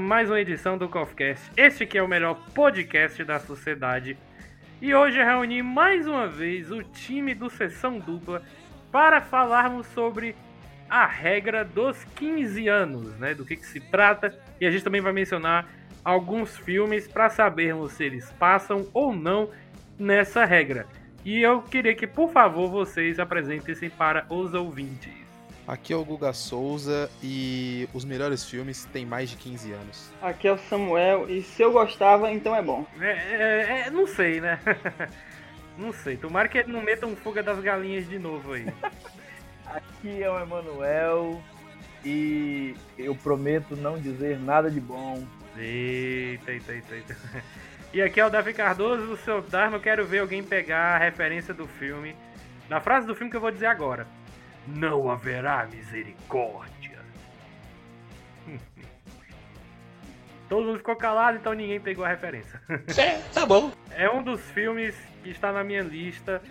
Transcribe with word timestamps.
Mais 0.00 0.30
uma 0.30 0.40
edição 0.40 0.78
do 0.78 0.88
CoffeeCast. 0.88 1.52
Este 1.56 1.86
que 1.86 1.98
é 1.98 2.02
o 2.02 2.08
melhor 2.08 2.34
podcast 2.54 3.22
da 3.22 3.38
sociedade. 3.38 4.16
E 4.80 4.94
hoje 4.94 5.20
eu 5.20 5.24
reuni 5.24 5.62
mais 5.62 6.08
uma 6.08 6.26
vez 6.26 6.72
o 6.72 6.82
time 6.82 7.34
do 7.34 7.50
Sessão 7.50 7.98
Dupla 7.98 8.42
para 8.90 9.20
falarmos 9.20 9.86
sobre 9.88 10.34
a 10.88 11.06
regra 11.06 11.64
dos 11.64 12.02
15 12.16 12.66
anos, 12.66 13.18
né? 13.18 13.34
Do 13.34 13.44
que, 13.44 13.56
que 13.56 13.66
se 13.66 13.78
trata. 13.78 14.34
E 14.58 14.66
a 14.66 14.70
gente 14.70 14.82
também 14.82 15.02
vai 15.02 15.12
mencionar 15.12 15.68
alguns 16.02 16.56
filmes 16.56 17.06
para 17.06 17.28
sabermos 17.28 17.92
se 17.92 18.04
eles 18.04 18.32
passam 18.32 18.88
ou 18.94 19.14
não 19.14 19.50
nessa 19.98 20.46
regra. 20.46 20.86
E 21.24 21.40
eu 21.42 21.60
queria 21.60 21.94
que, 21.94 22.06
por 22.06 22.32
favor, 22.32 22.70
vocês 22.70 23.20
apresentem-se 23.20 23.90
para 23.90 24.24
os 24.30 24.54
ouvintes. 24.54 25.29
Aqui 25.66 25.92
é 25.92 25.96
o 25.96 26.04
Guga 26.04 26.32
Souza 26.32 27.10
e 27.22 27.88
os 27.94 28.04
melhores 28.04 28.44
filmes 28.44 28.84
têm 28.86 29.06
mais 29.06 29.30
de 29.30 29.36
15 29.36 29.72
anos. 29.72 30.10
Aqui 30.20 30.48
é 30.48 30.52
o 30.52 30.58
Samuel 30.58 31.30
e 31.30 31.42
se 31.42 31.62
eu 31.62 31.70
gostava, 31.72 32.30
então 32.30 32.54
é 32.54 32.62
bom. 32.62 32.84
É, 33.00 33.10
é, 33.10 33.84
é, 33.86 33.90
não 33.90 34.06
sei, 34.06 34.40
né? 34.40 34.58
não 35.78 35.92
sei. 35.92 36.16
Tomara 36.16 36.48
que 36.48 36.58
ele 36.58 36.72
não 36.72 36.82
meta 36.82 37.06
um 37.06 37.14
fuga 37.14 37.42
das 37.42 37.60
galinhas 37.60 38.08
de 38.08 38.18
novo 38.18 38.52
aí. 38.52 38.66
Aqui 39.66 40.22
é 40.22 40.30
o 40.30 40.40
Emanuel 40.40 41.40
e 42.04 42.74
eu 42.98 43.14
prometo 43.14 43.76
não 43.76 43.98
dizer 43.98 44.38
nada 44.40 44.70
de 44.70 44.80
bom. 44.80 45.24
Eita, 45.56 46.52
eita, 46.52 46.72
eita, 46.72 46.94
eita. 46.94 47.16
E 47.92 48.00
aqui 48.00 48.20
é 48.20 48.26
o 48.26 48.30
Davi 48.30 48.54
Cardoso, 48.54 49.04
do 49.04 49.16
seu 49.16 49.42
Dharma. 49.42 49.76
Eu 49.76 49.80
quero 49.80 50.06
ver 50.06 50.20
alguém 50.20 50.44
pegar 50.44 50.94
a 50.94 50.98
referência 50.98 51.52
do 51.52 51.66
filme. 51.66 52.14
Na 52.68 52.80
frase 52.80 53.06
do 53.06 53.16
filme 53.16 53.30
que 53.30 53.36
eu 53.36 53.40
vou 53.40 53.50
dizer 53.50 53.66
agora. 53.66 54.06
Não 54.66 55.10
haverá 55.10 55.66
misericórdia. 55.66 56.98
Todo 60.48 60.66
mundo 60.66 60.78
ficou 60.78 60.96
calado, 60.96 61.38
então 61.38 61.52
ninguém 61.52 61.80
pegou 61.80 62.04
a 62.04 62.08
referência. 62.08 62.60
É, 62.98 63.18
tá 63.32 63.46
bom. 63.46 63.72
É 63.90 64.10
um 64.10 64.22
dos 64.22 64.40
filmes 64.50 64.96
que 65.22 65.30
está 65.30 65.52
na 65.52 65.62
minha 65.62 65.82
lista. 65.82 66.42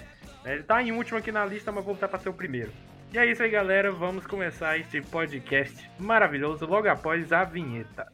Ele 0.46 0.62
está 0.62 0.82
em 0.82 0.92
último 0.92 1.18
aqui 1.18 1.32
na 1.32 1.46
lista, 1.46 1.72
mas 1.72 1.84
vou 1.84 1.94
voltar 1.94 2.08
para 2.08 2.20
ser 2.20 2.30
o 2.30 2.34
primeiro. 2.34 2.72
E 3.12 3.18
é 3.18 3.26
isso 3.26 3.44
aí, 3.44 3.50
galera. 3.50 3.92
Vamos 3.92 4.26
começar 4.26 4.78
este 4.78 5.02
podcast 5.02 5.90
maravilhoso 6.00 6.66
logo 6.66 6.88
após 6.88 7.34
a 7.34 7.44
vinheta. 7.44 8.08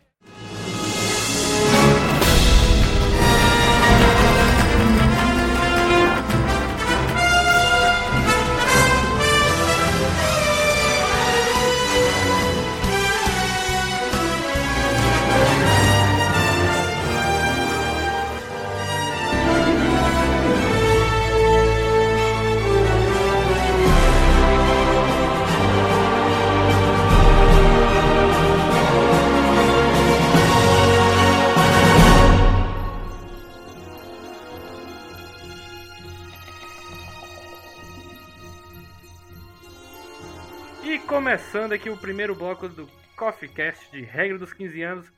Começando 41.26 41.72
aqui 41.72 41.90
o 41.90 41.98
primeiro 41.98 42.36
bloco 42.36 42.70
do 42.70 42.88
Coffee 43.18 43.50
Cast 43.50 43.92
de 43.92 44.04
regra 44.04 44.38
dos 44.38 44.54
15 44.54 44.84
anos. 44.84 45.12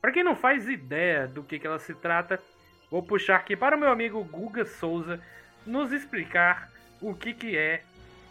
Para 0.00 0.10
quem 0.10 0.24
não 0.24 0.34
faz 0.34 0.68
ideia 0.68 1.28
do 1.28 1.44
que, 1.44 1.56
que 1.56 1.64
ela 1.64 1.78
se 1.78 1.94
trata, 1.94 2.42
vou 2.90 3.00
puxar 3.00 3.36
aqui 3.36 3.54
para 3.54 3.76
o 3.76 3.78
meu 3.78 3.88
amigo 3.88 4.24
Guga 4.24 4.64
Souza 4.64 5.20
nos 5.64 5.92
explicar 5.92 6.68
o 7.00 7.14
que, 7.14 7.32
que 7.32 7.56
é 7.56 7.84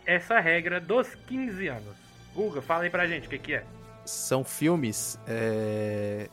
essa 0.06 0.42
regra 0.42 0.82
dos 0.82 1.16
15 1.16 1.68
anos. 1.68 1.96
Guga, 2.36 2.62
fala 2.62 2.84
aí 2.84 2.90
pra 2.90 3.08
gente 3.08 3.28
o 3.28 3.30
que, 3.30 3.40
que 3.40 3.54
é. 3.54 3.64
São 4.06 4.44
filmes 4.44 5.18
é, 5.26 6.28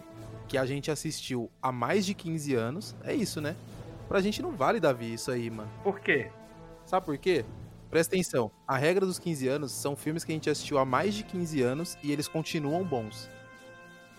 que 0.48 0.58
a 0.58 0.66
gente 0.66 0.90
assistiu 0.90 1.48
há 1.62 1.70
mais 1.70 2.04
de 2.04 2.12
15 2.12 2.56
anos. 2.56 2.96
É 3.04 3.14
isso, 3.14 3.40
né? 3.40 3.54
Pra 4.08 4.20
gente 4.20 4.42
não 4.42 4.50
vale, 4.50 4.80
Davi, 4.80 5.14
isso 5.14 5.30
aí, 5.30 5.48
mano. 5.48 5.70
Por 5.84 6.00
quê? 6.00 6.28
Sabe 6.84 7.06
por 7.06 7.16
quê? 7.16 7.44
Presta 7.90 8.14
atenção. 8.14 8.50
A 8.66 8.76
regra 8.76 9.06
dos 9.06 9.18
15 9.18 9.48
anos 9.48 9.72
são 9.72 9.96
filmes 9.96 10.24
que 10.24 10.32
a 10.32 10.34
gente 10.34 10.50
assistiu 10.50 10.78
há 10.78 10.84
mais 10.84 11.14
de 11.14 11.22
15 11.24 11.62
anos 11.62 11.98
e 12.02 12.12
eles 12.12 12.28
continuam 12.28 12.84
bons. 12.84 13.30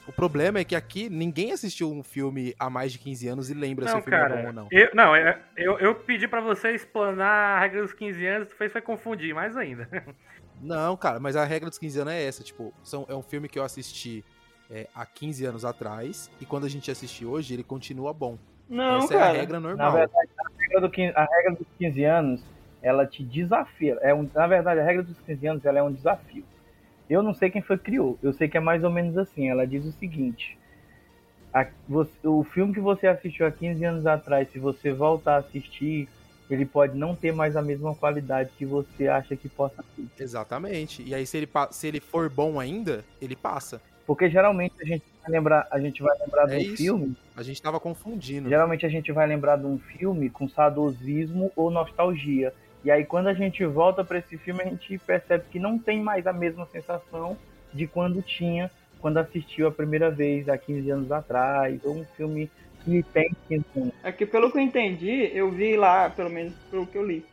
O 0.07 0.11
problema 0.11 0.57
é 0.57 0.63
que 0.63 0.75
aqui 0.75 1.07
ninguém 1.07 1.51
assistiu 1.51 1.91
um 1.91 2.01
filme 2.01 2.55
há 2.57 2.67
mais 2.67 2.91
de 2.91 2.97
15 2.97 3.27
anos 3.27 3.49
e 3.51 3.53
lembra 3.53 3.85
se 3.85 3.93
Não, 3.93 3.99
o 3.99 4.03
filme 4.03 4.17
é 4.17 4.21
cara. 4.21 4.41
bom 4.41 4.47
ou 4.47 4.53
não. 4.53 4.67
Eu, 4.71 4.89
não, 4.95 5.15
é- 5.15 5.39
eu, 5.55 5.77
eu 5.77 5.93
pedi 5.93 6.27
pra 6.27 6.41
você 6.41 6.71
explanar 6.73 7.57
a 7.57 7.59
regra 7.59 7.83
dos 7.83 7.93
15 7.93 8.25
anos, 8.25 8.47
tu 8.47 8.55
fez 8.55 8.71
foi 8.71 8.81
confundir 8.81 9.35
mais 9.35 9.55
ainda. 9.55 9.87
Não, 10.61 10.97
cara, 10.97 11.21
mas 11.21 11.37
a 11.37 11.45
regra 11.45 11.69
dos 11.69 11.77
15 11.79 12.01
anos 12.01 12.11
é 12.13 12.21
essa, 12.27 12.43
tipo, 12.43 12.73
são, 12.83 13.05
é 13.07 13.15
um 13.15 13.21
filme 13.21 13.47
que 13.47 13.57
eu 13.57 13.63
assisti 13.63 14.25
é, 14.69 14.87
há 14.93 15.05
15 15.05 15.45
anos 15.45 15.63
atrás 15.63 16.29
e 16.41 16.45
quando 16.45 16.65
a 16.65 16.69
gente 16.69 16.91
assiste 16.91 17.25
hoje, 17.25 17.53
ele 17.53 17.63
continua 17.63 18.11
bom. 18.11 18.37
Não, 18.67 18.97
essa 18.97 19.13
é 19.13 19.17
cara. 19.17 19.29
a 19.29 19.33
regra 19.33 19.59
Na 19.59 19.67
normal. 19.69 19.91
verdade, 19.93 20.29
a 20.37 20.61
regra, 20.61 20.81
do 20.81 20.89
15, 20.89 21.13
a 21.15 21.23
regra 21.23 21.51
dos 21.55 21.67
15 21.77 22.03
anos, 22.03 22.41
ela 22.81 23.05
te 23.05 23.23
desafia. 23.23 23.97
É 24.01 24.13
um, 24.13 24.29
na 24.33 24.47
verdade, 24.47 24.79
a 24.79 24.83
regra 24.83 25.03
dos 25.03 25.17
15 25.25 25.47
anos 25.47 25.65
ela 25.65 25.79
é 25.79 25.83
um 25.83 25.91
desafio. 25.91 26.43
Eu 27.09 27.23
não 27.23 27.33
sei 27.33 27.49
quem 27.49 27.61
foi 27.61 27.77
que 27.77 27.85
criou. 27.85 28.17
Eu 28.21 28.33
sei 28.33 28.47
que 28.47 28.57
é 28.57 28.59
mais 28.59 28.83
ou 28.83 28.89
menos 28.91 29.17
assim. 29.17 29.49
Ela 29.49 29.65
diz 29.65 29.85
o 29.85 29.91
seguinte: 29.93 30.57
a- 31.53 31.67
você- 31.87 32.27
o 32.27 32.43
filme 32.43 32.73
que 32.73 32.79
você 32.79 33.07
assistiu 33.07 33.47
há 33.47 33.51
15 33.51 33.83
anos 33.83 34.05
atrás, 34.05 34.47
se 34.51 34.59
você 34.59 34.91
voltar 34.93 35.35
a 35.35 35.37
assistir, 35.37 36.07
ele 36.49 36.65
pode 36.65 36.97
não 36.97 37.15
ter 37.15 37.31
mais 37.33 37.55
a 37.55 37.61
mesma 37.61 37.93
qualidade 37.95 38.49
que 38.57 38.65
você 38.65 39.07
acha 39.07 39.35
que 39.35 39.49
possa 39.49 39.83
ter. 39.95 40.05
Exatamente. 40.23 41.03
E 41.03 41.13
aí, 41.13 41.25
se 41.25 41.37
ele, 41.37 41.49
se 41.71 41.87
ele 41.87 41.99
for 41.99 42.29
bom 42.29 42.59
ainda, 42.59 43.03
ele 43.21 43.35
passa. 43.35 43.81
Porque 44.05 44.27
geralmente 44.29 44.73
a 44.81 44.85
gente 44.85 45.03
vai 45.21 45.31
lembrar, 45.31 45.67
a 45.69 45.79
gente 45.79 46.01
vai 46.01 46.17
lembrar 46.19 46.45
de 46.47 46.53
É 46.53 46.57
um 46.57 46.61
isso. 46.61 46.77
filme 46.77 47.15
A 47.35 47.43
gente 47.43 47.61
tava 47.61 47.79
confundindo. 47.79 48.49
Geralmente 48.49 48.83
a 48.85 48.89
gente 48.89 49.11
vai 49.11 49.27
lembrar 49.27 49.57
de 49.57 49.65
um 49.67 49.77
filme 49.77 50.29
com 50.31 50.49
saudosismo 50.49 51.51
ou 51.55 51.69
nostalgia. 51.69 52.51
E 52.83 52.91
aí 52.91 53.05
quando 53.05 53.27
a 53.27 53.33
gente 53.33 53.65
volta 53.65 54.03
para 54.03 54.19
esse 54.19 54.37
filme, 54.37 54.61
a 54.61 54.65
gente 54.65 54.97
percebe 54.99 55.45
que 55.51 55.59
não 55.59 55.77
tem 55.77 56.01
mais 56.01 56.25
a 56.25 56.33
mesma 56.33 56.65
sensação 56.65 57.37
de 57.73 57.87
quando 57.87 58.21
tinha, 58.21 58.71
quando 58.99 59.17
assistiu 59.17 59.67
a 59.67 59.71
primeira 59.71 60.09
vez 60.09 60.47
há 60.49 60.57
15 60.57 60.89
anos 60.89 61.11
atrás, 61.11 61.79
ou 61.83 61.97
um 61.97 62.05
filme 62.17 62.49
que 62.83 63.03
tem 63.13 63.29
15 63.47 63.65
anos. 63.75 63.93
É 64.03 64.11
que 64.11 64.25
pelo 64.25 64.51
que 64.51 64.57
eu 64.57 64.61
entendi, 64.61 65.31
eu 65.33 65.51
vi 65.51 65.75
lá, 65.75 66.09
pelo 66.09 66.29
menos 66.29 66.53
pelo 66.69 66.87
que 66.87 66.97
eu 66.97 67.05
li. 67.05 67.25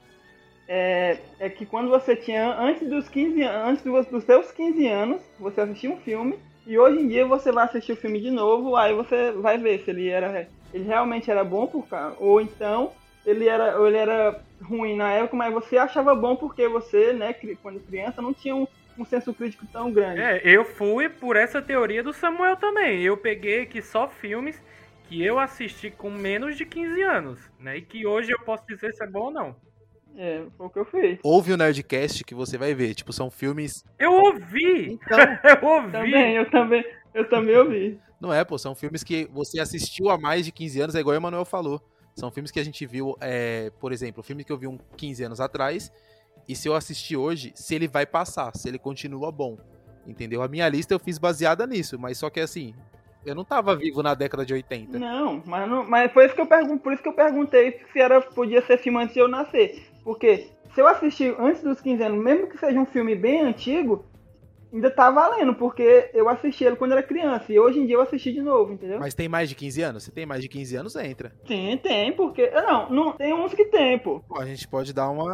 É, 0.69 1.19
é 1.39 1.49
que 1.49 1.65
quando 1.65 1.89
você 1.89 2.17
tinha, 2.17 2.59
antes 2.59 2.89
dos 2.89 3.09
15 3.09 3.43
anos, 3.43 3.69
antes 3.84 4.11
dos, 4.11 4.25
seus 4.25 4.51
15 4.51 4.87
anos, 4.89 5.22
você 5.39 5.60
assistia 5.60 5.91
um 5.91 5.97
filme, 5.99 6.39
e 6.66 6.77
hoje 6.77 7.01
em 7.01 7.07
dia 7.09 7.25
você 7.25 7.53
vai 7.53 7.65
assistir 7.65 7.92
o 7.92 7.97
filme 7.97 8.21
de 8.21 8.31
novo, 8.31 8.75
aí 8.75 8.92
você 8.92 9.31
vai 9.31 9.57
ver 9.57 9.84
se 9.84 9.91
ele 9.91 10.09
era. 10.09 10.49
Ele 10.75 10.84
realmente 10.84 11.31
era 11.31 11.45
bom 11.45 11.66
por. 11.69 11.87
Ou 12.19 12.41
então 12.41 12.91
ele 13.27 13.49
era, 13.49 13.77
ele 13.87 13.97
era 13.97 14.41
ruim 14.63 14.97
na 14.97 15.11
época, 15.11 15.37
mas 15.37 15.53
você 15.53 15.77
achava 15.77 16.15
bom 16.15 16.37
porque 16.37 16.69
você, 16.69 17.13
né, 17.13 17.34
quando 17.61 17.81
criança, 17.81 18.23
não 18.23 18.33
tinha 18.33 18.55
um, 18.55 18.67
um 18.97 19.05
senso 19.05 19.34
crítico 19.34 19.67
tão 19.73 19.91
grande. 19.93 20.21
É, 20.21 20.41
eu 20.45 20.65
fui 20.65 21.09
por 21.09 21.37
essa 21.37 21.61
teoria 21.61 22.03
do 22.03 22.13
Samuel 22.13 22.57
também. 22.57 23.03
Eu 23.03 23.17
peguei 23.17 23.63
aqui 23.63 23.83
só 23.83 24.07
filmes 24.07 24.63
que 25.09 25.23
eu 25.23 25.39
assisti 25.39 25.91
com 25.91 26.09
menos 26.09 26.57
de 26.57 26.65
15 26.65 27.03
anos, 27.03 27.41
né? 27.59 27.77
E 27.78 27.83
que 27.83 28.07
hoje 28.07 28.31
eu 28.31 28.39
posso 28.41 28.65
dizer 28.67 28.95
se 28.95 29.03
é 29.03 29.07
bom 29.07 29.25
ou 29.25 29.31
não. 29.31 29.57
É, 30.17 30.45
foi 30.57 30.67
o 30.67 30.71
que 30.71 30.78
eu 30.78 30.84
fiz. 30.84 31.19
Ouve 31.23 31.53
o 31.53 31.57
Nerdcast 31.57 32.25
que 32.25 32.34
você 32.34 32.57
vai 32.57 32.75
ver. 32.75 32.95
Tipo, 32.95 33.13
são 33.13 33.31
filmes. 33.31 33.84
Eu 33.99 34.13
ouvi! 34.13 34.93
Então, 34.93 35.19
Eu 35.45 35.69
ouvi! 35.69 35.93
Também, 35.93 36.37
eu 36.37 36.51
também, 36.51 36.84
eu 37.13 37.28
também 37.28 37.57
ouvi. 37.57 38.01
não 38.21 38.33
é, 38.33 38.45
pô. 38.45 38.57
São 38.57 38.75
filmes 38.75 39.05
que 39.05 39.28
você 39.33 39.61
assistiu 39.61 40.09
há 40.11 40.17
mais 40.17 40.45
de 40.47 40.53
15 40.53 40.81
anos, 40.81 40.95
é 40.95 41.01
igual 41.01 41.15
o 41.15 41.19
Emanuel 41.19 41.45
falou. 41.45 41.83
São 42.16 42.30
filmes 42.30 42.51
que 42.51 42.59
a 42.59 42.65
gente 42.65 42.86
viu, 42.86 43.15
é, 43.21 43.71
por 43.78 43.92
exemplo, 43.92 44.21
o 44.21 44.22
filme 44.22 44.42
que 44.42 44.51
eu 44.51 44.57
vi 44.57 44.66
um 44.66 44.78
15 44.97 45.24
anos 45.24 45.39
atrás 45.39 45.92
e 46.48 46.57
se 46.57 46.66
eu 46.66 46.74
assistir 46.74 47.15
hoje, 47.15 47.53
se 47.54 47.74
ele 47.74 47.86
vai 47.86 48.07
passar, 48.07 48.57
se 48.57 48.66
ele 48.66 48.78
continua 48.78 49.30
bom. 49.30 49.59
Entendeu? 50.07 50.42
A 50.42 50.48
minha 50.48 50.66
lista 50.66 50.95
eu 50.95 50.98
fiz 50.98 51.18
baseada 51.18 51.66
nisso, 51.66 51.98
mas 51.98 52.16
só 52.16 52.30
que 52.30 52.41
assim, 52.41 52.74
eu 53.24 53.34
não 53.34 53.45
tava 53.45 53.77
vivo 53.77 54.03
na 54.03 54.15
década 54.15 54.47
de 54.47 54.54
80. 54.54 54.98
Não, 54.98 55.42
mas, 55.45 55.68
não, 55.68 55.84
mas 55.86 56.10
foi 56.10 56.24
isso 56.24 56.34
que 56.34 56.41
eu 56.41 56.47
pergun 56.47 56.78
por 56.78 56.95
isso 56.95 57.03
que 57.03 57.09
eu 57.09 57.13
perguntei 57.13 57.80
se 57.92 58.01
era, 58.01 58.22
podia 58.22 58.65
ser 58.65 58.78
filme 58.78 59.03
antes 59.03 59.13
de 59.13 59.21
eu 59.21 59.28
nascer. 59.28 59.86
Porque 60.03 60.48
se 60.74 60.80
eu 60.80 60.86
assistir 60.86 61.36
antes 61.39 61.63
dos 61.63 61.83
15 61.83 62.03
anos, 62.03 62.24
mesmo 62.24 62.48
que 62.48 62.57
seja 62.57 62.80
um 62.80 62.86
filme 62.86 63.15
bem 63.15 63.42
antigo, 63.42 64.07
ainda 64.77 64.91
tá 64.91 65.11
valendo, 65.11 65.55
porque 65.55 66.11
eu 66.15 66.28
assisti 66.28 66.65
ele 66.65 66.77
quando 66.77 66.93
era 66.93 67.03
criança 67.03 67.53
e 67.53 67.59
hoje 67.59 67.81
em 67.81 67.87
dia 67.87 67.97
eu 67.97 68.03
assisti 68.03 68.33
de 68.33 68.43
novo, 68.43 68.73
entendeu? 68.73 68.99
Mas 69.01 69.15
tem 69.15 69.28
mais 69.28 69.49
de 69.49 69.55
15 69.55 69.83
anos? 69.83 70.03
Se 70.05 70.13
tem 70.13 70.25
mais 70.27 70.43
de 70.43 70.49
15 70.49 70.77
anos, 70.77 70.97
entra. 70.97 71.33
Tem, 71.47 71.77
tem, 71.78 72.13
porque. 72.13 72.51
Não, 72.51 72.91
não 72.91 73.13
tem 73.13 73.33
uns 73.34 73.53
que 73.55 73.65
tem, 73.67 73.99
pô. 73.99 74.21
Pô, 74.21 74.41
a 74.41 74.47
gente 74.47 74.69
pode 74.69 74.93
dar 74.93 75.09
uma. 75.11 75.33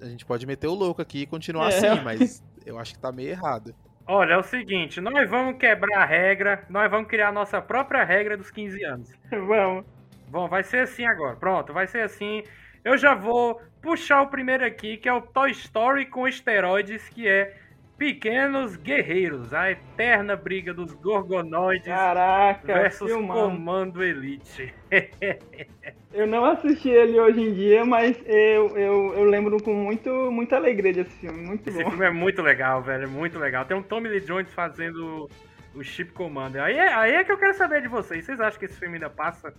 A 0.00 0.04
gente 0.06 0.24
pode 0.24 0.46
meter 0.46 0.66
o 0.68 0.74
louco 0.74 1.02
aqui 1.02 1.22
e 1.22 1.26
continuar 1.26 1.70
É. 1.72 1.76
assim, 1.76 2.00
mas 2.04 2.42
eu 2.64 2.78
acho 2.78 2.94
que 2.94 3.00
tá 3.00 3.10
meio 3.10 3.30
errado. 3.30 3.74
Olha, 4.06 4.32
é 4.34 4.36
o 4.38 4.42
seguinte, 4.42 5.00
nós 5.00 5.28
vamos 5.30 5.56
quebrar 5.58 6.00
a 6.00 6.04
regra, 6.04 6.64
nós 6.68 6.90
vamos 6.90 7.08
criar 7.08 7.28
a 7.28 7.32
nossa 7.32 7.60
própria 7.62 8.02
regra 8.02 8.36
dos 8.36 8.50
15 8.50 8.84
anos. 8.84 9.10
Vamos. 9.30 9.84
Bom, 10.28 10.48
vai 10.48 10.62
ser 10.64 10.80
assim 10.80 11.04
agora. 11.04 11.36
Pronto, 11.36 11.72
vai 11.72 11.86
ser 11.86 12.02
assim. 12.02 12.42
Eu 12.84 12.96
já 12.96 13.14
vou 13.14 13.60
puxar 13.82 14.22
o 14.22 14.28
primeiro 14.28 14.64
aqui, 14.64 14.96
que 14.96 15.08
é 15.08 15.12
o 15.12 15.20
Toy 15.20 15.50
Story 15.50 16.06
com 16.06 16.26
esteroides, 16.26 17.08
que 17.08 17.28
é 17.28 17.56
Pequenos 18.00 18.76
Guerreiros, 18.76 19.52
a 19.52 19.72
eterna 19.72 20.34
briga 20.34 20.72
dos 20.72 20.90
Gorgonoides 20.94 21.86
Caraca, 21.86 22.72
versus 22.72 23.10
filmando. 23.10 23.58
Comando 23.58 24.02
Elite. 24.02 24.72
Eu 26.10 26.26
não 26.26 26.46
assisti 26.46 26.88
ele 26.88 27.20
hoje 27.20 27.42
em 27.42 27.52
dia, 27.52 27.84
mas 27.84 28.18
eu, 28.26 28.76
eu, 28.76 29.14
eu 29.14 29.24
lembro 29.24 29.62
com 29.62 29.74
muito, 29.74 30.10
muita 30.32 30.56
alegria 30.56 30.94
desse 30.94 31.10
filme. 31.18 31.46
Muito 31.46 31.68
Esse 31.68 31.84
bom. 31.84 31.90
filme 31.90 32.06
é 32.06 32.10
muito 32.10 32.42
legal, 32.42 32.82
velho, 32.82 33.04
é 33.04 33.06
muito 33.06 33.38
legal. 33.38 33.66
Tem 33.66 33.76
um 33.76 33.82
Tommy 33.82 34.08
Lee 34.08 34.20
Jones 34.20 34.52
fazendo 34.52 35.30
o 35.74 35.84
Chip 35.84 36.10
Commander. 36.12 36.62
Aí 36.62 36.76
é, 36.76 36.92
aí 36.94 37.12
é 37.12 37.22
que 37.22 37.30
eu 37.30 37.38
quero 37.38 37.54
saber 37.54 37.82
de 37.82 37.88
vocês. 37.88 38.24
Vocês 38.24 38.40
acham 38.40 38.58
que 38.58 38.64
esse 38.64 38.78
filme 38.78 38.94
ainda 38.94 39.10
passa? 39.10 39.54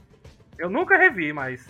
Eu 0.58 0.70
nunca 0.70 0.98
revi, 0.98 1.32
mas, 1.32 1.70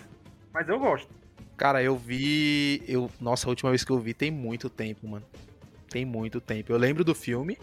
mas 0.52 0.68
eu 0.68 0.80
gosto. 0.80 1.12
Cara, 1.56 1.82
eu 1.82 1.96
vi. 1.96 2.82
Eu... 2.88 3.10
Nossa, 3.20 3.46
a 3.46 3.50
última 3.50 3.70
vez 3.70 3.84
que 3.84 3.92
eu 3.92 3.98
vi 3.98 4.14
tem 4.14 4.30
muito 4.30 4.70
tempo, 4.70 5.06
mano. 5.06 5.24
Tem 5.92 6.04
muito 6.06 6.40
tempo. 6.40 6.72
Eu 6.72 6.78
lembro 6.78 7.04
do 7.04 7.14
filme, 7.14 7.58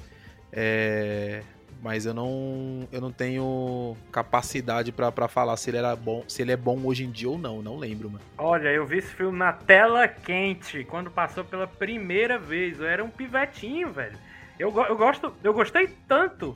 é, 0.52 1.42
mas 1.82 2.06
eu 2.06 2.14
não, 2.14 2.88
eu 2.92 3.02
não 3.02 3.12
tenho 3.12 3.98
capacidade 4.12 4.92
pra 4.92 5.28
falar 5.28 5.58
se 5.58 5.70
ele 5.72 5.78
era 5.78 5.96
bom, 5.96 6.24
se 6.28 6.42
ele 6.44 6.52
é 6.52 6.58
bom 6.58 6.80
hoje 6.86 7.06
em 7.06 7.10
dia 7.12 7.30
ou 7.30 7.38
não. 7.40 7.62
Não 7.62 7.78
lembro, 7.78 8.10
mano. 8.10 8.24
Olha, 8.38 8.70
eu 8.70 8.86
vi 8.86 9.00
esse 9.00 9.14
filme 9.14 9.38
na 9.38 9.52
tela 9.52 10.08
quente, 10.08 10.84
quando 10.84 11.10
passou 11.10 11.44
pela 11.44 11.66
primeira 11.66 12.38
vez. 12.38 12.80
Eu 12.80 12.86
era 12.86 13.04
um 13.04 13.10
pivetinho, 13.10 13.92
velho. 13.92 14.18
Eu, 14.60 14.72
eu, 14.88 14.96
gosto, 14.96 15.34
eu 15.44 15.54
gostei 15.54 15.88
tanto 16.08 16.56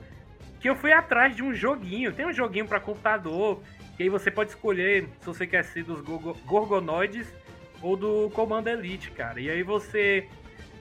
que 0.60 0.70
eu 0.70 0.76
fui 0.76 0.92
atrás 0.92 1.36
de 1.36 1.42
um 1.42 1.54
joguinho. 1.56 2.14
Tem 2.14 2.26
um 2.28 2.34
joguinho 2.34 2.68
pra 2.68 2.80
computador, 2.80 3.62
que 3.98 4.04
aí 4.04 4.10
você 4.10 4.30
pode 4.30 4.52
escolher 4.52 5.08
se 5.22 5.26
você 5.26 5.48
quer 5.48 5.64
ser 5.64 5.84
dos 5.84 6.02
gorgo- 6.02 6.38
Gorgonoides 6.46 7.28
ou 7.82 7.98
do 7.98 8.30
Comando 8.32 8.68
Elite, 8.70 9.10
cara. 9.12 9.40
E 9.40 9.50
aí 9.50 9.64
você, 9.64 10.28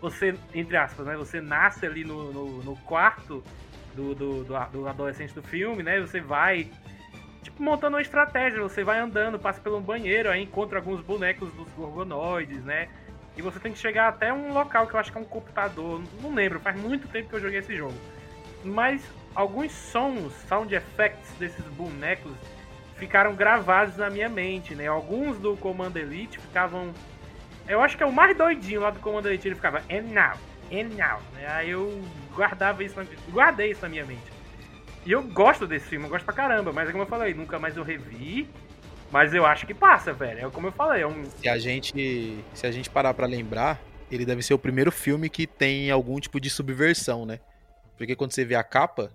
você 0.03 0.35
entre 0.53 0.77
aspas, 0.77 1.07
né? 1.07 1.17
Você 1.17 1.41
nasce 1.41 1.87
ali 1.87 2.05
no, 2.05 2.33
no, 2.33 2.63
no 2.63 2.77
quarto 2.79 3.43
do, 3.95 4.15
do, 4.15 4.45
do, 4.45 4.67
do 4.73 4.89
adolescente 4.89 5.33
do 5.33 5.43
filme, 5.43 5.83
né? 5.83 6.01
Você 6.01 6.21
vai 6.21 6.69
tipo, 7.43 7.63
montando 7.63 7.97
uma 7.97 8.03
estratégia. 8.03 8.61
Você 8.61 8.83
vai 8.83 8.99
andando, 8.99 9.39
passa 9.39 9.61
pelo 9.61 9.81
banheiro, 9.81 10.29
aí 10.29 10.43
encontra 10.43 10.79
alguns 10.79 11.01
bonecos 11.01 11.51
dos 11.53 11.69
gorgonoides, 11.77 12.65
né? 12.65 12.89
E 13.37 13.41
você 13.41 13.59
tem 13.59 13.73
que 13.73 13.79
chegar 13.79 14.09
até 14.09 14.33
um 14.33 14.53
local 14.53 14.87
que 14.87 14.95
eu 14.95 15.01
acho 15.01 15.11
que 15.11 15.17
é 15.17 15.21
um 15.21 15.25
computador. 15.25 16.03
Não 16.21 16.35
lembro, 16.35 16.61
faz 16.61 16.79
muito 16.79 17.09
tempo 17.09 17.31
que 17.31 17.37
eu 17.37 17.41
joguei 17.41 17.61
esse 17.61 17.75
jogo. 17.75 17.95
Mas 18.65 19.03
alguns 19.35 19.73
sons, 19.73 20.33
sound 20.49 20.75
effects 20.75 21.33
desses 21.39 21.65
bonecos 21.67 22.33
ficaram 22.97 23.35
gravados 23.35 23.97
na 23.97 24.11
minha 24.11 24.29
mente, 24.29 24.75
né? 24.75 24.87
Alguns 24.87 25.39
do 25.39 25.57
Comando 25.57 25.97
Elite 25.97 26.39
ficavam. 26.39 26.93
Eu 27.69 27.81
acho 27.81 27.97
que 27.97 28.03
é 28.03 28.07
o 28.07 28.13
mais 28.13 28.37
doidinho 28.37 28.81
lá 28.81 28.91
do 28.91 29.01
Comando 29.01 29.29
Elite, 29.29 29.49
ele 29.49 29.55
ficava 29.55 29.79
and 29.91 30.03
now, 30.03 30.37
and 30.73 30.89
now. 30.97 31.21
Né? 31.33 31.47
Aí 31.49 31.71
eu 31.71 32.03
guardava 32.35 32.83
isso, 32.83 32.97
na... 32.97 33.07
guardei 33.31 33.71
isso 33.71 33.83
na 33.83 33.89
minha 33.89 34.05
mente. 34.05 34.33
E 35.05 35.13
eu 35.13 35.23
gosto 35.23 35.67
desse 35.67 35.87
filme, 35.87 36.07
eu 36.07 36.11
gosto 36.11 36.25
pra 36.25 36.35
caramba, 36.35 36.73
mas 36.73 36.89
é 36.89 36.93
como 36.93 37.05
eu 37.05 37.09
falei, 37.09 37.35
nunca 37.35 37.59
mais 37.59 37.77
eu 37.77 37.83
revi. 37.83 38.49
Mas 39.11 39.35
eu 39.35 39.45
acho 39.45 39.67
que 39.67 39.75
passa, 39.75 40.13
velho. 40.13 40.47
É 40.47 40.51
como 40.51 40.69
eu 40.69 40.73
falei, 40.73 41.03
é 41.03 41.07
um. 41.07 41.25
Se 41.25 41.47
a 41.47 41.59
gente, 41.59 42.39
se 42.55 42.67
a 42.67 42.71
gente 42.71 42.89
parar 42.89 43.13
pra 43.13 43.27
lembrar, 43.27 43.79
ele 44.11 44.25
deve 44.25 44.43
ser 44.43 44.55
o 44.55 44.59
primeiro 44.59 44.91
filme 44.91 45.29
que 45.29 45.47
tem 45.47 45.91
algum 45.91 46.19
tipo 46.19 46.41
de 46.41 46.49
subversão, 46.49 47.27
né? 47.27 47.39
Porque 47.99 48.17
quando 48.17 48.33
você 48.33 48.45
vê 48.45 48.55
a 48.55 48.65
capa 48.65 49.13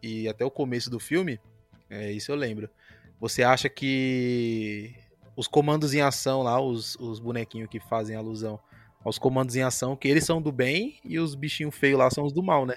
e 0.00 0.28
até 0.28 0.44
o 0.44 0.50
começo 0.50 0.88
do 0.88 1.00
filme, 1.00 1.40
é 1.88 2.12
isso 2.12 2.30
eu 2.30 2.36
lembro. 2.36 2.70
Você 3.18 3.42
acha 3.42 3.68
que 3.68 4.94
os 5.40 5.48
comandos 5.48 5.94
em 5.94 6.02
ação 6.02 6.42
lá, 6.42 6.60
os, 6.60 6.96
os 6.96 7.18
bonequinhos 7.18 7.70
que 7.70 7.80
fazem 7.80 8.14
alusão 8.14 8.60
aos 9.02 9.18
comandos 9.18 9.56
em 9.56 9.62
ação, 9.62 9.96
que 9.96 10.06
eles 10.06 10.24
são 10.26 10.42
do 10.42 10.52
bem 10.52 11.00
e 11.02 11.18
os 11.18 11.34
bichinhos 11.34 11.74
feios 11.74 11.98
lá 11.98 12.10
são 12.10 12.24
os 12.24 12.32
do 12.34 12.42
mal, 12.42 12.66
né? 12.66 12.76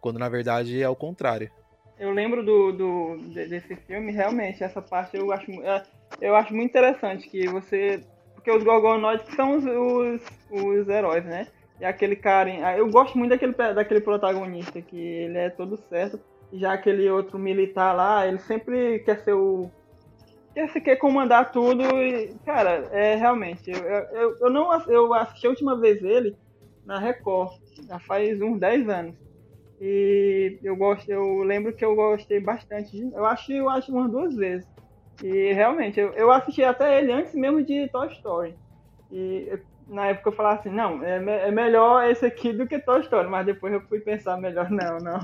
Quando 0.00 0.18
na 0.18 0.30
verdade 0.30 0.82
é 0.82 0.88
o 0.88 0.96
contrário. 0.96 1.50
Eu 1.98 2.10
lembro 2.10 2.42
do, 2.42 2.72
do, 2.72 3.16
de- 3.28 3.46
desse 3.48 3.76
filme, 3.76 4.10
realmente, 4.10 4.64
essa 4.64 4.80
parte 4.80 5.14
eu 5.18 5.30
acho, 5.30 5.50
é, 5.62 5.82
eu 6.22 6.34
acho 6.34 6.54
muito 6.54 6.70
interessante 6.70 7.28
que 7.28 7.46
você. 7.48 8.00
Porque 8.34 8.50
os 8.50 8.64
Gorgonoides 8.64 9.34
são 9.34 9.56
os, 9.56 9.64
os, 9.64 10.22
os 10.50 10.88
heróis, 10.88 11.24
né? 11.26 11.48
E 11.78 11.84
aquele 11.84 12.16
cara. 12.16 12.50
Eu 12.78 12.88
gosto 12.90 13.18
muito 13.18 13.30
daquele, 13.30 13.52
daquele 13.52 14.00
protagonista, 14.00 14.80
que 14.80 14.96
ele 14.98 15.36
é 15.36 15.50
todo 15.50 15.76
certo. 15.90 16.18
Já 16.52 16.72
aquele 16.72 17.08
outro 17.10 17.38
militar 17.38 17.92
lá, 17.92 18.26
ele 18.26 18.38
sempre 18.38 19.00
quer 19.00 19.18
ser 19.22 19.34
o. 19.34 19.70
Quer, 20.54 20.68
se- 20.70 20.80
quer 20.80 20.96
comandar 20.96 21.50
tudo 21.52 21.82
e. 22.02 22.38
Cara, 22.44 22.88
é 22.92 23.16
realmente. 23.16 23.70
Eu, 23.70 23.76
eu, 23.78 24.36
eu- 24.40 24.50
não 24.50 24.72
eu 24.88 25.12
assisti 25.14 25.46
a 25.46 25.50
última 25.50 25.78
vez 25.80 26.02
ele 26.02 26.36
na 26.84 26.98
Record, 26.98 27.50
já 27.88 27.98
faz 28.00 28.40
uns 28.40 28.58
10 28.60 28.88
anos. 28.88 29.16
E 29.80 30.60
eu 30.62 30.76
gosto, 30.76 31.10
eu 31.10 31.42
lembro 31.44 31.74
que 31.74 31.84
eu 31.84 31.96
gostei 31.96 32.40
bastante. 32.40 32.98
Eu 33.14 33.24
acho, 33.26 33.52
eu 33.52 33.68
acho 33.70 33.92
umas 33.92 34.10
duas 34.10 34.34
vezes. 34.36 34.68
E 35.22 35.52
realmente, 35.52 36.00
eu, 36.00 36.12
eu 36.14 36.30
assisti 36.32 36.62
até 36.64 36.98
ele 36.98 37.12
antes 37.12 37.34
mesmo 37.34 37.64
de 37.64 37.88
Toy 37.90 38.08
Story. 38.08 38.58
E 39.10 39.50
na 39.88 40.08
época 40.08 40.30
eu 40.30 40.34
falava 40.36 40.60
assim, 40.60 40.70
não, 40.70 41.02
é, 41.04 41.20
me- 41.20 41.32
é 41.32 41.50
melhor 41.52 42.04
esse 42.10 42.26
aqui 42.26 42.52
do 42.52 42.66
que 42.68 42.78
Toy 42.80 43.00
Story. 43.02 43.28
Mas 43.28 43.46
depois 43.46 43.72
eu 43.72 43.82
fui 43.88 44.00
pensar 44.00 44.36
melhor, 44.38 44.70
não, 44.72 44.98
não. 44.98 45.20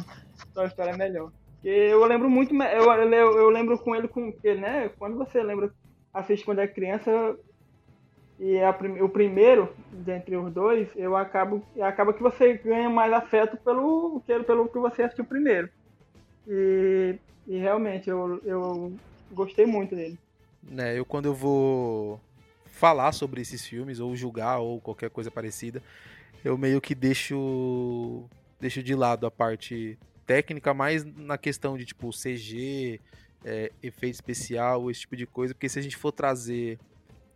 Toy 0.54 0.66
Story 0.68 0.90
é 0.90 0.96
melhor. 0.96 1.32
Eu 1.62 2.04
lembro 2.06 2.30
muito, 2.30 2.54
eu, 2.54 2.92
eu, 2.92 3.38
eu 3.38 3.50
lembro 3.50 3.78
com 3.78 3.94
ele, 3.94 4.08
com, 4.08 4.32
porque, 4.32 4.54
né, 4.54 4.90
quando 4.98 5.16
você 5.16 5.42
lembra, 5.42 5.70
assiste 6.12 6.44
quando 6.44 6.60
é 6.60 6.66
criança, 6.66 7.36
e 8.38 8.56
é 8.56 8.64
a 8.64 8.70
o 9.02 9.08
primeiro 9.08 9.70
dentre 9.92 10.34
os 10.34 10.50
dois, 10.50 10.88
eu 10.96 11.14
acabo 11.14 11.62
acaba 11.78 12.14
que 12.14 12.22
você 12.22 12.54
ganha 12.54 12.88
mais 12.88 13.12
afeto 13.12 13.58
pelo 13.58 14.22
que 14.26 14.40
pelo 14.44 14.66
que 14.66 14.78
você 14.78 15.02
assistiu 15.02 15.26
primeiro. 15.26 15.68
E, 16.48 17.16
e 17.46 17.58
realmente 17.58 18.08
eu, 18.08 18.40
eu 18.42 18.92
gostei 19.30 19.66
muito 19.66 19.94
dele. 19.94 20.18
né, 20.62 20.98
eu 20.98 21.04
quando 21.04 21.26
eu 21.26 21.34
vou 21.34 22.18
falar 22.64 23.12
sobre 23.12 23.42
esses 23.42 23.66
filmes 23.66 24.00
ou 24.00 24.16
julgar 24.16 24.58
ou 24.58 24.80
qualquer 24.80 25.10
coisa 25.10 25.30
parecida, 25.30 25.82
eu 26.42 26.56
meio 26.56 26.80
que 26.80 26.94
deixo 26.94 28.24
deixo 28.58 28.82
de 28.82 28.94
lado 28.94 29.26
a 29.26 29.30
parte 29.30 29.98
técnica, 30.30 30.72
mais 30.72 31.04
na 31.04 31.36
questão 31.36 31.76
de 31.76 31.84
tipo 31.84 32.08
CG, 32.12 33.00
é, 33.44 33.72
efeito 33.82 34.14
especial, 34.14 34.88
esse 34.88 35.00
tipo 35.00 35.16
de 35.16 35.26
coisa, 35.26 35.52
porque 35.52 35.68
se 35.68 35.76
a 35.76 35.82
gente 35.82 35.96
for 35.96 36.12
trazer 36.12 36.78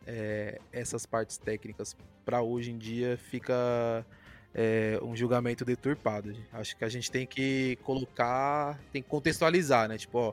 é, 0.06 0.60
essas 0.72 1.04
partes 1.04 1.36
técnicas 1.36 1.96
para 2.24 2.40
hoje 2.40 2.70
em 2.70 2.78
dia, 2.78 3.18
fica 3.18 4.06
é, 4.54 4.96
um 5.02 5.16
julgamento 5.16 5.64
deturpado. 5.64 6.36
Acho 6.52 6.76
que 6.76 6.84
a 6.84 6.88
gente 6.88 7.10
tem 7.10 7.26
que 7.26 7.76
colocar, 7.82 8.78
tem 8.92 9.02
que 9.02 9.08
contextualizar, 9.08 9.88
né? 9.88 9.98
Tipo, 9.98 10.18
ó, 10.18 10.32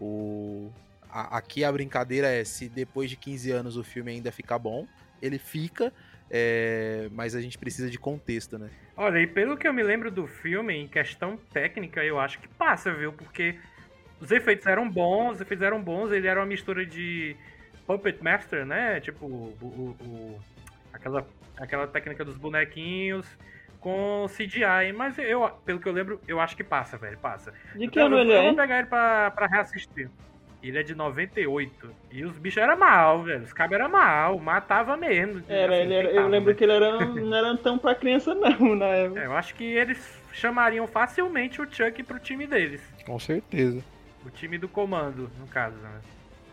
o, 0.00 0.72
a- 1.10 1.36
aqui 1.36 1.62
a 1.62 1.70
brincadeira 1.70 2.28
é 2.28 2.42
se 2.42 2.70
depois 2.70 3.10
de 3.10 3.16
15 3.16 3.50
anos 3.50 3.76
o 3.76 3.84
filme 3.84 4.12
ainda 4.12 4.32
ficar 4.32 4.58
bom, 4.58 4.86
ele 5.20 5.38
fica, 5.38 5.92
é, 6.30 7.08
mas 7.12 7.34
a 7.34 7.40
gente 7.40 7.56
precisa 7.58 7.90
de 7.90 7.98
contexto, 7.98 8.58
né? 8.58 8.70
Olha, 8.96 9.18
e 9.20 9.26
pelo 9.26 9.56
que 9.56 9.66
eu 9.66 9.72
me 9.72 9.82
lembro 9.82 10.10
do 10.10 10.26
filme, 10.26 10.74
em 10.74 10.86
questão 10.88 11.36
técnica, 11.52 12.04
eu 12.04 12.18
acho 12.18 12.38
que 12.40 12.48
passa, 12.48 12.92
viu? 12.92 13.12
Porque 13.12 13.56
os 14.20 14.30
efeitos 14.30 14.66
eram 14.66 14.88
bons, 14.90 15.36
os 15.36 15.40
efeitos 15.40 15.64
eram 15.64 15.80
bons, 15.82 16.10
ele 16.12 16.26
era 16.26 16.40
uma 16.40 16.46
mistura 16.46 16.84
de 16.84 17.36
Puppet 17.86 18.22
Master, 18.22 18.66
né? 18.66 19.00
Tipo, 19.00 19.26
o, 19.26 19.56
o- 19.62 19.96
o- 20.04 20.40
aquela, 20.92 21.26
aquela 21.56 21.86
técnica 21.86 22.24
dos 22.24 22.36
bonequinhos 22.36 23.26
com 23.80 24.26
CGI. 24.28 24.92
Mas 24.94 25.16
eu, 25.18 25.48
pelo 25.64 25.78
que 25.78 25.88
eu 25.88 25.92
lembro, 25.92 26.20
eu 26.26 26.40
acho 26.40 26.56
que 26.56 26.64
passa, 26.64 26.98
velho, 26.98 27.16
passa. 27.18 27.54
De 27.74 27.88
que 27.88 27.98
Eu- 28.00 28.06
ano 28.06 28.16
eu, 28.16 28.20
ele 28.22 28.32
eu 28.32 28.36
é? 28.36 28.40
vou 28.42 28.50
hein? 28.50 28.56
pegar 28.56 28.78
ele 28.80 28.88
pra, 28.88 29.30
pra 29.30 29.46
reassistir. 29.46 30.10
Ele 30.62 30.78
é 30.78 30.82
de 30.82 30.94
98. 30.94 31.90
E 32.10 32.24
os 32.24 32.36
bichos 32.38 32.60
eram 32.62 32.76
mal, 32.76 33.22
velho. 33.22 33.44
Os 33.44 33.52
cabos 33.52 33.74
eram 33.76 33.88
mal, 33.88 34.38
matava 34.38 34.96
mesmo. 34.96 35.42
Era, 35.48 35.82
assim, 35.82 35.92
era- 35.92 36.10
eu 36.10 36.26
lembro 36.28 36.50
né? 36.50 36.54
que 36.56 36.64
ele 36.64 36.72
era, 36.72 37.04
não 37.06 37.34
era 37.36 37.56
tão 37.56 37.78
pra 37.78 37.94
criança 37.94 38.34
não, 38.34 38.74
na 38.74 38.86
época. 38.86 39.20
É, 39.20 39.26
eu 39.26 39.32
acho 39.36 39.54
que 39.54 39.64
eles 39.64 39.98
chamariam 40.32 40.86
facilmente 40.86 41.60
o 41.62 41.66
Chuck 41.70 42.02
pro 42.02 42.18
time 42.18 42.46
deles. 42.46 42.80
Com 43.06 43.18
certeza. 43.18 43.82
O 44.26 44.30
time 44.30 44.58
do 44.58 44.68
comando, 44.68 45.30
no 45.38 45.46
caso, 45.46 45.76
né? 45.76 46.00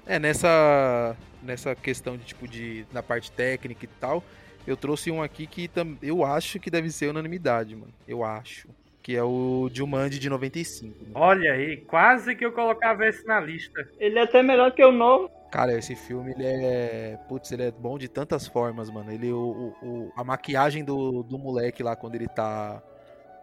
É, 0.05 0.19
nessa 0.19 1.15
nessa 1.41 1.75
questão 1.75 2.15
de 2.17 2.24
tipo 2.25 2.47
de 2.47 2.85
na 2.91 3.01
parte 3.03 3.31
técnica 3.31 3.85
e 3.85 3.89
tal, 4.00 4.24
eu 4.67 4.75
trouxe 4.77 5.09
um 5.12 5.21
aqui 5.21 5.45
que 5.47 5.69
eu 6.01 6.24
acho 6.24 6.59
que 6.59 6.69
deve 6.69 6.89
ser 6.91 7.09
unanimidade, 7.09 7.75
mano. 7.75 7.93
Eu 8.07 8.24
acho, 8.24 8.67
que 9.05 9.15
é 9.15 9.24
o 9.24 9.69
Jumanji 9.71 10.17
de 10.17 10.27
95. 10.31 11.03
né? 11.03 11.12
Olha 11.13 11.53
aí, 11.53 11.77
quase 11.77 12.35
que 12.35 12.43
eu 12.43 12.51
colocava 12.51 13.05
esse 13.05 13.24
na 13.27 13.39
lista. 13.39 13.88
Ele 14.00 14.17
é 14.17 14.24
até 14.24 14.41
melhor 14.41 14.71
que 14.71 14.83
o 14.83 14.91
novo. 14.91 15.29
Cara, 15.51 15.77
esse 15.77 15.95
filme 15.95 16.31
ele 16.31 16.43
é, 16.43 17.15
putz, 17.29 17.51
ele 17.51 17.62
é 17.62 17.71
bom 17.71 18.00
de 18.00 18.07
tantas 18.07 18.47
formas, 18.47 18.89
mano. 18.89 19.12
Ele 19.12 19.31
o, 19.31 19.75
o- 19.83 20.12
a 20.17 20.24
maquiagem 20.24 20.83
do, 20.83 21.21
do 21.21 21.38
moleque 21.38 21.83
lá 21.83 21.95
quando 21.95 22.15
ele 22.15 22.27
tá 22.27 22.81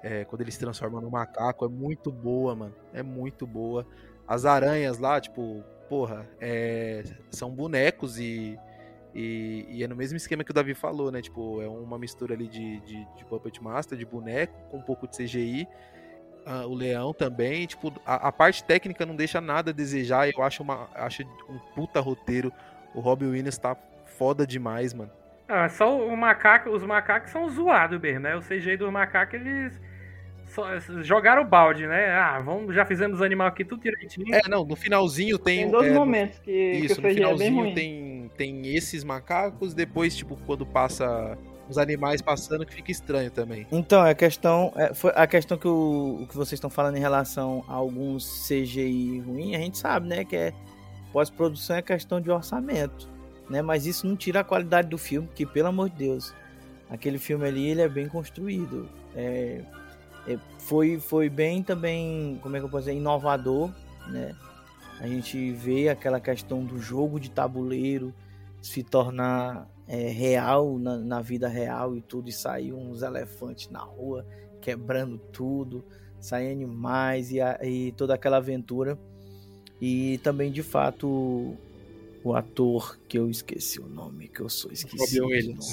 é, 0.02 0.24
quando 0.24 0.40
ele 0.40 0.50
se 0.50 0.58
transforma 0.58 1.00
no 1.00 1.08
macaco 1.08 1.64
é 1.64 1.68
muito 1.68 2.10
boa, 2.10 2.56
mano. 2.56 2.74
É 2.92 3.04
muito 3.04 3.46
boa. 3.46 3.86
As 4.26 4.44
aranhas 4.44 4.98
lá, 4.98 5.20
tipo, 5.20 5.62
porra, 5.88 6.28
é, 6.40 7.04
são 7.30 7.50
bonecos 7.52 8.18
e, 8.18 8.58
e, 9.14 9.66
e 9.68 9.84
é 9.84 9.88
no 9.88 9.94
mesmo 9.94 10.16
esquema 10.16 10.42
que 10.42 10.50
o 10.50 10.54
Davi 10.54 10.74
falou, 10.74 11.10
né? 11.10 11.20
Tipo, 11.20 11.60
é 11.62 11.68
uma 11.68 11.98
mistura 11.98 12.34
ali 12.34 12.48
de, 12.48 12.80
de, 12.80 13.04
de 13.16 13.24
Puppet 13.26 13.62
Master, 13.62 13.98
de 13.98 14.06
boneco, 14.06 14.54
com 14.70 14.78
um 14.78 14.82
pouco 14.82 15.06
de 15.06 15.16
CGI. 15.16 15.68
Ah, 16.44 16.66
o 16.66 16.74
leão 16.74 17.12
também, 17.12 17.66
tipo, 17.66 17.92
a, 18.04 18.28
a 18.28 18.32
parte 18.32 18.64
técnica 18.64 19.06
não 19.06 19.14
deixa 19.14 19.40
nada 19.40 19.70
a 19.70 19.74
desejar. 19.74 20.28
Eu 20.28 20.42
acho, 20.42 20.62
uma, 20.62 20.88
acho 20.94 21.22
um 21.48 21.58
puta 21.74 22.00
roteiro. 22.00 22.52
O 22.94 23.00
Robbie 23.00 23.26
Williams 23.26 23.58
tá 23.58 23.76
foda 24.06 24.46
demais, 24.46 24.92
mano. 24.92 25.10
Ah, 25.48 25.68
só 25.68 25.98
o 26.06 26.16
macaco, 26.16 26.70
os 26.70 26.82
macacos 26.82 27.30
são 27.30 27.48
zoados 27.48 28.00
mesmo, 28.00 28.20
né? 28.20 28.34
O 28.34 28.40
CGI 28.40 28.76
dos 28.76 28.90
macacos, 28.90 29.34
eles 29.34 29.80
só- 30.54 30.78
jogaram 31.02 31.42
o 31.42 31.44
balde, 31.44 31.86
né? 31.86 32.10
Ah, 32.12 32.40
vamos, 32.40 32.74
já 32.74 32.84
fizemos 32.84 33.16
os 33.18 33.22
animais 33.22 33.52
aqui 33.52 33.64
tudo 33.64 33.82
direitinho. 33.82 34.34
É, 34.34 34.48
não, 34.48 34.64
no 34.64 34.76
finalzinho 34.76 35.38
tem. 35.38 35.62
Tem 35.62 35.70
dois 35.70 35.90
é, 35.90 35.94
momentos 35.94 36.38
que, 36.38 36.50
Isso, 36.50 36.96
que 36.96 37.00
no 37.00 37.08
o 37.08 37.10
é 37.10 37.14
finalzinho 37.14 37.54
ruim. 37.54 37.74
tem, 37.74 38.30
tem 38.36 38.74
esses 38.74 39.02
macacos, 39.04 39.74
depois, 39.74 40.14
tipo, 40.14 40.36
quando 40.46 40.64
passa 40.66 41.36
os 41.68 41.78
animais 41.78 42.20
passando, 42.20 42.66
que 42.66 42.74
fica 42.74 42.90
estranho 42.90 43.30
também. 43.30 43.66
Então, 43.72 44.02
a 44.02 44.14
questão, 44.14 44.72
é, 44.76 44.92
foi 44.92 45.12
a 45.14 45.26
questão 45.26 45.56
que, 45.56 45.66
o, 45.66 46.18
o 46.22 46.26
que 46.26 46.36
vocês 46.36 46.54
estão 46.54 46.70
falando 46.70 46.96
em 46.96 47.00
relação 47.00 47.64
a 47.68 47.74
alguns 47.74 48.46
CGI 48.46 49.20
ruim, 49.20 49.54
a 49.54 49.58
gente 49.58 49.78
sabe, 49.78 50.08
né, 50.08 50.24
que 50.24 50.36
é 50.36 50.52
pós-produção 51.12 51.76
é 51.76 51.82
questão 51.82 52.20
de 52.20 52.30
orçamento, 52.30 53.08
né, 53.48 53.62
mas 53.62 53.86
isso 53.86 54.06
não 54.06 54.16
tira 54.16 54.40
a 54.40 54.44
qualidade 54.44 54.88
do 54.88 54.98
filme, 54.98 55.28
que 55.34 55.46
pelo 55.46 55.68
amor 55.68 55.88
de 55.90 55.96
Deus, 55.96 56.34
aquele 56.90 57.18
filme 57.18 57.46
ali, 57.46 57.68
ele 57.70 57.82
é 57.82 57.88
bem 57.88 58.08
construído, 58.08 58.88
é, 59.14 59.60
é, 59.60 59.81
foi, 60.58 60.98
foi 60.98 61.28
bem 61.28 61.62
também, 61.62 62.38
como 62.42 62.56
é 62.56 62.58
que 62.60 62.64
eu 62.64 62.70
posso 62.70 62.84
dizer, 62.86 62.96
inovador, 62.96 63.70
né, 64.08 64.34
a 65.00 65.06
gente 65.06 65.52
vê 65.52 65.88
aquela 65.88 66.20
questão 66.20 66.64
do 66.64 66.78
jogo 66.78 67.18
de 67.18 67.30
tabuleiro 67.30 68.14
se 68.60 68.82
tornar 68.84 69.68
é, 69.88 70.08
real 70.08 70.78
na, 70.78 70.96
na 70.96 71.20
vida 71.20 71.48
real 71.48 71.96
e 71.96 72.00
tudo, 72.00 72.28
e 72.28 72.32
sair 72.32 72.72
uns 72.72 73.02
elefantes 73.02 73.68
na 73.70 73.80
rua 73.80 74.24
quebrando 74.60 75.18
tudo, 75.32 75.84
saem 76.20 76.52
animais 76.52 77.32
e, 77.32 77.40
a- 77.40 77.58
e 77.62 77.90
toda 77.92 78.14
aquela 78.14 78.36
aventura. 78.36 78.96
E 79.80 80.18
também, 80.18 80.52
de 80.52 80.62
fato, 80.62 81.56
o 82.22 82.34
ator 82.36 82.96
que 83.08 83.18
eu 83.18 83.28
esqueci 83.28 83.80
o 83.80 83.88
nome, 83.88 84.28
que 84.28 84.40
eu 84.40 84.48
sou 84.48 84.70
esquecido. 84.70 84.98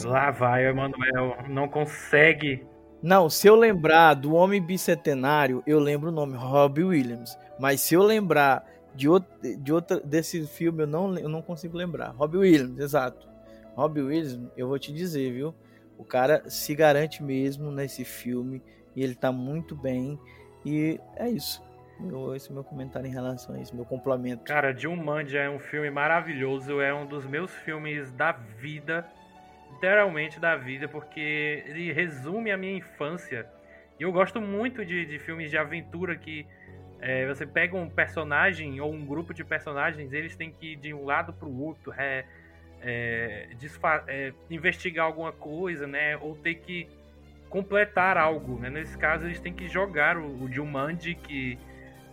Lá 0.09 0.31
vai 0.31 0.65
o 0.65 0.69
Emanuel, 0.69 1.47
não 1.47 1.67
consegue. 1.69 2.65
Não, 3.01 3.29
se 3.29 3.47
eu 3.47 3.55
lembrar 3.55 4.13
do 4.13 4.33
Homem 4.33 4.61
Bicentenário, 4.61 5.63
eu 5.65 5.79
lembro 5.79 6.09
o 6.09 6.11
nome, 6.11 6.35
Robbie 6.35 6.83
Williams. 6.83 7.37
Mas 7.57 7.81
se 7.81 7.93
eu 7.95 8.03
lembrar 8.03 8.65
de 8.93 9.07
outro, 9.07 9.29
de 9.57 9.71
outra, 9.71 9.99
desse 10.01 10.45
filme, 10.45 10.83
eu 10.83 10.87
não, 10.87 11.17
eu 11.17 11.29
não 11.29 11.41
consigo 11.41 11.77
lembrar. 11.77 12.09
Robbie 12.09 12.37
Williams, 12.37 12.77
exato. 12.79 13.27
Robbie 13.75 14.01
Williams, 14.01 14.39
eu 14.57 14.67
vou 14.67 14.77
te 14.77 14.91
dizer, 14.91 15.31
viu? 15.31 15.55
O 15.97 16.03
cara 16.03 16.43
se 16.49 16.75
garante 16.75 17.23
mesmo 17.23 17.71
nesse 17.71 18.03
filme 18.03 18.61
e 18.95 19.01
ele 19.03 19.15
tá 19.15 19.31
muito 19.31 19.75
bem. 19.75 20.19
E 20.65 20.99
é 21.15 21.29
isso. 21.29 21.63
Eu- 22.01 22.33
esse 22.35 22.47
é 22.47 22.51
o 22.51 22.53
meu 22.53 22.63
comentário 22.63 23.07
em 23.07 23.11
relação 23.11 23.55
a 23.55 23.59
isso, 23.59 23.75
meu 23.75 23.85
complemento. 23.85 24.43
Cara, 24.43 24.73
Jumanji 24.75 25.37
é 25.37 25.49
um 25.49 25.59
filme 25.59 25.89
maravilhoso, 25.89 26.79
é 26.81 26.93
um 26.93 27.05
dos 27.05 27.25
meus 27.25 27.51
filmes 27.51 28.11
da 28.11 28.31
vida, 28.31 29.05
literalmente 29.79 30.39
da 30.41 30.57
vida, 30.57 30.89
porque 30.89 31.63
ele 31.65 31.93
resume 31.93 32.51
a 32.51 32.57
minha 32.57 32.77
infância. 32.77 33.47
E 33.97 34.03
eu 34.03 34.11
gosto 34.11 34.41
muito 34.41 34.85
de, 34.85 35.05
de 35.05 35.19
filmes 35.19 35.49
de 35.49 35.57
aventura 35.57 36.17
que 36.17 36.45
é, 36.99 37.25
você 37.25 37.45
pega 37.45 37.77
um 37.77 37.89
personagem 37.89 38.81
ou 38.81 38.93
um 38.93 39.05
grupo 39.05 39.33
de 39.33 39.43
personagens, 39.43 40.11
eles 40.11 40.35
têm 40.35 40.51
que 40.51 40.73
ir 40.73 40.75
de 40.75 40.93
um 40.93 41.05
lado 41.05 41.31
para 41.31 41.47
o 41.47 41.61
outro, 41.63 41.93
é, 41.97 42.25
é, 42.81 43.47
é, 44.07 44.33
investigar 44.49 45.05
alguma 45.05 45.31
coisa, 45.31 45.87
né? 45.87 46.17
Ou 46.17 46.35
ter 46.35 46.55
que 46.55 46.89
completar 47.49 48.17
algo, 48.17 48.59
né? 48.59 48.69
Nesse 48.69 48.97
caso, 48.97 49.25
eles 49.25 49.39
têm 49.39 49.53
que 49.53 49.69
jogar 49.69 50.17
o, 50.17 50.43
o 50.43 50.51
Jumanji, 50.51 51.15
que 51.15 51.57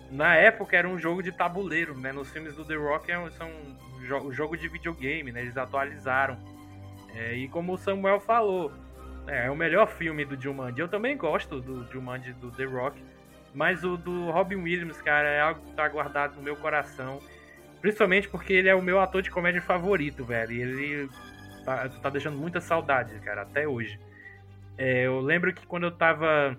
na 0.08 0.36
época 0.36 0.76
era 0.76 0.88
um 0.88 0.98
jogo 0.98 1.20
de 1.20 1.32
tabuleiro, 1.32 1.98
né? 1.98 2.12
Nos 2.12 2.30
filmes 2.30 2.54
do 2.54 2.64
The 2.64 2.76
Rock 2.76 3.10
é 3.10 3.18
um, 3.18 3.30
são 3.32 3.50
um 3.50 4.32
jogo 4.32 4.56
de 4.56 4.68
videogame, 4.68 5.32
né? 5.32 5.40
Eles 5.42 5.56
atualizaram. 5.56 6.55
É, 7.16 7.34
e 7.34 7.48
como 7.48 7.72
o 7.72 7.78
Samuel 7.78 8.20
falou, 8.20 8.70
é, 9.26 9.46
é 9.46 9.50
o 9.50 9.56
melhor 9.56 9.88
filme 9.88 10.24
do 10.24 10.40
Jumanji. 10.40 10.80
Eu 10.80 10.88
também 10.88 11.16
gosto 11.16 11.60
do 11.60 11.90
Jumanji 11.90 12.32
do 12.34 12.50
The 12.50 12.64
Rock, 12.64 13.02
mas 13.54 13.82
o 13.82 13.96
do 13.96 14.30
Robin 14.30 14.56
Williams, 14.56 15.00
cara, 15.00 15.28
é 15.28 15.40
algo 15.40 15.60
que 15.62 15.72
tá 15.72 15.88
guardado 15.88 16.36
no 16.36 16.42
meu 16.42 16.56
coração. 16.56 17.20
Principalmente 17.80 18.28
porque 18.28 18.52
ele 18.52 18.68
é 18.68 18.74
o 18.74 18.82
meu 18.82 19.00
ator 19.00 19.22
de 19.22 19.30
comédia 19.30 19.62
favorito, 19.62 20.24
velho. 20.24 20.52
E 20.52 20.60
ele 20.60 21.10
tá, 21.64 21.88
tá 21.88 22.10
deixando 22.10 22.36
muita 22.36 22.60
saudade, 22.60 23.18
cara, 23.20 23.42
até 23.42 23.66
hoje. 23.66 23.98
É, 24.76 25.06
eu 25.06 25.20
lembro 25.20 25.52
que 25.54 25.66
quando 25.66 25.84
eu 25.84 25.90
tava. 25.90 26.56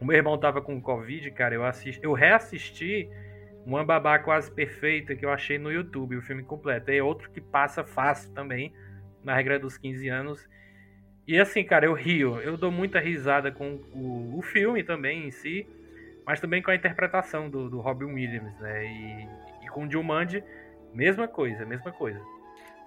O 0.00 0.04
meu 0.04 0.16
irmão 0.16 0.36
tava 0.38 0.60
com 0.60 0.80
Covid, 0.80 1.30
cara, 1.30 1.54
eu, 1.54 1.64
assisti, 1.64 2.00
eu 2.02 2.12
reassisti 2.12 3.08
Uma 3.64 3.84
Babá 3.84 4.18
Quase 4.18 4.50
Perfeita 4.50 5.14
que 5.14 5.24
eu 5.24 5.30
achei 5.30 5.56
no 5.56 5.70
YouTube, 5.70 6.16
o 6.16 6.22
filme 6.22 6.42
completo. 6.42 6.90
É 6.90 7.02
outro 7.02 7.30
que 7.30 7.40
passa 7.40 7.84
fácil 7.84 8.32
também, 8.32 8.72
na 9.24 9.34
regra 9.34 9.58
dos 9.58 9.76
15 9.78 10.08
anos. 10.08 10.48
E 11.26 11.40
assim, 11.40 11.64
cara, 11.64 11.86
eu 11.86 11.94
rio. 11.94 12.40
Eu 12.40 12.56
dou 12.56 12.70
muita 12.70 13.00
risada 13.00 13.50
com 13.50 13.80
o, 13.92 14.38
o 14.38 14.42
filme 14.42 14.84
também 14.84 15.26
em 15.26 15.30
si, 15.30 15.66
mas 16.26 16.40
também 16.40 16.62
com 16.62 16.70
a 16.70 16.74
interpretação 16.74 17.48
do, 17.48 17.70
do 17.70 17.80
Robin 17.80 18.12
Williams, 18.12 18.58
né? 18.60 18.84
E, 18.84 19.28
e 19.64 19.68
com 19.68 19.86
o 19.86 19.90
Jumanji, 19.90 20.44
mesma 20.92 21.26
coisa, 21.26 21.64
mesma 21.64 21.90
coisa. 21.90 22.20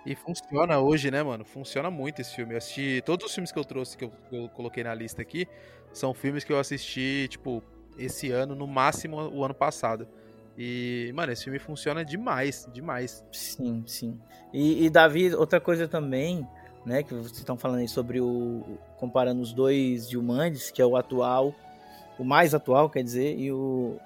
E 0.05 0.15
funciona 0.15 0.79
hoje, 0.79 1.11
né, 1.11 1.21
mano? 1.21 1.43
Funciona 1.43 1.91
muito 1.91 2.21
esse 2.21 2.33
filme. 2.33 2.53
Eu 2.53 2.59
assisti. 2.59 3.01
Todos 3.05 3.25
os 3.25 3.33
filmes 3.33 3.51
que 3.51 3.59
eu 3.59 3.65
trouxe, 3.65 3.97
que 3.97 4.05
eu, 4.05 4.11
que 4.29 4.37
eu 4.37 4.47
coloquei 4.49 4.83
na 4.83 4.93
lista 4.93 5.21
aqui, 5.21 5.47
são 5.91 6.13
filmes 6.13 6.43
que 6.45 6.53
eu 6.53 6.59
assisti, 6.59 7.27
tipo, 7.27 7.61
esse 7.97 8.31
ano, 8.31 8.55
no 8.55 8.65
máximo 8.67 9.17
o 9.17 9.43
ano 9.43 9.53
passado. 9.53 10.07
E, 10.57 11.11
mano, 11.13 11.31
esse 11.31 11.43
filme 11.43 11.59
funciona 11.59 12.03
demais, 12.03 12.67
demais. 12.73 13.23
Sim, 13.31 13.83
sim. 13.85 14.19
E, 14.51 14.85
e, 14.85 14.89
Davi, 14.89 15.33
outra 15.35 15.61
coisa 15.61 15.87
também, 15.87 16.47
né, 16.83 17.03
que 17.03 17.13
vocês 17.13 17.37
estão 17.37 17.55
falando 17.55 17.81
aí 17.81 17.87
sobre 17.87 18.19
o. 18.19 18.63
comparando 18.97 19.41
os 19.41 19.53
dois 19.53 20.09
Jumanjis, 20.09 20.71
que 20.71 20.81
é 20.81 20.85
o 20.85 20.97
atual, 20.97 21.53
o 22.17 22.23
mais 22.23 22.55
atual, 22.55 22.89
quer 22.89 23.03
dizer, 23.03 23.37
e 23.37 23.51
o, 23.51 23.97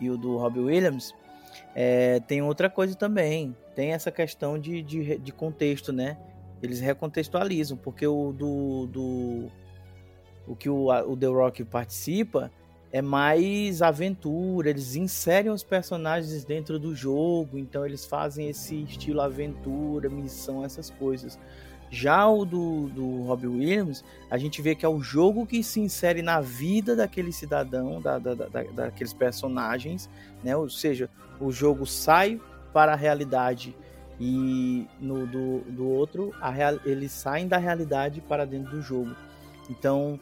e 0.00 0.10
o 0.10 0.16
do 0.16 0.36
Robbie 0.38 0.60
Williams. 0.60 1.14
É, 1.74 2.18
tem 2.20 2.42
outra 2.42 2.68
coisa 2.68 2.96
também. 2.96 3.56
Tem 3.76 3.92
essa 3.92 4.10
questão 4.10 4.58
de, 4.58 4.82
de, 4.82 5.18
de 5.18 5.32
contexto, 5.32 5.92
né? 5.92 6.18
Eles 6.60 6.80
recontextualizam, 6.80 7.76
porque 7.76 8.06
o 8.06 8.32
do. 8.32 8.86
do 8.86 9.50
o 10.48 10.56
que 10.56 10.68
o, 10.68 10.88
o 10.88 11.16
The 11.16 11.26
Rock 11.26 11.64
participa 11.64 12.50
é 12.92 13.00
mais 13.00 13.80
aventura, 13.80 14.68
eles 14.68 14.94
inserem 14.94 15.50
os 15.50 15.64
personagens 15.64 16.44
dentro 16.44 16.78
do 16.78 16.94
jogo, 16.94 17.58
então 17.58 17.86
eles 17.86 18.04
fazem 18.04 18.50
esse 18.50 18.82
estilo 18.82 19.22
aventura, 19.22 20.10
missão, 20.10 20.62
essas 20.62 20.90
coisas. 20.90 21.38
Já 21.90 22.28
o 22.28 22.44
do, 22.44 22.88
do 22.88 23.22
Robbie 23.22 23.46
Williams, 23.46 24.04
a 24.30 24.36
gente 24.36 24.60
vê 24.60 24.74
que 24.74 24.84
é 24.84 24.88
o 24.88 25.00
jogo 25.00 25.46
que 25.46 25.62
se 25.62 25.80
insere 25.80 26.22
na 26.22 26.40
vida 26.40 26.94
daquele 26.94 27.32
cidadão, 27.32 28.00
da, 28.00 28.18
da, 28.18 28.34
da, 28.34 28.62
daqueles 28.62 29.12
personagens, 29.12 30.08
né? 30.42 30.56
Ou 30.56 30.68
seja, 30.70 31.08
o 31.40 31.50
jogo 31.50 31.86
sai 31.86 32.40
para 32.72 32.92
a 32.92 32.96
realidade 32.96 33.74
e 34.20 34.86
no 35.00 35.26
do, 35.26 35.60
do 35.70 35.88
outro, 35.88 36.32
real, 36.54 36.78
eles 36.84 37.12
saem 37.12 37.48
da 37.48 37.58
realidade 37.58 38.20
para 38.20 38.46
dentro 38.46 38.70
do 38.70 38.82
jogo. 38.82 39.14
Então, 39.68 40.18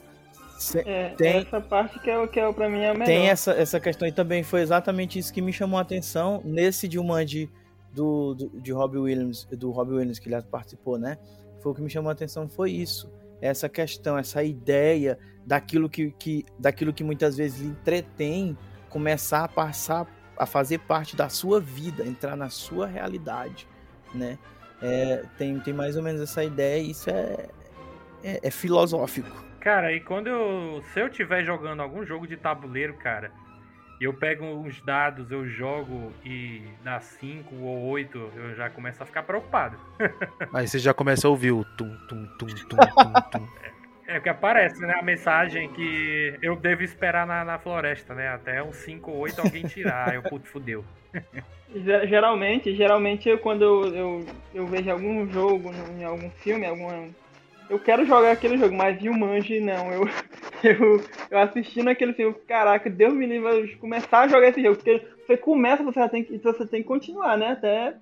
se, 0.60 0.78
é, 0.80 1.14
tem, 1.16 1.38
essa 1.38 1.58
parte 1.58 1.98
que 2.00 2.10
é, 2.10 2.26
que 2.26 2.38
é 2.38 2.52
pra 2.52 2.68
mim 2.68 2.80
é 2.80 2.90
a 2.90 2.92
melhor. 2.92 3.06
Tem 3.06 3.28
essa, 3.28 3.52
essa 3.52 3.80
questão 3.80 4.06
e 4.06 4.12
também 4.12 4.42
foi 4.42 4.60
exatamente 4.60 5.18
isso 5.18 5.32
que 5.32 5.40
me 5.40 5.54
chamou 5.54 5.78
a 5.78 5.82
atenção 5.82 6.42
nesse 6.44 6.90
Jumanji 6.90 7.50
do, 7.94 8.34
do, 8.34 8.60
de 8.60 8.70
Robbie 8.70 8.98
Williams, 8.98 9.46
do 9.46 9.70
Robbie 9.70 9.94
Williams 9.94 10.18
que 10.18 10.28
ele 10.28 10.40
participou, 10.42 10.98
né? 10.98 11.16
Foi 11.62 11.72
o 11.72 11.74
que 11.74 11.80
me 11.80 11.88
chamou 11.88 12.10
a 12.10 12.12
atenção 12.12 12.46
foi 12.46 12.72
isso, 12.72 13.10
essa 13.40 13.70
questão, 13.70 14.18
essa 14.18 14.42
ideia 14.42 15.18
daquilo 15.46 15.88
que, 15.88 16.10
que 16.18 16.44
daquilo 16.58 16.92
que 16.92 17.02
muitas 17.02 17.38
vezes 17.38 17.60
lhe 17.60 17.68
entretém 17.68 18.56
começar 18.90 19.44
a 19.44 19.48
passar 19.48 20.06
a 20.36 20.44
fazer 20.44 20.80
parte 20.80 21.16
da 21.16 21.30
sua 21.30 21.58
vida, 21.58 22.06
entrar 22.06 22.36
na 22.36 22.50
sua 22.50 22.86
realidade, 22.86 23.66
né? 24.14 24.38
É, 24.82 25.24
tem, 25.38 25.58
tem 25.60 25.72
mais 25.72 25.96
ou 25.96 26.02
menos 26.02 26.20
essa 26.20 26.44
ideia 26.44 26.82
e 26.82 26.90
isso 26.90 27.08
é, 27.08 27.48
é, 28.22 28.40
é 28.42 28.50
filosófico. 28.50 29.49
Cara, 29.60 29.92
e 29.92 30.00
quando 30.00 30.26
eu. 30.26 30.82
Se 30.92 31.00
eu 31.00 31.08
estiver 31.08 31.44
jogando 31.44 31.80
algum 31.80 32.04
jogo 32.04 32.26
de 32.26 32.36
tabuleiro, 32.36 32.94
cara, 32.94 33.30
e 34.00 34.04
eu 34.04 34.14
pego 34.14 34.46
uns 34.46 34.80
dados, 34.80 35.30
eu 35.30 35.46
jogo 35.46 36.10
e 36.24 36.62
dá 36.82 36.98
5 36.98 37.54
ou 37.54 37.88
8, 37.90 38.32
eu 38.34 38.54
já 38.54 38.70
começo 38.70 39.02
a 39.02 39.06
ficar 39.06 39.22
preocupado. 39.22 39.76
Aí 40.54 40.66
você 40.66 40.78
já 40.78 40.94
começa 40.94 41.26
a 41.26 41.30
ouvir 41.30 41.52
o 41.52 41.62
tum, 41.76 41.94
tum, 42.08 42.26
tum, 42.38 42.46
tum, 42.46 42.76
tum, 42.76 43.12
tum. 43.30 43.48
É 44.06 44.18
que 44.18 44.30
aparece, 44.30 44.80
né? 44.80 44.94
A 44.98 45.02
mensagem 45.02 45.68
que 45.72 46.38
eu 46.40 46.56
devo 46.56 46.82
esperar 46.82 47.26
na, 47.26 47.44
na 47.44 47.58
floresta, 47.58 48.14
né? 48.14 48.28
Até 48.28 48.62
uns 48.62 48.76
5 48.76 49.10
ou 49.10 49.18
8 49.18 49.40
alguém 49.42 49.64
tirar. 49.66 50.14
eu, 50.14 50.22
puto, 50.22 50.48
fudeu. 50.48 50.84
Geralmente, 52.08 52.74
geralmente 52.74 53.28
eu, 53.28 53.38
quando 53.38 53.62
eu, 53.62 53.94
eu, 53.94 54.26
eu 54.52 54.66
vejo 54.66 54.90
algum 54.90 55.30
jogo, 55.30 55.70
em 55.96 56.02
algum 56.02 56.28
filme, 56.30 56.66
alguma 56.66 57.08
eu 57.70 57.78
quero 57.78 58.04
jogar 58.04 58.32
aquele 58.32 58.58
jogo, 58.58 58.74
mas 58.74 59.00
Jumanji 59.00 59.60
não. 59.60 59.92
Eu, 59.92 60.08
eu, 60.64 61.04
eu 61.30 61.38
assistindo 61.38 61.88
aquele 61.88 62.12
filme, 62.12 62.34
caraca, 62.46 62.90
Deus 62.90 63.14
me 63.14 63.26
livre 63.26 63.76
começar 63.76 64.22
a 64.22 64.28
jogar 64.28 64.48
esse 64.48 64.62
jogo. 64.62 64.76
Porque 64.76 65.06
você 65.26 65.36
começa, 65.36 65.82
você 65.82 66.08
tem 66.08 66.24
que, 66.24 66.36
você 66.38 66.66
tem 66.66 66.82
que 66.82 66.88
continuar, 66.88 67.38
né? 67.38 67.52
Até 67.52 67.94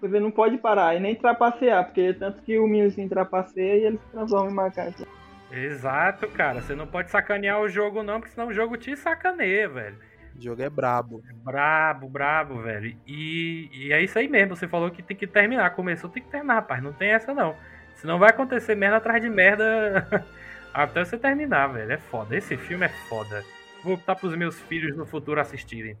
você 0.00 0.18
não 0.18 0.30
pode 0.30 0.56
parar 0.56 0.96
e 0.96 1.00
nem 1.00 1.14
trapacear, 1.14 1.84
porque 1.84 2.14
tanto 2.14 2.42
que 2.42 2.58
o 2.58 2.66
Minhozinho 2.66 3.08
trapaceia 3.08 3.76
e 3.76 3.84
ele 3.84 3.98
se 3.98 4.10
transforma 4.10 4.50
em 4.50 4.54
macaco. 4.54 5.06
Exato, 5.52 6.26
cara. 6.28 6.62
Você 6.62 6.74
não 6.74 6.86
pode 6.86 7.10
sacanear 7.10 7.60
o 7.60 7.68
jogo, 7.68 8.02
não, 8.02 8.20
porque 8.20 8.32
senão 8.32 8.48
o 8.48 8.54
jogo 8.54 8.78
te 8.78 8.96
sacaneia, 8.96 9.68
velho. 9.68 9.96
O 10.34 10.40
jogo 10.42 10.62
é 10.62 10.70
brabo. 10.70 11.22
Brabo, 11.44 12.08
brabo, 12.08 12.62
velho. 12.62 12.96
E, 13.06 13.68
e 13.72 13.92
é 13.92 14.00
isso 14.00 14.18
aí 14.18 14.28
mesmo. 14.28 14.56
Você 14.56 14.66
falou 14.66 14.90
que 14.90 15.02
tem 15.02 15.16
que 15.16 15.26
terminar. 15.26 15.74
Começou, 15.74 16.08
tem 16.08 16.22
que 16.22 16.30
terminar, 16.30 16.54
rapaz. 16.54 16.82
Não 16.82 16.92
tem 16.92 17.10
essa, 17.10 17.34
não. 17.34 17.54
Senão 18.00 18.18
vai 18.18 18.30
acontecer 18.30 18.74
merda 18.74 18.96
atrás 18.96 19.20
de 19.20 19.28
merda 19.28 20.24
até 20.72 21.04
você 21.04 21.18
terminar, 21.18 21.66
velho. 21.68 21.92
É 21.92 21.98
foda. 21.98 22.34
Esse 22.34 22.56
filme 22.56 22.86
é 22.86 22.88
foda. 22.88 23.44
Vou 23.84 23.96
botar 23.96 24.14
pros 24.14 24.34
meus 24.36 24.58
filhos 24.58 24.96
no 24.96 25.04
futuro 25.04 25.40
assistirem. 25.40 25.96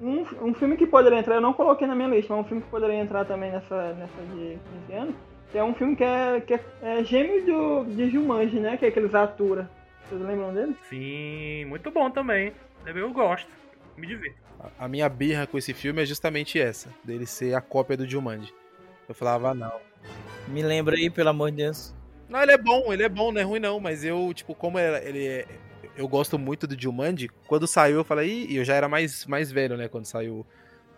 Um, 0.00 0.22
um 0.42 0.54
filme 0.54 0.76
que 0.76 0.86
poderia 0.86 1.18
entrar, 1.18 1.36
eu 1.36 1.40
não 1.40 1.54
coloquei 1.54 1.86
na 1.86 1.94
minha 1.94 2.08
lista, 2.08 2.34
mas 2.34 2.44
um 2.44 2.48
filme 2.48 2.62
que 2.62 2.68
poderia 2.68 2.96
entrar 2.96 3.24
também 3.24 3.50
nessa, 3.50 3.94
nessa 3.94 4.22
de 4.34 4.58
15 4.88 4.92
anos, 4.92 5.14
que 5.50 5.56
é 5.56 5.64
um 5.64 5.72
filme 5.72 5.96
que 5.96 6.04
é, 6.04 6.40
que 6.40 6.54
é, 6.54 6.60
é 6.82 7.04
gêmeo 7.04 7.46
do, 7.46 7.84
de 7.94 8.10
Jumanji, 8.10 8.60
né? 8.60 8.76
Que 8.76 8.86
é 8.86 8.88
aqueles 8.88 9.14
Atura. 9.14 9.70
Vocês 10.04 10.20
lembram 10.20 10.52
dele? 10.52 10.76
Sim, 10.88 11.64
muito 11.66 11.90
bom 11.90 12.10
também. 12.10 12.52
Eu 12.84 13.10
gosto. 13.12 13.48
Me 13.96 14.06
divirto. 14.06 14.36
A 14.78 14.86
minha 14.86 15.08
birra 15.08 15.46
com 15.46 15.56
esse 15.56 15.72
filme 15.72 16.02
é 16.02 16.06
justamente 16.06 16.60
essa, 16.60 16.90
dele 17.02 17.24
ser 17.24 17.54
a 17.54 17.60
cópia 17.60 17.96
do 17.96 18.08
Jumanji. 18.08 18.52
Eu 19.08 19.14
falava, 19.14 19.54
não, 19.54 19.72
me 20.48 20.62
lembra 20.62 20.96
aí, 20.96 21.10
pelo 21.10 21.30
amor 21.30 21.50
de 21.50 21.58
Deus. 21.58 21.94
Não, 22.28 22.42
ele 22.42 22.52
é 22.52 22.58
bom, 22.58 22.92
ele 22.92 23.02
é 23.02 23.08
bom, 23.08 23.30
não 23.30 23.40
é 23.40 23.44
ruim 23.44 23.60
não, 23.60 23.78
mas 23.78 24.04
eu, 24.04 24.32
tipo, 24.34 24.54
como 24.54 24.78
ele 24.78 25.26
é. 25.26 25.46
Eu 25.96 26.06
gosto 26.06 26.38
muito 26.38 26.66
do 26.66 26.78
Jumanji, 26.78 27.30
quando 27.46 27.66
saiu 27.66 27.96
eu 27.96 28.04
falei, 28.04 28.46
e 28.50 28.56
eu 28.56 28.64
já 28.64 28.74
era 28.74 28.88
mais, 28.88 29.24
mais 29.24 29.50
velho, 29.50 29.76
né, 29.76 29.88
quando 29.88 30.04
saiu 30.04 30.44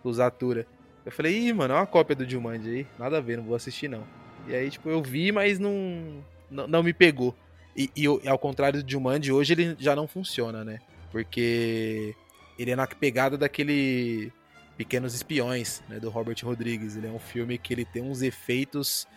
o 0.03 0.11
Zatura. 0.11 0.67
Eu 1.05 1.11
falei, 1.11 1.47
ih, 1.47 1.53
mano, 1.53 1.73
é 1.73 1.77
uma 1.77 1.85
cópia 1.85 2.15
do 2.15 2.29
Jumanji 2.29 2.69
aí, 2.69 2.87
nada 2.97 3.17
a 3.17 3.21
ver, 3.21 3.37
não 3.37 3.45
vou 3.45 3.55
assistir 3.55 3.87
não. 3.87 4.03
E 4.47 4.53
aí, 4.53 4.69
tipo, 4.69 4.89
eu 4.89 5.01
vi, 5.01 5.31
mas 5.31 5.57
não, 5.57 6.23
não, 6.49 6.67
não 6.67 6.83
me 6.83 6.93
pegou. 6.93 7.35
E, 7.75 7.89
e, 7.95 8.27
ao 8.27 8.37
contrário 8.37 8.83
do 8.83 8.91
Jumanji, 8.91 9.31
hoje 9.31 9.53
ele 9.53 9.75
já 9.79 9.95
não 9.95 10.07
funciona, 10.07 10.65
né? 10.65 10.79
Porque 11.11 12.13
ele 12.57 12.71
é 12.71 12.75
na 12.75 12.85
pegada 12.85 13.37
daquele 13.37 14.33
Pequenos 14.75 15.13
Espiões, 15.13 15.81
né, 15.87 15.99
do 15.99 16.09
Robert 16.09 16.37
Rodrigues. 16.43 16.97
Ele 16.97 17.07
é 17.07 17.11
um 17.11 17.19
filme 17.19 17.57
que 17.57 17.73
ele 17.73 17.85
tem 17.85 18.01
uns 18.01 18.21
efeitos 18.21 19.07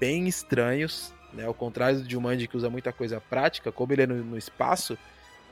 bem 0.00 0.26
estranhos, 0.26 1.12
né? 1.32 1.44
Ao 1.44 1.54
contrário 1.54 2.00
do 2.00 2.10
Jumanji 2.10 2.48
que 2.48 2.56
usa 2.56 2.70
muita 2.70 2.92
coisa 2.92 3.20
prática, 3.20 3.70
como 3.70 3.92
ele 3.92 4.02
é 4.02 4.06
no, 4.06 4.16
no 4.24 4.38
espaço, 4.38 4.98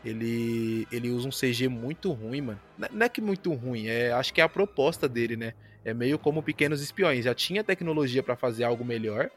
ele, 0.05 0.89
ele 0.91 1.11
usa 1.11 1.29
um 1.29 1.31
CG 1.31 1.69
muito 1.69 2.11
ruim, 2.13 2.41
mano. 2.41 2.61
Não 2.91 3.05
é 3.05 3.09
que 3.09 3.21
muito 3.21 3.53
ruim, 3.53 3.87
é, 3.87 4.13
acho 4.13 4.33
que 4.33 4.41
é 4.41 4.45
a 4.45 4.49
proposta 4.49 5.09
dele, 5.09 5.37
né? 5.37 5.53
É 5.85 5.95
meio 5.95 6.19
como 6.19 6.43
Pequenos 6.43 6.83
Espiões. 6.83 7.25
Já 7.25 7.35
tinha 7.35 7.63
tecnologia 7.63 8.23
para 8.23 8.37
fazer 8.37 8.65
algo 8.65 8.85
melhor, 8.85 9.31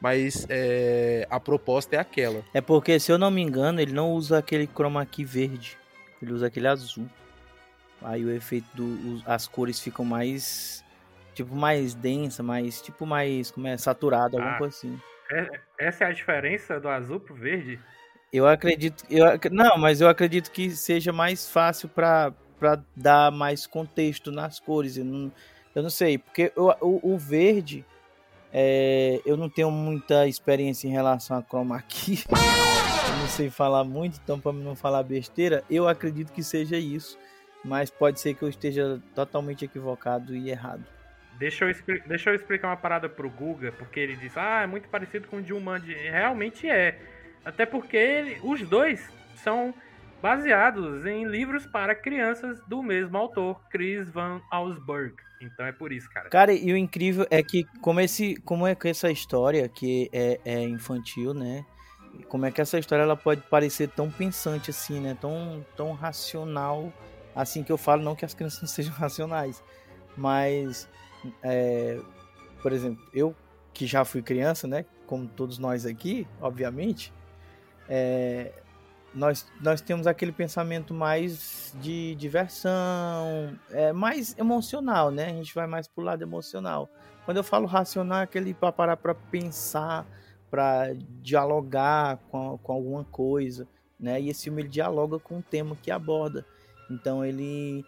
mas 0.00 0.46
é, 0.48 1.26
a 1.30 1.40
proposta 1.40 1.96
é 1.96 1.98
aquela. 1.98 2.44
É 2.52 2.60
porque, 2.60 2.98
se 3.00 3.10
eu 3.10 3.18
não 3.18 3.30
me 3.30 3.40
engano, 3.40 3.80
ele 3.80 3.92
não 3.92 4.12
usa 4.12 4.38
aquele 4.38 4.66
chroma 4.66 5.04
key 5.06 5.24
verde. 5.24 5.76
Ele 6.22 6.32
usa 6.32 6.46
aquele 6.46 6.68
azul. 6.68 7.06
Aí 8.02 8.24
o 8.24 8.30
efeito 8.30 8.66
do, 8.74 9.22
as 9.24 9.48
cores 9.48 9.80
ficam 9.80 10.04
mais 10.04 10.84
tipo 11.36 11.54
mais 11.54 11.94
densa, 11.94 12.42
mais 12.42 12.80
tipo 12.80 13.04
mais 13.04 13.50
como 13.50 13.68
é 13.68 13.76
saturada, 13.76 14.38
alguma 14.38 14.56
ah, 14.56 14.58
coisa 14.58 14.74
assim. 14.74 15.00
É, 15.30 15.48
essa 15.78 16.04
é 16.04 16.06
a 16.08 16.12
diferença 16.12 16.80
do 16.80 16.88
azul 16.88 17.20
pro 17.20 17.34
verde? 17.34 17.78
Eu 18.32 18.46
acredito, 18.46 19.04
eu 19.10 19.24
não, 19.52 19.76
mas 19.78 20.00
eu 20.00 20.08
acredito 20.08 20.50
que 20.50 20.70
seja 20.70 21.12
mais 21.12 21.48
fácil 21.48 21.88
para 21.88 22.32
dar 22.94 23.30
mais 23.30 23.66
contexto 23.66 24.32
nas 24.32 24.58
cores. 24.58 24.96
Eu 24.96 25.04
não, 25.04 25.32
eu 25.74 25.82
não 25.82 25.90
sei, 25.90 26.18
porque 26.18 26.52
o, 26.56 26.70
o, 26.80 27.14
o 27.14 27.18
verde 27.18 27.84
é, 28.52 29.20
eu 29.26 29.36
não 29.36 29.48
tenho 29.48 29.70
muita 29.70 30.26
experiência 30.26 30.88
em 30.88 30.90
relação 30.90 31.36
a 31.36 31.42
chroma 31.42 31.80
key. 31.82 32.24
eu 32.32 33.16
não 33.18 33.28
sei 33.28 33.50
falar 33.50 33.84
muito, 33.84 34.18
então 34.22 34.40
para 34.40 34.52
não 34.52 34.74
falar 34.74 35.02
besteira, 35.02 35.62
eu 35.70 35.86
acredito 35.86 36.32
que 36.32 36.42
seja 36.42 36.78
isso. 36.78 37.18
Mas 37.64 37.90
pode 37.90 38.20
ser 38.20 38.34
que 38.34 38.42
eu 38.42 38.48
esteja 38.48 39.02
totalmente 39.14 39.64
equivocado 39.64 40.36
e 40.36 40.50
errado. 40.50 40.95
Deixa 41.38 41.64
eu, 41.64 41.74
deixa 42.06 42.30
eu 42.30 42.34
explicar 42.34 42.68
uma 42.68 42.76
parada 42.76 43.08
pro 43.08 43.28
Guga, 43.28 43.72
porque 43.72 44.00
ele 44.00 44.16
diz, 44.16 44.36
ah, 44.36 44.62
é 44.62 44.66
muito 44.66 44.88
parecido 44.88 45.28
com 45.28 45.36
o 45.36 45.44
Jumanji. 45.44 45.92
Realmente 45.94 46.68
é. 46.68 46.98
Até 47.44 47.66
porque 47.66 47.96
ele, 47.96 48.38
os 48.42 48.62
dois 48.62 49.08
são 49.36 49.74
baseados 50.22 51.04
em 51.04 51.24
livros 51.26 51.66
para 51.66 51.94
crianças 51.94 52.60
do 52.66 52.82
mesmo 52.82 53.16
autor, 53.16 53.60
Chris 53.70 54.08
Van 54.08 54.40
Allsburg. 54.50 55.14
Então 55.40 55.66
é 55.66 55.72
por 55.72 55.92
isso, 55.92 56.08
cara. 56.10 56.28
Cara, 56.30 56.52
e 56.52 56.72
o 56.72 56.76
incrível 56.76 57.26
é 57.30 57.42
que 57.42 57.64
como 57.80 58.00
esse, 58.00 58.36
como 58.36 58.66
é 58.66 58.74
que 58.74 58.88
essa 58.88 59.10
história 59.10 59.68
que 59.68 60.08
é, 60.12 60.40
é 60.44 60.62
infantil, 60.62 61.34
né? 61.34 61.64
Como 62.28 62.46
é 62.46 62.50
que 62.50 62.60
essa 62.60 62.78
história 62.78 63.02
ela 63.02 63.16
pode 63.16 63.42
parecer 63.42 63.88
tão 63.88 64.10
pensante 64.10 64.70
assim, 64.70 65.00
né? 65.00 65.16
Tão, 65.20 65.64
tão 65.76 65.92
racional, 65.92 66.92
assim 67.34 67.62
que 67.62 67.70
eu 67.70 67.76
falo, 67.76 68.02
não 68.02 68.16
que 68.16 68.24
as 68.24 68.32
crianças 68.32 68.62
não 68.62 68.68
sejam 68.68 68.94
racionais, 68.94 69.62
mas 70.16 70.88
é, 71.42 72.00
por 72.62 72.72
exemplo, 72.72 73.04
eu 73.12 73.34
que 73.72 73.86
já 73.86 74.04
fui 74.04 74.22
criança, 74.22 74.66
né? 74.66 74.84
Como 75.06 75.26
todos 75.26 75.58
nós 75.58 75.84
aqui, 75.84 76.26
obviamente, 76.40 77.12
é, 77.88 78.52
nós, 79.14 79.46
nós 79.60 79.80
temos 79.80 80.06
aquele 80.06 80.32
pensamento 80.32 80.92
mais 80.92 81.74
de 81.80 82.14
diversão, 82.16 83.58
é, 83.70 83.92
mais 83.92 84.36
emocional, 84.38 85.10
né? 85.10 85.26
A 85.26 85.34
gente 85.34 85.54
vai 85.54 85.66
mais 85.66 85.88
pro 85.88 86.04
lado 86.04 86.22
emocional. 86.22 86.88
Quando 87.24 87.38
eu 87.38 87.44
falo 87.44 87.66
racional, 87.66 88.20
é 88.20 88.22
aquele 88.22 88.54
para 88.54 88.72
parar 88.72 88.96
para 88.96 89.14
pensar, 89.14 90.06
para 90.50 90.94
dialogar 91.22 92.18
com, 92.30 92.58
com 92.58 92.72
alguma 92.72 93.04
coisa, 93.04 93.66
né? 93.98 94.20
E 94.20 94.28
esse 94.28 94.44
filme 94.44 94.62
ele 94.62 94.68
dialoga 94.68 95.18
com 95.18 95.38
o 95.38 95.42
tema 95.42 95.76
que 95.80 95.90
aborda. 95.90 96.44
Então 96.90 97.24
ele 97.24 97.84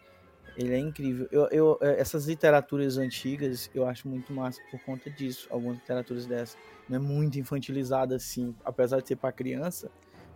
ele 0.58 0.74
é 0.74 0.78
incrível. 0.78 1.28
Eu, 1.30 1.48
eu, 1.52 1.78
é, 1.80 2.00
essas 2.00 2.26
literaturas 2.26 2.98
antigas 2.98 3.70
eu 3.72 3.86
acho 3.86 4.08
muito 4.08 4.32
massa 4.32 4.60
por 4.72 4.80
conta 4.80 5.08
disso. 5.08 5.46
Algumas 5.50 5.78
literaturas 5.78 6.26
dessas. 6.26 6.58
Não 6.88 6.96
é 6.96 6.98
muito 6.98 7.38
infantilizada 7.38 8.16
assim. 8.16 8.52
Apesar 8.64 9.00
de 9.00 9.06
ser 9.06 9.16
para 9.16 9.30
criança, 9.30 9.88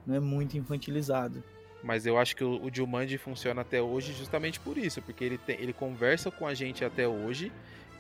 não 0.07 0.15
é 0.15 0.21
muito 0.21 0.57
infantilizado. 0.57 1.43
Mas 1.83 2.07
eu 2.07 2.17
acho 2.17 2.37
que 2.37 2.45
o, 2.45 2.71
Jumanji 2.73 3.19
funciona 3.19 3.63
até 3.63 3.83
hoje 3.83 4.13
justamente 4.13 4.61
por 4.61 4.79
isso. 4.79 5.03
Porque 5.03 5.25
ele, 5.25 5.39
tem, 5.39 5.61
ele 5.61 5.73
conversa 5.73 6.31
com 6.31 6.47
a 6.47 6.55
gente 6.55 6.85
até 6.85 7.09
hoje. 7.09 7.51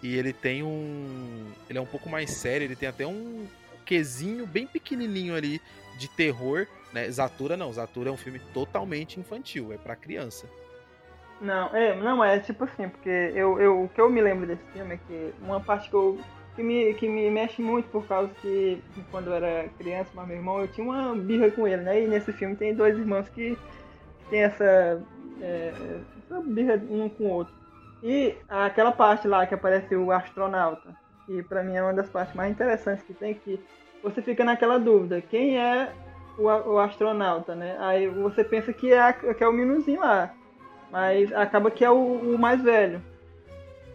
E 0.00 0.16
ele 0.16 0.32
tem 0.32 0.62
um. 0.62 1.50
Ele 1.68 1.78
é 1.78 1.82
um 1.82 1.86
pouco 1.86 2.08
mais 2.08 2.30
sério. 2.30 2.64
Ele 2.64 2.76
tem 2.76 2.88
até 2.88 3.04
um 3.04 3.48
quesinho 3.84 4.46
bem 4.46 4.64
pequenininho 4.64 5.34
ali 5.34 5.60
de 5.98 6.06
terror. 6.06 6.68
Né? 6.92 7.10
Zatura 7.10 7.56
não. 7.56 7.72
Zatura 7.72 8.10
é 8.10 8.12
um 8.12 8.16
filme 8.16 8.40
totalmente 8.54 9.18
infantil. 9.18 9.72
É 9.72 9.76
para 9.76 9.96
criança. 9.96 10.46
Não, 11.42 11.74
é, 11.74 11.96
não 11.96 12.24
é 12.24 12.38
tipo 12.38 12.64
assim, 12.64 12.88
porque 12.88 13.32
eu, 13.34 13.60
eu, 13.60 13.82
o 13.82 13.88
que 13.88 14.00
eu 14.00 14.08
me 14.08 14.20
lembro 14.20 14.46
desse 14.46 14.64
filme 14.72 14.94
é 14.94 14.96
que 14.96 15.34
uma 15.42 15.60
parte 15.60 15.90
que, 15.90 15.96
eu, 15.96 16.16
que, 16.54 16.62
me, 16.62 16.94
que 16.94 17.08
me 17.08 17.28
mexe 17.30 17.60
muito 17.60 17.88
por 17.88 18.06
causa 18.06 18.32
que 18.40 18.80
quando 19.10 19.26
eu 19.26 19.34
era 19.34 19.68
criança, 19.76 20.08
mas 20.14 20.28
meu 20.28 20.36
irmão, 20.36 20.60
eu 20.60 20.68
tinha 20.68 20.86
uma 20.86 21.16
birra 21.16 21.50
com 21.50 21.66
ele, 21.66 21.82
né? 21.82 22.04
E 22.04 22.06
nesse 22.06 22.32
filme 22.32 22.54
tem 22.54 22.72
dois 22.72 22.96
irmãos 22.96 23.28
que, 23.28 23.58
tem 24.30 24.44
essa, 24.44 25.02
é, 25.42 25.72
essa 26.24 26.40
birra 26.40 26.80
um 26.88 27.08
com 27.08 27.24
o 27.24 27.30
outro. 27.30 27.52
E 28.02 28.34
aquela 28.48 28.92
parte 28.92 29.26
lá 29.26 29.46
que 29.46 29.54
aparece 29.54 29.94
o 29.94 30.10
astronauta, 30.12 30.96
que 31.26 31.42
pra 31.42 31.62
mim 31.62 31.74
é 31.74 31.82
uma 31.82 31.92
das 31.92 32.08
partes 32.08 32.34
mais 32.34 32.52
interessantes 32.52 33.04
que 33.04 33.12
tem, 33.12 33.34
que 33.34 33.60
você 34.02 34.22
fica 34.22 34.44
naquela 34.44 34.78
dúvida, 34.78 35.20
quem 35.20 35.58
é 35.58 35.92
o, 36.38 36.44
o 36.44 36.78
astronauta, 36.78 37.54
né? 37.54 37.76
Aí 37.80 38.08
você 38.08 38.42
pensa 38.42 38.72
que 38.72 38.92
é, 38.92 39.12
que 39.12 39.44
é 39.44 39.48
o 39.48 39.52
Minuzinho 39.52 40.00
lá, 40.00 40.32
mas 40.92 41.32
acaba 41.32 41.70
que 41.70 41.82
é 41.84 41.90
o, 41.90 41.96
o 42.34 42.38
mais 42.38 42.62
velho. 42.62 43.02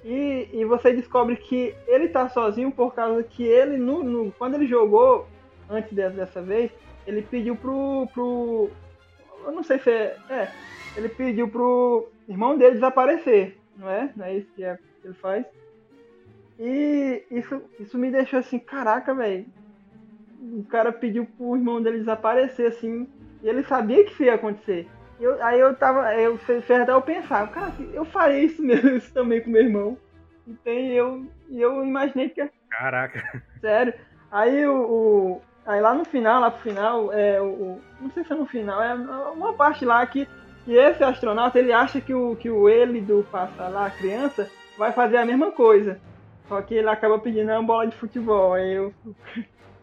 E, 0.03 0.49
e 0.51 0.65
você 0.65 0.91
descobre 0.93 1.35
que 1.35 1.75
ele 1.87 2.07
tá 2.09 2.27
sozinho 2.27 2.71
por 2.71 2.93
causa 2.95 3.21
que 3.23 3.43
ele, 3.43 3.77
no, 3.77 4.03
no- 4.03 4.31
quando 4.31 4.55
ele 4.55 4.65
jogou, 4.65 5.27
antes 5.69 5.91
de- 5.93 6.09
dessa 6.09 6.41
vez, 6.41 6.71
ele 7.05 7.21
pediu 7.21 7.55
pro, 7.55 8.07
pro. 8.13 8.69
Eu 9.45 9.51
não 9.51 9.63
sei 9.63 9.77
se 9.79 9.91
é. 9.91 10.17
É, 10.29 10.51
ele 10.95 11.09
pediu 11.09 11.47
pro 11.47 12.07
irmão 12.27 12.57
dele 12.57 12.73
desaparecer, 12.75 13.57
não 13.77 13.89
é? 13.89 14.11
Não 14.15 14.25
é 14.25 14.37
isso 14.37 14.47
que, 14.55 14.63
é- 14.63 14.77
que 15.01 15.07
ele 15.07 15.13
faz. 15.13 15.45
E 16.59 17.23
isso, 17.29 17.61
isso 17.79 17.97
me 17.97 18.09
deixou 18.09 18.39
assim, 18.39 18.57
caraca, 18.57 19.13
velho. 19.13 19.45
O 20.41 20.63
cara 20.63 20.91
pediu 20.91 21.25
pro 21.37 21.55
irmão 21.55 21.81
dele 21.81 21.99
desaparecer, 21.99 22.67
assim, 22.67 23.07
e 23.43 23.47
ele 23.47 23.63
sabia 23.63 24.03
que 24.03 24.11
isso 24.11 24.23
ia 24.23 24.33
acontecer. 24.35 24.87
Eu, 25.19 25.43
aí 25.43 25.59
eu 25.59 25.75
tava, 25.75 26.13
eu 26.15 26.35
até 26.81 26.91
eu 26.91 27.01
pensar, 27.01 27.47
cara, 27.51 27.71
eu 27.93 28.05
faria 28.05 28.43
isso 28.43 28.61
mesmo 28.61 28.89
isso 28.97 29.11
também 29.13 29.41
com 29.41 29.49
meu 29.49 29.63
irmão. 29.63 29.97
E 30.47 30.53
tem 30.55 30.91
eu, 30.91 31.25
eu 31.51 31.83
imaginei 31.83 32.29
que 32.29 32.47
Caraca. 32.69 33.43
Sério. 33.59 33.93
Aí 34.31 34.65
o, 34.67 34.75
o- 34.75 35.41
Aí 35.65 35.81
lá 35.81 35.93
no 35.93 36.05
final, 36.05 36.39
lá 36.39 36.49
pro 36.49 36.61
final, 36.61 37.11
é 37.11 37.41
o. 37.41 37.77
Não 37.99 38.09
sei 38.11 38.23
se 38.23 38.31
é 38.31 38.35
no 38.37 38.45
final, 38.45 38.81
é 38.81 38.93
uma 38.95 39.51
parte 39.51 39.83
lá 39.83 40.05
que, 40.07 40.25
que 40.63 40.73
esse 40.73 41.03
astronauta 41.03 41.59
ele 41.59 41.73
acha 41.73 41.99
que 41.99 42.13
o, 42.13 42.37
que 42.37 42.49
o 42.49 42.69
ele 42.69 43.01
do 43.01 43.21
passado 43.29 43.73
lá, 43.73 43.87
a 43.87 43.91
criança, 43.91 44.49
vai 44.77 44.93
fazer 44.93 45.17
a 45.17 45.25
mesma 45.25 45.51
coisa. 45.51 45.99
Só 46.47 46.61
que 46.61 46.73
ele 46.73 46.87
acaba 46.87 47.19
pedindo 47.19 47.51
uma 47.51 47.61
bola 47.61 47.85
de 47.85 47.97
futebol. 47.97 48.53
Aí 48.53 48.75
eu. 48.75 48.93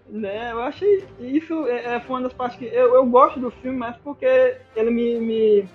Né, 0.08 0.52
eu 0.52 0.62
achei 0.62 1.02
isso 1.18 1.66
é, 1.66 1.96
é, 1.96 2.00
foi 2.00 2.16
uma 2.16 2.22
das 2.22 2.32
partes 2.34 2.58
que. 2.58 2.66
Eu, 2.66 2.94
eu 2.94 3.06
gosto 3.06 3.40
do 3.40 3.50
filme, 3.50 3.78
mas 3.78 3.96
porque 3.98 4.56
ele 4.76 4.90
me. 4.90 5.18
me 5.18 5.68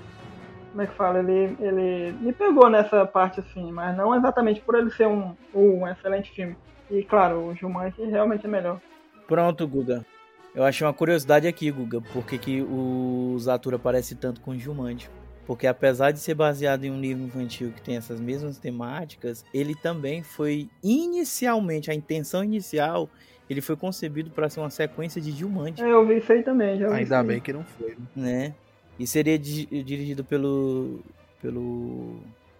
como 0.69 0.83
é 0.83 0.87
que 0.87 0.93
fala? 0.93 1.19
Ele, 1.19 1.57
ele 1.59 2.11
me 2.21 2.31
pegou 2.31 2.69
nessa 2.69 3.05
parte 3.05 3.39
assim, 3.39 3.71
mas 3.71 3.97
não 3.97 4.15
exatamente 4.15 4.61
por 4.61 4.75
ele 4.75 4.91
ser 4.91 5.07
um, 5.07 5.35
um 5.53 5.87
excelente 5.87 6.31
filme. 6.31 6.55
E 6.91 7.03
claro, 7.03 7.47
o 7.47 7.55
Jumanji 7.55 8.05
realmente 8.05 8.45
é 8.45 8.49
melhor. 8.49 8.79
Pronto, 9.27 9.67
Guga. 9.67 10.05
Eu 10.53 10.63
achei 10.63 10.85
uma 10.85 10.93
curiosidade 10.93 11.47
aqui, 11.47 11.71
Guga, 11.71 12.01
porque 12.13 12.37
que 12.37 12.61
o 12.61 13.35
Zatura 13.39 13.79
parece 13.79 14.15
tanto 14.15 14.41
com 14.41 14.51
o 14.51 14.59
Jumanji. 14.59 15.09
Porque 15.45 15.65
apesar 15.65 16.11
de 16.11 16.19
ser 16.19 16.35
baseado 16.35 16.83
em 16.83 16.91
um 16.91 17.01
livro 17.01 17.23
infantil 17.23 17.71
que 17.71 17.81
tem 17.81 17.97
essas 17.97 18.19
mesmas 18.19 18.59
temáticas, 18.59 19.43
ele 19.51 19.73
também 19.73 20.21
foi 20.21 20.69
inicialmente, 20.83 21.89
a 21.89 21.95
intenção 21.95 22.43
inicial, 22.43 23.09
ele 23.49 23.61
foi 23.61 23.75
concebido 23.75 24.29
para 24.29 24.49
ser 24.49 24.59
uma 24.59 24.69
sequência 24.69 25.19
de 25.21 25.31
Jumanji, 25.31 25.81
É, 25.81 25.91
eu 25.91 26.05
vi 26.05 26.17
isso 26.17 26.31
aí 26.31 26.43
também, 26.43 26.77
já 26.77 26.87
vi 26.87 26.93
isso 27.03 27.13
Ainda 27.13 27.23
bem 27.23 27.39
que 27.39 27.51
não 27.53 27.63
foi. 27.63 27.95
né? 28.15 28.47
né? 28.47 28.55
E 28.99 29.07
seria 29.07 29.39
di- 29.39 29.65
dirigido 29.83 30.23
pelo 30.23 30.99
pelo 31.41 32.19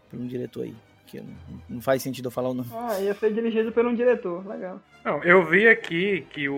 por 0.09 0.19
um 0.19 0.25
diretor 0.25 0.63
aí, 0.63 0.73
que 1.05 1.19
não, 1.19 1.27
não 1.69 1.81
faz 1.81 2.01
sentido 2.01 2.27
eu 2.27 2.31
falar 2.31 2.49
o 2.49 2.53
nome. 2.53 2.69
Ah, 2.73 2.99
ia 2.99 3.13
ser 3.13 3.31
dirigido 3.33 3.71
por 3.71 3.85
um 3.85 3.93
diretor, 3.93 4.47
legal. 4.47 4.81
Não, 5.05 5.21
eu 5.23 5.45
vi 5.45 5.67
aqui 5.67 6.25
que 6.31 6.47
o, 6.49 6.53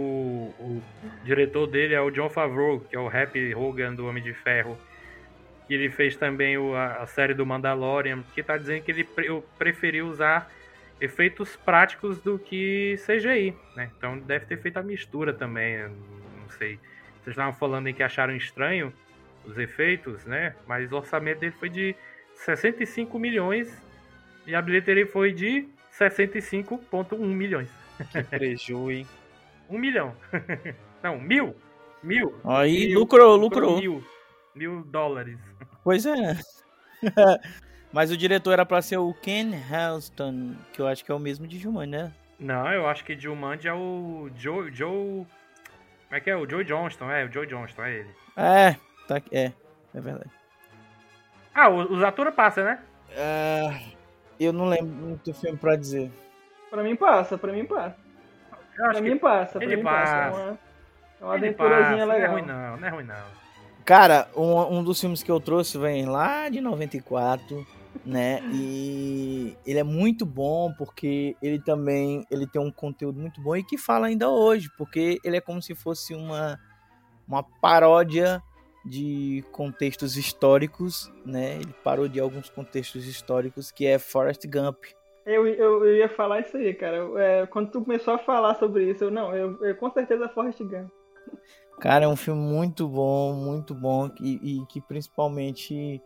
o 0.59 0.81
diretor 1.25 1.67
dele 1.67 1.93
é 1.93 1.99
o 2.01 2.11
John 2.11 2.29
Favreau, 2.29 2.79
que 2.79 2.95
é 2.95 2.99
o 2.99 3.07
Rap 3.07 3.35
Hogan 3.55 3.93
do 3.95 4.07
Homem 4.07 4.23
de 4.23 4.33
Ferro. 4.33 4.77
Que 5.67 5.73
ele 5.73 5.89
fez 5.89 6.15
também 6.15 6.57
o- 6.57 6.75
a, 6.75 6.97
a 6.97 7.07
série 7.07 7.33
do 7.33 7.45
Mandalorian, 7.45 8.23
que 8.35 8.41
tá 8.43 8.57
dizendo 8.57 8.83
que 8.83 8.91
ele 8.91 9.03
pre- 9.03 9.27
eu 9.29 9.43
preferiu 9.57 10.07
usar 10.07 10.49
efeitos 11.01 11.55
práticos 11.55 12.21
do 12.21 12.37
que 12.37 12.95
CGI, 13.03 13.55
né? 13.75 13.89
Então 13.97 14.19
deve 14.19 14.45
ter 14.45 14.61
feito 14.61 14.77
a 14.77 14.83
mistura 14.83 15.33
também, 15.33 15.79
não 15.79 16.49
sei. 16.57 16.79
Vocês 17.21 17.33
estavam 17.33 17.53
falando 17.53 17.87
em 17.87 17.93
que 17.93 18.03
acharam 18.03 18.35
estranho 18.35 18.93
os 19.43 19.57
efeitos, 19.57 20.23
né? 20.25 20.55
Mas 20.67 20.91
o 20.91 20.95
orçamento 20.95 21.39
dele 21.39 21.53
foi 21.59 21.69
de 21.69 21.95
65 22.35 23.17
milhões 23.17 23.75
e 24.45 24.53
a 24.53 24.61
bilheteria 24.61 25.07
foi 25.07 25.33
de 25.33 25.67
65,1 25.91 27.17
milhões. 27.17 27.69
Que 28.11 28.23
preju, 28.23 28.91
hein? 28.91 29.07
Um 29.67 29.79
milhão. 29.79 30.15
Não, 31.01 31.19
mil. 31.19 31.55
Mil. 32.03 32.39
Aí 32.43 32.87
Mil. 32.87 32.99
lucrou, 32.99 33.35
lucrou. 33.35 33.79
Mil. 33.79 34.03
Mil 34.53 34.83
dólares. 34.83 35.39
Pois 35.83 36.05
é. 36.05 36.37
Mas 37.93 38.09
o 38.11 38.17
diretor 38.17 38.53
era 38.53 38.65
pra 38.65 38.81
ser 38.81 38.97
o 38.97 39.13
Ken 39.13 39.51
Helston, 39.69 40.55
que 40.73 40.81
eu 40.81 40.87
acho 40.87 41.03
que 41.03 41.11
é 41.11 41.15
o 41.15 41.19
mesmo 41.19 41.45
de 41.47 41.57
Jumanji, 41.59 41.91
né? 41.91 42.11
Não, 42.39 42.71
eu 42.71 42.87
acho 42.87 43.03
que 43.03 43.19
Jumanji 43.19 43.67
é 43.67 43.73
o 43.73 44.29
Joe... 44.35 44.71
Joe... 44.73 45.25
Como 46.07 46.17
é 46.17 46.19
que 46.19 46.29
é? 46.29 46.35
O 46.35 46.49
Joe 46.49 46.63
Johnston, 46.63 47.09
é, 47.11 47.25
o 47.25 47.31
Joe 47.31 47.45
Johnston, 47.47 47.83
é 47.83 47.93
ele. 47.93 48.09
É, 48.35 48.75
tá, 49.07 49.21
é, 49.31 49.51
é 49.93 50.01
verdade. 50.01 50.29
Ah, 51.53 51.69
o, 51.69 51.93
o 51.93 51.99
Zatura 51.99 52.31
passa, 52.31 52.63
né? 52.63 52.79
É, 53.11 53.81
eu 54.39 54.51
não 54.53 54.65
lembro 54.67 54.87
muito 54.87 55.31
do 55.31 55.37
filme 55.37 55.57
pra 55.57 55.75
dizer. 55.75 56.11
Pra 56.69 56.83
mim 56.83 56.95
passa, 56.95 57.37
pra 57.37 57.51
mim 57.51 57.65
passa. 57.65 57.95
Eu 58.77 58.85
acho 58.85 58.93
Pra 58.93 59.01
que 59.01 59.09
mim 59.09 59.17
passa, 59.17 59.51
pra 59.59 59.63
ele 59.65 59.75
mim 59.77 59.83
passa. 59.83 60.15
É 60.15 60.29
passa. 60.29 60.37
uma, 60.41 60.59
é 61.21 61.25
uma 61.25 61.35
ele 61.37 61.51
passa, 61.53 61.73
aventurazinha 61.75 62.05
não 62.05 62.13
é 62.13 62.15
legal. 62.17 62.31
ruim 62.31 62.41
não, 62.43 62.77
não 62.77 62.87
é 62.87 62.89
ruim 62.89 63.03
não. 63.03 63.41
Cara, 63.85 64.29
um, 64.35 64.77
um 64.77 64.83
dos 64.83 64.99
filmes 64.99 65.21
que 65.23 65.31
eu 65.31 65.39
trouxe 65.39 65.77
vem 65.77 66.05
lá 66.05 66.47
de 66.49 66.61
94, 66.61 67.65
né? 68.05 68.39
E 68.53 69.55
ele 69.65 69.79
é 69.79 69.83
muito 69.83 70.25
bom 70.25 70.73
porque 70.77 71.35
ele 71.41 71.59
também 71.59 72.25
ele 72.31 72.47
tem 72.47 72.61
um 72.61 72.71
conteúdo 72.71 73.19
muito 73.19 73.41
bom 73.41 73.55
e 73.55 73.63
que 73.63 73.77
fala 73.77 74.07
ainda 74.07 74.29
hoje, 74.29 74.69
porque 74.77 75.19
ele 75.23 75.37
é 75.37 75.41
como 75.41 75.61
se 75.61 75.75
fosse 75.75 76.13
uma, 76.13 76.59
uma 77.27 77.43
paródia 77.43 78.41
de 78.83 79.43
contextos 79.51 80.17
históricos, 80.17 81.11
né? 81.25 81.57
Ele 81.57 81.73
parodia 81.83 82.23
alguns 82.23 82.49
contextos 82.49 83.05
históricos 83.05 83.71
que 83.71 83.85
é 83.85 83.99
Forrest 83.99 84.47
Gump. 84.47 84.85
Eu, 85.23 85.45
eu, 85.45 85.85
eu 85.85 85.95
ia 85.97 86.09
falar 86.09 86.39
isso 86.39 86.57
aí, 86.57 86.73
cara. 86.73 86.97
É, 87.17 87.45
quando 87.45 87.69
tu 87.69 87.81
começou 87.83 88.15
a 88.15 88.17
falar 88.17 88.55
sobre 88.55 88.89
isso, 88.89 89.03
eu 89.03 89.11
não, 89.11 89.35
eu, 89.35 89.63
eu 89.63 89.75
com 89.75 89.91
certeza 89.91 90.27
Forrest 90.29 90.59
Gump. 90.63 90.89
Cara, 91.79 92.05
é 92.05 92.07
um 92.07 92.15
filme 92.15 92.41
muito 92.41 92.87
bom, 92.87 93.33
muito 93.33 93.73
bom 93.73 94.09
e, 94.19 94.61
e 94.61 94.65
que 94.67 94.81
principalmente 94.81 96.01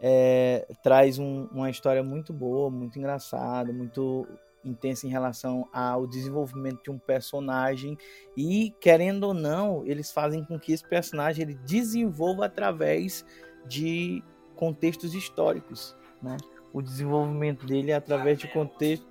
é, 0.00 0.66
traz 0.82 1.18
um- 1.18 1.46
uma 1.52 1.70
história 1.70 2.02
muito 2.02 2.32
boa, 2.32 2.70
muito 2.70 2.98
engraçada, 2.98 3.72
muito 3.72 4.26
intensa 4.64 5.06
em 5.06 5.10
relação 5.10 5.68
ao 5.72 6.06
desenvolvimento 6.06 6.82
de 6.84 6.90
um 6.90 6.98
personagem 6.98 7.98
e 8.36 8.72
querendo 8.80 9.24
ou 9.24 9.34
não, 9.34 9.84
eles 9.84 10.12
fazem 10.12 10.44
com 10.44 10.56
que 10.58 10.72
esse 10.72 10.84
personagem 10.88 11.42
ele 11.42 11.54
desenvolva 11.66 12.46
através 12.46 13.24
de 13.66 14.22
contextos 14.54 15.14
históricos, 15.14 15.96
né? 16.22 16.36
O 16.72 16.80
desenvolvimento 16.80 17.66
dele 17.66 17.90
é 17.90 17.94
através 17.96 18.38
de 18.38 18.46
contexto 18.48 19.04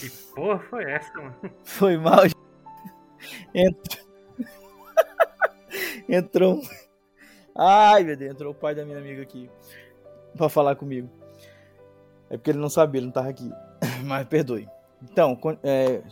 Que 0.00 0.10
porra 0.34 0.58
foi 0.68 0.84
essa, 0.84 1.12
mano? 1.14 1.34
foi 1.64 1.96
mal. 1.96 2.24
Entrou. 3.54 4.04
entrou. 6.08 6.60
Ai, 7.54 8.02
meu 8.02 8.16
Deus, 8.16 8.32
entrou 8.32 8.52
o 8.52 8.54
pai 8.54 8.74
da 8.74 8.84
minha 8.84 8.98
amiga 8.98 9.22
aqui 9.22 9.48
pra 10.36 10.48
falar 10.48 10.74
comigo. 10.76 11.08
É 12.28 12.36
porque 12.36 12.50
ele 12.50 12.58
não 12.58 12.68
sabia, 12.70 12.98
ele 12.98 13.06
não 13.06 13.12
tava 13.12 13.28
aqui. 13.28 13.50
Mas 14.04 14.26
perdoe. 14.26 14.68
Então, 15.02 15.38
é, 15.62 16.02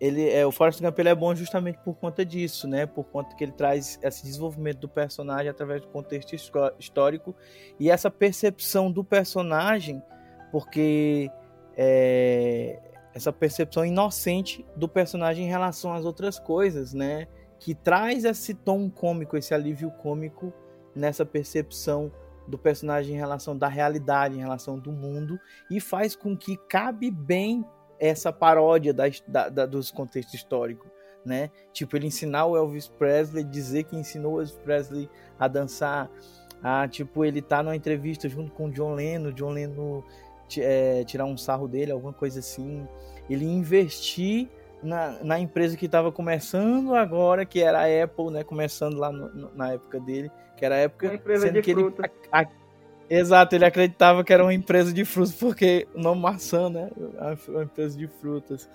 ele 0.00 0.28
é 0.30 0.44
o 0.46 0.50
Forrest 0.50 0.80
Gump 0.80 0.98
é 0.98 1.14
bom 1.14 1.34
justamente 1.34 1.78
por 1.84 1.94
conta 1.94 2.24
disso, 2.24 2.66
né? 2.66 2.86
Por 2.86 3.04
conta 3.04 3.36
que 3.36 3.44
ele 3.44 3.52
traz 3.52 3.98
esse 4.02 4.24
desenvolvimento 4.24 4.78
do 4.78 4.88
personagem 4.88 5.48
através 5.48 5.82
do 5.82 5.88
contexto 5.88 6.34
histó- 6.34 6.72
histórico 6.78 7.36
e 7.78 7.90
essa 7.90 8.10
percepção 8.10 8.90
do 8.90 9.04
personagem, 9.04 10.02
porque 10.50 11.30
é, 11.76 12.80
essa 13.14 13.32
percepção 13.32 13.84
inocente 13.84 14.64
do 14.74 14.88
personagem 14.88 15.44
em 15.44 15.48
relação 15.48 15.92
às 15.92 16.04
outras 16.04 16.38
coisas, 16.38 16.94
né? 16.94 17.28
Que 17.58 17.74
traz 17.74 18.24
esse 18.24 18.54
tom 18.54 18.88
cômico, 18.88 19.36
esse 19.36 19.52
alívio 19.52 19.90
cômico 19.90 20.52
nessa 20.94 21.24
percepção 21.24 22.10
do 22.46 22.58
personagem 22.58 23.14
em 23.14 23.18
relação 23.18 23.56
da 23.56 23.68
realidade, 23.68 24.34
em 24.34 24.40
relação 24.40 24.78
do 24.78 24.90
mundo, 24.90 25.38
e 25.70 25.80
faz 25.80 26.16
com 26.16 26.36
que 26.36 26.56
cabe 26.68 27.10
bem 27.10 27.64
essa 27.98 28.32
paródia 28.32 28.92
da, 28.92 29.04
da- 29.28 29.48
da- 29.48 29.66
dos 29.66 29.90
contextos 29.90 30.34
históricos, 30.34 30.90
né? 31.24 31.50
Tipo, 31.72 31.96
ele 31.96 32.06
ensinar 32.06 32.46
o 32.46 32.56
Elvis 32.56 32.88
Presley, 32.88 33.44
dizer 33.44 33.84
que 33.84 33.94
ensinou 33.96 34.34
o 34.34 34.40
Elvis 34.40 34.56
Presley 34.56 35.08
a 35.38 35.46
dançar, 35.46 36.10
a, 36.62 36.88
tipo, 36.88 37.24
ele 37.24 37.40
tá 37.40 37.62
numa 37.62 37.76
entrevista 37.76 38.28
junto 38.28 38.52
com 38.52 38.66
o 38.66 38.70
John 38.70 38.94
Lennon, 38.94 39.32
John 39.32 39.50
Lennon 39.50 40.02
é, 40.58 41.04
tirar 41.04 41.26
um 41.26 41.36
sarro 41.36 41.68
dele, 41.68 41.92
alguma 41.92 42.12
coisa 42.12 42.40
assim. 42.40 42.86
Ele 43.28 43.44
investir 43.44 44.48
na, 44.82 45.22
na 45.22 45.38
empresa 45.40 45.76
que 45.76 45.86
estava 45.86 46.10
começando 46.12 46.94
agora, 46.94 47.44
que 47.44 47.60
era 47.60 47.80
a 47.80 48.04
Apple, 48.04 48.30
né? 48.30 48.44
Começando 48.44 48.96
lá 48.98 49.12
no- 49.12 49.54
na 49.54 49.72
época 49.72 50.00
dele, 50.00 50.30
que 50.56 50.64
era 50.64 50.76
a 50.76 50.78
época 50.78 51.06
Uma 51.08 51.14
empresa 51.14 51.46
sendo 51.46 51.54
de 51.54 51.62
que 51.62 51.70
ele 51.70 51.82
fruta. 51.82 52.10
a- 52.32 52.40
a- 52.42 52.46
Exato, 53.08 53.56
ele 53.56 53.64
acreditava 53.64 54.22
que 54.22 54.32
era 54.32 54.42
uma 54.44 54.54
empresa 54.54 54.92
de 54.92 55.04
frutas, 55.04 55.34
porque 55.34 55.88
o 55.94 56.00
nome 56.00 56.20
maçã, 56.22 56.70
né? 56.70 56.90
É 57.18 57.50
uma 57.50 57.64
empresa 57.64 57.98
de 57.98 58.06
frutas. 58.06 58.70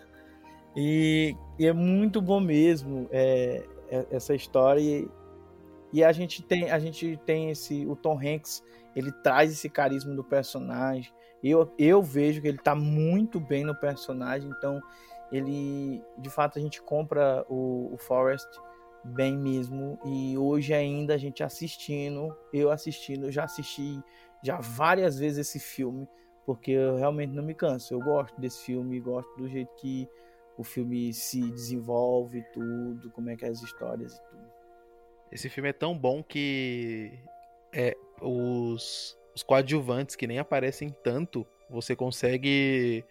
E, 0.75 1.35
e 1.57 1.65
é 1.65 1.71
muito 1.73 2.21
bom 2.21 2.39
mesmo 2.41 3.07
é, 3.11 3.63
é, 3.89 4.05
essa 4.11 4.35
história. 4.35 4.81
E, 4.81 5.07
e, 5.93 6.03
a 6.03 6.11
gente 6.11 6.43
tem, 6.43 6.69
a 6.69 6.79
gente 6.79 7.17
tem 7.25 7.49
esse. 7.49 7.85
O 7.85 7.95
Tom 7.95 8.19
Hanks, 8.19 8.61
ele 8.95 9.11
traz 9.23 9.51
esse 9.51 9.69
carisma 9.69 10.13
do 10.13 10.23
personagem. 10.23 11.11
Eu, 11.41 11.71
eu 11.77 12.01
vejo 12.01 12.41
que 12.41 12.47
ele 12.47 12.57
tá 12.57 12.75
muito 12.75 13.39
bem 13.39 13.63
no 13.63 13.75
personagem, 13.75 14.49
então 14.57 14.81
ele. 15.31 16.03
De 16.17 16.29
fato, 16.29 16.59
a 16.59 16.61
gente 16.61 16.81
compra 16.81 17.45
o, 17.49 17.93
o 17.93 17.97
Forrest 17.97 18.47
bem 19.03 19.37
mesmo. 19.37 19.99
E 20.05 20.37
hoje 20.37 20.73
ainda 20.73 21.13
a 21.13 21.17
gente 21.17 21.43
assistindo, 21.43 22.35
eu 22.51 22.71
assistindo, 22.71 23.25
eu 23.25 23.31
já 23.31 23.43
assisti 23.43 24.01
já 24.43 24.59
várias 24.59 25.17
vezes 25.17 25.47
esse 25.47 25.59
filme, 25.59 26.07
porque 26.45 26.71
eu 26.71 26.95
realmente 26.95 27.33
não 27.33 27.43
me 27.43 27.53
canso. 27.53 27.93
Eu 27.93 27.99
gosto 27.99 28.39
desse 28.39 28.63
filme, 28.63 28.99
gosto 28.99 29.35
do 29.37 29.47
jeito 29.47 29.73
que 29.75 30.07
o 30.57 30.63
filme 30.63 31.13
se 31.13 31.51
desenvolve, 31.51 32.43
tudo, 32.53 33.11
como 33.11 33.29
é 33.29 33.35
que 33.35 33.45
é 33.45 33.49
as 33.49 33.61
histórias 33.61 34.15
e 34.15 34.29
tudo. 34.29 34.45
Esse 35.31 35.49
filme 35.49 35.69
é 35.69 35.73
tão 35.73 35.97
bom 35.97 36.23
que 36.23 37.19
é, 37.73 37.95
os, 38.21 39.17
os 39.35 39.43
coadjuvantes 39.43 40.15
que 40.15 40.27
nem 40.27 40.39
aparecem 40.39 40.95
tanto, 41.03 41.45
você 41.69 41.95
consegue 41.95 43.03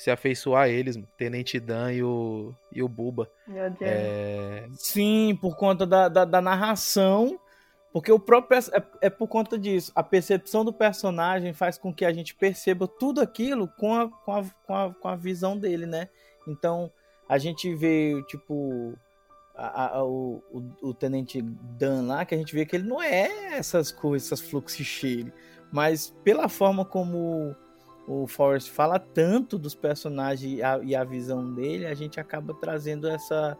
se 0.00 0.10
afeiçoar 0.10 0.62
a 0.62 0.68
eles, 0.70 0.98
Tenente 1.18 1.60
Dan 1.60 1.92
e 1.92 2.02
o, 2.02 2.54
e 2.72 2.82
o 2.82 2.88
Buba. 2.88 3.30
É... 3.82 4.66
Sim, 4.72 5.38
por 5.38 5.58
conta 5.58 5.84
da, 5.84 6.08
da, 6.08 6.24
da, 6.24 6.40
narração, 6.40 7.38
porque 7.92 8.10
o 8.10 8.18
próprio 8.18 8.58
é, 8.58 8.82
é, 9.02 9.10
por 9.10 9.28
conta 9.28 9.58
disso. 9.58 9.92
A 9.94 10.02
percepção 10.02 10.64
do 10.64 10.72
personagem 10.72 11.52
faz 11.52 11.76
com 11.76 11.92
que 11.92 12.06
a 12.06 12.12
gente 12.14 12.34
perceba 12.34 12.88
tudo 12.88 13.20
aquilo 13.20 13.68
com 13.68 13.94
a, 13.94 14.08
com 14.08 14.32
a, 14.32 14.44
com 14.66 14.74
a, 14.74 14.94
com 14.94 15.08
a 15.08 15.16
visão 15.16 15.58
dele, 15.58 15.84
né? 15.84 16.08
Então, 16.48 16.90
a 17.28 17.36
gente 17.36 17.74
vê, 17.74 18.24
tipo, 18.26 18.94
a, 19.54 19.98
a, 19.98 20.02
o, 20.02 20.42
o, 20.50 20.88
o, 20.88 20.94
Tenente 20.94 21.42
Dan 21.42 22.06
lá, 22.06 22.24
que 22.24 22.34
a 22.34 22.38
gente 22.38 22.54
vê 22.54 22.64
que 22.64 22.74
ele 22.74 22.88
não 22.88 23.02
é 23.02 23.58
essas 23.58 23.92
coisas, 23.92 24.32
essas 24.32 24.48
fluxicheiras, 24.48 25.30
mas 25.70 26.08
pela 26.24 26.48
forma 26.48 26.86
como 26.86 27.54
o 28.10 28.26
Forrest 28.26 28.68
fala 28.70 28.98
tanto 28.98 29.56
dos 29.56 29.72
personagens 29.72 30.58
e 30.58 30.62
a, 30.62 30.80
e 30.82 30.96
a, 30.96 31.04
visão 31.04 31.54
dele, 31.54 31.86
a 31.86 31.94
gente 31.94 32.18
acaba 32.18 32.52
trazendo 32.52 33.06
essa, 33.06 33.56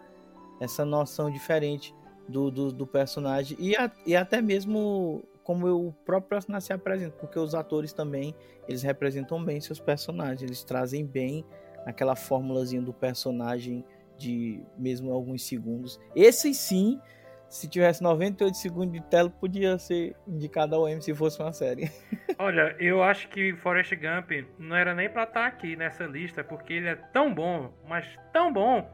essa 0.60 0.84
noção 0.84 1.30
diferente 1.30 1.94
do, 2.28 2.50
do, 2.50 2.72
do 2.72 2.84
personagem 2.84 3.56
e, 3.60 3.76
a, 3.76 3.88
e 4.04 4.16
até 4.16 4.42
mesmo 4.42 5.22
como 5.44 5.68
o 5.68 5.92
próprio 6.04 6.30
personagem 6.30 6.66
se 6.66 6.72
apresenta, 6.72 7.16
porque 7.16 7.38
os 7.38 7.54
atores 7.54 7.92
também, 7.92 8.34
eles 8.66 8.82
representam 8.82 9.42
bem 9.42 9.60
seus 9.60 9.78
personagens, 9.78 10.42
eles 10.42 10.64
trazem 10.64 11.06
bem 11.06 11.44
aquela 11.86 12.16
fórmulazinha 12.16 12.82
do 12.82 12.92
personagem 12.92 13.84
de 14.18 14.60
mesmo 14.76 15.12
alguns 15.12 15.44
segundos. 15.44 15.98
Esse 16.14 16.52
sim 16.54 17.00
se 17.50 17.68
tivesse 17.68 18.00
98 18.00 18.56
segundos 18.56 18.92
de 18.92 19.02
tela, 19.08 19.28
podia 19.28 19.76
ser 19.76 20.14
indicado 20.26 20.76
ao 20.76 20.88
M 20.88 21.02
se 21.02 21.12
fosse 21.12 21.42
uma 21.42 21.52
série. 21.52 21.90
Olha, 22.38 22.76
eu 22.78 23.02
acho 23.02 23.28
que 23.28 23.54
Forrest 23.56 23.92
Gump 23.96 24.30
não 24.56 24.76
era 24.76 24.94
nem 24.94 25.10
pra 25.10 25.24
estar 25.24 25.40
tá 25.40 25.46
aqui 25.46 25.74
nessa 25.74 26.04
lista, 26.04 26.44
porque 26.44 26.74
ele 26.74 26.88
é 26.88 26.94
tão 26.94 27.34
bom, 27.34 27.74
mas 27.88 28.06
tão 28.32 28.52
bom, 28.52 28.88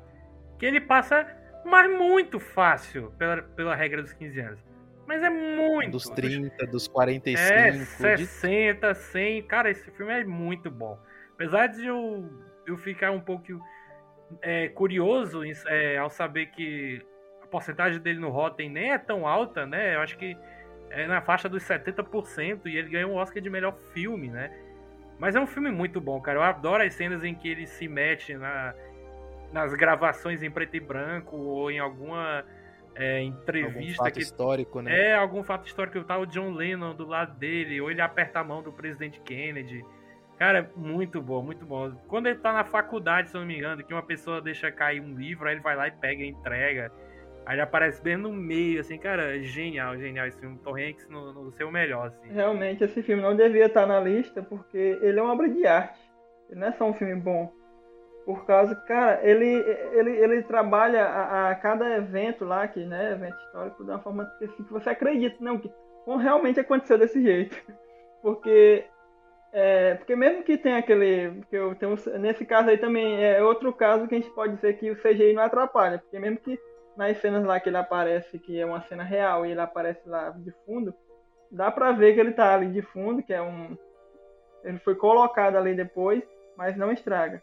que 0.59 0.65
ele 0.65 0.81
passa, 0.81 1.27
mas 1.67 1.91
muito 1.99 2.41
fácil 2.41 3.13
pela, 3.19 3.43
pela 3.43 3.75
regra 3.77 4.03
dos 4.03 4.15
15 4.15 4.41
anos. 4.41 4.61
Mas 5.07 5.23
é 5.23 5.31
muito. 5.31 5.93
Dos 5.93 6.09
30, 6.09 6.67
dos 6.67 6.89
45. 6.89 7.39
É, 7.39 7.73
60, 7.73 8.95
de... 8.95 8.97
100. 8.97 9.43
Cara, 9.43 9.71
esse 9.71 9.89
filme 9.93 10.13
é 10.13 10.25
muito 10.25 10.71
bom. 10.71 10.99
Apesar 11.35 11.69
de 11.69 11.87
eu, 11.87 12.29
eu 12.67 12.77
ficar 12.79 13.13
um 13.13 13.21
pouco 13.21 13.47
é, 14.43 14.69
curioso 14.71 15.43
é, 15.69 15.99
ao 15.99 16.11
saber 16.11 16.47
que 16.47 17.01
porcentagem 17.57 17.99
dele 17.99 18.19
no 18.19 18.29
Rotten 18.29 18.69
nem 18.69 18.93
é 18.93 18.99
tão 18.99 19.27
alta, 19.27 19.65
né? 19.65 19.95
Eu 19.95 20.01
acho 20.01 20.19
que 20.19 20.37
é 20.91 21.07
na 21.07 21.23
faixa 21.23 21.49
dos 21.49 21.63
70% 21.63 22.67
e 22.67 22.77
ele 22.77 22.91
ganhou 22.91 23.13
um 23.13 23.15
Oscar 23.15 23.43
de 23.43 23.49
melhor 23.49 23.75
filme, 23.95 24.29
né? 24.29 24.55
Mas 25.19 25.35
é 25.35 25.41
um 25.41 25.47
filme 25.47 25.71
muito 25.71 25.99
bom, 25.99 26.21
cara. 26.21 26.39
Eu 26.39 26.43
adoro 26.43 26.83
as 26.83 26.93
cenas 26.93 27.25
em 27.25 27.35
que 27.35 27.49
ele 27.49 27.67
se 27.67 27.89
mete 27.89 28.35
na, 28.35 28.75
nas 29.51 29.73
gravações 29.73 30.43
em 30.43 30.51
preto 30.51 30.77
e 30.77 30.81
branco 30.81 31.35
ou 31.35 31.71
em 31.71 31.79
alguma 31.79 32.45
é, 32.95 33.23
entrevista. 33.23 33.79
Algum 33.79 33.95
fato 33.95 34.13
que, 34.13 34.21
histórico, 34.21 34.83
né? 34.83 35.01
É, 35.01 35.15
algum 35.15 35.43
fato 35.43 35.67
histórico. 35.67 36.05
Tá 36.05 36.19
o 36.19 36.27
John 36.27 36.51
Lennon 36.51 36.95
do 36.95 37.07
lado 37.07 37.39
dele, 37.39 37.81
ou 37.81 37.91
ele 37.91 38.03
aperta 38.03 38.41
a 38.41 38.45
mão 38.45 38.63
do 38.63 38.71
presidente 38.71 39.19
Kennedy. 39.21 39.83
Cara, 40.39 40.71
muito 40.77 41.23
bom, 41.23 41.43
muito 41.43 41.65
bom. 41.65 41.91
Quando 42.07 42.27
ele 42.27 42.39
tá 42.39 42.53
na 42.53 42.65
faculdade, 42.65 43.31
se 43.31 43.37
eu 43.37 43.41
não 43.41 43.49
me 43.49 43.57
engano, 43.57 43.83
que 43.83 43.95
uma 43.95 44.03
pessoa 44.03 44.43
deixa 44.43 44.71
cair 44.71 45.01
um 45.01 45.15
livro, 45.15 45.49
aí 45.49 45.55
ele 45.55 45.63
vai 45.63 45.75
lá 45.75 45.89
e 45.89 45.93
pega 45.93 46.23
e 46.23 46.29
entrega. 46.29 46.93
Aí 47.47 47.55
ele 47.55 47.63
aparece 47.63 48.03
bem 48.03 48.17
no 48.17 48.33
meio, 48.33 48.81
assim, 48.81 48.99
cara, 48.99 49.39
genial, 49.39 49.97
genial 49.97 50.27
esse 50.27 50.41
filme. 50.41 50.59
Tom 50.59 50.77
Hanks 50.77 51.09
no, 51.09 51.33
no 51.33 51.53
seu 51.53 51.71
melhor, 51.71 52.09
assim. 52.09 52.29
Realmente, 52.33 52.83
esse 52.83 53.01
filme 53.05 53.23
não 53.23 53.37
devia 53.37 53.67
estar 53.67 53.87
na 53.87 54.01
lista, 54.01 54.43
porque 54.43 54.99
ele 55.01 55.21
é 55.21 55.23
uma 55.23 55.33
obra 55.33 55.49
de 55.49 55.65
arte. 55.65 56.01
Ele 56.51 56.59
não 56.59 56.67
é 56.67 56.73
só 56.73 56.85
um 56.85 56.95
filme 56.95 57.15
bom. 57.15 57.53
Por 58.25 58.45
causa, 58.45 58.75
cara, 58.75 59.21
ele, 59.23 59.47
ele, 59.93 60.11
ele 60.11 60.43
trabalha 60.43 61.05
a, 61.05 61.51
a 61.51 61.55
cada 61.55 61.97
evento 61.97 62.45
lá, 62.45 62.67
que, 62.67 62.85
né, 62.85 63.13
evento 63.13 63.37
histórico, 63.47 63.85
de 63.85 63.91
uma 63.91 64.01
forma 64.01 64.29
que 64.41 64.63
você 64.65 64.91
acredita, 64.91 65.37
não, 65.39 65.57
que 65.57 65.71
realmente 66.05 66.59
aconteceu 66.59 66.99
desse 66.99 67.23
jeito. 67.23 67.57
Porque 68.23 68.85
é, 69.53 69.95
porque 69.95 70.17
mesmo 70.17 70.43
que 70.43 70.59
tenha 70.59 70.79
aquele. 70.79 71.43
Que 71.49 71.57
eu 71.57 71.75
tenho, 71.77 71.95
nesse 72.19 72.45
caso 72.45 72.69
aí 72.69 72.77
também 72.77 73.25
é 73.25 73.41
outro 73.43 73.73
caso 73.73 74.09
que 74.09 74.15
a 74.15 74.19
gente 74.19 74.35
pode 74.35 74.57
dizer 74.57 74.77
que 74.79 74.91
o 74.91 74.97
CGI 74.97 75.33
não 75.33 75.45
atrapalha. 75.45 75.99
Porque 75.99 76.19
mesmo 76.19 76.39
que 76.39 76.59
nas 76.97 77.19
cenas 77.19 77.45
lá 77.45 77.61
que 77.61 77.69
ele 77.69 77.77
aparece, 77.77 78.39
que 78.39 78.59
é 78.59 78.65
uma 78.65 78.81
cena 78.83 79.03
real, 79.03 79.45
e 79.45 79.51
ele 79.51 79.61
aparece 79.61 80.09
lá 80.09 80.31
de 80.31 80.51
fundo, 80.65 80.95
dá 81.51 81.71
pra 81.71 81.93
ver 81.93 82.15
que 82.15 82.21
ele 82.21 82.33
tá 82.33 82.55
ali 82.55 82.69
de 82.69 82.83
fundo, 82.83 83.23
que 83.23 83.33
é 83.33 83.43
um. 83.43 83.77
Ele 84.65 84.79
foi 84.79 84.95
colocado 84.95 85.57
ali 85.57 85.75
depois, 85.75 86.23
mas 86.57 86.77
não 86.77 86.91
estraga. 86.91 87.43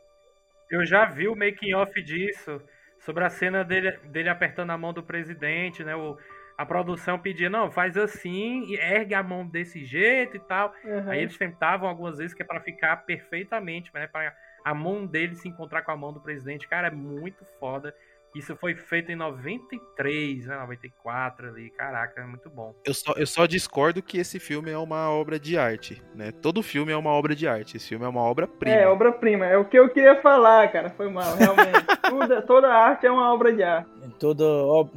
Eu 0.70 0.86
já 0.86 1.06
vi 1.06 1.28
o 1.28 1.36
making 1.36 1.74
off 1.74 2.02
disso, 2.02 2.62
sobre 3.00 3.24
a 3.24 3.30
cena 3.30 3.64
dele, 3.64 3.92
dele 4.06 4.30
apertando 4.30 4.72
a 4.72 4.78
mão 4.78 4.92
do 4.92 5.04
presidente, 5.04 5.84
né? 5.84 5.96
O, 5.96 6.18
a 6.58 6.66
produção 6.66 7.20
pedia, 7.20 7.50
não, 7.50 7.72
faz 7.72 7.98
assim, 7.98 8.76
ergue 8.76 9.14
a 9.14 9.24
mão 9.24 9.46
desse 9.46 9.84
jeito 9.86 10.38
e 10.38 10.40
tal. 10.40 10.74
Uhum. 10.84 11.10
Aí 11.10 11.22
eles 11.22 11.38
tentavam 11.38 11.88
algumas 11.88 12.18
vezes 12.18 12.34
que 12.34 12.42
é 12.42 12.46
para 12.46 12.62
ficar 12.62 12.98
perfeitamente, 13.06 13.92
né? 13.94 14.08
Para 14.08 14.36
a 14.64 14.74
mão 14.74 15.06
dele 15.06 15.36
se 15.36 15.48
encontrar 15.48 15.82
com 15.82 15.92
a 15.92 15.98
mão 15.98 16.14
do 16.14 16.22
presidente. 16.22 16.68
Cara, 16.68 16.88
é 16.88 16.92
muito 16.92 17.46
foda. 17.60 17.94
Isso 18.36 18.56
foi 18.56 18.74
feito 18.74 19.12
em 19.12 19.16
93, 19.16 20.48
né? 20.48 20.58
94 20.58 21.50
ali. 21.50 21.70
Caraca, 21.70 22.22
é 22.22 22.26
muito 22.26 22.50
bom. 22.50 22.74
Eu 22.84 22.94
só, 22.94 23.14
eu 23.14 23.28
só 23.28 23.46
discordo 23.46 24.02
que 24.02 24.18
esse 24.18 24.40
filme 24.40 24.72
é 24.72 24.78
uma 24.78 25.12
obra 25.12 25.40
de 25.40 25.56
arte, 25.56 26.02
né? 26.16 26.32
Todo 26.32 26.64
filme 26.64 26.92
é 26.92 26.98
uma 26.98 27.12
obra 27.12 27.36
de 27.36 27.48
arte. 27.48 27.78
Esse 27.78 27.90
filme 27.90 28.06
é 28.06 28.08
uma 28.08 28.22
obra-prima. 28.22 28.76
É, 28.76 28.88
obra-prima. 28.88 29.46
É 29.46 29.56
o 29.56 29.66
que 29.66 29.78
eu 29.78 29.88
queria 29.90 30.20
falar, 30.20 30.72
cara. 30.72 30.90
Foi 30.90 31.10
mal, 31.10 31.36
realmente. 31.36 31.86
toda, 32.10 32.42
toda 32.42 32.74
arte 32.74 33.06
é 33.06 33.12
uma 33.12 33.32
obra 33.32 33.54
de 33.54 33.62
arte. 33.62 33.90
Toda, 34.20 34.44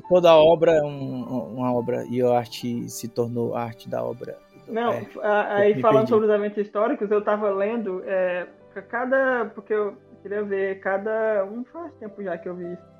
toda 0.08 0.34
obra 0.34 0.72
é 0.72 0.82
um, 0.82 1.54
uma 1.56 1.74
obra. 1.74 2.04
E 2.08 2.22
a 2.22 2.38
arte 2.38 2.88
se 2.88 3.06
tornou 3.06 3.54
arte 3.54 3.86
da 3.88 4.02
obra. 4.02 4.38
Não, 4.66 4.92
é, 4.94 5.06
aí 5.22 5.80
falando 5.80 6.08
sobre 6.08 6.26
os 6.26 6.34
eventos 6.34 6.58
históricos, 6.58 7.10
eu 7.10 7.22
tava 7.22 7.50
lendo. 7.50 8.02
É, 8.06 8.46
cada. 8.88 9.44
Porque 9.54 9.74
eu 9.74 9.94
queria 10.22 10.42
ver 10.42 10.80
cada. 10.80 11.44
Um 11.44 11.64
faz 11.66 11.92
tempo 11.96 12.22
já 12.22 12.38
que 12.38 12.48
eu 12.48 12.54
vi 12.54 12.72
isso 12.72 12.95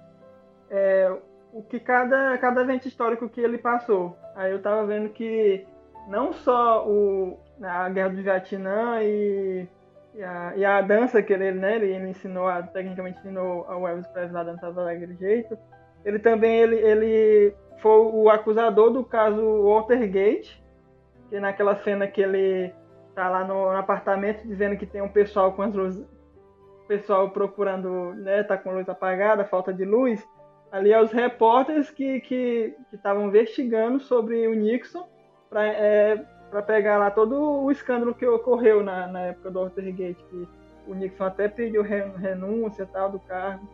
é, 0.70 1.16
o 1.52 1.62
que 1.62 1.80
cada, 1.80 2.36
cada 2.38 2.62
evento 2.62 2.86
histórico 2.86 3.28
que 3.28 3.40
ele 3.40 3.58
passou. 3.58 4.16
Aí 4.34 4.52
eu 4.52 4.60
tava 4.60 4.86
vendo 4.86 5.08
que 5.10 5.66
não 6.08 6.32
só 6.32 6.86
o, 6.86 7.38
a 7.62 7.88
Guerra 7.88 8.10
do 8.10 8.22
Vietnã 8.22 9.02
e, 9.02 9.66
e, 10.14 10.22
a, 10.22 10.52
e 10.56 10.64
a 10.64 10.80
dança 10.80 11.22
que 11.22 11.32
ele, 11.32 11.52
né, 11.52 11.76
ele, 11.76 11.94
ele 11.94 12.08
ensinou, 12.10 12.46
a, 12.46 12.62
tecnicamente 12.62 13.18
ensinou 13.20 13.64
ao 13.68 13.86
Elvis 13.88 14.06
Presley 14.08 14.40
a 14.40 14.44
dançar 14.44 14.72
daquele 14.72 15.14
jeito, 15.16 15.56
ele 16.04 16.18
também 16.18 16.60
ele, 16.60 16.76
ele 16.76 17.54
foi 17.80 17.98
o 17.98 18.30
acusador 18.30 18.90
do 18.90 19.04
caso 19.04 19.42
Watergate, 19.64 20.62
que 21.28 21.40
naquela 21.40 21.76
cena 21.76 22.06
que 22.06 22.20
ele 22.20 22.72
tá 23.14 23.28
lá 23.28 23.44
no, 23.44 23.72
no 23.72 23.78
apartamento 23.78 24.46
dizendo 24.46 24.76
que 24.76 24.86
tem 24.86 25.00
um 25.00 25.08
pessoal 25.08 25.52
com 25.52 25.62
as 25.62 25.74
luzes, 25.74 26.06
pessoal 26.86 27.30
procurando, 27.30 28.14
né, 28.14 28.42
tá 28.44 28.56
com 28.56 28.72
luz 28.72 28.88
apagada, 28.88 29.44
falta 29.44 29.72
de 29.72 29.84
luz, 29.84 30.24
ali 30.76 30.92
aos 30.94 31.12
repórteres 31.12 31.90
que 31.90 32.74
estavam 32.92 33.26
investigando 33.28 34.00
sobre 34.00 34.46
o 34.46 34.54
Nixon 34.54 35.06
para 35.48 35.66
é, 35.66 36.16
pegar 36.66 36.98
lá 36.98 37.10
todo 37.10 37.34
o 37.64 37.70
escândalo 37.70 38.14
que 38.14 38.26
ocorreu 38.26 38.82
na, 38.82 39.06
na 39.06 39.20
época 39.22 39.50
do 39.50 39.60
Watergate, 39.62 40.22
que 40.30 40.48
o 40.86 40.94
Nixon 40.94 41.24
até 41.24 41.48
pediu 41.48 41.82
renúncia 41.82 42.86
tal 42.86 43.10
do 43.10 43.18
cargo. 43.20 43.68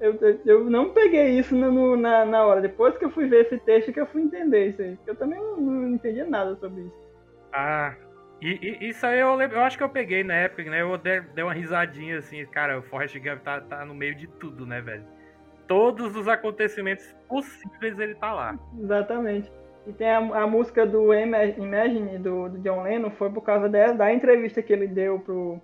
Eu, 0.00 0.18
eu 0.44 0.68
não 0.68 0.90
peguei 0.92 1.38
isso 1.38 1.54
no, 1.54 1.96
na, 1.96 2.24
na 2.24 2.44
hora. 2.44 2.60
Depois 2.60 2.96
que 2.98 3.04
eu 3.04 3.10
fui 3.10 3.26
ver 3.28 3.42
esse 3.46 3.58
texto 3.58 3.92
que 3.92 4.00
eu 4.00 4.06
fui 4.06 4.22
entender 4.22 4.68
isso 4.68 4.82
aí. 4.82 4.98
Eu 5.06 5.14
também 5.16 5.38
não, 5.40 5.56
não 5.56 5.88
entendia 5.90 6.26
nada 6.26 6.56
sobre 6.56 6.82
isso. 6.82 7.04
Ah, 7.52 7.94
E, 8.42 8.50
e- 8.60 8.88
isso 8.90 9.06
aí 9.06 9.20
eu, 9.20 9.34
lembro- 9.36 9.56
eu 9.56 9.62
acho 9.62 9.78
que 9.78 9.84
eu 9.84 9.88
peguei 9.88 10.24
na 10.24 10.34
época, 10.34 10.64
né? 10.64 10.82
Eu 10.82 10.98
dei, 10.98 11.20
dei 11.20 11.44
uma 11.44 11.54
risadinha 11.54 12.18
assim, 12.18 12.44
cara, 12.46 12.78
o 12.78 12.82
Forrest 12.82 13.16
Gump 13.18 13.42
tá, 13.42 13.60
tá 13.60 13.84
no 13.84 13.94
meio 13.94 14.14
de 14.14 14.26
tudo, 14.26 14.66
né, 14.66 14.80
velho? 14.82 15.04
Todos 15.66 16.14
os 16.14 16.28
acontecimentos 16.28 17.14
possíveis 17.28 17.98
ele 17.98 18.14
tá 18.14 18.32
lá. 18.32 18.58
Exatamente. 18.78 19.50
E 19.86 19.92
tem 19.92 20.10
a, 20.10 20.18
a 20.18 20.46
música 20.46 20.86
do 20.86 21.12
Ima- 21.12 21.44
Imagine, 21.44 22.18
do, 22.18 22.48
do 22.48 22.58
John 22.58 22.82
Lennon, 22.82 23.10
foi 23.10 23.30
por 23.30 23.42
causa 23.42 23.68
dessa, 23.68 23.94
da 23.94 24.12
entrevista 24.12 24.62
que 24.62 24.72
ele 24.72 24.86
deu 24.86 25.18
pro, 25.20 25.60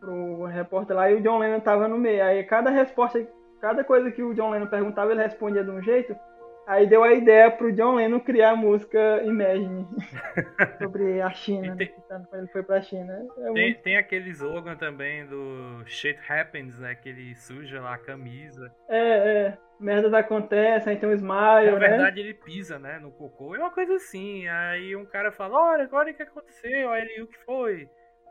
pro 0.00 0.44
repórter 0.44 0.96
lá, 0.96 1.10
e 1.10 1.14
o 1.14 1.20
John 1.22 1.38
Lennon 1.38 1.60
tava 1.60 1.88
no 1.88 1.96
meio. 1.96 2.22
Aí 2.22 2.42
cada 2.44 2.70
resposta, 2.70 3.26
cada 3.60 3.82
coisa 3.82 4.10
que 4.10 4.22
o 4.22 4.34
John 4.34 4.50
Lennon 4.50 4.66
perguntava, 4.66 5.12
ele 5.12 5.22
respondia 5.22 5.64
de 5.64 5.70
um 5.70 5.82
jeito. 5.82 6.14
Aí 6.66 6.86
deu 6.86 7.02
a 7.04 7.12
ideia 7.12 7.50
pro 7.50 7.70
John 7.72 7.96
Lennon 7.96 8.20
criar 8.20 8.52
a 8.52 8.56
música 8.56 9.22
Imagine, 9.22 9.86
sobre 10.78 11.20
a 11.20 11.30
China, 11.30 11.74
né? 11.74 11.86
Quando 12.08 12.34
ele 12.34 12.46
foi 12.48 12.62
pra 12.62 12.80
China. 12.80 13.12
É 13.38 13.42
Tem, 13.42 13.52
muito- 13.52 13.82
tem 13.82 13.96
aquele 13.98 14.30
slogan 14.30 14.74
também 14.76 15.26
do 15.26 15.82
Shit 15.86 16.18
Happens, 16.26 16.78
né? 16.78 16.94
Que 16.94 17.10
ele 17.10 17.34
suja 17.34 17.80
lá 17.82 17.94
a 17.94 17.98
camisa. 17.98 18.72
É, 18.88 18.98
é. 19.48 19.58
Merdas 19.78 20.14
acontecem, 20.14 20.92
aí 20.94 20.98
tem 20.98 21.08
um 21.08 21.12
smile, 21.12 21.72
Na 21.72 21.78
né? 21.78 21.88
verdade, 21.88 22.20
ele 22.20 22.32
pisa, 22.32 22.78
né, 22.78 22.98
no 22.98 23.10
cocô. 23.10 23.54
É 23.54 23.58
uma 23.58 23.70
coisa 23.72 23.96
assim. 23.96 24.46
Aí 24.48 24.94
um 24.96 25.04
cara 25.04 25.30
fala, 25.32 25.58
olha, 25.72 25.82
agora 25.84 26.10
o 26.10 26.14
que 26.14 26.22
aconteceu? 26.22 26.90
Aí 26.92 27.02
ele, 27.02 27.22
o 27.22 27.26
que 27.26 27.38
foi? 27.44 27.88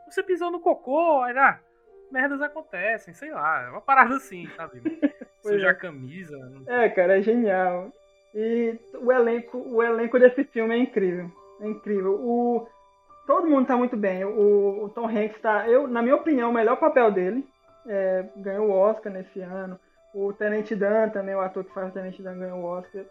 Você 0.08 0.22
pisou 0.22 0.50
no 0.50 0.58
cocô. 0.58 1.22
Aí, 1.22 1.36
ah, 1.38 1.60
merdas 2.10 2.40
acontecem, 2.42 3.14
sei 3.14 3.30
lá. 3.30 3.66
É 3.66 3.70
uma 3.70 3.80
parada 3.80 4.16
assim, 4.16 4.48
sabe? 4.56 4.80
Sujar 5.42 5.68
é. 5.68 5.72
a 5.72 5.74
camisa. 5.78 6.36
não- 6.38 6.64
É, 6.74 6.88
cara, 6.88 7.18
é 7.18 7.22
genial. 7.22 7.92
E 8.34 8.76
o 9.00 9.12
elenco, 9.12 9.58
o 9.58 9.82
elenco 9.82 10.18
desse 10.18 10.44
filme 10.44 10.74
é 10.74 10.78
incrível. 10.78 11.30
É 11.60 11.66
incrível. 11.68 12.14
O, 12.14 12.66
todo 13.26 13.46
mundo 13.48 13.66
tá 13.66 13.76
muito 13.76 13.96
bem. 13.96 14.24
O, 14.24 14.84
o 14.84 14.88
Tom 14.90 15.06
Hanks 15.08 15.40
tá, 15.40 15.68
eu, 15.68 15.86
na 15.86 16.02
minha 16.02 16.16
opinião, 16.16 16.50
o 16.50 16.54
melhor 16.54 16.76
papel 16.76 17.10
dele. 17.12 17.46
É, 17.86 18.24
ganhou 18.36 18.68
o 18.68 18.72
Oscar 18.72 19.12
nesse 19.12 19.40
ano. 19.40 19.78
O 20.14 20.32
Tenente 20.32 20.74
Dan 20.74 21.08
também, 21.10 21.34
o 21.34 21.40
ator 21.40 21.64
que 21.64 21.74
faz 21.74 21.90
o 21.90 21.92
Tenente 21.92 22.22
Dan, 22.22 22.38
ganhou 22.38 22.58
o 22.60 22.64
Oscar. 22.64 23.02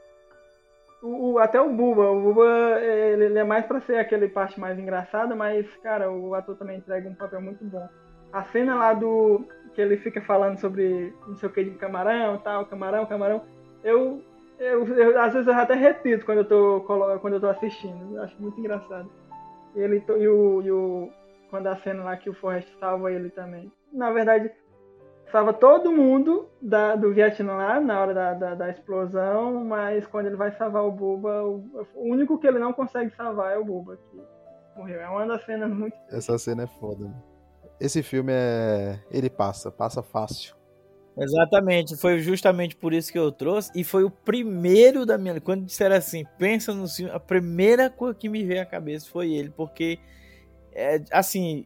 O, 1.01 1.33
o- 1.33 1.39
até 1.39 1.59
o 1.61 1.69
Buba. 1.69 2.09
O 2.09 2.19
Buba, 2.21 2.79
ele, 2.81 3.25
ele 3.25 3.39
é 3.39 3.43
mais 3.43 3.65
pra 3.65 3.81
ser 3.81 3.97
aquele 3.97 4.27
parte 4.27 4.59
mais 4.59 4.77
engraçada, 4.79 5.35
mas, 5.35 5.65
cara, 5.77 6.11
o 6.11 6.33
ator 6.33 6.55
também 6.57 6.77
entrega 6.77 7.07
um 7.07 7.15
papel 7.15 7.41
muito 7.41 7.63
bom. 7.63 7.87
A 8.31 8.43
cena 8.45 8.75
lá 8.75 8.93
do. 8.93 9.45
que 9.75 9.81
ele 9.81 9.97
fica 9.97 10.21
falando 10.21 10.57
sobre 10.59 11.13
não 11.27 11.35
sei 11.35 11.47
o 11.49 11.51
que 11.51 11.63
de 11.63 11.71
camarão 11.71 12.37
tal, 12.39 12.65
camarão, 12.65 13.05
camarão. 13.05 13.41
Eu, 13.83 14.21
eu, 14.59 14.85
eu- 14.87 15.21
às 15.21 15.33
vezes 15.33 15.47
eu 15.47 15.53
até 15.53 15.73
repito 15.75 16.25
quando 16.25 16.39
eu 16.39 16.45
tô, 16.45 16.81
quando 16.81 17.33
eu 17.33 17.39
tô 17.41 17.47
assistindo. 17.47 18.15
Eu 18.15 18.23
acho 18.23 18.41
muito 18.41 18.59
engraçado. 18.59 19.09
Ele, 19.75 20.03
e, 20.07 20.27
o, 20.27 20.61
e 20.61 20.71
o. 20.71 21.09
Quando 21.49 21.67
a 21.67 21.75
cena 21.77 22.03
lá 22.03 22.17
que 22.17 22.29
o 22.29 22.33
Forrest 22.33 22.67
salva 22.79 23.11
ele 23.11 23.29
também. 23.29 23.71
Na 23.91 24.11
verdade, 24.11 24.51
salva 25.31 25.53
todo 25.53 25.91
mundo 25.91 26.49
da, 26.61 26.95
do 26.95 27.13
Vietnã 27.13 27.53
lá 27.55 27.79
na 27.79 27.99
hora 28.01 28.13
da, 28.13 28.33
da, 28.33 28.55
da 28.55 28.69
explosão, 28.69 29.63
mas 29.63 30.05
quando 30.07 30.27
ele 30.27 30.35
vai 30.35 30.51
salvar 30.51 30.83
o 30.83 30.91
Buba, 30.91 31.43
o, 31.43 31.63
o 31.95 32.03
único 32.11 32.39
que 32.39 32.47
ele 32.47 32.57
não 32.59 32.73
consegue 32.73 33.15
salvar 33.15 33.53
é 33.53 33.57
o 33.57 33.65
Buba, 33.65 33.97
que 33.97 34.21
morreu. 34.75 34.99
É 35.01 35.07
uma 35.09 35.27
das 35.27 35.43
cenas 35.45 35.69
muito. 35.71 35.95
Essa 36.09 36.37
cena 36.37 36.63
é 36.63 36.67
foda, 36.67 37.05
né? 37.05 37.13
Esse 37.79 38.01
filme 38.01 38.31
é. 38.33 38.99
Ele 39.11 39.29
passa, 39.29 39.71
passa 39.71 40.01
fácil. 40.01 40.55
Exatamente, 41.17 41.95
foi 41.95 42.19
justamente 42.19 42.75
por 42.75 42.93
isso 42.93 43.11
que 43.11 43.19
eu 43.19 43.31
trouxe. 43.31 43.71
E 43.75 43.83
foi 43.83 44.03
o 44.03 44.09
primeiro 44.09 45.05
da 45.05 45.17
minha. 45.17 45.39
Quando 45.39 45.65
disseram 45.65 45.95
assim, 45.95 46.23
pensa 46.37 46.73
no 46.73 46.87
filme, 46.87 47.11
a 47.11 47.19
primeira 47.19 47.89
coisa 47.89 48.17
que 48.17 48.27
me 48.27 48.43
veio 48.43 48.61
à 48.61 48.65
cabeça 48.65 49.09
foi 49.09 49.31
ele, 49.31 49.49
porque, 49.49 49.99
é, 50.73 51.03
assim, 51.11 51.65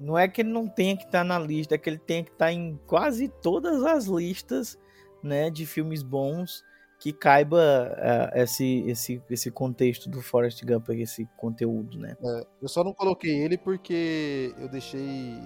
não 0.00 0.18
é 0.18 0.28
que 0.28 0.42
ele 0.42 0.50
não 0.50 0.66
tenha 0.66 0.96
que 0.96 1.04
estar 1.04 1.24
na 1.24 1.38
lista, 1.38 1.74
é 1.74 1.78
que 1.78 1.88
ele 1.88 1.98
tem 1.98 2.24
que 2.24 2.30
estar 2.30 2.52
em 2.52 2.78
quase 2.86 3.28
todas 3.28 3.82
as 3.84 4.06
listas 4.06 4.78
né, 5.22 5.50
de 5.50 5.66
filmes 5.66 6.02
bons 6.02 6.64
que 7.00 7.12
caiba 7.12 7.96
é, 8.34 8.42
esse, 8.42 8.84
esse, 8.86 9.22
esse 9.30 9.50
contexto 9.50 10.10
do 10.10 10.20
Forrest 10.20 10.64
Gump, 10.64 10.88
esse 10.90 11.28
conteúdo, 11.36 11.98
né? 11.98 12.16
É, 12.20 12.46
eu 12.60 12.68
só 12.68 12.82
não 12.82 12.92
coloquei 12.92 13.38
ele 13.40 13.56
porque 13.56 14.52
eu 14.58 14.68
deixei. 14.68 15.36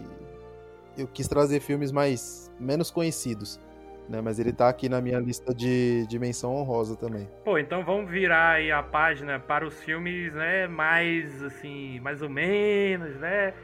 Eu 0.96 1.07
quis 1.07 1.28
trazer 1.28 1.61
filmes 1.61 1.92
mais 1.92 2.50
menos 2.59 2.90
conhecidos. 2.90 3.61
Né? 4.09 4.20
Mas 4.20 4.38
ele 4.38 4.52
tá 4.52 4.68
aqui 4.68 4.88
na 4.88 5.00
minha 5.00 5.18
lista 5.18 5.55
de, 5.55 6.07
de 6.07 6.18
menção 6.18 6.55
honrosa 6.55 6.96
também. 6.96 7.28
Pô, 7.44 7.59
então 7.59 7.85
vamos 7.85 8.11
virar 8.11 8.52
aí 8.52 8.70
a 8.70 8.83
página 8.83 9.38
para 9.38 9.66
os 9.66 9.81
filmes, 9.81 10.35
né, 10.35 10.66
mais 10.66 11.42
assim, 11.42 12.00
mais 12.00 12.20
ou 12.20 12.28
menos, 12.28 13.16
né? 13.16 13.55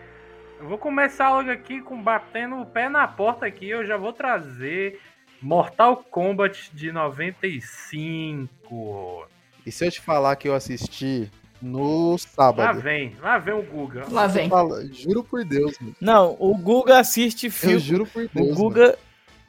Eu 0.60 0.68
vou 0.68 0.78
começar 0.78 1.30
logo 1.30 1.50
aqui 1.50 1.80
com 1.82 2.02
batendo 2.02 2.56
o 2.56 2.66
pé 2.66 2.88
na 2.88 3.06
porta 3.06 3.46
aqui, 3.46 3.68
eu 3.68 3.86
já 3.86 3.96
vou 3.96 4.12
trazer 4.12 5.00
Mortal 5.40 5.98
Kombat 5.98 6.74
de 6.74 6.90
95. 6.90 9.28
E 9.64 9.70
se 9.70 9.86
eu 9.86 9.90
te 9.90 10.00
falar 10.00 10.34
que 10.36 10.48
eu 10.48 10.54
assisti 10.54 11.30
no 11.60 12.12
Lá 12.12 12.18
sábado? 12.18 12.80
vem, 12.80 13.14
lá 13.20 13.38
vem 13.38 13.54
o 13.54 13.62
Guga. 13.62 14.04
Fala- 14.48 14.84
juro 14.92 15.24
por 15.24 15.44
Deus, 15.44 15.78
mano. 15.80 15.96
Não, 16.00 16.36
o 16.38 16.56
Guga 16.56 16.98
assiste 17.00 17.50
filme. 17.50 17.74
Eu 17.76 17.80
juro 17.80 18.06
por 18.06 18.24
O 18.24 18.28
Deus. 18.32 18.56
Guga, 18.56 18.98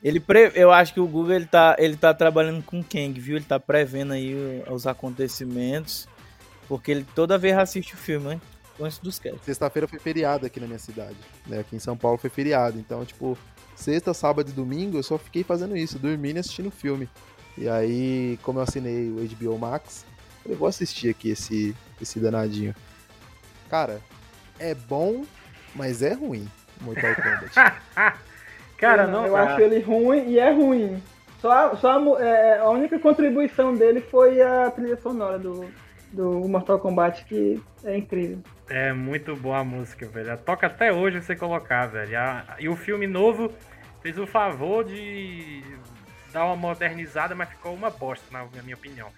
ele 0.04 0.20
pre... 0.20 0.52
eu 0.56 0.72
acho 0.72 0.94
que 0.94 1.00
o 1.00 1.08
Guga 1.08 1.36
ele 1.36 1.46
tá, 1.46 1.76
ele 1.78 1.96
tá 1.96 2.14
trabalhando 2.14 2.64
com 2.64 2.84
Kang, 2.84 3.20
viu? 3.20 3.36
Ele 3.36 3.46
tá 3.46 3.60
prevendo 3.60 4.14
aí 4.14 4.34
o- 4.68 4.74
os 4.74 4.88
acontecimentos, 4.88 6.08
porque 6.68 6.92
ele 6.92 7.06
toda 7.16 7.38
vez 7.38 7.58
assiste 7.58 7.94
o 7.94 7.98
filme, 7.98 8.28
né? 8.30 8.42
Antes 8.82 8.98
dos 9.00 9.20
casts. 9.20 9.42
Sexta-feira 9.44 9.88
foi 9.88 10.00
feriado 10.00 10.46
aqui 10.46 10.58
na 10.60 10.66
minha 10.66 10.80
cidade. 10.80 11.18
Né? 11.46 11.60
Aqui 11.60 11.76
em 11.76 11.80
São 11.80 11.98
Paulo 11.98 12.18
foi 12.18 12.30
feriado. 12.30 12.80
Então, 12.80 13.04
tipo, 13.04 13.38
sexta, 13.76 14.14
sábado 14.14 14.50
e 14.50 14.54
domingo 14.54 14.98
eu 14.98 15.04
só 15.04 15.18
fiquei 15.18 15.44
fazendo 15.44 15.76
isso, 15.76 16.00
dormindo 16.00 16.38
e 16.38 16.40
assistindo 16.40 16.72
filme. 16.72 17.10
E 17.58 17.68
aí, 17.68 18.40
como 18.42 18.60
eu 18.60 18.64
assinei 18.64 19.10
o 19.10 19.16
HBO 19.36 19.58
Max, 19.60 20.06
falei, 20.44 20.58
vou 20.58 20.68
assistir 20.68 21.10
aqui 21.10 21.30
esse, 21.32 21.76
esse 22.02 22.20
danadinho. 22.20 22.76
Cara, 23.70 24.00
é 24.60 24.74
bom, 24.74 25.24
mas 25.76 26.02
é 26.02 26.14
ruim. 26.14 26.48
Mortal 26.82 27.14
Kombat. 27.16 27.54
Cara, 28.78 29.04
Eu 29.04 29.08
não 29.10 29.26
Eu 29.28 29.34
dá. 29.34 29.44
acho 29.44 29.62
ele 29.62 29.80
ruim 29.82 30.30
e 30.30 30.40
é 30.40 30.52
ruim. 30.52 31.02
Só, 31.42 31.52
a- 31.52 31.76
só 31.78 31.92
a, 31.94 32.00
mu- 32.00 32.18
é, 32.18 32.60
a 32.60 32.70
única 32.70 32.98
contribuição 33.00 33.74
dele 33.76 34.02
foi 34.02 34.42
a 34.42 34.72
trilha 34.72 34.98
sonora 34.98 35.38
do, 35.38 35.70
do 36.12 36.48
Mortal 36.48 36.80
Kombat, 36.80 37.26
que 37.26 37.62
é 37.84 37.98
incrível. 37.98 38.40
É 38.70 38.94
muito 38.94 39.36
boa 39.36 39.60
a 39.60 39.64
música, 39.64 40.06
velho. 40.08 40.38
Toca 40.38 40.68
até 40.68 40.92
hoje 40.94 41.22
você 41.22 41.36
colocar, 41.36 41.88
velho. 41.88 42.18
A- 42.18 42.56
E 42.60 42.70
o 42.70 42.76
filme 42.76 43.08
novo 43.08 43.52
fez 44.02 44.18
o 44.18 44.26
favor 44.28 44.84
de 44.86 45.62
dar 46.32 46.46
uma 46.46 46.56
modernizada, 46.56 47.36
mas 47.36 47.50
ficou 47.50 47.74
uma 47.74 47.90
bosta, 47.90 48.26
na 48.32 48.46
na 48.56 48.62
minha 48.64 48.76
opinião. 48.76 49.10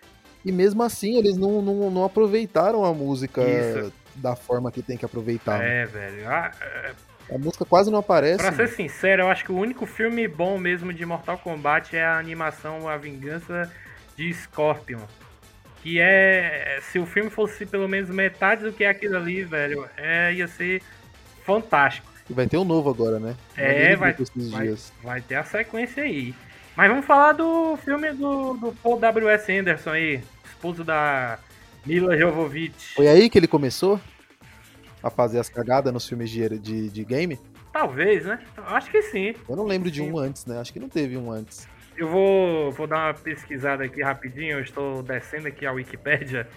E 0.43 0.51
mesmo 0.51 0.81
assim, 0.83 1.17
eles 1.17 1.37
não, 1.37 1.61
não, 1.61 1.89
não 1.91 2.03
aproveitaram 2.03 2.83
a 2.83 2.93
música 2.93 3.41
Isso. 3.43 3.93
da 4.15 4.35
forma 4.35 4.71
que 4.71 4.81
tem 4.81 4.97
que 4.97 5.05
aproveitar. 5.05 5.59
né? 5.59 5.83
É, 5.83 5.85
velho. 5.85 6.27
Ah, 6.29 6.51
é, 6.61 6.91
A 7.35 7.37
música 7.37 7.63
quase 7.65 7.91
não 7.91 7.99
aparece. 7.99 8.37
Pra 8.43 8.51
ser 8.51 8.67
sincero, 8.69 9.23
eu 9.23 9.29
acho 9.29 9.45
que 9.45 9.51
o 9.51 9.57
único 9.57 9.85
filme 9.85 10.27
bom 10.27 10.57
mesmo 10.57 10.91
de 10.93 11.05
Mortal 11.05 11.37
Kombat 11.37 11.95
é 11.95 12.03
a 12.03 12.17
animação 12.17 12.87
A 12.89 12.97
Vingança 12.97 13.71
de 14.17 14.33
Scorpion. 14.33 14.99
Que 15.81 15.99
é. 15.99 16.79
Se 16.91 16.99
o 16.99 17.05
filme 17.05 17.29
fosse 17.29 17.65
pelo 17.65 17.87
menos 17.87 18.09
metade 18.09 18.63
do 18.63 18.71
que 18.71 18.83
é 18.83 18.89
aquilo 18.89 19.17
ali, 19.17 19.43
velho, 19.43 19.87
é, 19.97 20.33
ia 20.33 20.47
ser 20.47 20.81
fantástico. 21.43 22.07
E 22.29 22.33
vai 22.33 22.47
ter 22.47 22.57
um 22.57 22.63
novo 22.63 22.89
agora, 22.89 23.19
né? 23.19 23.35
É, 23.57 23.95
vai, 23.95 24.13
vai, 24.13 24.75
vai 25.03 25.21
ter 25.21 25.35
a 25.35 25.43
sequência 25.43 26.03
aí. 26.03 26.35
Mas 26.75 26.89
vamos 26.89 27.05
falar 27.05 27.33
do 27.33 27.77
filme 27.77 28.11
do, 28.13 28.53
do 28.53 28.71
Paul 28.81 28.99
W.S. 28.99 29.51
Anderson 29.51 29.89
aí, 29.91 30.23
esposo 30.45 30.83
da 30.83 31.37
Mila 31.85 32.17
Jovovich. 32.17 32.95
Foi 32.95 33.07
aí 33.07 33.29
que 33.29 33.37
ele 33.37 33.47
começou 33.47 33.99
a 35.03 35.09
fazer 35.09 35.39
as 35.39 35.49
cagadas 35.49 35.91
nos 35.91 36.07
filmes 36.07 36.29
de, 36.29 36.59
de, 36.59 36.89
de 36.89 37.03
game? 37.03 37.39
Talvez, 37.73 38.25
né? 38.25 38.39
Acho 38.67 38.89
que 38.89 39.01
sim. 39.01 39.33
Eu 39.47 39.55
não 39.55 39.65
lembro 39.65 39.89
de 39.89 40.01
um 40.01 40.17
antes, 40.17 40.45
né? 40.45 40.59
Acho 40.59 40.71
que 40.71 40.79
não 40.79 40.89
teve 40.89 41.17
um 41.17 41.31
antes. 41.31 41.67
Eu 41.97 42.07
vou, 42.07 42.71
vou 42.71 42.87
dar 42.87 43.07
uma 43.07 43.13
pesquisada 43.13 43.83
aqui 43.83 44.01
rapidinho, 44.01 44.57
eu 44.57 44.61
estou 44.61 45.03
descendo 45.03 45.47
aqui 45.47 45.65
a 45.65 45.71
Wikipédia. 45.71 46.47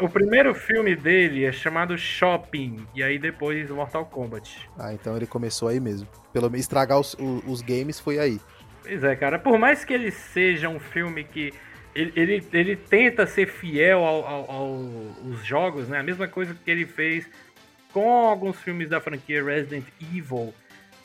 O 0.00 0.08
primeiro 0.08 0.54
filme 0.54 0.94
dele 0.94 1.44
é 1.44 1.50
chamado 1.50 1.98
Shopping, 1.98 2.86
e 2.94 3.02
aí 3.02 3.18
depois 3.18 3.68
Mortal 3.68 4.06
Kombat. 4.06 4.68
Ah, 4.78 4.92
então 4.92 5.16
ele 5.16 5.26
começou 5.26 5.68
aí 5.68 5.80
mesmo. 5.80 6.06
Pelo 6.32 6.48
menos 6.48 6.60
estragar 6.60 7.00
os, 7.00 7.16
os 7.46 7.62
games 7.62 7.98
foi 7.98 8.18
aí. 8.18 8.40
Pois 8.88 9.04
é, 9.04 9.14
cara, 9.14 9.38
por 9.38 9.58
mais 9.58 9.84
que 9.84 9.92
ele 9.92 10.10
seja 10.10 10.68
um 10.68 10.80
filme 10.80 11.22
que. 11.22 11.52
Ele, 11.94 12.12
ele, 12.16 12.46
ele 12.52 12.76
tenta 12.76 13.26
ser 13.26 13.46
fiel 13.46 14.04
ao- 14.04 14.26
ao- 14.26 14.50
ao- 14.50 14.76
aos 15.26 15.44
jogos, 15.44 15.88
né? 15.88 15.98
A 15.98 16.02
mesma 16.02 16.26
coisa 16.26 16.54
que 16.54 16.70
ele 16.70 16.86
fez 16.86 17.28
com 17.92 18.08
alguns 18.28 18.58
filmes 18.60 18.88
da 18.88 18.98
franquia 19.00 19.44
Resident 19.44 19.84
Evil. 20.00 20.54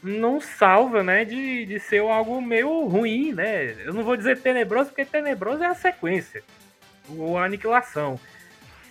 Não 0.01 0.39
salva, 0.39 1.03
né? 1.03 1.25
De, 1.25 1.65
de 1.65 1.79
ser 1.79 1.99
algo 1.99 2.41
meio 2.41 2.85
ruim, 2.85 3.33
né? 3.33 3.75
Eu 3.85 3.93
não 3.93 4.03
vou 4.03 4.15
dizer 4.15 4.37
tenebroso, 4.39 4.89
porque 4.91 5.03
tenebroso 5.03 5.63
é 5.63 5.67
a 5.67 5.75
sequência. 5.75 6.41
Ou 7.09 7.37
a 7.37 7.45
aniquilação. 7.45 8.19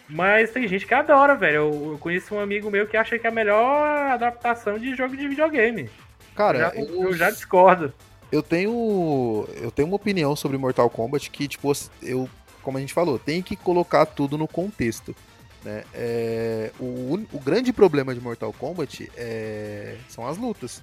Mas 0.09 0.51
tem 0.51 0.66
gente 0.68 0.86
que 0.86 0.93
adora, 0.95 1.34
velho. 1.34 1.57
Eu, 1.57 1.93
eu 1.93 1.99
conheço 1.99 2.34
um 2.34 2.40
amigo 2.40 2.70
meu 2.70 2.86
que 2.86 2.97
acha 2.97 3.18
que 3.18 3.26
é 3.26 3.30
a 3.30 3.32
melhor 3.32 4.11
adaptação 4.11 4.78
de 4.78 4.95
jogo 4.95 5.16
de 5.16 5.28
videogame. 5.28 5.88
Cara, 6.34 6.59
eu, 6.59 6.62
já, 6.62 6.74
eu... 6.95 7.03
eu 7.05 7.12
já 7.12 7.30
discordo. 7.30 7.95
Eu 8.33 8.43
tenho. 8.43 9.47
Eu 9.61 9.70
tenho 9.70 9.87
uma 9.87 9.97
opinião 9.97 10.35
sobre 10.35 10.57
Mortal 10.57 10.89
Kombat 10.89 11.30
que, 11.30 11.47
tipo, 11.47 11.70
eu, 12.03 12.26
como 12.62 12.78
a 12.78 12.80
gente 12.80 12.95
falou, 12.95 13.18
tem 13.18 13.43
que 13.43 13.55
colocar 13.55 14.07
tudo 14.07 14.39
no 14.39 14.49
contexto. 14.49 15.14
Né? 15.62 15.85
É, 15.93 16.72
o, 16.80 17.14
o 17.30 17.39
grande 17.39 17.72
problema 17.74 18.14
de 18.14 18.20
Mortal 18.20 18.53
Kombat 18.55 19.12
é, 19.16 19.99
são 20.09 20.26
as 20.26 20.39
lutas. 20.39 20.83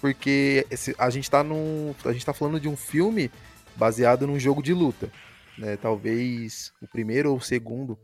Porque 0.00 0.66
esse, 0.70 0.94
a, 0.98 1.10
gente 1.10 1.30
tá 1.30 1.44
num, 1.44 1.94
a 2.06 2.12
gente 2.12 2.24
tá 2.24 2.32
falando 2.32 2.58
de 2.58 2.68
um 2.68 2.76
filme 2.76 3.30
baseado 3.76 4.26
num 4.26 4.38
jogo 4.38 4.62
de 4.62 4.72
luta. 4.72 5.10
Né? 5.58 5.76
Talvez 5.76 6.72
o 6.80 6.88
primeiro 6.88 7.32
ou 7.32 7.36
o 7.36 7.40
segundo 7.40 7.98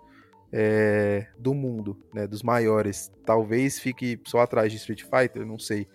é, 0.53 1.27
do 1.39 1.55
mundo, 1.55 1.97
né? 2.13 2.27
dos 2.27 2.43
maiores. 2.43 3.11
Talvez 3.25 3.79
fique 3.79 4.21
só 4.27 4.41
atrás 4.41 4.71
de 4.71 4.77
Street 4.77 5.05
Fighter, 5.05 5.47
não 5.47 5.59
sei. 5.59 5.89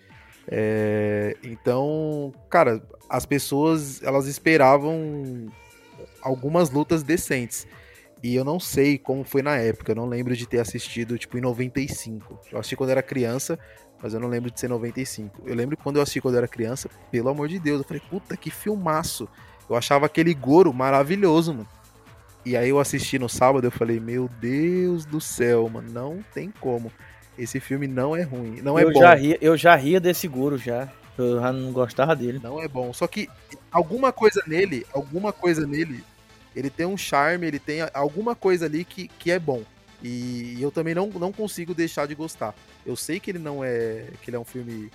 É, 0.47 1.35
então, 1.43 2.33
cara, 2.49 2.81
as 3.09 3.25
pessoas 3.25 4.01
elas 4.03 4.27
esperavam 4.27 5.47
algumas 6.21 6.69
lutas 6.69 7.03
decentes. 7.03 7.67
E 8.23 8.35
eu 8.35 8.45
não 8.45 8.59
sei 8.59 8.99
como 8.99 9.23
foi 9.23 9.41
na 9.41 9.57
época, 9.57 9.91
eu 9.91 9.95
não 9.95 10.05
lembro 10.05 10.35
de 10.35 10.47
ter 10.47 10.59
assistido, 10.59 11.17
tipo, 11.17 11.37
em 11.37 11.41
95. 11.41 12.39
Eu 12.51 12.59
assisti 12.59 12.75
quando 12.75 12.91
era 12.91 13.01
criança, 13.01 13.57
mas 14.01 14.13
eu 14.13 14.19
não 14.19 14.27
lembro 14.27 14.51
de 14.51 14.59
ser 14.59 14.67
95. 14.67 15.41
Eu 15.45 15.55
lembro 15.55 15.75
quando 15.75 15.95
eu 15.95 16.03
assisti 16.03 16.21
quando 16.21 16.37
era 16.37 16.47
criança, 16.47 16.89
pelo 17.09 17.29
amor 17.29 17.47
de 17.47 17.57
Deus, 17.57 17.81
eu 17.81 17.87
falei, 17.87 18.01
puta, 18.09 18.37
que 18.37 18.51
filmaço. 18.51 19.27
Eu 19.67 19.75
achava 19.75 20.05
aquele 20.05 20.33
Goro 20.33 20.71
maravilhoso, 20.71 21.53
mano. 21.53 21.67
E 22.45 22.57
aí 22.57 22.69
eu 22.69 22.79
assisti 22.79 23.19
no 23.19 23.29
sábado, 23.29 23.65
eu 23.65 23.71
falei, 23.71 23.99
meu 23.99 24.27
Deus 24.39 25.05
do 25.05 25.21
céu, 25.21 25.67
mano, 25.69 25.91
não 25.91 26.23
tem 26.33 26.51
como. 26.59 26.91
Esse 27.41 27.59
filme 27.59 27.87
não 27.87 28.15
é 28.15 28.21
ruim, 28.21 28.61
não 28.61 28.77
é 28.77 28.83
eu 28.83 28.93
bom. 28.93 28.99
Já 28.99 29.15
ria, 29.15 29.35
eu 29.41 29.57
já 29.57 29.75
ria 29.75 29.99
desse 29.99 30.27
Goro 30.27 30.59
já. 30.59 30.87
Eu 31.17 31.41
já 31.41 31.51
não 31.51 31.71
gostava 31.71 32.15
dele. 32.15 32.39
Não 32.41 32.61
é 32.61 32.67
bom. 32.67 32.93
Só 32.93 33.07
que 33.07 33.27
alguma 33.71 34.11
coisa 34.11 34.43
nele, 34.45 34.85
alguma 34.93 35.33
coisa 35.33 35.65
nele, 35.65 36.03
ele 36.55 36.69
tem 36.69 36.85
um 36.85 36.95
charme, 36.95 37.47
ele 37.47 37.57
tem 37.57 37.79
alguma 37.95 38.35
coisa 38.35 38.67
ali 38.67 38.85
que, 38.85 39.07
que 39.07 39.31
é 39.31 39.39
bom. 39.39 39.63
E 40.03 40.57
eu 40.61 40.69
também 40.69 40.93
não, 40.93 41.07
não 41.07 41.31
consigo 41.31 41.73
deixar 41.73 42.07
de 42.07 42.13
gostar. 42.13 42.53
Eu 42.85 42.95
sei 42.95 43.19
que 43.19 43.31
ele 43.31 43.39
não 43.39 43.63
é. 43.63 44.05
que 44.21 44.29
ele 44.29 44.37
é 44.37 44.39
um 44.39 44.45
filme 44.45 44.91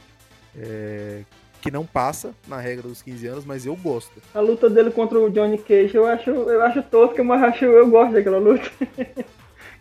é, 0.56 1.22
que 1.60 1.70
não 1.70 1.84
passa 1.84 2.32
na 2.46 2.60
regra 2.60 2.86
dos 2.86 3.02
15 3.02 3.26
anos, 3.26 3.44
mas 3.44 3.66
eu 3.66 3.74
gosto. 3.74 4.22
A 4.32 4.38
luta 4.40 4.70
dele 4.70 4.92
contra 4.92 5.18
o 5.18 5.28
Johnny 5.28 5.58
Cage 5.58 5.96
eu 5.96 6.06
acho, 6.06 6.30
eu 6.30 6.62
acho 6.62 6.80
tosca, 6.84 7.24
mas 7.24 7.42
acho, 7.42 7.64
eu 7.64 7.90
gosto 7.90 8.12
daquela 8.12 8.38
luta. 8.38 8.70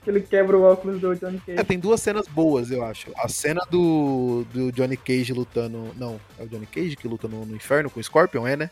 que 0.06 0.12
ele 0.12 0.22
quebra 0.22 0.56
o 0.56 0.62
óculos 0.62 1.02
do 1.02 1.16
Johnny 1.16 1.40
Cage. 1.40 1.60
É, 1.60 1.64
tem 1.64 1.80
duas 1.80 2.00
cenas 2.00 2.28
boas, 2.28 2.70
eu 2.70 2.86
acho. 2.86 3.12
A 3.18 3.28
cena 3.28 3.62
do, 3.70 4.46
do 4.54 4.72
Johnny 4.72 4.96
Cage 4.96 5.34
lutando. 5.34 5.92
Não, 5.98 6.22
é 6.40 6.44
o 6.44 6.48
Johnny 6.48 6.68
Cage 6.68 6.96
que 6.96 7.08
luta 7.08 7.28
no, 7.28 7.44
no 7.44 7.56
inferno 7.56 7.90
com 7.90 8.00
o 8.00 8.04
Scorpion, 8.04 8.48
é, 8.48 8.56
né? 8.56 8.70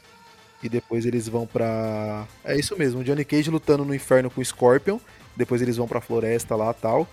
E 0.61 0.69
depois 0.69 1.05
eles 1.05 1.27
vão 1.27 1.47
pra. 1.47 2.25
É 2.45 2.55
isso 2.55 2.77
mesmo, 2.77 3.01
o 3.01 3.03
Johnny 3.03 3.25
Cage 3.25 3.49
lutando 3.49 3.83
no 3.83 3.95
inferno 3.95 4.29
com 4.29 4.39
o 4.39 4.45
Scorpion. 4.45 4.99
Depois 5.35 5.61
eles 5.61 5.75
vão 5.75 5.87
pra 5.87 5.99
floresta 5.99 6.55
lá 6.55 6.71
tal. 6.71 7.07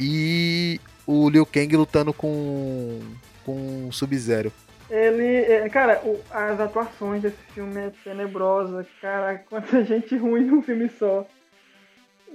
E 0.00 0.80
o 1.06 1.28
Liu 1.28 1.44
Kang 1.44 1.76
lutando 1.76 2.12
com. 2.14 3.00
com 3.44 3.88
o 3.88 3.92
Sub-Zero. 3.92 4.50
Ele. 4.88 5.44
É, 5.44 5.68
cara, 5.68 6.00
o, 6.02 6.18
as 6.30 6.58
atuações 6.58 7.22
desse 7.22 7.36
filme 7.54 7.78
é 7.78 7.92
tenebrosa. 8.02 8.86
Cara, 9.02 9.36
quanta 9.36 9.84
gente 9.84 10.16
ruim 10.16 10.44
num 10.44 10.62
filme 10.62 10.88
só. 10.98 11.26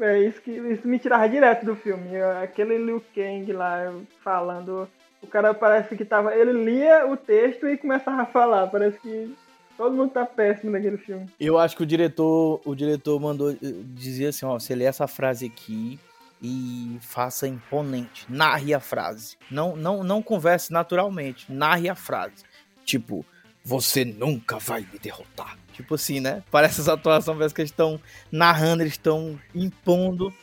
É 0.01 0.19
isso 0.19 0.41
que 0.41 0.51
isso 0.51 0.87
me 0.87 0.99
tirava 0.99 1.29
direto 1.29 1.65
do 1.65 1.75
filme. 1.75 2.19
Aquele 2.43 2.77
Liu 2.77 3.03
Kang 3.13 3.53
lá 3.53 3.93
falando. 4.23 4.89
O 5.21 5.27
cara 5.27 5.53
parece 5.53 5.95
que 5.95 6.03
tava. 6.03 6.35
Ele 6.35 6.51
lia 6.51 7.07
o 7.07 7.15
texto 7.15 7.67
e 7.67 7.77
começava 7.77 8.23
a 8.23 8.25
falar. 8.25 8.67
Parece 8.67 8.99
que 8.99 9.35
todo 9.77 9.95
mundo 9.95 10.11
tá 10.11 10.25
péssimo 10.25 10.71
naquele 10.71 10.97
filme. 10.97 11.27
Eu 11.39 11.57
acho 11.57 11.77
que 11.77 11.83
o 11.83 11.85
diretor, 11.85 12.61
o 12.65 12.75
diretor 12.75 13.19
mandou 13.19 13.55
dizer 13.93 14.27
assim, 14.27 14.45
ó, 14.45 14.59
você 14.59 14.75
lê 14.75 14.85
essa 14.85 15.07
frase 15.07 15.45
aqui 15.45 15.99
e 16.41 16.97
faça 17.01 17.47
imponente, 17.47 18.25
narre 18.27 18.73
a 18.73 18.79
frase. 18.79 19.37
Não, 19.49 19.75
não, 19.75 20.03
não 20.03 20.21
converse 20.21 20.73
naturalmente, 20.73 21.51
narre 21.51 21.87
a 21.87 21.95
frase. 21.95 22.43
Tipo, 22.83 23.23
você 23.63 24.03
nunca 24.03 24.57
vai 24.57 24.81
me 24.81 24.97
derrotar. 24.97 25.57
Tipo 25.73 25.95
assim, 25.95 26.19
né? 26.19 26.43
Parece 26.51 26.81
essa 26.81 26.93
atuação, 26.93 27.35
parece 27.35 27.53
que 27.53 27.61
eles 27.61 27.71
estão 27.71 27.99
narrando, 28.31 28.83
eles 28.83 28.93
estão 28.93 29.39
impondo 29.53 30.33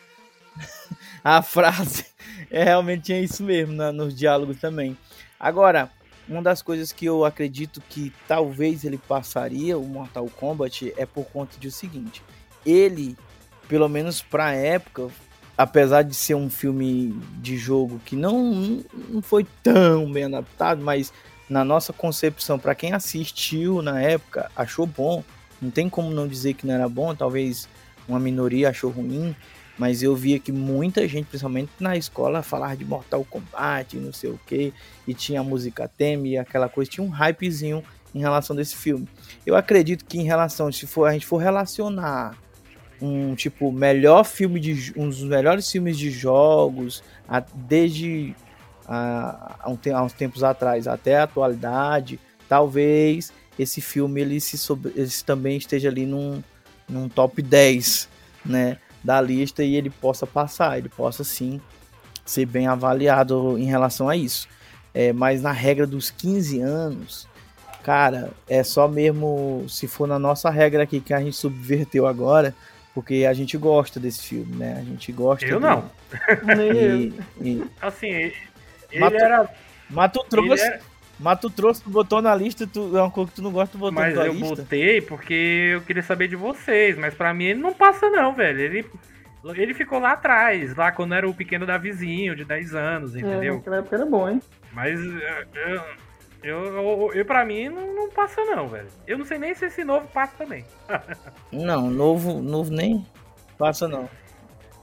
a 1.22 1.42
frase. 1.42 2.06
É, 2.50 2.64
realmente 2.64 3.12
é 3.12 3.20
isso 3.20 3.42
mesmo 3.42 3.74
né, 3.74 3.90
nos 3.90 4.14
diálogos 4.14 4.58
também. 4.58 4.96
Agora, 5.38 5.90
uma 6.28 6.42
das 6.42 6.60
coisas 6.62 6.92
que 6.92 7.06
eu 7.06 7.24
acredito 7.24 7.82
que 7.88 8.12
talvez 8.26 8.84
ele 8.84 8.98
passaria 8.98 9.78
o 9.78 9.86
Mortal 9.86 10.28
Kombat 10.28 10.92
é 10.96 11.06
por 11.06 11.24
conta 11.26 11.58
de 11.58 11.68
o 11.68 11.72
seguinte: 11.72 12.22
ele, 12.64 13.16
pelo 13.68 13.88
menos 13.88 14.20
pra 14.20 14.52
época, 14.52 15.08
apesar 15.56 16.02
de 16.02 16.14
ser 16.14 16.34
um 16.34 16.50
filme 16.50 17.18
de 17.40 17.56
jogo 17.56 18.00
que 18.04 18.14
não, 18.14 18.82
não 19.08 19.22
foi 19.22 19.46
tão 19.62 20.10
bem 20.12 20.24
adaptado, 20.24 20.82
mas 20.82 21.12
na 21.48 21.64
nossa 21.64 21.92
concepção, 21.92 22.58
para 22.58 22.74
quem 22.74 22.92
assistiu 22.92 23.82
na 23.82 24.00
época, 24.00 24.50
achou 24.54 24.86
bom. 24.86 25.24
Não 25.60 25.70
tem 25.70 25.88
como 25.88 26.10
não 26.10 26.28
dizer 26.28 26.54
que 26.54 26.66
não 26.66 26.74
era 26.74 26.88
bom, 26.88 27.14
talvez 27.14 27.68
uma 28.06 28.20
minoria 28.20 28.70
achou 28.70 28.90
ruim, 28.90 29.34
mas 29.76 30.02
eu 30.02 30.14
via 30.14 30.38
que 30.38 30.52
muita 30.52 31.06
gente, 31.06 31.26
principalmente 31.26 31.70
na 31.78 31.96
escola, 31.96 32.42
falava 32.42 32.76
de 32.76 32.84
Mortal 32.84 33.24
Kombat, 33.24 33.96
não 33.96 34.12
sei 34.12 34.30
o 34.30 34.40
que, 34.46 34.72
e 35.06 35.14
tinha 35.14 35.40
a 35.40 35.44
música 35.44 35.88
tema 35.88 36.26
e 36.26 36.38
aquela 36.38 36.68
coisa, 36.68 36.90
tinha 36.90 37.04
um 37.04 37.10
hypezinho 37.10 37.82
em 38.14 38.20
relação 38.20 38.54
desse 38.54 38.76
filme. 38.76 39.08
Eu 39.44 39.56
acredito 39.56 40.04
que 40.04 40.18
em 40.18 40.24
relação, 40.24 40.70
se 40.72 40.86
for 40.86 41.06
a 41.06 41.12
gente 41.12 41.26
for 41.26 41.38
relacionar 41.38 42.36
um 43.00 43.34
tipo 43.34 43.70
melhor 43.70 44.24
filme 44.24 44.58
de 44.58 44.92
um 44.96 45.08
dos 45.08 45.22
melhores 45.22 45.70
filmes 45.70 45.96
de 45.96 46.10
jogos 46.10 47.02
a, 47.28 47.40
desde 47.40 48.34
há, 48.88 49.56
há 49.62 50.02
uns 50.02 50.12
tempos 50.12 50.42
atrás 50.42 50.88
até 50.88 51.18
a 51.18 51.24
atualidade, 51.24 52.18
talvez 52.48 53.32
esse 53.58 53.80
filme 53.80 54.20
ele, 54.20 54.40
se 54.40 54.56
sobre, 54.56 54.92
ele 54.96 55.10
também 55.26 55.56
esteja 55.58 55.88
ali 55.88 56.06
num, 56.06 56.42
num 56.88 57.08
top 57.08 57.42
10 57.42 58.08
né, 58.44 58.78
da 59.04 59.20
lista 59.20 59.62
e 59.62 59.74
ele 59.74 59.90
possa 59.90 60.26
passar, 60.26 60.78
ele 60.78 60.88
possa 60.88 61.22
sim 61.22 61.60
ser 62.24 62.46
bem 62.46 62.66
avaliado 62.66 63.58
em 63.58 63.64
relação 63.64 64.08
a 64.08 64.16
isso. 64.16 64.48
É, 64.94 65.12
mas 65.12 65.42
na 65.42 65.52
regra 65.52 65.86
dos 65.86 66.10
15 66.10 66.60
anos, 66.60 67.28
cara, 67.82 68.30
é 68.48 68.62
só 68.62 68.88
mesmo 68.88 69.64
se 69.68 69.86
for 69.86 70.08
na 70.08 70.18
nossa 70.18 70.50
regra 70.50 70.82
aqui 70.82 71.00
que 71.00 71.12
a 71.12 71.20
gente 71.20 71.36
subverteu 71.36 72.06
agora, 72.06 72.54
porque 72.94 73.26
a 73.28 73.32
gente 73.32 73.56
gosta 73.56 74.00
desse 74.00 74.22
filme, 74.22 74.56
né? 74.56 74.76
A 74.78 74.82
gente 74.82 75.12
gosta. 75.12 75.46
Eu 75.46 75.60
não. 75.60 75.90
E, 76.74 77.12
e... 77.40 77.64
Assim, 77.80 78.32
ele 78.90 79.00
mas 79.00 79.14
era. 79.14 79.50
Mas 79.90 80.12
tu 80.12 80.24
trouxe. 80.28 80.64
Era... 80.64 80.80
Mas 81.18 81.40
tu 81.40 81.50
trouxe, 81.50 81.82
tu 81.82 81.90
botou 81.90 82.22
na 82.22 82.32
lista, 82.34 82.64
tu, 82.64 82.96
é 82.96 83.02
uma 83.02 83.10
coisa 83.10 83.30
que 83.30 83.36
tu 83.36 83.42
não 83.42 83.50
gosta, 83.50 83.72
tu 83.72 83.78
botou 83.78 83.92
mas 83.92 84.14
na 84.14 84.26
eu 84.26 84.32
lista. 84.32 84.48
Mas 84.48 84.58
eu 84.58 84.64
botei 84.64 85.00
porque 85.00 85.70
eu 85.74 85.80
queria 85.80 86.02
saber 86.02 86.28
de 86.28 86.36
vocês, 86.36 86.96
mas 86.96 87.12
pra 87.12 87.34
mim 87.34 87.46
ele 87.46 87.60
não 87.60 87.74
passa 87.74 88.08
não, 88.08 88.32
velho. 88.32 88.60
Ele, 88.60 88.86
ele 89.56 89.74
ficou 89.74 89.98
lá 89.98 90.12
atrás, 90.12 90.76
lá 90.76 90.92
quando 90.92 91.14
era 91.14 91.28
o 91.28 91.34
pequeno 91.34 91.66
Davizinho, 91.66 92.36
de 92.36 92.44
10 92.44 92.74
anos, 92.74 93.16
entendeu? 93.16 93.54
É, 93.54 93.56
naquela 93.56 93.76
época 93.78 93.96
era 93.96 94.06
bom, 94.06 94.28
hein? 94.28 94.40
Mas 94.72 95.00
eu, 95.00 95.82
eu, 96.44 96.70
eu, 96.70 97.12
eu 97.14 97.24
pra 97.24 97.44
mim 97.44 97.68
não, 97.68 97.94
não 97.94 98.10
passa 98.10 98.44
não, 98.44 98.68
velho. 98.68 98.86
Eu 99.04 99.18
não 99.18 99.24
sei 99.24 99.38
nem 99.38 99.54
se 99.56 99.64
esse 99.64 99.82
novo 99.82 100.06
passa 100.08 100.34
também. 100.38 100.64
não, 101.50 101.90
novo, 101.90 102.40
novo 102.40 102.70
nem 102.70 103.04
passa 103.58 103.88
não. 103.88 104.08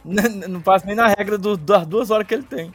Não, 0.08 0.24
não 0.48 0.62
passa 0.62 0.86
nem 0.86 0.96
na 0.96 1.08
regra 1.08 1.36
do, 1.36 1.58
das 1.58 1.88
duas 1.88 2.12
horas 2.12 2.28
que 2.28 2.36
ele 2.36 2.44
tem. 2.44 2.72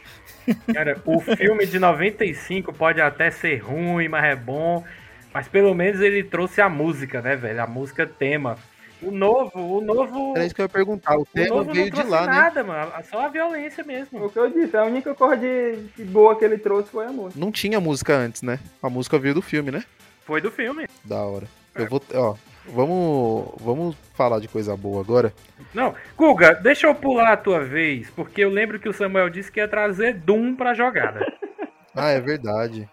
Cara, 0.72 1.00
o 1.04 1.20
filme 1.20 1.66
de 1.66 1.78
95 1.78 2.72
pode 2.72 3.00
até 3.00 3.30
ser 3.30 3.58
ruim, 3.58 4.08
mas 4.08 4.24
é 4.24 4.36
bom. 4.36 4.84
Mas 5.32 5.48
pelo 5.48 5.74
menos 5.74 6.00
ele 6.00 6.24
trouxe 6.24 6.60
a 6.60 6.68
música, 6.68 7.20
né, 7.20 7.36
velho? 7.36 7.62
A 7.62 7.66
música 7.66 8.06
tema. 8.06 8.58
O 9.02 9.10
novo, 9.10 9.78
o 9.78 9.80
novo. 9.80 10.34
Era 10.36 10.44
isso 10.44 10.54
que 10.54 10.60
eu 10.60 10.64
ia 10.64 10.68
perguntar. 10.68 11.16
O, 11.16 11.22
o 11.22 11.26
tema 11.26 11.64
veio 11.64 11.90
de 11.90 12.02
lá, 12.02 12.26
nada, 12.26 12.62
né? 12.62 12.68
mano. 12.68 12.92
Só 13.08 13.24
a 13.24 13.28
violência 13.28 13.82
mesmo. 13.82 14.24
O 14.24 14.30
que 14.30 14.38
eu 14.38 14.50
disse, 14.50 14.76
a 14.76 14.84
única 14.84 15.14
coisa 15.14 15.36
de, 15.38 15.76
de 15.96 16.04
boa 16.04 16.36
que 16.36 16.44
ele 16.44 16.58
trouxe 16.58 16.90
foi 16.90 17.06
a 17.06 17.12
música. 17.12 17.40
Não 17.40 17.50
tinha 17.50 17.80
música 17.80 18.14
antes, 18.14 18.42
né? 18.42 18.58
A 18.82 18.90
música 18.90 19.18
veio 19.18 19.34
do 19.34 19.42
filme, 19.42 19.70
né? 19.70 19.82
Foi 20.26 20.40
do 20.40 20.50
filme. 20.50 20.86
Da 21.04 21.22
hora. 21.22 21.46
Eu 21.74 21.86
vou, 21.86 22.02
ó, 22.12 22.34
Vamos, 22.72 23.54
vamos 23.60 23.96
falar 24.14 24.38
de 24.40 24.48
coisa 24.48 24.76
boa 24.76 25.00
agora. 25.02 25.32
Não, 25.74 25.94
Guga, 26.16 26.54
deixa 26.54 26.86
eu 26.86 26.94
pular 26.94 27.32
a 27.32 27.36
tua 27.36 27.60
vez, 27.60 28.08
porque 28.10 28.42
eu 28.44 28.50
lembro 28.50 28.78
que 28.78 28.88
o 28.88 28.92
Samuel 28.92 29.28
disse 29.30 29.50
que 29.50 29.60
ia 29.60 29.68
trazer 29.68 30.14
Doom 30.14 30.54
pra 30.54 30.74
jogada. 30.74 31.20
ah, 31.94 32.10
é 32.10 32.20
verdade. 32.20 32.88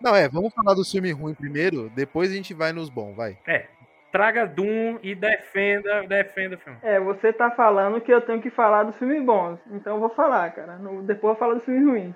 Não, 0.00 0.14
é, 0.14 0.28
vamos 0.28 0.52
falar 0.54 0.74
do 0.74 0.84
filme 0.84 1.10
ruim 1.12 1.34
primeiro, 1.34 1.90
depois 1.94 2.30
a 2.30 2.34
gente 2.34 2.54
vai 2.54 2.72
nos 2.72 2.88
bons, 2.88 3.14
vai. 3.16 3.36
É. 3.46 3.66
traga 4.12 4.46
Doom 4.46 4.98
e 5.02 5.14
defenda, 5.14 6.02
defenda 6.06 6.56
o 6.56 6.58
filme. 6.58 6.78
É, 6.82 6.98
você 7.00 7.32
tá 7.32 7.50
falando 7.50 8.00
que 8.00 8.12
eu 8.12 8.20
tenho 8.20 8.40
que 8.40 8.48
falar 8.50 8.84
dos 8.84 8.96
filmes 8.96 9.22
bons. 9.24 9.58
Então 9.72 9.94
eu 9.96 10.00
vou 10.00 10.10
falar, 10.10 10.50
cara. 10.52 10.76
No- 10.76 11.02
depois 11.02 11.22
eu 11.22 11.28
vou 11.28 11.36
falar 11.36 11.54
dos 11.54 11.64
filmes 11.64 11.84
ruins. 11.86 12.14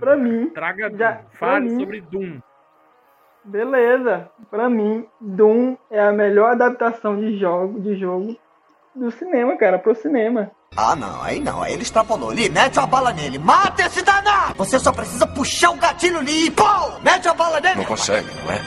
pra 0.00 0.16
mim, 0.16 0.50
Traga 0.50 0.88
Doom. 0.88 0.98
Já- 0.98 1.20
Fale 1.34 1.66
mim- 1.70 1.78
sobre 1.78 2.00
Doom. 2.00 2.40
Beleza. 3.48 4.28
Pra 4.50 4.68
mim, 4.68 5.04
Doom 5.20 5.76
é 5.90 6.00
a 6.00 6.12
melhor 6.12 6.52
adaptação 6.52 7.18
de 7.18 7.38
jogo, 7.38 7.80
de 7.80 7.96
jogo 7.98 8.36
do 8.94 9.10
cinema, 9.10 9.56
cara, 9.56 9.78
pro 9.78 9.94
cinema. 9.94 10.50
Ah, 10.76 10.94
não, 10.94 11.22
aí 11.22 11.40
não, 11.40 11.62
aí 11.62 11.72
ele 11.72 11.82
extrapolou. 11.82 12.30
Ali, 12.30 12.48
mete 12.48 12.78
a 12.78 12.86
bala 12.86 13.12
nele, 13.12 13.38
mata 13.38 13.82
esse 13.82 14.02
danado! 14.02 14.54
Você 14.56 14.78
só 14.78 14.92
precisa 14.92 15.26
puxar 15.26 15.70
o 15.70 15.76
gatilho 15.76 16.18
ali 16.18 16.46
e 16.46 16.50
pô! 16.50 16.64
Mete 17.02 17.26
a 17.28 17.34
bala 17.34 17.60
nele! 17.60 17.76
Não 17.76 17.84
consegue, 17.84 18.28
não 18.44 18.52
é? 18.52 18.60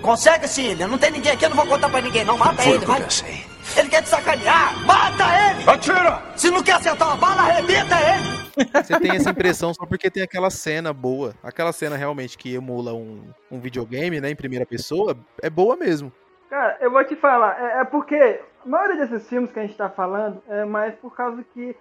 Consegue 0.00 0.48
sim, 0.48 0.68
ele 0.68 0.86
não 0.86 0.96
tem 0.96 1.10
ninguém 1.10 1.32
aqui, 1.32 1.44
eu 1.44 1.50
não 1.50 1.56
vou 1.56 1.66
contar 1.66 1.88
pra 1.88 2.00
ninguém, 2.00 2.24
não. 2.24 2.38
Mata 2.38 2.62
Foi 2.62 2.72
ele, 2.72 2.86
vai. 2.86 3.02
pensei. 3.02 3.44
Ele 3.76 3.88
quer 3.90 4.02
te 4.02 4.08
sacanear! 4.08 4.86
Mata 4.86 5.24
ele! 5.50 5.70
Atira! 5.70 6.22
Se 6.36 6.50
não 6.50 6.62
quer 6.62 6.72
acertar 6.76 7.08
uma 7.08 7.16
bala, 7.16 7.42
arrebenta 7.42 7.94
ele! 8.00 8.37
Você 8.82 8.98
tem 9.00 9.16
essa 9.16 9.30
impressão 9.30 9.72
só 9.72 9.86
porque 9.86 10.10
tem 10.10 10.22
aquela 10.22 10.50
cena 10.50 10.92
boa. 10.92 11.34
Aquela 11.42 11.72
cena 11.72 11.96
realmente 11.96 12.36
que 12.36 12.54
emula 12.54 12.92
um, 12.94 13.22
um 13.50 13.60
videogame, 13.60 14.20
né, 14.20 14.30
em 14.30 14.36
primeira 14.36 14.66
pessoa, 14.66 15.16
é 15.42 15.50
boa 15.50 15.76
mesmo. 15.76 16.12
Cara, 16.50 16.78
eu 16.80 16.90
vou 16.90 17.04
te 17.04 17.14
falar, 17.14 17.60
é, 17.60 17.80
é 17.80 17.84
porque 17.84 18.40
a 18.64 18.68
maioria 18.68 19.06
desses 19.06 19.28
filmes 19.28 19.52
que 19.52 19.58
a 19.58 19.62
gente 19.62 19.76
tá 19.76 19.90
falando 19.90 20.42
é 20.48 20.64
mais 20.64 20.94
por 20.94 21.14
causa 21.14 21.44
que 21.54 21.76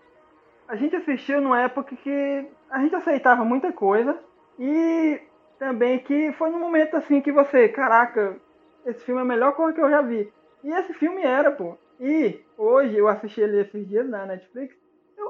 a 0.68 0.76
gente 0.76 0.96
assistiu 0.96 1.40
numa 1.40 1.62
época 1.62 1.96
que 1.96 2.46
a 2.70 2.80
gente 2.80 2.94
aceitava 2.94 3.46
muita 3.46 3.72
coisa 3.72 4.20
e 4.60 5.22
também 5.58 6.00
que 6.00 6.34
foi 6.34 6.50
num 6.50 6.60
momento 6.60 6.98
assim 6.98 7.22
que 7.22 7.32
você, 7.32 7.70
caraca, 7.70 8.36
esse 8.86 9.04
filme 9.06 9.22
é 9.22 9.24
a 9.24 9.28
melhor 9.28 9.54
coisa 9.54 9.74
que 9.74 9.82
eu 9.82 9.90
já 9.90 10.02
vi. 10.02 10.32
E 10.64 10.72
esse 10.72 10.94
filme 10.94 11.22
era, 11.22 11.52
pô. 11.52 11.78
E 12.00 12.42
hoje 12.58 12.98
eu 12.98 13.08
assisti 13.08 13.42
ele 13.42 13.62
esses 13.62 13.88
dias 13.88 14.08
na 14.08 14.26
Netflix, 14.26 14.76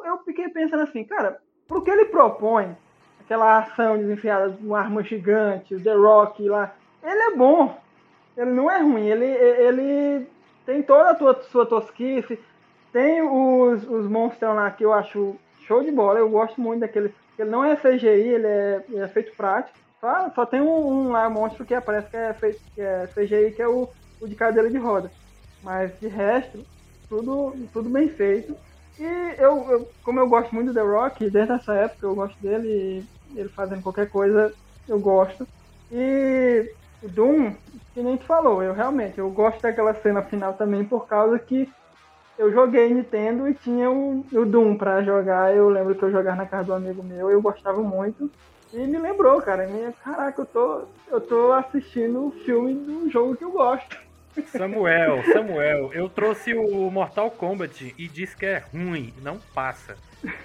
eu, 0.08 0.18
fiquei 0.20 0.50
pensando 0.50 0.84
assim, 0.84 1.04
cara, 1.04 1.40
pro 1.68 1.84
que 1.84 1.92
ele 1.92 2.06
propõe, 2.06 2.76
aquela 3.20 3.60
ação 3.60 3.98
desenfiada 3.98 4.50
de 4.50 4.66
uma 4.66 4.80
arma 4.80 5.04
gigante, 5.04 5.76
o 5.76 5.84
The 5.84 5.94
Rock 5.94 6.48
lá, 6.48 6.74
ele 7.04 7.34
é 7.34 7.36
bom. 7.36 7.78
Ele 8.36 8.52
não 8.52 8.70
é 8.70 8.80
ruim, 8.80 9.08
ele, 9.08 9.26
ele 9.26 10.28
tem 10.66 10.84
toda 10.84 11.10
a 11.10 11.16
tua, 11.16 11.42
sua 11.44 11.66
tosquice, 11.66 12.40
tem 12.94 13.22
os, 13.22 13.84
os 13.90 14.08
monstros 14.08 14.56
lá 14.56 14.70
que 14.70 14.86
eu 14.86 14.94
acho 14.94 15.36
show 15.62 15.84
de 15.84 15.92
bola, 15.92 16.20
eu 16.20 16.30
gosto 16.30 16.60
muito 16.62 16.82
daquele. 16.82 17.14
Ele 17.38 17.50
não 17.50 17.64
é 17.64 17.76
CGI, 17.76 18.08
ele 18.08 18.48
é, 18.48 18.86
ele 18.90 19.00
é 19.00 19.08
feito 19.08 19.36
prático. 19.36 19.78
Só, 20.00 20.30
só 20.32 20.46
tem 20.46 20.62
um, 20.62 20.88
um 20.88 21.12
lá, 21.12 21.30
monstro 21.30 21.66
que 21.66 21.74
aparece 21.74 22.10
que 22.10 22.18
é, 22.18 22.34
feito, 22.34 22.62
que 22.74 22.82
é 22.82 23.08
CGI, 23.08 23.52
que 23.56 23.62
é 23.62 23.68
o, 23.68 23.90
o 24.22 24.28
de 24.28 24.36
cadeira 24.36 24.70
de 24.70 24.78
roda. 24.78 25.12
Mas 25.64 25.92
de 26.00 26.08
resto, 26.08 26.64
tudo, 27.10 27.54
tudo 27.74 27.90
bem 27.90 28.08
feito. 28.08 28.56
E 28.98 29.04
eu, 29.42 29.70
eu, 29.72 29.88
como 30.04 30.20
eu 30.20 30.28
gosto 30.30 30.54
muito 30.56 30.70
do 30.70 30.74
The 30.74 30.82
Rock, 30.82 31.30
desde 31.30 31.54
essa 31.54 31.74
época 31.76 32.06
eu 32.08 32.16
gosto 32.16 32.42
dele, 32.42 33.08
ele 33.36 33.50
fazendo 33.50 33.84
qualquer 33.84 34.10
coisa, 34.10 34.52
eu 34.88 35.00
gosto. 35.00 35.48
E 35.92 36.66
o 37.02 37.08
Doom, 37.10 37.56
que 37.94 38.02
nem 38.02 38.18
tu 38.18 38.26
falou, 38.26 38.64
eu 38.64 38.74
realmente, 38.74 39.20
eu 39.20 39.30
gosto 39.32 39.62
daquela 39.62 39.94
cena 40.02 40.24
final 40.24 40.56
também 40.58 40.88
por 40.88 41.06
causa 41.08 41.38
que 41.40 41.68
eu 42.38 42.52
joguei 42.52 42.94
Nintendo 42.94 43.48
e 43.48 43.56
tinha 43.58 43.90
o, 43.92 44.28
o 44.34 44.46
Doom 44.46 44.78
pra 44.78 45.04
jogar. 45.04 45.56
Eu 45.56 45.70
lembro 45.70 45.98
que 45.98 46.04
eu 46.06 46.12
jogava 46.12 46.38
na 46.38 46.48
casa 46.48 46.68
do 46.68 46.74
amigo 46.74 47.04
meu, 47.04 47.30
eu 47.32 47.42
gostava 47.42 47.82
muito. 47.84 48.32
E 48.74 48.88
me 48.88 49.00
lembrou, 49.00 49.42
cara, 49.42 49.68
me, 49.68 49.94
caraca, 49.94 50.42
eu 50.42 50.46
tô, 50.48 50.90
eu 51.08 51.22
tô 51.22 51.54
assistindo 51.54 52.28
o 52.28 52.32
filme 52.46 52.76
do 52.86 53.10
jogo 53.10 53.36
que 53.38 53.44
eu 53.46 53.52
gosto. 53.52 53.88
Samuel, 54.52 55.24
Samuel, 55.34 55.92
eu 55.94 56.10
trouxe 56.10 56.54
o 56.54 56.90
Mortal 56.90 57.32
Kombat 57.32 57.94
e 57.98 58.08
disse 58.08 58.36
que 58.36 58.46
é 58.46 58.64
ruim, 58.74 59.14
não 59.22 59.40
passa. 59.54 59.96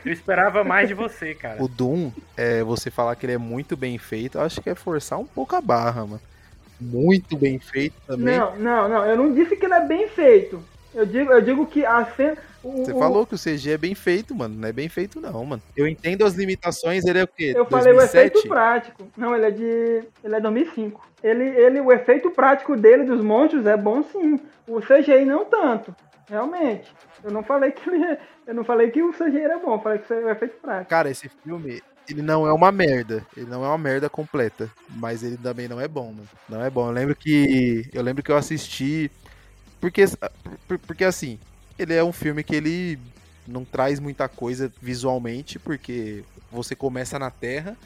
Eu 0.05 0.12
esperava 0.12 0.62
mais 0.64 0.88
de 0.88 0.95
você, 0.95 1.34
cara. 1.34 1.62
O 1.62 1.68
Doom, 1.68 2.11
é, 2.36 2.62
você 2.62 2.90
falar 2.90 3.16
que 3.16 3.26
ele 3.26 3.32
é 3.32 3.38
muito 3.38 3.76
bem 3.76 3.97
feito, 3.99 4.38
eu 4.38 4.43
acho 4.43 4.61
que 4.61 4.70
é 4.70 4.74
forçar 4.74 5.18
um 5.18 5.26
pouco 5.26 5.57
a 5.57 5.61
barra, 5.61 6.07
mano. 6.07 6.20
Muito 6.80 7.36
bem 7.36 7.59
feito 7.59 7.95
também. 8.07 8.36
Não, 8.36 8.57
não, 8.57 8.88
não, 8.88 9.07
eu 9.07 9.16
não 9.16 9.34
disse 9.34 9.57
que 9.57 9.64
ele 9.64 9.74
é 9.74 9.86
bem 9.86 10.09
feito. 10.09 10.62
Eu 10.95 11.07
digo, 11.07 11.30
eu 11.32 11.40
digo 11.40 11.66
que 11.66 11.86
a 11.86 12.05
cena. 12.05 12.36
Você 12.63 12.93
falou 12.95 13.27
que 13.27 13.35
o 13.35 13.39
CG 13.39 13.73
é 13.73 13.79
bem 13.79 13.95
feito, 13.95 14.35
mano. 14.35 14.55
Não 14.55 14.69
é 14.69 14.73
bem 14.73 14.89
feito, 14.89 15.21
não, 15.21 15.45
mano. 15.45 15.63
Eu 15.77 15.87
entendo 15.89 16.25
as 16.25 16.35
limitações, 16.35 17.05
ele 17.05 17.19
é 17.19 17.25
o 17.25 17.29
quê? 17.29 17.53
Eu 17.57 17.67
falei 17.67 17.93
o 17.93 17.97
2007? 17.97 18.29
efeito 18.29 18.49
prático. 18.49 19.09
Não, 19.17 19.35
ele 19.35 19.47
é 19.47 19.51
de. 19.51 20.05
Ele 20.23 20.35
é 20.37 20.41
2005. 20.41 21.09
Ele, 21.23 21.45
ele, 21.45 21.81
o 21.81 21.93
efeito 21.93 22.31
prático 22.31 22.77
dele, 22.77 23.05
dos 23.05 23.23
monstros, 23.23 23.67
é 23.67 23.77
bom 23.77 24.03
sim. 24.03 24.39
O 24.67 24.81
CGI 24.81 25.25
não 25.25 25.45
tanto. 25.45 25.95
Realmente. 26.29 26.93
Eu 27.23 27.31
não 27.31 27.43
falei 27.43 27.71
que 27.73 27.89
ele 27.89 28.05
é- 28.05 28.19
Eu 28.47 28.55
não 28.55 28.65
falei 28.65 28.91
que 28.91 29.03
o 29.03 29.13
CGI 29.13 29.39
era 29.41 29.59
bom, 29.59 29.75
eu 29.75 29.81
falei 29.81 29.99
que 29.99 30.13
o 30.13 30.29
efeito 30.31 30.57
prático. 30.61 30.89
Cara, 30.91 31.11
esse 31.11 31.29
filme, 31.29 31.81
ele 32.09 32.23
não 32.23 32.47
é 32.47 32.53
uma 32.53 32.73
merda. 32.73 33.25
Ele 33.37 33.47
não 33.47 33.65
é 33.65 33.69
uma 33.69 33.79
merda 33.79 34.09
completa. 34.09 34.69
Mas 34.89 35.23
ele 35.23 35.37
também 35.37 35.69
não 35.69 35.81
é 35.81 35.87
bom, 35.87 36.07
mano. 36.13 36.29
Não 36.49 36.65
é 36.65 36.71
bom. 36.71 36.87
Eu 36.89 36.93
lembro 36.93 37.15
que. 37.15 37.89
Eu 37.93 38.03
lembro 38.03 38.23
que 38.23 38.31
eu 38.33 38.37
assisti. 38.37 39.11
Porque, 39.81 40.05
por- 40.69 40.79
porque 40.79 41.05
assim, 41.05 41.39
ele 41.79 41.95
é 41.95 42.05
um 42.05 42.12
filme 42.12 42.43
que 42.43 42.55
ele 42.55 42.99
não 43.47 43.64
traz 43.64 43.99
muita 43.99 44.29
coisa 44.29 44.73
visualmente, 44.81 45.59
porque 45.59 46.25
você 46.51 46.75
começa 46.75 47.18
na 47.18 47.31
Terra, 47.31 47.77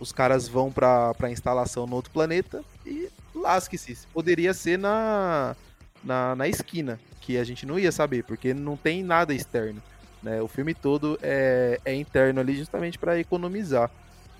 os 0.00 0.12
caras 0.12 0.48
vão 0.48 0.72
pra, 0.72 1.14
pra 1.14 1.30
instalação 1.30 1.86
no 1.86 1.96
outro 1.96 2.10
planeta 2.10 2.62
e 2.84 3.08
lasque-se. 3.34 3.98
Poderia 4.12 4.52
ser 4.52 4.78
na, 4.78 5.54
na, 6.02 6.34
na 6.34 6.48
esquina, 6.48 6.98
que 7.20 7.38
a 7.38 7.44
gente 7.44 7.64
não 7.64 7.78
ia 7.78 7.92
saber, 7.92 8.24
porque 8.24 8.52
não 8.52 8.76
tem 8.76 9.02
nada 9.02 9.32
externo. 9.34 9.82
Né? 10.22 10.40
O 10.40 10.48
filme 10.48 10.74
todo 10.74 11.18
é, 11.22 11.80
é 11.84 11.94
interno 11.94 12.40
ali 12.40 12.56
justamente 12.56 12.98
para 12.98 13.18
economizar. 13.18 13.90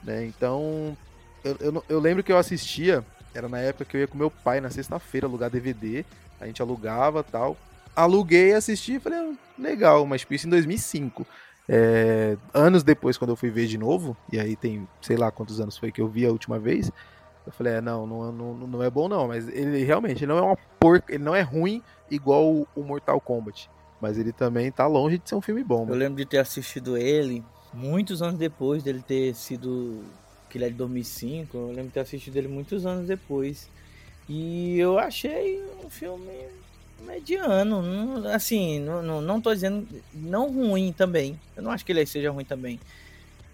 Né? 0.03 0.25
Então, 0.25 0.97
eu, 1.45 1.57
eu, 1.61 1.85
eu 1.89 2.01
lembro 2.01 2.23
que 2.23 2.33
eu 2.33 2.39
assistia, 2.39 3.05
era 3.35 3.49
na 3.49 3.59
época 3.59 3.85
que 3.85 3.97
eu 3.97 4.01
ia 4.01 4.09
com 4.09 4.19
meu 4.19 4.31
pai 4.31 4.61
na 4.61 4.71
sexta-feira 4.71 5.27
alugar 5.27 5.51
DVD, 5.51 6.05
a 6.41 6.47
gente 6.47 6.61
alugava 6.61 7.23
tal. 7.23 7.57
Aluguei, 7.97 8.53
assisti 8.55 8.95
e 8.95 9.01
falei, 9.01 9.19
ah, 9.19 9.33
legal, 9.59 10.05
mas 10.07 10.23
tipo, 10.23 10.35
isso 10.35 10.47
em 10.47 10.51
2005. 10.51 11.27
É, 11.69 12.37
anos 12.53 12.83
depois, 12.83 13.17
quando 13.17 13.31
eu 13.31 13.37
fui 13.37 13.51
ver 13.51 13.67
de 13.67 13.79
novo, 13.79 14.17
e 14.33 14.39
aí 14.39 14.55
tem 14.57 14.87
sei 15.01 15.17
lá 15.17 15.31
quantos 15.31 15.61
anos 15.61 15.79
foi 15.79 15.91
que 15.91 16.01
eu 16.01 16.09
vi 16.09 16.27
a 16.27 16.31
última 16.31 16.59
vez, 16.59 16.91
eu 17.47 17.53
falei, 17.53 17.75
é, 17.75 17.81
não, 17.81 18.07
não, 18.07 18.33
não, 18.33 18.55
não 18.55 18.83
é 18.83 18.91
bom 18.91 19.09
não, 19.09 19.29
mas 19.29 19.49
ele 19.49 19.83
realmente 19.85 20.25
ele 20.25 20.33
não 20.33 20.39
é 20.39 20.43
uma 20.43 20.57
porca, 20.79 21.13
ele 21.15 21.23
não 21.25 21.35
é 21.35 21.41
ruim 21.41 21.83
igual 22.11 22.45
o- 22.53 22.67
o 22.77 22.83
Mortal 22.83 23.21
Kombat. 23.21 23.71
Mas 24.01 24.19
ele 24.19 24.33
também 24.33 24.71
tá 24.71 24.87
longe 24.87 25.17
de 25.19 25.27
ser 25.29 25.35
um 25.37 25.41
filme 25.41 25.65
bom. 25.65 25.81
Eu 25.83 25.87
mano. 25.87 25.95
lembro 25.99 26.17
de 26.17 26.27
ter 26.27 26.39
assistido 26.39 26.97
ele 26.99 27.43
muitos 27.73 28.21
anos 28.21 28.39
depois 28.39 28.83
dele 28.83 29.03
ter 29.07 29.35
sido. 29.35 30.03
que 30.51 30.59
ele 30.59 30.67
é 30.67 30.69
de 30.69 30.75
2005. 30.75 31.57
Eu 31.57 31.69
lembro 31.69 31.85
de 31.87 31.91
ter 31.93 32.01
assistido 32.01 32.37
ele 32.37 32.47
muitos 32.49 32.85
anos 32.85 33.09
depois. 33.09 33.69
E 34.29 34.79
eu 34.79 34.99
achei 34.99 35.63
um 35.85 35.89
filme 35.91 36.31
mediano. 37.05 37.83
não- 37.83 38.29
assim, 38.35 38.81
não, 38.81 39.03
não, 39.03 39.21
não 39.21 39.41
tô 39.41 39.53
dizendo. 39.55 39.87
não 40.13 40.51
ruim 40.53 40.93
também. 40.93 41.39
Eu 41.57 41.63
não 41.63 41.71
acho 41.71 41.85
que 41.85 41.93
ele 41.93 42.05
seja 42.07 42.31
ruim 42.31 42.45
também. 42.45 42.81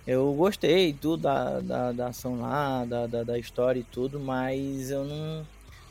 Eu 0.07 0.33
gostei 0.35 0.93
tudo 0.93 1.23
da, 1.25 1.61
da, 1.61 1.93
da 1.93 2.07
ação 2.09 2.41
lá, 2.41 2.85
da, 2.85 3.07
da, 3.07 3.23
da 3.25 3.39
história 3.39 3.81
e 3.81 3.85
tudo, 3.85 4.19
mas 4.19 4.91
eu 4.91 5.05
não. 5.05 5.47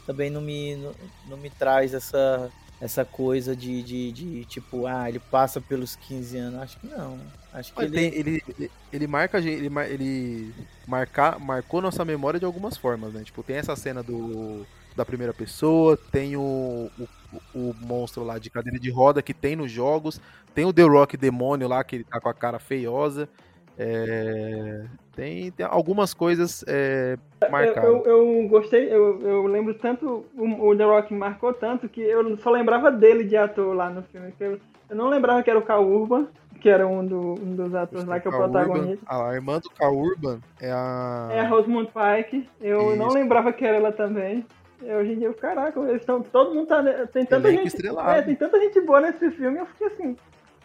também 0.06 0.30
não 0.30 0.42
me, 0.42 0.76
não, 0.76 0.96
não 1.30 1.38
me 1.38 1.50
traz 1.50 1.94
essa 1.94 2.52
essa 2.82 3.04
coisa 3.04 3.54
de, 3.56 3.84
de, 3.84 4.12
de, 4.14 4.46
tipo, 4.46 4.86
ah, 4.86 5.10
ele 5.10 5.20
passa 5.20 5.60
pelos 5.60 5.98
15 5.98 6.38
anos. 6.38 6.62
Acho 6.62 6.80
que 6.80 6.88
não. 6.88 7.20
Acho 7.54 7.74
que 7.74 7.82
Ele, 7.84 7.98
ele. 8.00 8.12
tem- 8.12 8.20
ele, 8.20 8.44
ele, 8.58 8.72
ele 8.94 9.08
marca 9.08 9.38
a 9.38 9.42
gente, 9.42 9.56
ele, 9.66 9.70
ele 9.90 10.54
marca, 10.88 11.38
marcou 11.38 11.82
nossa 11.82 12.06
memória 12.06 12.40
de 12.40 12.46
algumas 12.46 12.78
formas, 12.78 13.14
né? 13.14 13.22
Tipo, 13.24 13.44
tem 13.44 13.58
essa 13.58 13.76
cena 13.76 14.02
do 14.02 14.66
da 14.96 15.06
primeira 15.06 15.34
pessoa, 15.34 15.98
tem 16.12 16.36
o, 16.36 16.90
o, 17.00 17.08
o 17.56 17.76
monstro 17.82 18.24
lá 18.24 18.38
de 18.40 18.50
cadeira 18.50 18.80
de 18.80 18.90
roda 18.90 19.22
que 19.22 19.34
tem 19.34 19.56
nos 19.56 19.72
jogos, 19.72 20.20
tem 20.54 20.66
o 20.66 20.74
The 20.74 20.84
Rock 20.84 21.16
demônio 21.18 21.68
lá 21.68 21.84
que 21.84 21.96
ele 21.98 22.04
tá 22.04 22.20
com 22.20 22.30
a 22.30 22.34
cara 22.34 22.60
feiosa. 22.60 23.30
é, 23.78 24.86
tem, 25.16 25.52
tem 25.52 25.66
algumas 25.66 26.14
coisas 26.14 26.64
é, 26.68 27.18
Eu, 27.42 27.50
marcadas. 27.52 27.84
eu, 27.84 28.06
eu 28.06 28.48
gostei, 28.48 28.92
eu, 28.94 29.20
eu 29.22 29.46
lembro 29.48 29.74
tanto, 29.74 30.26
o, 30.36 30.76
The 30.76 30.84
Rock 30.84 31.14
marcou 31.14 31.54
tanto 31.54 31.88
que 31.88 32.02
eu 32.02 32.38
só 32.38 32.50
lembrava 32.52 32.92
dele 32.92 33.24
de 33.24 33.38
ator 33.38 33.76
lá 33.76 33.90
no 33.90 34.02
filme. 34.04 34.34
Eu, 34.40 34.60
eu 34.90 34.96
não 34.96 35.08
lembrava 35.10 35.42
que 35.44 35.50
era 35.50 35.60
o 35.60 35.64
Cal 35.64 35.86
Urban, 35.86 36.28
que 36.60 36.68
era 36.70 36.86
um, 36.88 37.06
do, 37.06 37.36
um 37.42 37.56
dos 37.56 37.74
atores 37.74 38.06
lá 38.06 38.20
que 38.20 38.28
é 38.28 38.32
o 38.32 38.34
Urban, 38.34 38.52
protagonista. 38.52 39.06
a 39.08 39.34
irmã 39.34 39.60
do 39.60 39.70
Cal 39.70 39.96
Urban 39.96 40.40
é 40.60 40.72
a. 40.72 41.30
É 41.32 41.40
a 41.42 41.48
Rosamund 41.48 41.90
Pike. 41.94 42.50
Eu 42.60 42.96
não 42.96 43.08
Isso. 43.08 43.16
lembrava 43.16 43.54
que 43.54 43.64
era 43.66 43.78
ela 43.78 43.92
também. 43.92 44.46
E 44.82 44.94
hoje 44.94 45.12
em 45.12 45.18
dia, 45.20 45.28
eu, 45.28 45.34
caraca, 45.34 45.80
eles 45.82 46.02
estão. 46.02 46.22
Todo 46.22 46.54
mundo 46.56 46.68
tá. 46.68 46.82
Tem 47.08 47.26
tanta 47.26 47.48
Elenco 47.48 47.64
gente. 47.64 47.68
estrelado. 47.76 48.12
É, 48.12 48.22
tem 48.22 48.36
tanta 48.36 48.60
gente 48.60 48.80
boa 48.82 49.02
nesse 49.02 49.30
filme. 49.32 49.60
Eu 49.60 49.66
fiquei 49.66 49.88
assim. 49.88 50.16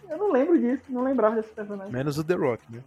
Eu 0.09 0.19
não 0.19 0.31
lembro 0.31 0.59
disso, 0.59 0.83
não 0.91 1.03
lembrava 1.03 1.37
desse 1.37 1.49
personagem. 1.49 1.93
Menos 1.93 2.19
o 2.19 2.25
The 2.25 2.35
Rock, 2.35 2.63
né? 2.71 2.81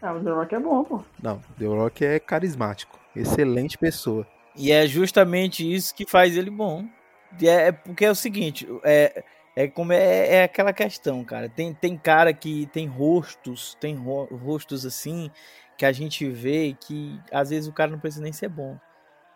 Ah, 0.00 0.14
o 0.14 0.22
The 0.24 0.30
Rock 0.30 0.54
é 0.54 0.58
bom, 0.58 0.84
pô. 0.84 1.02
Não, 1.22 1.40
The 1.58 1.66
Rock 1.66 2.04
é 2.04 2.18
carismático. 2.18 2.98
Excelente 3.14 3.76
pessoa. 3.76 4.26
E 4.56 4.70
é 4.72 4.86
justamente 4.86 5.70
isso 5.70 5.94
que 5.94 6.06
faz 6.08 6.36
ele 6.36 6.50
bom. 6.50 6.84
É, 7.42 7.68
é 7.68 7.72
porque 7.72 8.04
é 8.04 8.10
o 8.10 8.14
seguinte, 8.14 8.66
é, 8.84 9.22
é 9.54 9.68
como 9.68 9.92
é, 9.92 10.36
é 10.36 10.44
aquela 10.44 10.72
questão, 10.72 11.22
cara. 11.24 11.48
Tem, 11.48 11.74
tem 11.74 11.96
cara 11.96 12.32
que 12.32 12.66
tem 12.72 12.86
rostos, 12.86 13.76
tem 13.80 13.94
ro- 13.96 14.28
rostos 14.36 14.86
assim, 14.86 15.30
que 15.76 15.84
a 15.84 15.92
gente 15.92 16.28
vê 16.28 16.76
que 16.80 17.20
às 17.32 17.50
vezes 17.50 17.68
o 17.68 17.72
cara 17.72 17.90
não 17.90 17.98
precisa 17.98 18.22
nem 18.22 18.32
ser 18.32 18.48
bom. 18.48 18.78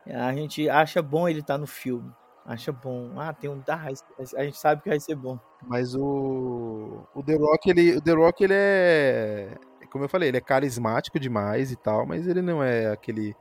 A 0.07 0.33
gente 0.35 0.69
acha 0.69 1.01
bom 1.01 1.29
ele 1.29 1.41
estar 1.41 1.59
no 1.59 1.67
filme. 1.67 2.11
Acha 2.45 2.71
bom. 2.71 3.13
Ah, 3.17 3.33
tem 3.33 3.49
um. 3.49 3.63
Ah, 3.67 3.89
a 4.37 4.45
gente 4.45 4.59
sabe 4.59 4.83
que 4.83 4.89
vai 4.91 5.01
ser 5.01 5.15
bom. 5.15 5.39
Mas 5.67 5.95
o, 5.95 7.07
o 7.15 7.23
The 7.23 7.37
Rock, 7.37 7.71
ele, 7.71 7.97
o 7.97 8.03
The 8.03 8.13
Rock, 8.13 8.45
ele 8.45 8.55
é, 8.55 9.57
como 9.91 10.05
eu 10.05 10.09
falei, 10.09 10.29
ele 10.29 10.37
é 10.37 10.41
carismático 10.41 11.21
demais 11.21 11.71
e 11.71 11.77
tal, 11.77 12.05
mas 12.05 12.27
ele 12.27 12.43
não 12.43 12.63
é 12.63 12.91
aquele 12.91 13.35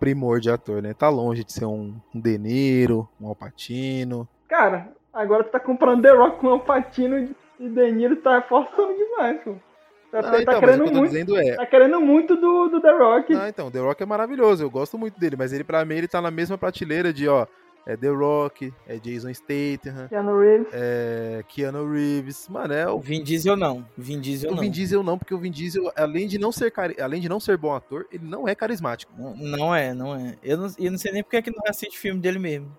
primor 0.00 0.40
de 0.40 0.50
ator, 0.50 0.82
né? 0.82 0.94
Tá 0.94 1.08
longe 1.08 1.44
de 1.44 1.52
ser 1.52 1.66
um, 1.66 1.94
um 2.14 2.20
De 2.20 2.38
Niro, 2.38 3.08
um 3.20 3.28
Al 3.28 3.36
Pacino. 3.36 4.26
Cara, 4.48 4.92
agora 5.12 5.44
tu 5.44 5.50
tá 5.50 5.60
comprando 5.60 6.02
The 6.02 6.10
Rock 6.10 6.40
com 6.40 6.54
o 6.54 6.60
Patino 6.60 7.18
e 7.60 7.68
De 7.68 7.92
Niro 7.92 8.16
tá 8.16 8.40
forçando 8.42 8.94
demais, 8.94 9.40
pô. 9.42 9.56
Tá, 10.10 10.22
Não, 10.22 10.30
tá 10.30 10.40
então, 10.42 10.54
mas 10.54 10.56
o 10.56 10.60
querendo 10.60 10.82
que 10.84 10.88
eu 10.88 10.92
tô 10.94 11.00
muito. 11.34 11.36
é, 11.36 11.56
Tá 11.56 11.66
querendo 11.66 12.00
muito 12.00 12.36
do, 12.36 12.68
do 12.68 12.80
The 12.80 12.92
Rock. 12.92 13.34
Não, 13.34 13.46
então, 13.48 13.70
The 13.70 13.78
Rock 13.80 14.02
é 14.02 14.06
maravilhoso, 14.06 14.62
eu 14.64 14.70
gosto 14.70 14.96
muito 14.96 15.18
dele, 15.20 15.36
mas 15.36 15.52
ele 15.52 15.64
pra 15.64 15.84
mim 15.84 15.96
ele 15.96 16.08
tá 16.08 16.22
na 16.22 16.30
mesma 16.30 16.56
prateleira 16.56 17.12
de, 17.12 17.28
ó, 17.28 17.46
é 17.86 17.96
The 17.96 18.08
Rock, 18.08 18.72
é 18.86 18.96
Jason 18.98 19.32
Statham, 19.34 20.08
Keanu 20.08 20.38
Reeves. 20.40 20.68
é 20.72 21.42
Keanu 21.48 21.90
Reeves, 21.92 22.48
mano, 22.48 22.72
é 22.74 22.88
o 22.88 22.98
Vin 22.98 23.22
Diesel 23.22 23.56
não. 23.56 23.86
Vin 23.96 24.20
Diesel 24.20 24.50
o 24.50 24.54
não. 24.54 24.62
Vin 24.62 24.70
Diesel 24.70 25.02
não, 25.02 25.18
porque 25.18 25.34
o 25.34 25.38
Vin 25.38 25.50
Diesel, 25.50 25.90
além 25.96 26.26
de 26.26 26.38
não 26.38 26.52
ser 26.52 26.70
cari- 26.70 27.00
além 27.00 27.20
de 27.20 27.28
não 27.28 27.38
ser 27.40 27.56
bom 27.58 27.74
ator, 27.74 28.06
ele 28.12 28.24
não 28.26 28.48
é 28.48 28.54
carismático. 28.54 29.12
Não- 29.16 29.36
Não 29.36 29.74
é, 29.74 29.92
não 29.94 30.14
é. 30.14 30.36
Eu 30.42 30.56
não, 30.56 30.68
eu 30.78 30.90
não 30.90 30.98
sei 30.98 31.12
nem 31.12 31.22
porque 31.22 31.36
é 31.36 31.42
que 31.42 31.50
não 31.50 31.62
assiste 31.66 31.98
filme 31.98 32.20
dele 32.20 32.38
mesmo. 32.38 32.70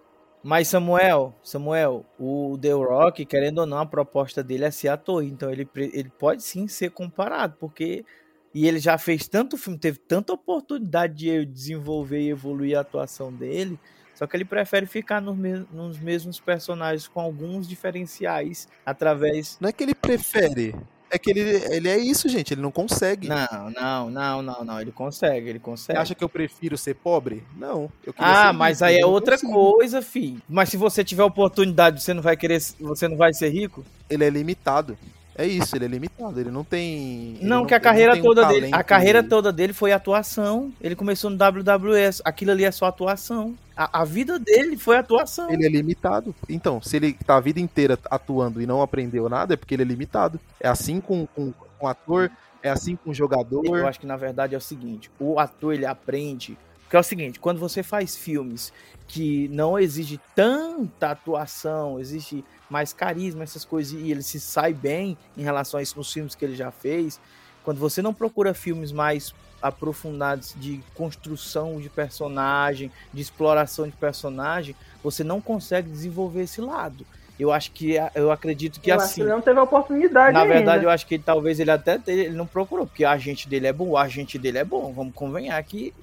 Mas 0.42 0.68
Samuel, 0.70 1.34
Samuel, 1.44 2.06
o 2.18 2.58
The 2.62 2.72
Rock, 2.72 3.26
querendo 3.26 3.60
ou 3.60 3.66
não, 3.66 3.80
a 3.80 3.86
proposta 3.86 4.42
dele 4.44 4.66
é 4.66 4.72
ser 4.72 4.88
ator. 4.88 5.24
Então 5.24 5.52
ele, 5.52 5.68
ele 5.76 6.10
pode 6.18 6.44
sim 6.44 6.68
ser 6.68 6.92
comparado, 6.92 7.56
porque. 7.60 8.06
E 8.52 8.68
ele 8.68 8.80
já 8.80 8.98
fez 8.98 9.28
tanto 9.28 9.58
filme, 9.58 9.78
teve 9.78 10.00
tanta 10.00 10.34
oportunidade 10.34 11.14
de 11.14 11.46
desenvolver 11.46 12.20
e 12.22 12.30
evoluir 12.30 12.76
a 12.76 12.82
atuação 12.82 13.32
dele. 13.32 13.80
Só 14.16 14.26
que 14.26 14.36
ele 14.36 14.44
prefere 14.44 14.88
ficar 14.88 15.22
nos, 15.22 15.38
mes- 15.38 15.66
nos 15.72 16.00
mesmos 16.00 16.40
personagens 16.40 17.08
com 17.08 17.22
alguns 17.22 17.68
diferenciais 17.68 18.68
através. 18.84 19.56
Não 19.62 19.70
é 19.70 19.72
que 19.72 19.84
ele 19.84 19.94
prefere, 19.94 20.76
é 21.12 21.18
que 21.20 21.30
ele, 21.30 21.40
ele 21.74 21.88
é 21.90 21.98
isso, 21.98 22.28
gente, 22.30 22.54
ele 22.54 22.62
não 22.62 22.72
consegue. 22.72 23.28
Não, 23.28 23.70
não, 23.72 24.10
não, 24.10 24.42
não, 24.42 24.66
não. 24.66 24.82
Ele 24.82 24.92
consegue, 24.92 25.50
ele 25.50 25.60
Você 25.60 25.64
consegue. 25.66 26.00
acha 26.00 26.16
que 26.16 26.24
eu 26.24 26.30
prefiro 26.30 26.78
ser 26.78 26.96
pobre? 26.96 27.44
Não. 27.58 27.92
Ah, 28.18 28.54
mas 28.54 28.78
rico, 28.80 28.86
aí 28.86 29.00
é 29.00 29.06
outra 29.06 29.38
consigo. 29.38 29.54
coisa, 29.74 30.02
fi. 30.02 30.38
Mas 30.48 30.70
se 30.70 30.78
você 30.78 31.04
tiver 31.04 31.24
oportunidade, 31.24 32.02
você 32.02 32.14
não 32.14 32.22
vai 32.22 32.38
querer, 32.38 32.60
você 32.80 33.08
não 33.08 33.18
vai 33.18 33.34
ser 33.34 33.50
rico? 33.50 33.84
Ele 34.10 34.24
é 34.24 34.30
limitado. 34.30 34.98
É 35.40 35.48
isso, 35.48 35.74
ele 35.74 35.86
é 35.86 35.88
limitado, 35.88 36.38
ele 36.38 36.52
não 36.52 36.66
tem... 36.66 37.38
ele 37.38 37.46
Não, 37.46 37.66
que 37.66 37.74
a 37.74 37.80
carreira 37.80 38.12
tem 38.12 38.22
um 38.22 38.26
toda 38.26 38.46
dele, 38.46 38.72
a 38.74 38.84
carreira 38.84 39.24
toda 39.24 39.54
dele 39.54 39.72
foi 39.72 39.94
atuação. 39.94 40.70
Ele 40.82 40.98
começou 40.98 41.30
no 41.30 41.38
WWS, 41.38 42.22
aquilo 42.26 42.52
ali 42.52 42.66
é 42.66 42.72
só 42.72 42.88
atuação. 42.88 43.56
A, 43.74 44.02
a 44.02 44.04
vida 44.04 44.38
dele 44.38 44.76
foi 44.76 44.98
atuação. 44.98 45.50
Ele 45.50 45.66
é 45.66 45.70
limitado. 45.70 46.36
Então, 46.50 46.82
se 46.82 46.98
ele 46.98 47.14
tá 47.14 47.38
a 47.38 47.40
vida 47.40 47.58
inteira 47.58 47.98
atuando 48.12 48.62
e 48.62 48.66
não 48.66 48.82
aprendeu 48.82 49.30
nada, 49.30 49.54
é 49.54 49.58
porque 49.58 49.74
ele 49.74 49.84
é 49.84 49.86
limitado. 49.86 50.38
É 50.60 50.68
assim 50.68 51.00
com, 51.00 51.26
com, 51.28 51.54
com 51.78 51.88
ator, 51.88 52.30
é 52.62 52.70
assim 52.70 52.98
com 52.98 53.14
jogador. 53.14 53.66
Eu 53.66 53.88
acho 53.88 54.02
que 54.02 54.06
na 54.06 54.18
verdade 54.18 54.56
é 54.56 54.58
o 54.58 54.62
seguinte, 54.62 55.10
o 55.18 55.40
ator 55.40 55.74
ele 55.74 55.86
aprende, 55.86 56.58
porque 56.90 56.98
é 56.98 57.00
o 57.02 57.04
seguinte, 57.04 57.40
quando 57.40 57.60
você 57.60 57.84
faz 57.84 58.16
filmes 58.16 58.74
que 59.08 59.48
não 59.50 59.78
exige 59.78 60.20
tanta 60.36 61.12
atuação, 61.12 62.00
exige 62.00 62.44
mais 62.68 62.94
carisma, 62.94 63.44
essas 63.44 63.64
coisas, 63.64 63.94
e 63.94 64.10
ele 64.10 64.24
se 64.24 64.40
sai 64.40 64.74
bem 64.74 65.16
em 65.38 65.44
relação 65.44 65.80
a 65.80 65.84
isso 65.84 65.96
nos 65.96 66.12
filmes 66.12 66.34
que 66.34 66.44
ele 66.44 66.56
já 66.56 66.72
fez, 66.72 67.22
quando 67.64 67.78
você 67.78 68.02
não 68.02 68.12
procura 68.12 68.56
filmes 68.56 68.92
mais 68.92 69.36
aprofundados 69.62 70.56
de 70.58 70.82
construção 70.96 71.80
de 71.80 71.90
personagem, 71.90 72.92
de 73.14 73.22
exploração 73.22 73.86
de 73.86 73.96
personagem, 73.96 74.76
você 75.04 75.24
não 75.24 75.40
consegue 75.40 75.92
desenvolver 75.92 76.42
esse 76.42 76.60
lado. 76.60 77.06
Eu 77.40 77.52
acho 77.52 77.72
que 77.72 77.98
eu 78.16 78.32
acredito 78.32 78.82
que 78.82 78.90
eu 78.90 78.96
acho 78.96 79.06
assim. 79.06 79.16
que 79.16 79.22
ele 79.22 79.30
não 79.30 79.42
teve 79.42 79.60
a 79.60 79.64
oportunidade 79.64 80.34
Na 80.34 80.42
ainda. 80.42 80.54
verdade, 80.56 80.86
eu 80.86 80.90
acho 80.90 81.06
que 81.06 81.14
ele, 81.14 81.24
talvez 81.24 81.60
ele 81.60 81.70
até 81.70 82.00
ele 82.08 82.36
não 82.36 82.48
procurou, 82.48 82.88
porque 82.88 83.06
a 83.06 83.12
agente 83.12 83.48
dele 83.48 83.68
é 83.68 83.74
bom, 83.74 83.90
o 83.90 83.98
agente 83.98 84.40
dele 84.40 84.58
é 84.58 84.66
bom, 84.66 84.92
vamos 84.92 85.14
convenhar 85.14 85.64
que 85.64 85.94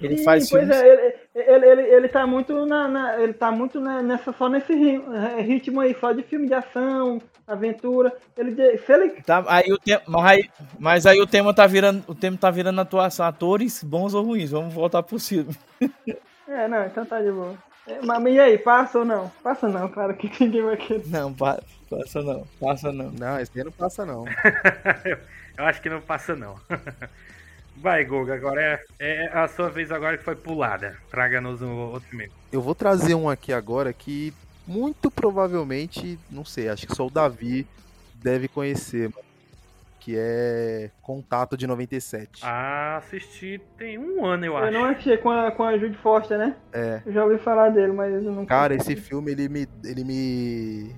ele 0.00 0.18
Sim, 0.18 0.24
faz 0.24 0.48
pois 0.50 0.68
filmes. 0.68 0.70
é, 0.70 0.88
ele, 0.88 1.14
ele, 1.34 1.66
ele, 1.66 1.82
ele 1.82 2.08
tá 2.08 2.26
muito 2.26 2.64
na, 2.66 2.88
na- 2.88 3.20
ele 3.22 3.32
tá 3.34 3.50
muito 3.50 3.80
na- 3.80 4.02
nessa 4.02 4.32
só 4.32 4.48
nesse 4.48 4.72
eh, 4.72 5.40
ritmo 5.42 5.80
aí 5.80 5.94
só 6.00 6.12
de 6.12 6.22
filme 6.22 6.46
de 6.46 6.54
ação, 6.54 7.20
aventura. 7.46 8.12
Ele 8.36 8.54
se 8.78 8.92
ele 8.92 9.10
Tá, 9.22 9.44
aí 9.46 9.72
o 9.72 9.78
tema, 9.78 10.02
mas, 10.06 10.24
aí, 10.26 10.50
mas 10.78 11.06
aí 11.06 11.20
o 11.20 11.26
tema 11.26 11.52
tá 11.54 11.66
virando, 11.66 12.02
o 12.08 12.14
tema 12.14 12.36
tá 12.36 12.50
virando 12.50 12.80
atuação, 12.80 13.26
atores 13.26 13.82
bons 13.84 14.14
ou 14.14 14.24
ruins. 14.24 14.50
Vamos 14.50 14.72
voltar 14.74 15.02
pro 15.02 15.18
filme. 15.18 15.54
É, 16.48 16.66
não, 16.66 16.84
então 16.84 17.06
tá 17.06 17.20
de 17.22 17.30
boa. 17.30 17.54
É, 17.86 18.00
mas 18.04 18.34
e 18.34 18.40
aí, 18.40 18.58
passa 18.58 18.98
ou 18.98 19.04
não? 19.04 19.30
Passa 19.40 19.68
não, 19.68 19.88
cara, 19.88 20.12
que 20.14 20.28
ninguém 20.42 20.62
vai 20.64 20.76
querer. 20.76 21.06
Não, 21.06 21.32
pa- 21.32 21.60
passa 21.88 22.20
não, 22.22 22.44
passa 22.58 22.90
não. 22.92 23.08
Não, 23.12 23.38
esse 23.38 23.52
aí 23.56 23.64
não 23.64 23.70
passa, 23.70 24.04
não. 24.04 24.24
Eu 25.56 25.64
acho 25.64 25.80
que 25.80 25.88
não 25.88 26.00
passa, 26.00 26.34
não. 26.34 26.56
Vai, 27.76 28.04
Goga, 28.04 28.34
agora 28.34 28.60
é, 28.60 28.80
é 28.98 29.28
a 29.32 29.48
sua 29.48 29.70
vez 29.70 29.90
agora 29.90 30.18
que 30.18 30.24
foi 30.24 30.36
pulada. 30.36 30.96
Traga-nos 31.10 31.62
um 31.62 31.74
outro 31.92 32.14
mesmo. 32.16 32.34
Eu 32.52 32.60
vou 32.60 32.74
trazer 32.74 33.14
um 33.14 33.28
aqui 33.28 33.52
agora 33.52 33.92
que 33.92 34.34
muito 34.66 35.10
provavelmente, 35.10 36.18
não 36.30 36.44
sei, 36.44 36.68
acho 36.68 36.86
que 36.86 36.94
só 36.94 37.06
o 37.06 37.10
Davi 37.10 37.66
deve 38.14 38.48
conhecer, 38.48 39.08
mano, 39.08 39.24
que 39.98 40.14
é 40.16 40.90
Contato 41.02 41.56
de 41.56 41.66
97. 41.66 42.42
Ah, 42.44 42.98
assisti 42.98 43.60
tem 43.78 43.98
um 43.98 44.24
ano, 44.26 44.44
eu 44.44 44.52
Eu 44.52 44.58
acho. 44.58 44.72
não 44.72 44.84
achei 44.84 45.16
com 45.16 45.30
a, 45.30 45.50
com 45.50 45.62
a 45.64 45.76
Jude 45.78 45.96
Foster, 45.98 46.38
né? 46.38 46.54
É. 46.72 47.00
Eu 47.06 47.12
já 47.12 47.24
ouvi 47.24 47.38
falar 47.38 47.70
dele, 47.70 47.92
mas 47.92 48.12
eu 48.12 48.30
não 48.32 48.44
Cara, 48.46 48.74
esse 48.74 48.94
filme, 48.94 49.32
ele 49.32 49.48
me. 49.48 49.66
Ele 49.84 50.04
me. 50.04 50.94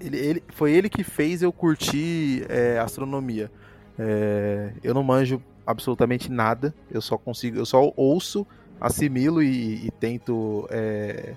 Ele, 0.00 0.18
ele- 0.18 0.42
foi 0.50 0.72
ele 0.72 0.88
que 0.88 1.02
fez 1.04 1.42
eu 1.42 1.52
curtir 1.52 2.44
é, 2.48 2.78
astronomia. 2.78 3.50
É, 3.98 4.70
eu 4.82 4.92
não 4.92 5.02
manjo 5.04 5.40
absolutamente 5.66 6.30
nada. 6.30 6.74
Eu 6.90 7.00
só 7.00 7.16
consigo. 7.16 7.58
Eu 7.58 7.66
só 7.66 7.92
ouço, 7.96 8.46
assimilo 8.80 9.42
e, 9.42 9.86
e 9.86 9.90
tento 9.90 10.66
é, 10.70 11.34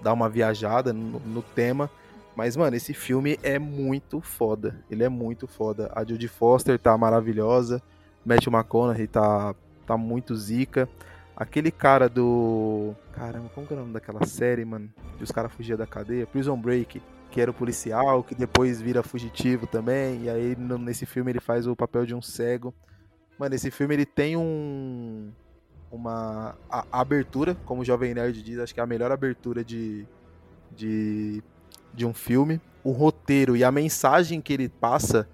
dar 0.00 0.12
uma 0.12 0.28
viajada 0.28 0.92
no, 0.92 1.20
no 1.20 1.42
tema. 1.42 1.90
Mas, 2.34 2.56
mano, 2.56 2.76
esse 2.76 2.94
filme 2.94 3.38
é 3.42 3.58
muito 3.58 4.20
foda. 4.20 4.82
Ele 4.90 5.04
é 5.04 5.08
muito 5.08 5.46
foda. 5.46 5.90
A 5.94 6.04
Judy 6.04 6.28
Foster 6.28 6.78
tá 6.78 6.96
maravilhosa. 6.96 7.82
Matthew 8.24 8.52
McConaughey 8.52 9.06
tá, 9.06 9.54
tá 9.86 9.96
muito 9.96 10.36
zica. 10.36 10.88
Aquele 11.36 11.70
cara 11.70 12.08
do. 12.08 12.94
Caramba, 13.12 13.48
como 13.54 13.66
que 13.66 13.72
é 13.72 13.76
o 13.76 13.80
nome 13.80 13.92
daquela 13.92 14.24
série, 14.26 14.64
mano? 14.64 14.90
Que 15.16 15.24
os 15.24 15.30
caras 15.30 15.52
fugiam 15.52 15.76
da 15.76 15.86
cadeia? 15.86 16.26
Prison 16.26 16.56
Break. 16.56 17.02
Que 17.30 17.40
era 17.40 17.50
o 17.50 17.54
policial, 17.54 18.24
que 18.24 18.34
depois 18.34 18.80
vira 18.80 19.02
fugitivo 19.02 19.66
também. 19.66 20.24
E 20.24 20.30
aí 20.30 20.56
nesse 20.56 21.06
filme 21.06 21.30
ele 21.30 21.40
faz 21.40 21.66
o 21.66 21.76
papel 21.76 22.04
de 22.04 22.14
um 22.14 22.20
cego. 22.20 22.74
Mano, 23.40 23.54
esse 23.54 23.70
filme 23.70 23.94
ele 23.94 24.04
tem 24.04 24.36
um. 24.36 25.32
Uma 25.90 26.58
a- 26.70 26.84
a 26.92 27.00
abertura, 27.00 27.56
como 27.64 27.80
o 27.80 27.84
Jovem 27.84 28.12
Nerd 28.12 28.42
diz, 28.42 28.58
acho 28.58 28.74
que 28.74 28.80
é 28.80 28.82
a 28.82 28.86
melhor 28.86 29.10
abertura 29.10 29.64
de, 29.64 30.06
de, 30.70 31.42
de 31.94 32.04
um 32.04 32.12
filme. 32.12 32.60
O 32.84 32.90
roteiro 32.92 33.56
e 33.56 33.64
a 33.64 33.72
mensagem 33.72 34.42
que 34.42 34.52
ele 34.52 34.68
passa 34.68 35.26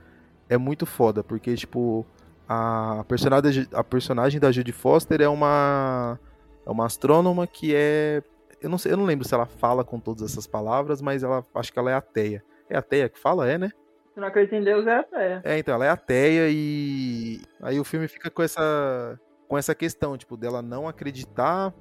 é 0.49 0.57
muito 0.57 0.87
foda, 0.87 1.25
porque, 1.25 1.53
tipo, 1.57 2.07
a 2.49 3.05
personagem, 3.09 3.67
a 3.73 3.83
personagem 3.83 4.39
da 4.39 4.53
Judy 4.53 4.71
Foster 4.71 5.21
é 5.21 5.29
uma, 5.29 6.17
é 6.65 6.71
uma 6.71 6.87
astrônoma 6.87 7.45
que 7.45 7.75
é. 7.75 8.23
Eu 8.63 8.71
não, 8.71 8.79
sei, 8.79 8.93
eu 8.93 8.97
não 8.97 9.05
lembro 9.05 9.27
se 9.27 9.35
ela 9.35 9.47
fala 9.47 9.85
com 9.85 9.99
todas 9.99 10.31
essas 10.31 10.47
palavras, 10.47 11.03
mas 11.03 11.25
ela 11.25 11.45
acho 11.57 11.73
que 11.73 11.79
ela 11.79 11.91
é 11.91 11.95
ateia. 11.95 12.45
É 12.71 12.77
ateia 12.77 13.09
que 13.09 13.19
fala? 13.19 13.49
É, 13.51 13.59
né? 13.59 13.71
Se 14.17 14.21
não 14.21 14.29
acredita 14.29 14.57
em 14.57 14.65
Deus, 14.65 14.87
é 14.87 14.97
até. 14.97 15.41
É, 15.45 15.59
então, 15.59 15.75
ela 15.75 15.85
é 15.85 15.91
ateia 15.91 16.49
e 16.49 17.39
aí 17.61 17.79
o 17.79 17.85
filme 17.85 18.09
fica 18.09 18.31
com 18.31 18.43
essa 18.43 19.21
com 19.47 19.59
essa 19.59 19.75
questão, 19.75 20.17
tipo, 20.17 20.39
dela 20.39 20.63
não 20.63 20.89
acreditar 20.89 21.73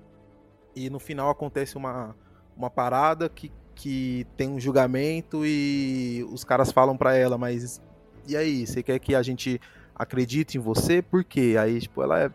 e 0.76 0.90
no 0.90 1.00
final 1.00 1.30
acontece 1.30 1.78
uma, 1.78 2.14
uma 2.58 2.70
parada 2.70 3.30
que, 3.30 3.50
que 3.74 4.28
tem 4.36 4.50
um 4.50 4.60
julgamento 4.60 5.46
e 5.46 6.28
os 6.30 6.44
caras 6.44 6.74
falam 6.74 6.98
pra 6.98 7.16
ela, 7.16 7.38
mas 7.38 7.82
e 8.28 8.36
aí, 8.36 8.68
você 8.68 8.84
quer 8.84 9.00
que 9.00 9.16
a 9.16 9.24
gente 9.24 9.62
acredite 9.96 10.58
em 10.58 10.62
você? 10.62 11.02
Por 11.02 11.24
quê? 11.24 11.56
Aí, 11.58 11.80
tipo, 11.80 12.04
ela 12.04 12.20
é 12.24 12.32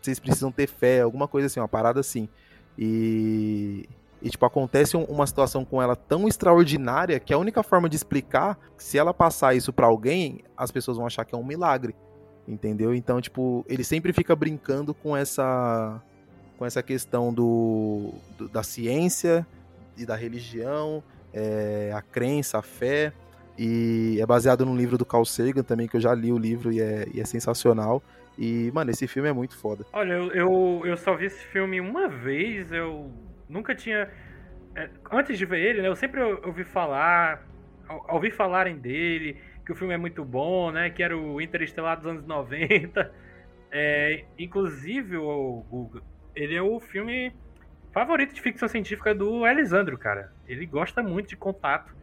vocês 0.00 0.18
precisam 0.18 0.50
ter 0.50 0.68
fé, 0.68 1.02
alguma 1.02 1.28
coisa 1.28 1.48
assim, 1.48 1.60
uma 1.60 1.68
parada 1.68 2.00
assim. 2.00 2.30
E 2.78 3.86
e, 4.24 4.30
tipo, 4.30 4.44
acontece 4.46 4.96
um- 4.96 5.04
uma 5.04 5.26
situação 5.26 5.64
com 5.64 5.80
ela 5.82 5.94
tão 5.94 6.26
extraordinária 6.26 7.20
que 7.20 7.32
a 7.32 7.38
única 7.38 7.62
forma 7.62 7.88
de 7.88 7.94
explicar, 7.96 8.58
se 8.76 8.96
ela 8.98 9.12
passar 9.14 9.54
isso 9.54 9.72
pra 9.72 9.86
alguém, 9.86 10.40
as 10.56 10.70
pessoas 10.72 10.96
vão 10.96 11.06
achar 11.06 11.24
que 11.24 11.34
é 11.34 11.38
um 11.38 11.44
milagre. 11.44 11.94
Entendeu? 12.48 12.94
Então, 12.94 13.20
tipo, 13.20 13.64
ele 13.68 13.82
sempre 13.84 14.12
fica 14.12 14.34
brincando 14.34 14.92
com 14.94 15.16
essa 15.16 16.00
com 16.58 16.64
essa 16.64 16.82
questão 16.82 17.32
do, 17.34 18.12
do- 18.38 18.48
da 18.48 18.62
ciência 18.62 19.44
e 19.96 20.06
da 20.06 20.14
religião 20.14 21.02
é, 21.32 21.90
a 21.94 22.00
crença, 22.00 22.58
a 22.58 22.62
fé. 22.62 23.12
E 23.58 24.18
é 24.20 24.26
baseado 24.26 24.64
num 24.66 24.76
livro 24.76 24.96
do 24.98 25.04
Carl 25.04 25.24
Sagan 25.24 25.62
também, 25.62 25.86
que 25.88 25.96
eu 25.96 26.00
já 26.00 26.14
li 26.14 26.32
o 26.32 26.38
livro 26.38 26.72
e 26.72 26.80
é, 26.80 27.06
e 27.12 27.20
é 27.20 27.24
sensacional. 27.24 28.02
E, 28.38 28.70
mano, 28.74 28.90
esse 28.90 29.06
filme 29.06 29.28
é 29.28 29.32
muito 29.32 29.56
foda. 29.56 29.84
Olha, 29.92 30.12
eu, 30.12 30.32
eu, 30.32 30.82
eu 30.84 30.96
só 30.96 31.14
vi 31.16 31.26
esse 31.26 31.44
filme 31.46 31.80
uma 31.80 32.08
vez, 32.08 32.70
eu 32.72 33.10
nunca 33.48 33.74
tinha. 33.74 34.10
é, 34.74 34.90
Antes 35.10 35.38
de 35.38 35.44
ver 35.46 35.60
ele, 35.60 35.82
né, 35.82 35.88
eu 35.88 35.96
sempre 35.96 36.20
ou- 36.20 36.40
ouvi 36.46 36.64
falar, 36.64 37.46
ou- 37.88 38.06
ouvi 38.14 38.30
falarem 38.30 38.76
dele, 38.78 39.40
que 39.64 39.72
o 39.72 39.74
filme 39.74 39.94
é 39.94 39.98
muito 39.98 40.24
bom, 40.24 40.70
né? 40.70 40.90
Que 40.90 41.02
era 41.02 41.16
o 41.16 41.40
Interestelar 41.40 41.96
dos 41.96 42.06
anos 42.06 42.26
90. 42.26 43.12
É, 43.76 44.24
inclusive, 44.38 45.16
o 45.16 45.64
Guga, 45.68 46.00
ele 46.34 46.54
é 46.54 46.62
o 46.62 46.78
filme 46.78 47.34
favorito 47.92 48.32
de 48.34 48.40
ficção 48.40 48.68
científica 48.68 49.14
do 49.14 49.46
Elisandro, 49.46 49.96
cara. 49.98 50.32
Ele 50.46 50.64
gosta 50.66 51.02
muito 51.02 51.28
de 51.28 51.36
contato. 51.36 51.94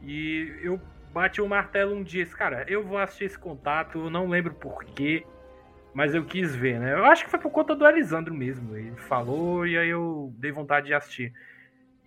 E 0.00 0.54
eu 0.62 0.80
bati 1.12 1.40
o 1.40 1.48
martelo 1.48 1.94
um 1.94 2.02
dia, 2.02 2.24
cara, 2.26 2.64
eu 2.68 2.82
vou 2.84 2.98
assistir 2.98 3.24
esse 3.24 3.38
contato, 3.38 4.10
não 4.10 4.28
lembro 4.28 4.54
porquê, 4.54 5.24
mas 5.94 6.14
eu 6.14 6.24
quis 6.24 6.54
ver, 6.54 6.80
né? 6.80 6.94
Eu 6.94 7.04
acho 7.04 7.24
que 7.24 7.30
foi 7.30 7.38
por 7.38 7.50
conta 7.50 7.74
do 7.74 7.86
Elisandro 7.86 8.34
mesmo. 8.34 8.76
Ele 8.76 8.96
falou 8.96 9.66
e 9.66 9.76
aí 9.76 9.88
eu 9.88 10.32
dei 10.38 10.50
vontade 10.50 10.86
de 10.86 10.94
assistir. 10.94 11.32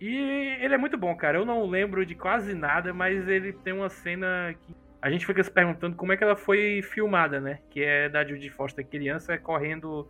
E 0.00 0.16
ele 0.60 0.74
é 0.74 0.78
muito 0.78 0.98
bom, 0.98 1.14
cara. 1.16 1.38
Eu 1.38 1.44
não 1.44 1.64
lembro 1.66 2.04
de 2.04 2.14
quase 2.14 2.54
nada, 2.54 2.92
mas 2.92 3.28
ele 3.28 3.52
tem 3.52 3.72
uma 3.72 3.88
cena 3.88 4.54
que 4.60 4.74
a 5.00 5.10
gente 5.10 5.24
fica 5.24 5.42
se 5.42 5.50
perguntando 5.50 5.96
como 5.96 6.12
é 6.12 6.16
que 6.16 6.24
ela 6.24 6.36
foi 6.36 6.82
filmada, 6.82 7.40
né? 7.40 7.60
Que 7.70 7.82
é 7.82 8.08
da 8.08 8.24
Judy 8.24 8.50
Foster 8.50 8.84
criança 8.84 9.38
correndo, 9.38 10.08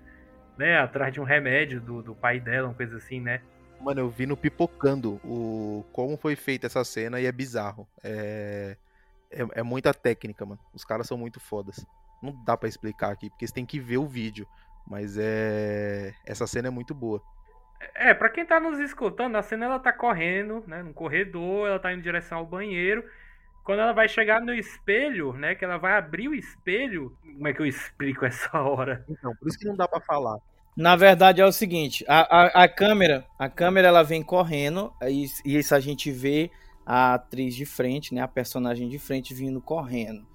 né, 0.57 0.79
atrás 0.79 1.13
de 1.13 1.21
um 1.21 1.25
remédio 1.25 1.81
do, 1.81 2.03
do 2.03 2.15
pai 2.15 2.41
dela, 2.41 2.69
uma 2.69 2.75
coisa 2.75 2.97
assim, 2.97 3.21
né? 3.21 3.43
Mano, 3.81 4.01
eu 4.01 4.09
vi 4.09 4.25
no 4.25 4.37
Pipocando 4.37 5.21
o 5.23 5.85
como 5.93 6.17
foi 6.17 6.35
feita 6.35 6.67
essa 6.67 6.83
cena 6.83 7.21
e 7.21 7.27
é 7.27 7.33
bizarro. 7.33 7.87
É, 8.03 8.77
é, 9.31 9.47
é 9.57 9.63
muita 9.63 9.93
técnica, 9.93 10.47
mano. 10.47 10.61
Os 10.73 10.85
caras 10.85 11.07
são 11.07 11.19
muito 11.19 11.39
fodas. 11.39 11.85
Não 12.23 12.33
dá 12.45 12.57
pra 12.57 12.69
explicar 12.69 13.13
aqui, 13.13 13.31
porque 13.31 13.47
você 13.47 13.55
tem 13.55 13.67
que 13.67 13.79
ver 13.79 13.99
o 13.99 14.07
vídeo. 14.07 14.47
Mas 14.87 15.17
é. 15.19 16.15
Essa 16.25 16.47
cena 16.47 16.69
é 16.69 16.71
muito 16.71 16.95
boa. 16.95 17.23
É, 17.95 18.15
pra 18.15 18.31
quem 18.31 18.45
tá 18.45 18.59
nos 18.59 18.79
escutando, 18.79 19.37
a 19.37 19.43
cena 19.43 19.67
ela 19.67 19.79
tá 19.79 19.93
correndo, 19.93 20.65
né, 20.67 20.83
no 20.83 20.95
corredor, 20.95 21.69
ela 21.69 21.79
tá 21.79 21.93
indo 21.93 22.01
em 22.01 22.03
direção 22.03 22.39
ao 22.39 22.47
banheiro. 22.47 23.05
Quando 23.65 23.81
ela 23.81 23.93
vai 23.93 24.09
chegar 24.09 24.41
no 24.41 24.55
espelho, 24.55 25.33
né, 25.33 25.55
que 25.55 25.65
ela 25.65 25.77
vai 25.77 25.93
abrir 25.93 26.29
o 26.29 26.35
espelho, 26.35 27.17
como 27.23 27.49
é 27.49 27.53
que 27.53 27.61
eu 27.61 27.67
explico 27.67 28.25
essa 28.27 28.61
hora? 28.61 29.05
Então, 29.09 29.35
por 29.37 29.49
isso 29.49 29.59
que 29.59 29.67
não 29.67 29.77
dá 29.77 29.89
pra 29.89 30.01
falar. 30.01 30.39
Na 30.77 30.95
verdade 30.95 31.41
é 31.41 31.47
o 31.47 31.53
seguinte, 31.53 32.05
a, 32.07 32.21
a, 32.21 32.65
a 32.65 32.69
câmera, 32.69 33.25
a 33.39 33.49
câmera 33.49 33.89
ela 33.89 34.03
vem 34.03 34.23
correndo 34.23 34.93
e, 35.03 35.27
e 35.45 35.57
isso 35.57 35.75
a 35.75 35.81
gente 35.81 36.11
vê 36.13 36.51
a 36.85 37.15
atriz 37.15 37.55
de 37.55 37.65
frente, 37.65 38.15
né, 38.15 38.21
a 38.21 38.29
personagem 38.29 38.89
de 38.89 38.99
frente 38.99 39.35
vindo 39.35 39.61
correndo. 39.61 40.27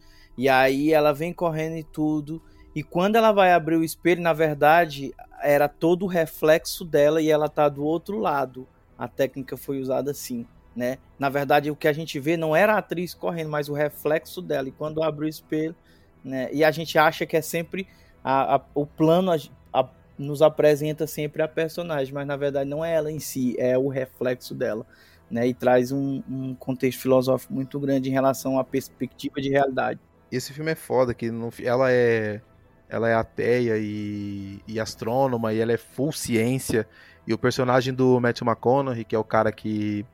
E 0.41 0.49
aí 0.49 0.91
ela 0.93 1.13
vem 1.13 1.33
correndo 1.33 1.77
e 1.77 1.83
tudo, 1.83 2.41
e 2.73 2.83
quando 2.83 3.15
ela 3.15 3.31
vai 3.31 3.51
abrir 3.53 3.75
o 3.75 3.83
espelho, 3.83 4.21
na 4.21 4.33
verdade, 4.33 5.13
era 5.41 5.67
todo 5.67 6.03
o 6.03 6.07
reflexo 6.07 6.85
dela 6.85 7.21
e 7.21 7.29
ela 7.29 7.49
tá 7.49 7.67
do 7.69 7.83
outro 7.83 8.17
lado. 8.17 8.67
A 8.97 9.07
técnica 9.07 9.57
foi 9.57 9.79
usada 9.79 10.11
assim, 10.11 10.47
né? 10.75 10.97
Na 11.19 11.29
verdade, 11.29 11.69
o 11.69 11.75
que 11.75 11.87
a 11.87 11.93
gente 11.93 12.19
vê 12.19 12.37
não 12.37 12.55
era 12.55 12.73
a 12.75 12.77
atriz 12.77 13.13
correndo, 13.13 13.49
mas 13.49 13.67
o 13.69 13.73
reflexo 13.73 14.41
dela. 14.41 14.69
E 14.69 14.71
quando 14.71 15.03
abre 15.03 15.25
o 15.25 15.29
espelho, 15.29 15.75
né? 16.23 16.49
E 16.53 16.63
a 16.63 16.71
gente 16.71 16.97
acha 16.97 17.25
que 17.25 17.35
é 17.37 17.41
sempre 17.41 17.87
a, 18.23 18.55
a- 18.55 18.61
o 18.73 18.85
plano 18.85 19.31
a- 19.73 19.89
nos 20.17 20.41
apresenta 20.41 21.07
sempre 21.07 21.41
a 21.41 21.47
personagem, 21.47 22.13
mas 22.13 22.27
na 22.27 22.35
verdade 22.37 22.69
não 22.69 22.83
é 22.85 22.93
ela 22.93 23.11
em 23.11 23.19
si, 23.19 23.55
é 23.57 23.77
o 23.77 23.87
reflexo 23.87 24.53
dela, 24.53 24.85
né? 25.29 25.47
E 25.47 25.53
traz 25.53 25.91
um, 25.91 26.21
um 26.29 26.55
contexto 26.55 27.01
filosófico 27.01 27.53
muito 27.53 27.79
grande 27.79 28.09
em 28.09 28.13
relação 28.13 28.59
à 28.59 28.63
perspectiva 28.63 29.41
de 29.41 29.49
realidade. 29.49 29.99
Esse 30.31 30.53
filme 30.53 30.71
é 30.71 30.75
foda, 30.75 31.13
que 31.13 31.31
ela 31.63 31.91
é. 31.91 32.41
Ela 32.87 33.09
é 33.09 33.13
ateia 33.13 33.77
e, 33.77 34.61
e 34.67 34.77
astrônoma, 34.77 35.53
e 35.53 35.59
ela 35.59 35.71
é 35.71 35.77
full 35.77 36.11
ciência. 36.11 36.85
E 37.25 37.33
o 37.33 37.37
personagem 37.37 37.93
do 37.93 38.19
Matthew 38.19 38.45
McConaughey, 38.45 39.05
que 39.05 39.15
é 39.15 39.19
o 39.19 39.23
cara 39.23 39.49
que 39.49 40.05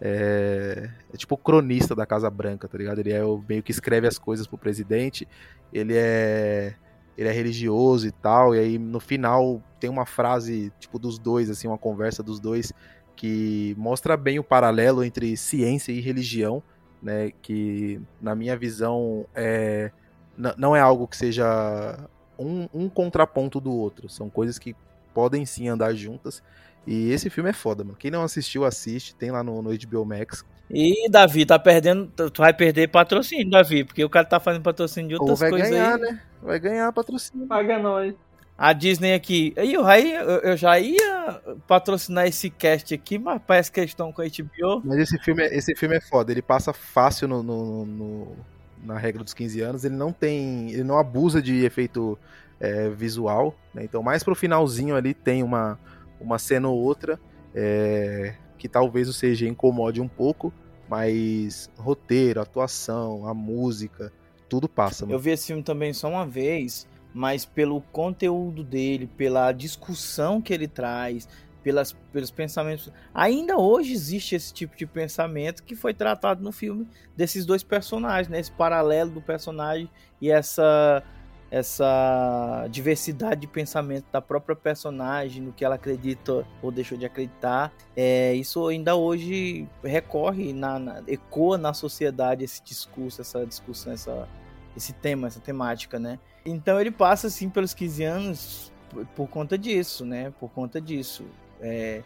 é, 0.00 0.90
é 1.12 1.16
tipo 1.16 1.34
o 1.34 1.38
cronista 1.38 1.94
da 1.94 2.04
Casa 2.04 2.28
Branca, 2.28 2.66
tá 2.66 2.76
ligado? 2.76 2.98
Ele 2.98 3.12
é 3.12 3.24
o 3.24 3.42
meio 3.48 3.62
que 3.62 3.70
escreve 3.70 4.06
as 4.06 4.18
coisas 4.18 4.46
pro 4.46 4.58
presidente. 4.58 5.26
Ele 5.72 5.94
é 5.96 6.74
ele 7.16 7.28
é 7.28 7.32
religioso 7.32 8.08
e 8.08 8.10
tal, 8.10 8.56
e 8.56 8.58
aí 8.58 8.76
no 8.76 8.98
final 8.98 9.62
tem 9.78 9.88
uma 9.88 10.04
frase 10.04 10.72
tipo 10.80 10.98
dos 10.98 11.16
dois 11.16 11.48
assim, 11.48 11.68
uma 11.68 11.78
conversa 11.78 12.24
dos 12.24 12.40
dois 12.40 12.72
que 13.14 13.72
mostra 13.78 14.16
bem 14.16 14.40
o 14.40 14.44
paralelo 14.44 15.04
entre 15.04 15.36
ciência 15.36 15.92
e 15.92 16.00
religião, 16.00 16.60
né, 17.04 17.30
que 17.42 18.00
na 18.20 18.34
minha 18.34 18.56
visão 18.56 19.26
é 19.34 19.92
não 20.36 20.74
é 20.74 20.80
algo 20.80 21.06
que 21.06 21.16
seja 21.16 21.96
um, 22.36 22.68
um 22.74 22.88
contraponto 22.88 23.60
do 23.60 23.72
outro, 23.72 24.08
são 24.08 24.28
coisas 24.28 24.58
que 24.58 24.74
podem 25.12 25.46
sim 25.46 25.68
andar 25.68 25.94
juntas. 25.94 26.42
E 26.86 27.10
esse 27.10 27.30
filme 27.30 27.50
é 27.50 27.52
foda, 27.52 27.84
mano. 27.84 27.96
Quem 27.96 28.10
não 28.10 28.22
assistiu, 28.22 28.64
assiste. 28.64 29.14
Tem 29.14 29.30
lá 29.30 29.42
no, 29.42 29.62
no 29.62 29.70
HBO 29.70 30.04
Max. 30.04 30.44
E 30.68 31.08
Davi, 31.08 31.46
tá 31.46 31.58
perdendo, 31.58 32.08
tu 32.30 32.42
vai 32.42 32.52
perder 32.52 32.88
patrocínio, 32.88 33.48
Davi, 33.48 33.84
porque 33.84 34.04
o 34.04 34.10
cara 34.10 34.26
tá 34.26 34.40
fazendo 34.40 34.62
patrocínio 34.62 35.10
de 35.10 35.14
Ou 35.14 35.20
outras 35.20 35.40
vai 35.40 35.50
coisas 35.50 35.70
ganhar, 35.70 35.94
aí. 35.94 36.00
né? 36.00 36.22
Vai 36.42 36.58
ganhar 36.58 36.92
patrocínio. 36.92 37.46
Paga 37.46 37.78
nós. 37.78 38.14
A 38.56 38.72
Disney 38.72 39.14
aqui. 39.14 39.52
Aí 39.56 39.74
eu, 39.74 39.84
aí 39.84 40.12
eu 40.12 40.56
já 40.56 40.78
ia 40.78 41.40
patrocinar 41.66 42.26
esse 42.26 42.48
cast 42.50 42.94
aqui, 42.94 43.18
mas 43.18 43.40
parece 43.44 43.70
que 43.72 43.80
estão 43.80 44.12
com 44.12 44.22
a 44.22 44.26
HBO. 44.26 44.80
Mas 44.84 44.98
esse 45.00 45.18
filme, 45.18 45.42
é- 45.42 45.56
esse 45.56 45.74
filme 45.74 45.96
é 45.96 46.00
foda. 46.00 46.30
Ele 46.30 46.42
passa 46.42 46.72
fácil 46.72 47.26
no, 47.26 47.42
no- 47.42 47.84
no- 47.84 48.36
na 48.84 48.96
regra 48.98 49.24
dos 49.24 49.34
15 49.34 49.60
anos. 49.60 49.84
Ele 49.84 49.96
não 49.96 50.12
tem. 50.12 50.70
Ele 50.70 50.84
não 50.84 50.98
abusa 50.98 51.42
de 51.42 51.64
efeito 51.64 52.16
é, 52.60 52.88
visual. 52.90 53.54
né? 53.74 53.82
Então, 53.82 54.02
mais 54.02 54.22
pro 54.22 54.34
finalzinho 54.36 54.94
ali 54.94 55.12
tem 55.14 55.42
uma, 55.42 55.78
uma 56.20 56.38
cena 56.38 56.68
ou 56.68 56.78
outra 56.78 57.18
é, 57.54 58.34
que 58.56 58.68
talvez 58.68 59.08
o 59.08 59.12
CG 59.12 59.48
incomode 59.48 60.00
um 60.00 60.08
pouco. 60.08 60.52
Mas 60.88 61.68
roteiro, 61.76 62.40
atuação, 62.40 63.26
a 63.26 63.34
música, 63.34 64.12
tudo 64.48 64.68
passa, 64.68 65.04
mano. 65.04 65.14
Eu 65.16 65.18
vi 65.18 65.30
esse 65.30 65.46
filme 65.48 65.62
também 65.62 65.92
só 65.92 66.08
uma 66.08 66.24
vez, 66.26 66.86
mas 67.14 67.44
pelo 67.44 67.80
conteúdo 67.80 68.64
dele, 68.64 69.06
pela 69.06 69.52
discussão 69.52 70.42
que 70.42 70.52
ele 70.52 70.66
traz, 70.68 71.28
pelas, 71.62 71.92
pelos 72.12 72.30
pensamentos. 72.30 72.92
Ainda 73.14 73.56
hoje 73.56 73.92
existe 73.94 74.34
esse 74.34 74.52
tipo 74.52 74.76
de 74.76 74.84
pensamento 74.84 75.62
que 75.62 75.74
foi 75.74 75.94
tratado 75.94 76.42
no 76.42 76.52
filme 76.52 76.86
desses 77.16 77.46
dois 77.46 77.62
personagens, 77.62 78.28
né? 78.28 78.38
Esse 78.40 78.52
paralelo 78.52 79.10
do 79.10 79.22
personagem 79.22 79.88
e 80.20 80.30
essa 80.30 81.02
essa 81.50 82.66
diversidade 82.68 83.42
de 83.42 83.46
pensamento 83.46 84.06
da 84.10 84.20
própria 84.20 84.56
personagem, 84.56 85.40
no 85.40 85.52
que 85.52 85.64
ela 85.64 85.76
acredita 85.76 86.44
ou 86.60 86.72
deixou 86.72 86.98
de 86.98 87.06
acreditar. 87.06 87.72
É, 87.96 88.34
isso 88.34 88.66
ainda 88.66 88.96
hoje 88.96 89.68
recorre, 89.84 90.52
na, 90.52 90.80
na- 90.80 91.02
ecoa 91.06 91.56
na 91.56 91.72
sociedade 91.72 92.42
esse 92.42 92.60
discurso, 92.60 93.20
essa 93.20 93.46
discussão, 93.46 93.92
essa, 93.92 94.28
esse 94.76 94.92
tema, 94.94 95.28
essa 95.28 95.38
temática, 95.38 95.96
né? 95.96 96.18
Então 96.44 96.80
ele 96.80 96.90
passa 96.90 97.28
assim 97.28 97.48
pelos 97.48 97.72
15 97.72 98.04
anos 98.04 98.72
por, 99.16 99.28
conta 99.28 99.56
disso, 99.56 100.04
né? 100.04 100.32
Por 100.38 100.50
conta 100.50 100.80
disso. 100.80 101.24
É, 101.60 102.02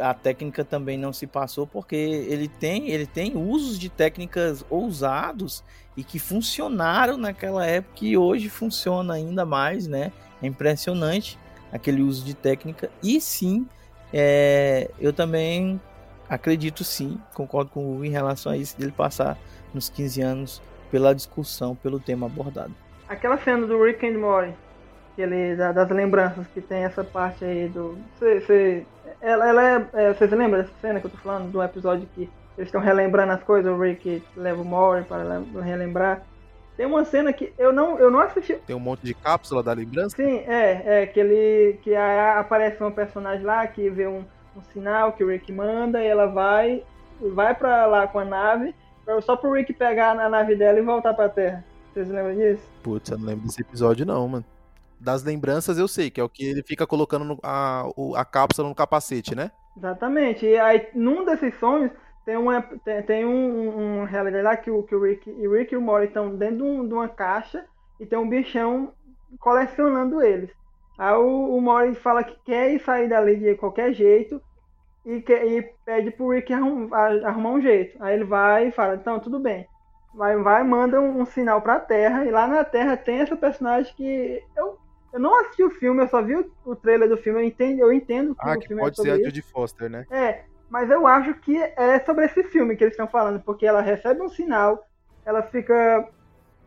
a 0.00 0.14
técnica 0.14 0.64
também 0.64 0.96
não 0.96 1.12
se 1.12 1.26
passou 1.26 1.66
porque 1.66 1.96
ele 1.96 2.46
tem, 2.46 2.90
ele 2.90 3.06
tem 3.06 3.36
usos 3.36 3.78
de 3.78 3.88
técnicas 3.88 4.64
ousados 4.70 5.64
e 5.96 6.04
que 6.04 6.18
funcionaram 6.18 7.16
naquela 7.16 7.66
época 7.66 8.04
e 8.04 8.16
hoje 8.16 8.48
funciona 8.48 9.14
ainda 9.14 9.44
mais, 9.44 9.86
né? 9.86 10.12
É 10.42 10.46
impressionante 10.46 11.38
aquele 11.72 12.02
uso 12.02 12.24
de 12.24 12.34
técnica. 12.34 12.90
E 13.02 13.20
sim, 13.20 13.66
é, 14.12 14.90
eu 15.00 15.12
também 15.12 15.80
acredito 16.28 16.84
sim, 16.84 17.18
concordo 17.34 17.70
com 17.70 17.84
o 17.84 17.94
Hugo 17.94 18.04
em 18.04 18.10
relação 18.10 18.52
a 18.52 18.56
isso, 18.56 18.76
dele 18.78 18.92
passar 18.92 19.38
nos 19.72 19.88
15 19.88 20.22
anos 20.22 20.62
pela 20.90 21.14
discussão, 21.14 21.74
pelo 21.74 21.98
tema 21.98 22.26
abordado. 22.26 22.74
Aquela 23.08 23.38
cena 23.38 23.66
do 23.66 23.82
Rick 23.82 24.06
and 24.06 24.18
Morty, 24.18 24.52
que 25.14 25.22
ele, 25.22 25.54
da- 25.56 25.72
das 25.72 25.88
lembranças, 25.90 26.46
que 26.48 26.60
tem 26.60 26.84
essa 26.84 27.04
parte 27.04 27.44
aí 27.44 27.68
do. 27.68 27.96
Cê, 28.18 28.40
cê- 28.40 28.86
ela, 29.20 29.48
ela 29.48 29.62
é, 29.68 29.86
é. 29.94 30.12
Vocês 30.14 30.30
lembram 30.30 30.60
dessa 30.62 30.72
cena 30.80 31.00
que 31.00 31.06
eu 31.06 31.10
tô 31.10 31.16
falando? 31.18 31.50
Do 31.50 31.62
episódio 31.62 32.08
que 32.14 32.22
eles 32.58 32.68
estão 32.68 32.80
relembrando 32.80 33.32
as 33.32 33.42
coisas, 33.42 33.70
o 33.72 33.78
Rick 33.80 34.22
leva 34.36 34.60
o 34.60 34.64
Morty 34.64 35.06
para 35.08 35.22
lem- 35.22 35.46
relembrar. 35.62 36.22
Tem 36.76 36.84
uma 36.84 37.04
cena 37.04 37.32
que 37.32 37.52
eu 37.58 37.72
não, 37.72 37.98
eu 37.98 38.10
não 38.10 38.20
assisti. 38.20 38.54
Tem 38.66 38.76
um 38.76 38.80
monte 38.80 39.00
de 39.02 39.14
cápsula 39.14 39.62
da 39.62 39.72
lembrança. 39.72 40.14
Sim, 40.16 40.38
é, 40.46 41.02
é 41.02 41.06
que 41.06 41.18
ele. 41.20 41.78
Que 41.82 41.94
a- 41.94 42.38
aparece 42.40 42.80
uma 42.82 42.90
personagem 42.90 43.44
lá 43.44 43.66
que 43.66 43.88
vê 43.88 44.06
um, 44.06 44.24
um 44.56 44.62
sinal 44.72 45.12
que 45.12 45.22
o 45.24 45.28
Rick 45.28 45.50
manda 45.52 46.02
e 46.02 46.06
ela 46.06 46.26
vai. 46.26 46.82
Vai 47.20 47.54
pra 47.54 47.86
lá 47.86 48.06
com 48.06 48.18
a 48.18 48.24
nave, 48.26 48.74
só 49.22 49.36
pro 49.36 49.52
Rick 49.52 49.72
pegar 49.72 50.14
na 50.14 50.28
nave 50.28 50.54
dela 50.54 50.78
e 50.78 50.82
voltar 50.82 51.14
pra 51.14 51.30
Terra. 51.30 51.64
Vocês 51.96 52.10
lembram 52.10 52.34
disso? 52.34 52.62
Putz, 52.82 53.10
eu 53.10 53.16
não 53.16 53.24
lembro 53.24 53.46
desse 53.46 53.62
episódio, 53.62 54.04
não, 54.04 54.28
mano. 54.28 54.44
Das 55.00 55.24
lembranças 55.24 55.78
eu 55.78 55.88
sei, 55.88 56.10
que 56.10 56.20
é 56.20 56.24
o 56.24 56.28
que 56.28 56.44
ele 56.44 56.62
fica 56.62 56.86
colocando 56.86 57.24
no- 57.24 57.38
a, 57.42 57.84
a 58.14 58.22
cápsula 58.22 58.68
no 58.68 58.74
capacete, 58.74 59.34
né? 59.34 59.50
Exatamente. 59.74 60.44
E 60.44 60.58
aí, 60.58 60.90
num 60.94 61.24
desses 61.24 61.58
sonhos, 61.58 61.90
tem 62.26 62.36
uma, 62.36 62.60
tem, 62.60 63.02
tem 63.02 63.24
um, 63.24 64.00
um, 64.00 64.04
realidade 64.04 64.44
lá 64.44 64.54
que 64.58 64.70
o, 64.70 64.82
que 64.82 64.94
o 64.94 65.02
Rick, 65.02 65.30
o 65.30 65.54
Rick 65.54 65.72
e 65.72 65.76
o 65.78 65.80
Morty 65.80 66.08
estão 66.08 66.36
dentro 66.36 66.58
de, 66.58 66.62
um, 66.64 66.86
de, 66.86 66.92
uma 66.92 67.08
caixa 67.08 67.64
e 67.98 68.04
tem 68.04 68.18
um 68.18 68.28
bichão 68.28 68.92
colecionando 69.40 70.20
eles. 70.22 70.50
Aí 70.98 71.14
o, 71.14 71.56
o 71.56 71.62
Morty 71.62 71.94
fala 71.94 72.22
que 72.22 72.36
quer 72.44 72.74
ir 72.74 72.80
sair 72.80 73.08
dali 73.08 73.36
de 73.36 73.54
qualquer 73.54 73.94
jeito 73.94 74.38
e, 75.02 75.22
que, 75.22 75.32
e 75.32 75.62
pede 75.82 76.10
pro 76.10 76.28
Rick 76.28 76.52
arrum, 76.52 76.92
arrumar 76.92 77.52
um 77.52 77.60
jeito. 77.62 77.96
Aí 78.02 78.16
ele 78.16 78.24
vai 78.24 78.68
e 78.68 78.72
fala, 78.72 78.96
então, 78.96 79.18
tudo 79.18 79.40
bem. 79.40 79.66
Vai, 80.16 80.36
vai 80.38 80.64
manda 80.64 81.00
um, 81.00 81.20
um, 81.20 81.26
sinal 81.26 81.60
pra 81.60 81.78
Terra, 81.78 82.24
e 82.24 82.30
lá 82.30 82.46
na 82.46 82.64
Terra 82.64 82.96
tem 82.96 83.20
essa 83.20 83.36
personagem 83.36 83.92
que 83.94 84.42
eu, 84.56 84.78
eu 85.12 85.20
não 85.20 85.38
assisti 85.40 85.62
o 85.62 85.70
filme, 85.70 86.02
eu 86.02 86.08
só 86.08 86.22
vi 86.22 86.34
o, 86.34 86.50
o 86.64 86.74
trailer 86.74 87.08
do 87.08 87.18
filme, 87.18 87.40
eu 87.40 87.44
entendo, 87.44 87.80
eu 87.80 87.92
entendo 87.92 88.34
que 88.34 88.48
ah, 88.48 88.54
o 88.54 88.58
que 88.58 88.68
filme 88.68 88.82
pode 88.82 88.98
é 88.98 89.02
ser 89.02 89.10
a 89.10 89.22
Judy 89.22 89.42
Foster, 89.42 89.90
né? 89.90 90.06
É, 90.10 90.44
mas 90.70 90.90
eu 90.90 91.06
acho 91.06 91.34
que 91.34 91.56
é 91.56 92.00
sobre 92.00 92.24
esse 92.24 92.42
filme 92.44 92.74
que 92.76 92.82
eles 92.82 92.94
estão 92.94 93.06
falando, 93.06 93.40
porque 93.40 93.66
ela 93.66 93.82
recebe 93.82 94.22
um 94.22 94.28
sinal, 94.28 94.86
ela 95.24 95.42
fica 95.42 96.08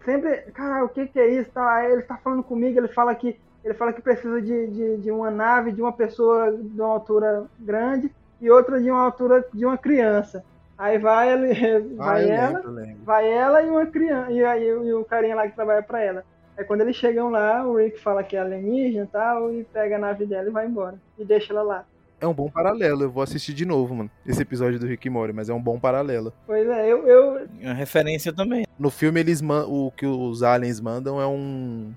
sempre, 0.06 0.38
cara, 0.54 0.86
o 0.86 0.90
que, 0.90 1.08
que 1.08 1.20
é 1.20 1.28
isso? 1.28 1.50
Tá, 1.50 1.84
ele 1.90 2.02
está 2.02 2.18
falando 2.18 2.44
comigo, 2.44 2.78
ele 2.80 2.88
fala 2.88 3.16
que 3.16 3.40
ele 3.64 3.74
fala 3.74 3.92
que 3.92 4.02
precisa 4.02 4.42
de, 4.42 4.68
de, 4.68 4.98
de, 4.98 5.12
uma 5.12 5.30
nave, 5.30 5.72
de 5.72 5.82
uma 5.82 5.92
pessoa 5.92 6.52
de 6.52 6.80
uma 6.80 6.94
altura 6.94 7.46
grande 7.60 8.10
e 8.40 8.50
outra 8.50 8.82
de 8.82 8.90
uma 8.90 9.04
altura 9.04 9.46
de 9.54 9.66
uma 9.66 9.78
criança. 9.78 10.46
Aí 10.80 10.98
vai, 10.98 11.34
ele, 11.34 11.94
vai 11.98 12.32
ah, 12.32 12.34
ela, 12.34 12.54
lembro, 12.54 12.72
lembro. 12.72 13.04
vai 13.04 13.30
ela 13.30 13.62
e 13.62 13.70
uma 13.70 13.86
criança 13.86 14.32
e 14.32 14.46
aí 14.46 14.66
e 14.66 14.94
o 14.94 15.04
carinha 15.04 15.36
lá 15.36 15.46
que 15.46 15.54
trabalha 15.54 15.84
para 15.84 16.02
ela. 16.02 16.24
Aí 16.58 16.64
quando 16.64 16.82
eles 16.82 16.96
chegam 16.96 17.30
lá, 17.30 17.68
o 17.68 17.76
Rick 17.76 18.00
fala 18.00 18.24
que 18.24 18.38
é 18.38 18.40
alienígena 18.40 19.04
e 19.04 19.08
tal, 19.08 19.54
e 19.54 19.66
pega 19.66 19.98
a 19.98 20.00
nave 20.00 20.26
dela 20.26 20.48
e 20.48 20.52
vai 20.52 20.66
embora. 20.66 20.98
E 21.18 21.26
deixa 21.26 21.52
ela 21.52 21.64
lá. 21.64 21.86
É 22.22 22.26
um 22.26 22.34
bom 22.34 22.50
paralelo, 22.50 23.04
eu 23.04 23.12
vou 23.12 23.22
assistir 23.22 23.54
de 23.54 23.66
novo, 23.66 23.94
mano, 23.94 24.10
esse 24.26 24.42
episódio 24.42 24.80
do 24.80 24.88
Rick 24.88 25.06
e 25.06 25.10
Morty, 25.10 25.34
mas 25.34 25.50
é 25.50 25.54
um 25.54 25.62
bom 25.62 25.78
paralelo. 25.78 26.34
Pois 26.48 26.68
é, 26.68 26.88
eu... 26.88 27.06
eu... 27.06 27.48
Uma 27.62 27.74
referência 27.74 28.32
também. 28.32 28.66
No 28.78 28.90
filme, 28.90 29.20
eles 29.20 29.42
o 29.42 29.92
que 29.92 30.06
os 30.06 30.44
aliens 30.44 30.80
mandam 30.80 31.20
é 31.20 31.28
um... 31.28 31.94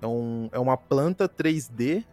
É, 0.00 0.06
um, 0.06 0.48
é 0.52 0.58
uma 0.60 0.76
planta 0.76 1.28
3D 1.28 2.04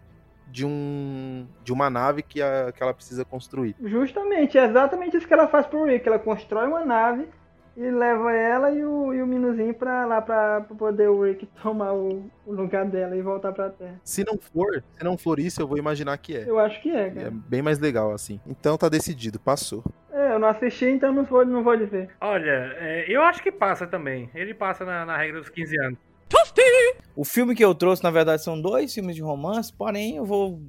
de, 0.53 0.63
um, 0.63 1.47
de 1.63 1.73
uma 1.73 1.89
nave 1.89 2.21
que, 2.21 2.39
a, 2.39 2.71
que 2.71 2.83
ela 2.83 2.93
precisa 2.93 3.25
construir. 3.25 3.75
Justamente, 3.83 4.55
é 4.55 4.65
exatamente 4.65 5.17
isso 5.17 5.27
que 5.27 5.33
ela 5.33 5.47
faz 5.47 5.65
pro 5.65 5.83
Rick. 5.83 6.07
Ela 6.07 6.19
constrói 6.19 6.67
uma 6.67 6.85
nave 6.85 7.27
e 7.75 7.89
leva 7.89 8.31
ela 8.31 8.69
e 8.69 8.85
o, 8.85 9.11
e 9.15 9.23
o 9.23 9.25
Minuzinho 9.25 9.73
pra 9.73 10.05
lá 10.05 10.21
pra, 10.21 10.61
pra 10.61 10.75
poder 10.75 11.09
o 11.09 11.23
Rick 11.23 11.47
tomar 11.59 11.93
o, 11.93 12.29
o, 12.45 12.53
lugar 12.53 12.85
dela 12.85 13.17
e 13.17 13.21
voltar 13.23 13.51
pra 13.51 13.71
Terra. 13.71 13.99
Se 14.03 14.23
não 14.23 14.37
for, 14.37 14.83
se 14.91 15.03
não 15.03 15.17
for 15.17 15.39
isso, 15.39 15.59
eu 15.59 15.67
vou 15.67 15.79
imaginar 15.79 16.15
que 16.19 16.37
é. 16.37 16.47
Eu 16.47 16.59
acho 16.59 16.79
que 16.83 16.91
é, 16.91 17.09
cara. 17.09 17.27
É 17.29 17.31
bem 17.31 17.63
mais 17.63 17.79
legal 17.79 18.11
assim. 18.11 18.39
Então 18.45 18.77
tá 18.77 18.87
decidido, 18.87 19.39
passou. 19.39 19.83
É, 20.11 20.33
eu 20.33 20.39
não 20.39 20.49
assisti, 20.49 20.85
então 20.85 21.11
não 21.11 21.23
vou, 21.23 21.43
não 21.43 21.63
vou 21.63 21.75
dizer. 21.75 22.11
Olha, 22.21 22.75
é, 22.77 23.05
eu 23.07 23.23
acho 23.23 23.41
que 23.41 23.51
passa 23.51 23.87
também. 23.87 24.29
Ele 24.35 24.53
passa 24.53 24.85
na, 24.85 25.03
na 25.03 25.17
regra 25.17 25.39
dos 25.39 25.49
15 25.49 25.79
anos. 25.79 26.12
O 27.15 27.23
filme 27.23 27.53
que 27.53 27.63
eu 27.63 27.75
trouxe, 27.75 28.03
na 28.03 28.09
verdade, 28.09 28.43
são 28.43 28.59
dois 28.59 28.91
filmes 28.91 29.15
de 29.15 29.21
romance, 29.21 29.71
porém 29.71 30.15
eu 30.15 30.25
vou 30.25 30.59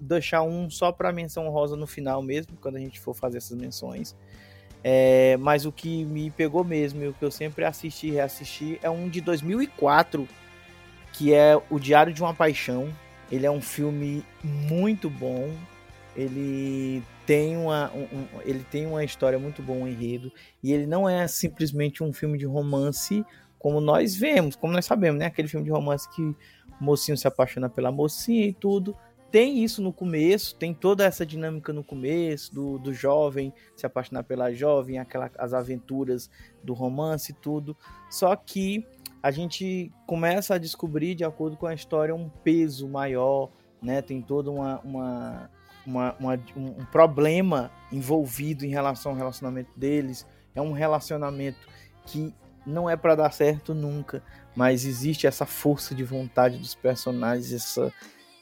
deixar 0.00 0.42
um 0.42 0.68
só 0.68 0.90
para 0.90 1.12
menção 1.12 1.48
rosa 1.50 1.76
no 1.76 1.86
final 1.86 2.20
mesmo, 2.20 2.56
quando 2.60 2.76
a 2.76 2.80
gente 2.80 2.98
for 2.98 3.14
fazer 3.14 3.38
essas 3.38 3.56
menções. 3.56 4.16
É, 4.82 5.36
mas 5.36 5.66
o 5.66 5.72
que 5.72 6.04
me 6.04 6.30
pegou 6.30 6.64
mesmo 6.64 7.02
e 7.02 7.08
o 7.08 7.14
que 7.14 7.24
eu 7.24 7.30
sempre 7.30 7.64
assisti 7.64 8.08
e 8.08 8.12
reassisti 8.12 8.78
é 8.82 8.90
um 8.90 9.08
de 9.08 9.20
2004, 9.20 10.28
que 11.12 11.32
é 11.32 11.60
O 11.70 11.78
Diário 11.78 12.12
de 12.12 12.22
uma 12.22 12.34
Paixão. 12.34 12.92
Ele 13.30 13.46
é 13.46 13.50
um 13.50 13.60
filme 13.60 14.24
muito 14.42 15.08
bom. 15.08 15.52
Ele 16.16 17.02
tem 17.24 17.56
uma, 17.56 17.92
um, 17.92 18.26
ele 18.44 18.64
tem 18.64 18.86
uma 18.86 19.04
história 19.04 19.38
muito 19.38 19.62
boa, 19.62 19.78
um 19.78 19.86
enredo. 19.86 20.32
E 20.62 20.72
ele 20.72 20.86
não 20.86 21.08
é 21.08 21.28
simplesmente 21.28 22.02
um 22.02 22.12
filme 22.12 22.36
de 22.36 22.46
romance 22.46 23.24
como 23.58 23.80
nós 23.80 24.14
vemos, 24.14 24.56
como 24.56 24.72
nós 24.72 24.86
sabemos, 24.86 25.18
né? 25.18 25.26
Aquele 25.26 25.48
filme 25.48 25.64
de 25.64 25.70
romance 25.70 26.08
que 26.10 26.22
o 26.22 26.36
mocinho 26.80 27.16
se 27.16 27.26
apaixona 27.26 27.68
pela 27.68 27.90
mocinha 27.90 28.46
e 28.46 28.52
tudo. 28.52 28.96
Tem 29.30 29.62
isso 29.62 29.82
no 29.82 29.92
começo, 29.92 30.54
tem 30.54 30.72
toda 30.72 31.04
essa 31.04 31.26
dinâmica 31.26 31.70
no 31.70 31.84
começo, 31.84 32.54
do, 32.54 32.78
do 32.78 32.94
jovem 32.94 33.52
se 33.76 33.84
apaixonar 33.84 34.22
pela 34.24 34.54
jovem, 34.54 34.98
aquela, 34.98 35.30
as 35.36 35.52
aventuras 35.52 36.30
do 36.64 36.72
romance 36.72 37.32
e 37.32 37.34
tudo. 37.34 37.76
Só 38.08 38.34
que 38.34 38.86
a 39.22 39.30
gente 39.30 39.92
começa 40.06 40.54
a 40.54 40.58
descobrir, 40.58 41.14
de 41.14 41.24
acordo 41.24 41.56
com 41.56 41.66
a 41.66 41.74
história, 41.74 42.14
um 42.14 42.28
peso 42.28 42.88
maior, 42.88 43.50
né? 43.82 44.00
Tem 44.00 44.22
todo 44.22 44.50
uma, 44.50 44.80
uma, 44.80 45.50
uma, 45.86 46.16
uma 46.18 46.40
um 46.56 46.84
problema 46.86 47.70
envolvido 47.92 48.64
em 48.64 48.70
relação 48.70 49.12
ao 49.12 49.18
relacionamento 49.18 49.78
deles. 49.78 50.26
É 50.54 50.62
um 50.62 50.72
relacionamento 50.72 51.58
que 52.06 52.34
não 52.66 52.88
é 52.88 52.96
para 52.96 53.14
dar 53.14 53.32
certo 53.32 53.74
nunca, 53.74 54.22
mas 54.54 54.84
existe 54.84 55.26
essa 55.26 55.46
força 55.46 55.94
de 55.94 56.04
vontade 56.04 56.58
dos 56.58 56.74
personagens, 56.74 57.52
essa, 57.52 57.92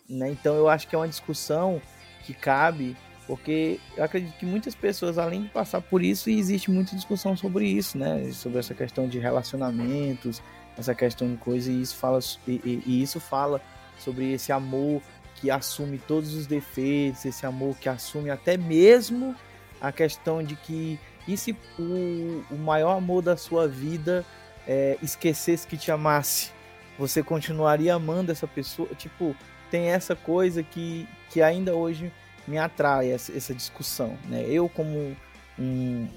né? 0.09 0.31
Então 0.31 0.55
eu 0.55 0.69
acho 0.69 0.89
que 0.89 0.95
é 0.95 0.99
uma 0.99 1.09
discussão 1.09 1.81
que 2.25 2.35
cabe, 2.35 2.97
porque 3.27 3.79
eu 3.97 4.05
acredito 4.05 4.37
que 4.37 4.47
muitas 4.47 4.75
pessoas, 4.75 5.19
além 5.19 5.43
de 5.43 5.49
passar 5.49 5.81
por 5.81 6.03
isso, 6.03 6.31
e 6.31 6.39
existe 6.39 6.71
muita 6.71 6.95
discussão 6.95 7.37
sobre 7.37 7.67
isso, 7.67 7.99
né? 7.99 8.31
Sobre 8.33 8.59
essa 8.59 8.75
questão 8.75 9.09
de 9.09 9.19
relacionamentos, 9.19 10.43
essa 10.77 10.95
questão 10.95 11.29
de 11.31 11.37
coisa, 11.37 11.71
e 11.71 11.83
isso 11.83 11.97
fala, 11.97 12.19
e, 12.47 12.83
e 12.87 13.03
isso 13.03 13.21
fala 13.21 13.61
sobre 13.99 14.33
esse 14.33 14.53
amor 14.53 15.01
que 15.37 15.51
assume 15.51 15.99
todos 15.99 16.35
os 16.35 16.47
defeitos, 16.47 17.25
esse 17.25 17.45
amor 17.45 17.77
que 17.77 17.89
assume 17.89 18.31
até 18.31 18.57
mesmo 18.57 19.35
a 19.81 19.93
questão 19.93 20.43
de 20.43 20.57
que 20.57 20.99
e 21.27 21.37
se 21.37 21.57
o, 21.79 22.45
o 22.51 22.57
maior 22.57 22.97
amor 22.97 23.23
da 23.23 23.37
sua 23.37 23.67
vida 23.67 24.25
é, 24.67 24.97
esquecesse 25.03 25.67
que 25.67 25.77
te 25.77 25.91
amasse? 25.91 26.51
Você 26.99 27.23
continuaria 27.23 27.95
amando 27.95 28.33
essa 28.33 28.47
pessoa? 28.47 28.89
Tipo, 28.97 29.35
tem 29.71 29.89
essa 29.89 30.15
coisa 30.15 30.63
que, 30.63 31.07
que 31.31 31.43
ainda 31.43 31.75
hoje 31.75 32.13
me 32.47 32.59
atrai, 32.59 33.11
essa, 33.11 33.37
essa 33.37 33.55
discussão. 33.55 34.17
Né? 34.29 34.45
Eu, 34.49 34.69
como 34.69 35.17
um, 35.59 36.09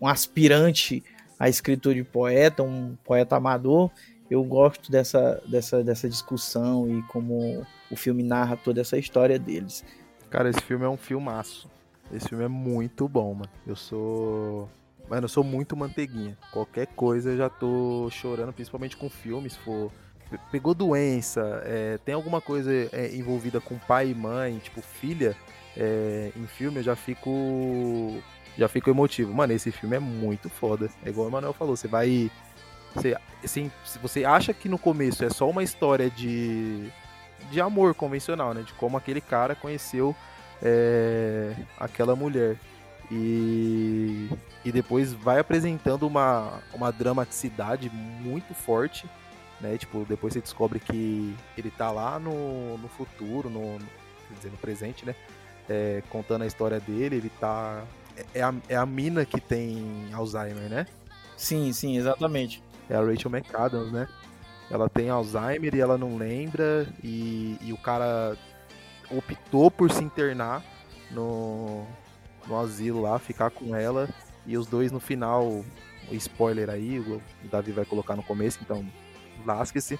um 0.00 0.06
aspirante 0.06 1.02
a 1.38 1.48
escritor 1.48 1.94
de 1.94 2.04
poeta, 2.04 2.62
um 2.62 2.96
poeta 3.04 3.36
amador, 3.36 3.90
eu 4.30 4.42
gosto 4.42 4.90
dessa, 4.90 5.42
dessa, 5.46 5.82
dessa 5.82 6.08
discussão 6.08 6.88
e 6.88 7.02
como 7.04 7.66
o 7.90 7.96
filme 7.96 8.22
narra 8.22 8.56
toda 8.56 8.80
essa 8.80 8.96
história 8.96 9.38
deles. 9.38 9.84
Cara, 10.30 10.48
esse 10.48 10.60
filme 10.60 10.84
é 10.84 10.88
um 10.88 10.96
filmaço. 10.96 11.68
Esse 12.12 12.28
filme 12.28 12.44
é 12.44 12.48
muito 12.48 13.08
bom, 13.08 13.34
mano. 13.34 13.50
Eu 13.66 13.76
sou. 13.76 14.68
Mano, 15.08 15.24
eu 15.24 15.28
sou 15.28 15.44
muito 15.44 15.76
manteiguinha. 15.76 16.36
Qualquer 16.52 16.86
coisa 16.88 17.30
eu 17.30 17.36
já 17.36 17.48
tô 17.48 18.08
chorando, 18.10 18.52
principalmente 18.52 18.96
com 18.96 19.08
filmes. 19.08 19.56
For. 19.56 19.90
Pegou 20.50 20.74
doença, 20.74 21.62
é, 21.64 21.98
tem 21.98 22.14
alguma 22.14 22.40
coisa 22.40 22.70
é, 22.92 23.14
envolvida 23.14 23.60
com 23.60 23.78
pai 23.78 24.10
e 24.10 24.14
mãe, 24.14 24.58
tipo 24.58 24.80
filha, 24.80 25.36
é, 25.76 26.32
em 26.34 26.46
filme, 26.46 26.78
eu 26.78 26.82
já 26.82 26.96
fico. 26.96 27.30
Já 28.56 28.68
fico 28.68 28.88
emotivo. 28.88 29.32
Mano, 29.34 29.52
esse 29.52 29.70
filme 29.72 29.96
é 29.96 30.00
muito 30.00 30.48
foda. 30.48 30.88
É 31.04 31.08
igual 31.10 31.28
o 31.28 31.30
Manuel 31.30 31.52
falou, 31.52 31.76
você 31.76 31.88
vai. 31.88 32.30
Você, 32.94 33.16
assim, 33.42 33.70
se 33.84 33.98
você 33.98 34.24
acha 34.24 34.54
que 34.54 34.68
no 34.68 34.78
começo 34.78 35.24
é 35.24 35.30
só 35.30 35.48
uma 35.48 35.62
história 35.62 36.08
de. 36.08 36.88
de 37.50 37.60
amor 37.60 37.94
convencional, 37.94 38.54
né? 38.54 38.62
De 38.62 38.72
como 38.74 38.96
aquele 38.96 39.20
cara 39.20 39.54
conheceu 39.54 40.14
é, 40.64 41.54
aquela 41.78 42.16
mulher. 42.16 42.56
E, 43.10 44.30
e 44.64 44.72
depois 44.72 45.12
vai 45.12 45.38
apresentando 45.38 46.06
uma, 46.06 46.62
uma 46.72 46.90
dramaticidade 46.90 47.90
muito 47.90 48.54
forte. 48.54 49.06
Né? 49.60 49.76
Tipo, 49.76 50.04
depois 50.08 50.32
você 50.32 50.40
descobre 50.40 50.80
que 50.80 51.36
ele 51.56 51.70
tá 51.70 51.90
lá 51.90 52.18
no, 52.18 52.78
no 52.78 52.88
futuro, 52.88 53.50
no, 53.50 53.78
no, 53.78 53.86
quer 54.28 54.34
dizer, 54.36 54.50
no 54.50 54.56
presente, 54.56 55.04
né? 55.04 55.14
É, 55.68 56.02
contando 56.10 56.42
a 56.42 56.46
história 56.46 56.80
dele, 56.80 57.16
ele 57.16 57.30
tá. 57.40 57.84
É 58.34 58.42
a, 58.42 58.54
é 58.68 58.76
a 58.76 58.84
mina 58.84 59.24
que 59.24 59.40
tem 59.40 60.08
Alzheimer, 60.12 60.68
né? 60.68 60.86
Sim, 61.36 61.72
sim, 61.72 61.96
exatamente. 61.96 62.62
É 62.88 62.96
a 62.96 63.00
Rachel 63.00 63.30
McAdams, 63.30 63.92
né? 63.92 64.08
Ela 64.70 64.88
tem 64.88 65.08
Alzheimer 65.08 65.74
e 65.74 65.80
ela 65.80 65.96
não 65.96 66.16
lembra, 66.16 66.86
e, 67.02 67.56
e 67.62 67.72
o 67.72 67.76
cara 67.76 68.36
optou 69.10 69.70
por 69.70 69.90
se 69.90 70.02
internar 70.02 70.62
no, 71.10 71.86
no 72.46 72.58
asilo 72.58 73.02
lá, 73.02 73.18
ficar 73.18 73.50
com 73.50 73.74
ela. 73.74 74.08
E 74.46 74.56
os 74.56 74.66
dois 74.66 74.92
no 74.92 75.00
final, 75.00 75.64
spoiler 76.12 76.68
aí, 76.68 76.98
o 76.98 77.20
Davi 77.50 77.72
vai 77.72 77.84
colocar 77.84 78.14
no 78.14 78.22
começo, 78.22 78.58
então 78.62 78.86
lasque-se. 79.44 79.98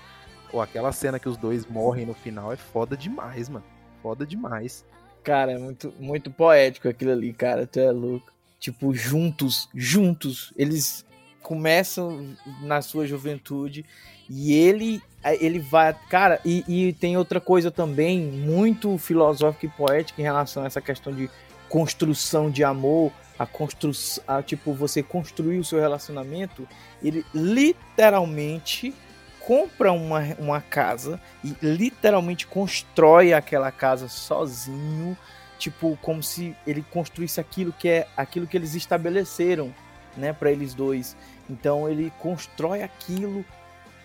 Pô, 0.51 0.61
aquela 0.61 0.93
cena 0.93 1.19
que 1.19 1.29
os 1.29 1.37
dois 1.37 1.67
morrem 1.67 2.07
no 2.07 2.15
final 2.15 2.53
é 2.53 2.57
foda 2.57 2.97
demais, 2.97 3.49
mano. 3.49 3.65
Foda 4.03 4.27
demais. 4.27 4.85
Cara, 5.23 5.53
é 5.53 5.59
muito, 5.59 5.93
muito 5.99 6.31
poético 6.31 6.89
aquilo 6.89 7.13
ali, 7.13 7.33
cara. 7.33 7.67
Tu 7.67 7.81
é 7.81 7.91
louco. 7.91 8.33
Tipo, 8.61 8.95
juntos, 8.95 9.69
juntos. 9.75 10.53
Eles 10.57 11.05
começam 11.45 12.35
na 12.63 12.81
sua 12.81 13.07
juventude 13.07 13.85
e 14.29 14.55
ele 14.55 15.01
ele 15.41 15.59
vai. 15.59 15.95
Cara, 16.11 16.41
e, 16.45 16.65
e, 16.67 16.93
tem 16.95 17.17
outra 17.17 17.41
coisa 17.41 17.71
também 17.71 18.21
muito 18.21 18.99
filosófica 18.99 19.67
e 19.67 19.69
poética 19.71 20.21
em 20.21 20.25
relação 20.25 20.63
a 20.63 20.67
essa 20.67 20.81
questão 20.81 21.15
de 21.15 21.31
construção 21.69 22.51
de 22.51 22.63
amor, 22.63 23.11
a 23.39 23.47
construção, 23.47 24.23
tipo, 24.43 24.73
você 24.75 25.03
construir 25.03 25.59
o 25.59 25.65
seu 25.65 25.81
relacionamento, 25.81 26.69
ele 27.03 27.25
literalmente 27.35 28.95
compra 29.41 29.93
uma, 29.93 30.21
uma 30.39 30.61
casa 30.61 31.21
e 31.43 31.55
literalmente 31.63 32.47
constrói 32.47 33.33
aquela 33.33 33.71
casa 33.71 34.09
sozinho, 34.09 35.17
tipo, 35.59 35.99
como 36.01 36.23
se 36.23 36.57
ele 36.67 36.85
construísse 36.91 37.41
aquilo 37.41 37.73
que 37.73 37.89
é 37.89 38.07
aquilo 38.17 38.47
que 38.47 38.57
eles 38.57 38.75
estabeleceram, 38.75 39.75
né, 40.17 40.33
para 40.33 40.51
eles 40.51 40.75
dois. 40.75 41.17
Então 41.49 41.89
ele 41.89 42.13
constrói 42.19 42.83
aquilo 42.83 43.45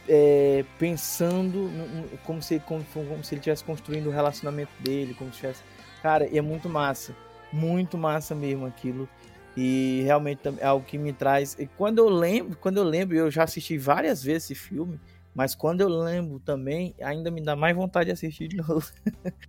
é, 0.08 0.66
pensando 0.78 1.70
no, 1.70 1.88
no, 1.88 2.18
como, 2.20 2.42
se, 2.42 2.60
como, 2.60 2.84
como 2.84 3.24
se 3.24 3.36
ele 3.36 3.40
estivesse 3.40 3.64
construindo 3.64 4.08
o 4.08 4.12
relacionamento 4.12 4.72
dele, 4.80 5.14
como 5.14 5.32
se 5.32 5.40
tivesse. 5.40 5.64
Cara, 6.02 6.26
é 6.36 6.42
muito 6.42 6.68
massa. 6.68 7.16
Muito 7.52 7.98
massa 7.98 8.34
mesmo 8.34 8.66
aquilo. 8.66 9.08
E 9.56 10.02
realmente 10.06 10.42
é 10.60 10.66
algo 10.66 10.86
que 10.86 10.98
me 10.98 11.14
traz. 11.14 11.56
E 11.60 11.68
quando 11.68 12.00
eu 12.00 12.10
lembro, 12.10 12.58
quando 12.58 12.78
eu 12.78 12.84
lembro, 12.84 13.16
eu 13.16 13.30
já 13.30 13.44
assisti 13.44 13.78
várias 13.78 14.24
vezes 14.24 14.52
esse 14.52 14.56
filme. 14.56 15.00
Mas 15.34 15.54
quando 15.54 15.82
eu 15.82 15.88
lembro 15.88 16.40
também, 16.40 16.96
ainda 17.02 17.30
me 17.30 17.42
dá 17.42 17.56
mais 17.56 17.76
vontade 17.76 18.08
de 18.08 18.12
assistir 18.12 18.48
de 18.48 18.58
novo. 18.68 18.86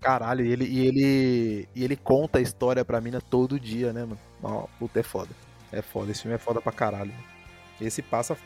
Caralho, 0.00 0.44
e 0.44 0.52
ele, 0.52 0.64
e 0.64 0.86
ele, 0.86 1.68
e 1.74 1.84
ele 1.84 1.96
conta 1.96 2.38
a 2.38 2.42
história 2.42 2.84
pra 2.84 3.00
mina 3.00 3.20
todo 3.20 3.58
dia, 3.58 3.92
né, 3.92 4.04
mano? 4.04 4.68
Puta, 4.78 5.00
é 5.00 5.02
foda. 5.02 5.30
É 5.72 5.80
foda, 5.80 6.10
esse 6.10 6.22
filme 6.22 6.34
é 6.34 6.38
foda 6.38 6.60
pra 6.60 6.72
caralho. 6.72 7.12
Esse 7.80 8.02
passa. 8.02 8.36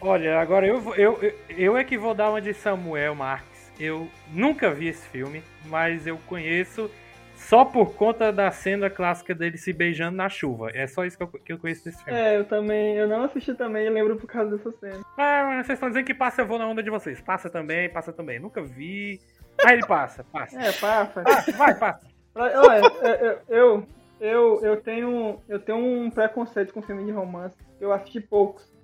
Olha, 0.00 0.40
agora 0.40 0.66
eu, 0.66 0.94
eu, 0.94 1.18
eu, 1.22 1.34
eu 1.50 1.76
é 1.76 1.84
que 1.84 1.98
vou 1.98 2.14
dar 2.14 2.30
uma 2.30 2.40
de 2.40 2.54
Samuel 2.54 3.14
Marques. 3.14 3.72
Eu 3.78 4.08
nunca 4.32 4.70
vi 4.70 4.88
esse 4.88 5.06
filme, 5.08 5.42
mas 5.66 6.06
eu 6.06 6.18
conheço 6.26 6.90
só 7.36 7.64
por 7.64 7.94
conta 7.94 8.32
da 8.32 8.50
cena 8.50 8.90
clássica 8.90 9.34
dele 9.34 9.56
se 9.56 9.72
beijando 9.72 10.16
na 10.16 10.28
chuva. 10.28 10.70
É 10.74 10.86
só 10.86 11.04
isso 11.04 11.16
que 11.16 11.22
eu, 11.22 11.28
que 11.28 11.52
eu 11.52 11.58
conheço 11.58 11.84
desse 11.84 12.02
filme. 12.02 12.18
É, 12.18 12.36
eu 12.36 12.44
também, 12.44 12.96
eu 12.96 13.08
não 13.08 13.24
assisti 13.24 13.54
também, 13.54 13.86
eu 13.86 13.92
lembro 13.92 14.16
por 14.16 14.26
causa 14.26 14.56
dessa 14.56 14.70
cena. 14.78 15.04
Ah, 15.16 15.62
vocês 15.62 15.76
estão 15.76 15.88
dizendo 15.88 16.04
que 16.04 16.14
passa, 16.14 16.42
eu 16.42 16.46
vou 16.46 16.58
na 16.58 16.66
onda 16.66 16.82
de 16.82 16.90
vocês. 16.90 17.20
Passa 17.20 17.48
também, 17.48 17.88
passa 17.88 18.12
também. 18.12 18.38
Nunca 18.38 18.62
vi. 18.62 19.20
Aí 19.64 19.74
ele 19.74 19.86
passa, 19.86 20.24
passa. 20.24 20.60
É, 20.60 20.72
passa. 20.72 21.22
Passa, 21.22 21.52
vai, 21.52 21.74
passa. 21.74 22.06
Olha, 22.34 22.82
eu, 23.08 23.38
eu, 23.48 23.86
eu, 24.20 24.60
eu, 24.62 24.80
tenho, 24.80 25.40
eu 25.48 25.58
tenho 25.58 25.78
um 25.78 26.10
preconceito 26.10 26.72
com 26.72 26.82
filme 26.82 27.04
de 27.04 27.10
romance. 27.10 27.56
Eu 27.80 27.92
assisti 27.92 28.20
poucos. 28.20 28.77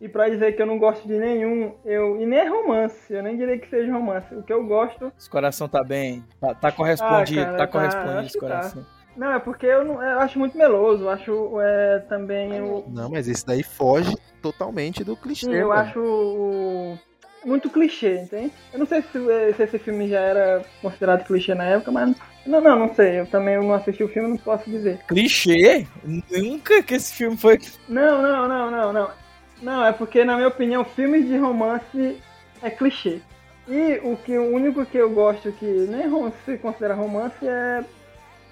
E 0.00 0.08
pra 0.08 0.28
dizer 0.28 0.52
que 0.56 0.60
eu 0.60 0.66
não 0.66 0.78
gosto 0.78 1.06
de 1.06 1.14
nenhum, 1.16 1.72
eu. 1.84 2.20
E 2.20 2.26
nem 2.26 2.38
é 2.40 2.48
romance, 2.48 3.12
eu 3.12 3.22
nem 3.22 3.36
diria 3.36 3.58
que 3.58 3.68
seja 3.68 3.92
romance. 3.92 4.34
O 4.34 4.42
que 4.42 4.52
eu 4.52 4.64
gosto. 4.66 5.12
Esse 5.18 5.30
coração 5.30 5.68
tá 5.68 5.82
bem. 5.82 6.22
Tá, 6.40 6.54
tá 6.54 6.72
correspondido, 6.72 7.40
Ah, 7.40 7.44
cara, 7.44 7.56
tá 7.58 7.66
tá, 7.66 7.72
correspondido 7.72 8.20
esse 8.26 8.34
tá. 8.34 8.40
coração. 8.40 8.86
Não, 9.16 9.32
é 9.32 9.38
porque 9.38 9.64
eu, 9.66 9.84
não, 9.84 10.02
eu 10.02 10.18
acho 10.18 10.38
muito 10.38 10.58
meloso. 10.58 11.04
Eu 11.04 11.10
acho 11.10 11.60
é, 11.60 12.00
também. 12.08 12.60
O, 12.60 12.84
Não, 12.88 13.08
mas 13.08 13.28
esse 13.28 13.46
daí 13.46 13.62
foge 13.62 14.14
totalmente 14.42 15.04
do 15.04 15.16
clichê. 15.16 15.46
Sim, 15.46 15.54
eu 15.54 15.68
mano. 15.68 15.80
acho 15.80 16.00
o- 16.00 16.98
muito 17.44 17.70
clichê, 17.70 18.22
entende? 18.22 18.52
Eu 18.72 18.80
não 18.80 18.86
sei 18.86 19.02
se, 19.02 19.52
se 19.54 19.62
esse 19.62 19.78
filme 19.78 20.08
já 20.08 20.18
era 20.20 20.64
considerado 20.82 21.24
clichê 21.24 21.54
na 21.54 21.64
época, 21.64 21.92
mas. 21.92 22.14
Não, 22.44 22.60
não, 22.60 22.78
não 22.78 22.94
sei. 22.94 23.20
Eu 23.20 23.26
também 23.26 23.56
não 23.56 23.72
assisti 23.72 24.02
o 24.02 24.08
filme, 24.08 24.28
não 24.30 24.36
posso 24.36 24.68
dizer. 24.68 24.98
Clichê? 25.06 25.86
Nunca 26.04 26.82
que 26.82 26.94
esse 26.94 27.14
filme 27.14 27.36
foi. 27.36 27.58
Não, 27.88 28.20
não, 28.20 28.48
não, 28.48 28.70
não, 28.70 28.92
não. 28.92 29.23
Não, 29.64 29.84
é 29.84 29.92
porque, 29.92 30.24
na 30.24 30.36
minha 30.36 30.48
opinião, 30.48 30.84
filmes 30.84 31.26
de 31.26 31.38
romance 31.38 32.20
é 32.62 32.68
clichê. 32.68 33.20
E 33.66 33.98
o, 34.02 34.14
que, 34.14 34.36
o 34.36 34.54
único 34.54 34.84
que 34.84 34.98
eu 34.98 35.08
gosto 35.10 35.50
que 35.52 35.64
nem 35.64 36.04
se 36.44 36.58
considera 36.58 36.92
romance 36.92 37.48
é 37.48 37.82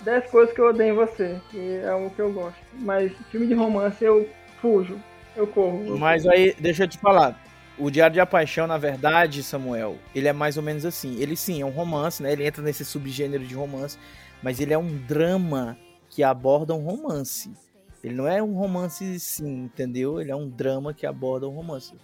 10 0.00 0.30
coisas 0.30 0.54
que 0.54 0.60
eu 0.60 0.68
odeio 0.68 0.94
em 0.94 0.96
você, 0.96 1.38
que 1.50 1.80
é 1.84 1.92
o 1.92 2.08
que 2.08 2.18
eu 2.18 2.32
gosto. 2.32 2.58
Mas 2.72 3.12
filme 3.30 3.46
de 3.46 3.52
romance 3.52 4.02
eu 4.02 4.26
fujo, 4.62 4.98
eu 5.36 5.46
corro. 5.46 5.98
Mas 5.98 6.26
aí, 6.26 6.56
deixa 6.58 6.84
eu 6.84 6.88
te 6.88 6.96
falar. 6.96 7.38
O 7.78 7.90
Diário 7.90 8.14
de 8.14 8.20
a 8.20 8.26
Paixão, 8.26 8.66
na 8.66 8.78
verdade, 8.78 9.42
Samuel, 9.42 9.98
ele 10.14 10.28
é 10.28 10.32
mais 10.32 10.56
ou 10.56 10.62
menos 10.62 10.86
assim. 10.86 11.20
Ele 11.20 11.36
sim, 11.36 11.60
é 11.60 11.66
um 11.66 11.70
romance, 11.70 12.22
né? 12.22 12.32
Ele 12.32 12.46
entra 12.46 12.62
nesse 12.62 12.86
subgênero 12.86 13.44
de 13.44 13.54
romance, 13.54 13.98
mas 14.42 14.60
ele 14.60 14.72
é 14.72 14.78
um 14.78 14.96
drama 14.96 15.76
que 16.08 16.22
aborda 16.22 16.74
um 16.74 16.82
romance. 16.82 17.50
Ele 18.02 18.14
não 18.14 18.26
é 18.26 18.42
um 18.42 18.54
romance 18.54 19.18
sim, 19.20 19.64
entendeu? 19.64 20.20
Ele 20.20 20.30
é 20.30 20.36
um 20.36 20.48
drama 20.48 20.92
que 20.92 21.06
aborda 21.06 21.46
um 21.48 21.54
romance. 21.54 21.94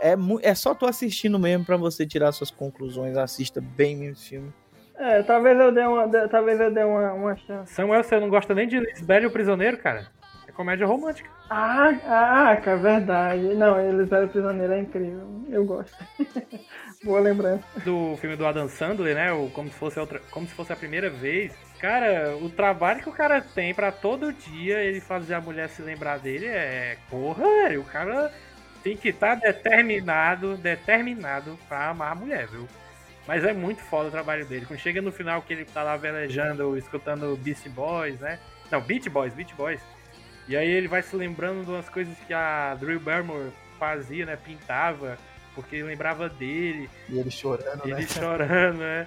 É, 0.00 0.14
é 0.42 0.54
só 0.54 0.74
tu 0.74 0.84
assistindo 0.86 1.38
mesmo 1.38 1.64
pra 1.64 1.76
você 1.76 2.06
tirar 2.06 2.32
suas 2.32 2.50
conclusões. 2.50 3.16
Assista 3.16 3.60
bem 3.60 3.96
mesmo 3.96 4.12
esse 4.12 4.28
filme. 4.28 4.52
É, 4.98 5.22
talvez 5.22 5.58
eu 5.58 5.72
dê 5.72 5.82
uma, 5.82 6.06
de- 6.06 6.28
talvez 6.28 6.58
eu 6.60 6.70
dê 6.72 6.82
uma, 6.82 7.12
uma 7.12 7.36
chance. 7.36 7.72
Samuel, 7.72 8.02
você 8.02 8.18
não 8.18 8.28
gosta 8.28 8.54
nem 8.54 8.66
de 8.66 8.78
Lisbeth 8.78 9.20
e 9.22 9.26
o 9.26 9.30
Prisioneiro, 9.30 9.76
cara? 9.78 10.06
É 10.48 10.52
comédia 10.52 10.86
romântica. 10.86 11.28
Ah, 11.50 11.90
ah, 12.06 12.56
cara, 12.56 12.76
verdade. 12.78 13.54
Não, 13.54 13.78
eram 13.78 14.28
prisioneiro, 14.28 14.72
é 14.72 14.80
incrível. 14.80 15.44
Eu 15.48 15.64
gosto. 15.64 15.94
Boa 17.04 17.20
lembrança. 17.20 17.64
Do 17.84 18.16
filme 18.16 18.36
do 18.36 18.46
Adam 18.46 18.68
Sandler, 18.68 19.14
né? 19.14 19.32
O 19.32 19.50
como, 19.50 19.68
se 19.70 19.74
fosse 19.76 19.98
outra, 20.00 20.20
como 20.30 20.46
se 20.46 20.54
fosse 20.54 20.72
a 20.72 20.76
primeira 20.76 21.10
vez. 21.10 21.52
Cara, 21.78 22.36
o 22.36 22.48
trabalho 22.48 23.02
que 23.02 23.08
o 23.08 23.12
cara 23.12 23.40
tem 23.40 23.74
pra 23.74 23.92
todo 23.92 24.32
dia 24.32 24.78
ele 24.78 25.00
fazer 25.00 25.34
a 25.34 25.40
mulher 25.40 25.68
se 25.68 25.82
lembrar 25.82 26.18
dele 26.18 26.46
é. 26.46 26.96
Porra, 27.10 27.44
velho. 27.44 27.82
O 27.82 27.84
cara 27.84 28.32
tem 28.82 28.96
que 28.96 29.08
estar 29.08 29.34
determinado, 29.34 30.56
determinado 30.56 31.58
pra 31.68 31.88
amar 31.88 32.12
a 32.12 32.14
mulher, 32.14 32.46
viu? 32.46 32.66
Mas 33.26 33.44
é 33.44 33.52
muito 33.52 33.82
foda 33.82 34.08
o 34.08 34.12
trabalho 34.12 34.46
dele. 34.46 34.64
Quando 34.66 34.78
chega 34.80 35.02
no 35.02 35.12
final 35.12 35.42
que 35.42 35.52
ele 35.52 35.64
tá 35.64 35.82
lá 35.82 35.96
velejando, 35.96 36.78
escutando 36.78 37.36
Beast 37.36 37.68
Boys, 37.68 38.20
né? 38.20 38.38
Não, 38.70 38.80
Beat 38.80 39.08
Boys, 39.08 39.34
Beat 39.34 39.52
Boys. 39.54 39.80
E 40.48 40.56
aí 40.56 40.70
ele 40.70 40.86
vai 40.86 41.02
se 41.02 41.14
lembrando 41.16 41.64
de 41.64 41.70
umas 41.70 41.88
coisas 41.88 42.16
que 42.26 42.32
a 42.32 42.74
Drew 42.76 43.00
Barrymore 43.00 43.50
fazia, 43.78 44.24
né? 44.24 44.36
Pintava, 44.36 45.18
porque 45.54 45.82
lembrava 45.82 46.28
dele. 46.28 46.88
E 47.08 47.18
ele 47.18 47.30
chorando, 47.30 47.82
Ele 47.84 47.94
né? 47.94 48.02
chorando, 48.06 48.78
né? 48.78 49.06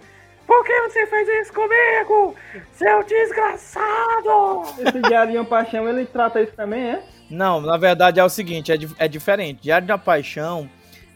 Por 0.49 0.65
que 0.65 0.81
você 0.81 1.05
fez 1.05 1.27
isso 1.43 1.53
comigo? 1.53 2.33
Seu 2.73 3.03
desgraçado! 3.03 4.63
Esse 4.79 4.99
Diário 5.07 5.31
de 5.33 5.37
uma 5.37 5.45
Paixão, 5.45 5.87
ele 5.87 6.07
trata 6.07 6.41
isso 6.41 6.53
também, 6.53 6.91
é? 6.91 7.03
Não, 7.29 7.61
na 7.61 7.77
verdade 7.77 8.19
é 8.19 8.23
o 8.23 8.29
seguinte, 8.29 8.71
é, 8.71 8.77
di- 8.77 8.89
é 8.97 9.07
diferente. 9.07 9.61
Diário 9.61 9.85
da 9.87 9.95
Paixão, 9.97 10.67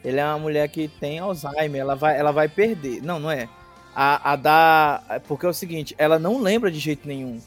ele 0.06 0.20
é 0.20 0.24
uma 0.26 0.38
mulher 0.38 0.68
que 0.70 0.88
tem 0.88 1.18
Alzheimer, 1.18 1.82
ela 1.82 1.96
vai, 1.96 2.16
ela 2.16 2.32
vai 2.32 2.48
perder. 2.48 3.02
Não, 3.02 3.20
não 3.20 3.32
é. 3.32 3.50
A, 3.96 4.34
a 4.34 4.36
da. 4.36 5.20
Porque 5.28 5.48
é 5.48 5.50
o 5.50 5.54
seguinte, 5.54 5.96
ela 5.98 6.20
não 6.20 6.40
lembra 6.40 6.70
de 6.70 6.78
jeito 6.78 7.08
nenhum. 7.08 7.40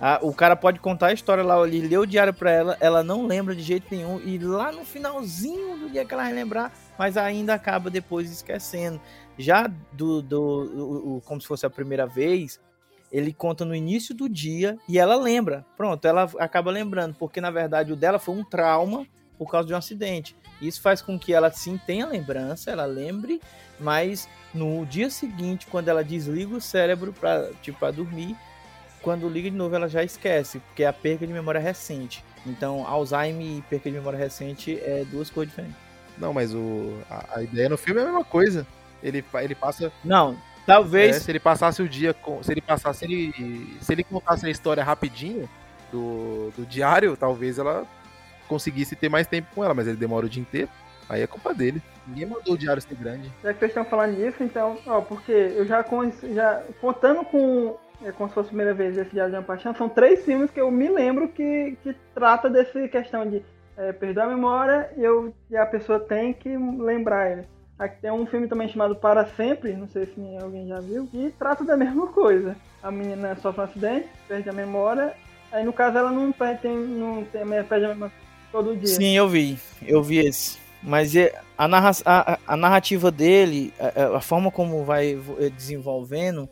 A- 0.00 0.20
o 0.22 0.32
cara 0.32 0.54
pode 0.54 0.78
contar 0.78 1.08
a 1.08 1.12
história 1.12 1.42
lá, 1.42 1.60
ele 1.66 1.88
lê 1.88 1.96
o 1.98 2.06
diário 2.06 2.32
pra 2.32 2.50
ela, 2.52 2.76
ela 2.80 3.02
não 3.02 3.26
lembra 3.26 3.54
de 3.54 3.62
jeito 3.62 3.86
nenhum. 3.90 4.20
E 4.24 4.38
lá 4.38 4.70
no 4.70 4.84
finalzinho 4.84 5.76
do 5.76 5.90
dia 5.90 6.04
que 6.04 6.14
ela 6.14 6.22
vai 6.22 6.32
lembrar, 6.32 6.72
mas 6.96 7.16
ainda 7.16 7.54
acaba 7.54 7.90
depois 7.90 8.30
esquecendo. 8.30 9.00
Já 9.38 9.66
do, 9.92 10.20
do 10.22 10.40
o- 10.42 11.16
o- 11.16 11.20
como 11.22 11.40
se 11.40 11.46
fosse 11.46 11.64
a 11.66 11.70
primeira 11.70 12.06
vez, 12.06 12.60
ele 13.10 13.32
conta 13.32 13.64
no 13.64 13.74
início 13.74 14.14
do 14.14 14.28
dia 14.28 14.76
e 14.88 14.98
ela 14.98 15.16
lembra. 15.16 15.64
Pronto, 15.76 16.04
ela 16.06 16.30
acaba 16.38 16.70
lembrando, 16.70 17.14
porque 17.18 17.40
na 17.40 17.50
verdade 17.50 17.92
o 17.92 17.96
dela 17.96 18.18
foi 18.18 18.34
um 18.34 18.44
trauma 18.44 19.06
por 19.38 19.50
causa 19.50 19.66
de 19.66 19.74
um 19.74 19.76
acidente. 19.76 20.36
Isso 20.60 20.80
faz 20.80 21.02
com 21.02 21.18
que 21.18 21.32
ela 21.34 21.50
sim 21.50 21.78
tenha 21.86 22.06
lembrança, 22.06 22.70
ela 22.70 22.84
lembre, 22.84 23.40
mas 23.80 24.28
no 24.54 24.86
dia 24.86 25.10
seguinte, 25.10 25.66
quando 25.66 25.88
ela 25.88 26.04
desliga 26.04 26.54
o 26.54 26.60
cérebro 26.60 27.12
para 27.12 27.50
tipo 27.62 27.78
pra 27.78 27.90
dormir, 27.90 28.36
quando 29.02 29.28
liga 29.28 29.50
de 29.50 29.56
novo 29.56 29.74
ela 29.74 29.88
já 29.88 30.04
esquece, 30.04 30.60
porque 30.60 30.84
é 30.84 30.86
a 30.86 30.92
perca 30.92 31.26
de 31.26 31.32
memória 31.32 31.60
recente. 31.60 32.24
Então, 32.46 32.86
Alzheimer 32.86 33.44
e 33.58 33.62
perca 33.62 33.90
de 33.90 33.96
memória 33.96 34.18
recente 34.18 34.78
é 34.80 35.04
duas 35.10 35.28
coisas 35.28 35.50
diferentes. 35.52 35.76
Não, 36.16 36.32
mas 36.32 36.54
o, 36.54 36.98
a, 37.10 37.38
a 37.38 37.42
ideia 37.42 37.68
no 37.68 37.76
filme 37.76 38.00
é 38.00 38.04
a 38.04 38.06
mesma 38.06 38.24
coisa. 38.24 38.64
Ele, 39.02 39.24
ele 39.34 39.54
passa. 39.54 39.92
Não, 40.04 40.36
talvez 40.66 41.16
É, 41.16 41.20
se 41.20 41.30
ele 41.30 41.40
passasse 41.40 41.82
o 41.82 41.88
dia 41.88 42.14
com. 42.14 42.42
Se 42.42 42.52
ele 42.52 42.60
passasse. 42.60 43.00
Se 43.00 43.04
ele, 43.06 43.76
se 43.80 43.92
ele 43.92 44.04
contasse 44.04 44.46
a 44.46 44.50
história 44.50 44.82
rapidinho 44.84 45.48
do, 45.90 46.50
do 46.56 46.64
diário, 46.66 47.16
talvez 47.16 47.58
ela 47.58 47.84
conseguisse 48.48 48.94
ter 48.96 49.08
mais 49.08 49.26
tempo 49.26 49.48
com 49.54 49.64
ela, 49.64 49.74
mas 49.74 49.86
ele 49.86 49.96
demora 49.96 50.26
o 50.26 50.28
dia 50.28 50.42
inteiro. 50.42 50.68
Aí 51.08 51.20
é 51.22 51.26
culpa 51.26 51.52
dele. 51.54 51.82
Ninguém 52.06 52.26
mandou 52.26 52.54
o 52.54 52.58
diário 52.58 52.80
ser 52.80 52.94
grande. 52.94 53.30
Já 53.42 53.52
que 53.52 53.58
vocês 53.58 53.70
estão 53.70 53.84
falando 53.84 54.16
disso, 54.16 54.42
então, 54.42 54.78
ó, 54.86 55.00
porque 55.00 55.32
eu 55.32 55.66
já, 55.66 55.82
con- 55.84 56.10
já 56.34 56.62
contando 56.80 57.24
com 57.24 57.76
é 58.04 58.10
como 58.10 58.28
se 58.28 58.34
fosse 58.34 58.46
a 58.46 58.50
primeira 58.50 58.74
vez 58.74 58.96
esse 58.96 59.10
Diário 59.10 59.30
de 59.32 59.38
uma 59.38 59.44
Paixão, 59.44 59.72
são 59.76 59.88
três 59.88 60.24
filmes 60.24 60.50
que 60.50 60.60
eu 60.60 60.68
me 60.72 60.88
lembro 60.88 61.28
que, 61.28 61.76
que 61.84 61.94
trata 62.12 62.50
dessa 62.50 62.88
questão 62.88 63.24
de 63.28 63.44
é, 63.76 63.92
perder 63.92 64.22
a 64.22 64.26
memória 64.26 64.90
e, 64.96 65.04
eu, 65.04 65.32
e 65.48 65.56
a 65.56 65.64
pessoa 65.64 66.00
tem 66.00 66.32
que 66.32 66.48
lembrar 66.48 67.30
ele. 67.30 67.44
Aqui 67.82 67.96
tem 68.00 68.12
um 68.12 68.24
filme 68.24 68.46
também 68.46 68.68
chamado 68.68 68.94
Para 68.94 69.26
Sempre, 69.26 69.72
não 69.72 69.88
sei 69.88 70.06
se 70.06 70.36
alguém 70.40 70.68
já 70.68 70.78
viu, 70.78 71.04
que 71.10 71.34
trata 71.36 71.64
da 71.64 71.76
mesma 71.76 72.06
coisa. 72.06 72.54
A 72.80 72.92
menina 72.92 73.34
sofre 73.42 73.60
um 73.60 73.64
acidente, 73.64 74.06
perde 74.28 74.48
a 74.48 74.52
memória, 74.52 75.14
aí 75.50 75.64
no 75.64 75.72
caso 75.72 75.98
ela 75.98 76.12
não 76.12 76.30
perde, 76.30 76.62
tem, 76.62 76.76
não 76.76 77.24
tem, 77.24 77.44
perde 77.64 77.86
a 77.86 77.88
memória 77.88 78.14
todo 78.52 78.76
dia. 78.76 78.86
Sim, 78.86 79.16
eu 79.16 79.28
vi. 79.28 79.58
Eu 79.84 80.00
vi 80.00 80.18
esse. 80.18 80.58
Mas 80.80 81.16
é- 81.16 81.34
a, 81.58 81.66
narra 81.66 81.90
a, 82.04 82.38
a 82.46 82.56
narrativa 82.56 83.10
dele, 83.10 83.74
a, 83.80 84.16
a 84.16 84.20
forma 84.20 84.50
como 84.52 84.84
vai 84.84 85.16
vo- 85.16 85.36
desenvolvendo, 85.50 86.48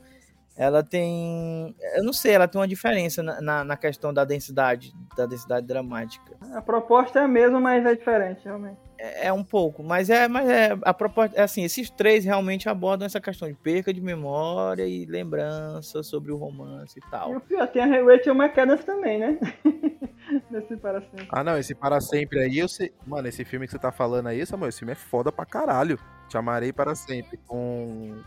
ela 0.60 0.82
tem. 0.82 1.74
Eu 1.96 2.04
não 2.04 2.12
sei, 2.12 2.34
ela 2.34 2.46
tem 2.46 2.60
uma 2.60 2.68
diferença 2.68 3.22
na, 3.22 3.40
na, 3.40 3.64
na 3.64 3.76
questão 3.78 4.12
da 4.12 4.26
densidade, 4.26 4.92
da 5.16 5.24
densidade 5.24 5.66
dramática. 5.66 6.36
A 6.52 6.60
proposta 6.60 7.18
é 7.18 7.22
a 7.22 7.28
mesma, 7.28 7.58
mas 7.58 7.86
é 7.86 7.94
diferente, 7.94 8.44
realmente. 8.44 8.76
É, 8.98 9.28
é 9.28 9.32
um 9.32 9.42
pouco, 9.42 9.82
mas 9.82 10.10
é, 10.10 10.28
mas 10.28 10.46
é 10.50 10.76
a 10.82 10.92
proposta, 10.92 11.34
é 11.34 11.44
assim, 11.44 11.64
esses 11.64 11.88
três 11.88 12.26
realmente 12.26 12.68
abordam 12.68 13.06
essa 13.06 13.18
questão 13.22 13.48
de 13.48 13.54
perca 13.54 13.90
de 13.90 14.02
memória 14.02 14.86
e 14.86 15.06
lembrança 15.06 16.02
sobre 16.02 16.30
o 16.30 16.36
romance 16.36 16.98
e 16.98 17.10
tal. 17.10 17.32
E 17.32 17.36
o 17.36 17.40
pior, 17.40 17.66
tem 17.66 17.80
a 17.80 17.86
Rachel 17.86 18.34
McAdams 18.34 18.84
também, 18.84 19.18
né? 19.18 19.38
Nesse 20.50 20.76
para 20.76 21.00
sempre. 21.00 21.28
Ah, 21.30 21.42
não, 21.42 21.56
esse 21.56 21.74
para 21.74 22.02
sempre 22.02 22.38
aí, 22.38 22.58
eu 22.58 22.68
sei. 22.68 22.92
Mano, 23.06 23.26
esse 23.26 23.46
filme 23.46 23.64
que 23.64 23.72
você 23.72 23.78
tá 23.78 23.90
falando 23.90 24.26
aí, 24.26 24.44
Samuel, 24.44 24.68
esse 24.68 24.80
filme 24.80 24.92
é 24.92 24.96
foda 24.96 25.32
pra 25.32 25.46
caralho. 25.46 25.98
Te 26.28 26.36
amarei 26.36 26.70
para 26.70 26.94
sempre. 26.94 27.38
Com 27.46 28.18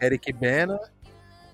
Eric 0.00 0.32
Bana. 0.32 0.78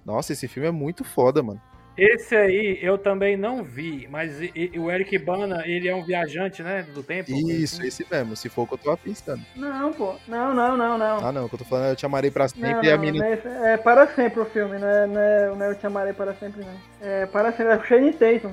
Nossa, 0.07 0.33
esse 0.33 0.47
filme 0.47 0.69
é 0.69 0.73
muito 0.73 1.03
foda, 1.03 1.43
mano. 1.43 1.61
Esse 1.99 2.37
aí 2.37 2.79
eu 2.83 2.99
também 2.99 3.39
não 3.39 3.65
vi, 3.65 4.07
mas 4.11 4.39
e- 4.41 4.53
e- 4.55 4.79
o 4.79 4.91
Eric 4.91 5.17
Bana, 5.19 5.63
ele 5.67 5.89
é 5.89 5.95
um 5.97 6.05
viajante, 6.05 6.63
né, 6.63 6.83
do 6.95 7.03
tempo. 7.03 7.31
Isso, 7.33 7.83
esse 7.83 8.07
mesmo, 8.11 8.37
se 8.37 8.51
for 8.51 8.63
o 8.63 8.67
que 8.67 8.75
eu 8.75 8.79
tô 8.79 8.97
pensando. 8.99 9.41
Não, 9.57 9.93
pô. 9.95 10.15
Não, 10.29 10.53
não, 10.53 10.77
não, 10.77 10.99
não. 10.99 11.27
Ah, 11.27 11.33
não, 11.33 11.47
o 11.47 11.49
que 11.49 11.55
eu 11.55 11.59
tô 11.59 11.65
falando 11.65 11.87
é 11.87 11.91
eu 11.93 11.97
te 11.97 12.05
amarei 12.05 12.31
pra 12.31 12.49
sempre 12.49 12.71
Não, 12.71 12.85
e 12.85 12.91
a 12.91 12.97
não, 12.97 13.03
mina. 13.03 13.19
não 13.19 13.25
é, 13.65 13.73
é 13.73 13.77
para 13.79 14.07
sempre 14.09 14.41
o 14.41 14.45
filme, 14.45 14.79
não 14.79 14.87
é, 14.87 15.07
não 15.07 15.19
é, 15.21 15.47
não 15.57 15.63
é 15.65 15.71
Eu 15.71 15.75
Te 15.75 15.87
Amarei 15.87 16.13
Para 16.13 16.35
Sempre, 16.35 16.61
não. 16.67 16.77
É 17.01 17.25
para 17.27 17.51
sempre, 17.53 17.73
é 17.73 17.77
com 17.79 17.85
Shane 17.85 18.13
Tatum. 18.13 18.53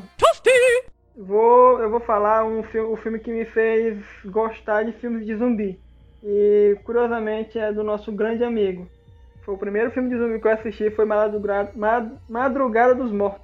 Vou, 1.16 1.80
eu 1.82 1.90
vou 1.92 2.00
falar 2.00 2.44
um 2.46 2.64
filme, 2.64 2.88
o 2.92 2.96
filme 2.96 3.20
que 3.20 3.32
me 3.32 3.46
fez 3.46 3.98
gostar 4.26 4.84
de 4.84 4.94
filmes 4.94 5.26
de 5.26 5.36
zumbi. 5.36 5.80
E, 6.24 6.78
curiosamente, 6.86 7.60
é 7.60 7.72
do 7.74 7.84
nosso 7.84 8.12
grande 8.12 8.44
amigo. 8.44 8.88
Foi 9.46 9.54
o 9.56 9.58
primeiro 9.58 9.92
filme 9.92 10.10
de 10.10 10.18
zumbi 10.18 10.40
que 10.40 10.48
eu 10.48 10.52
assisti, 10.52 10.90
foi 10.92 11.06
Madrugada, 11.06 11.72
Mad- 11.76 12.12
Madrugada 12.30 12.96
dos 12.96 13.12
Mortos. 13.12 13.42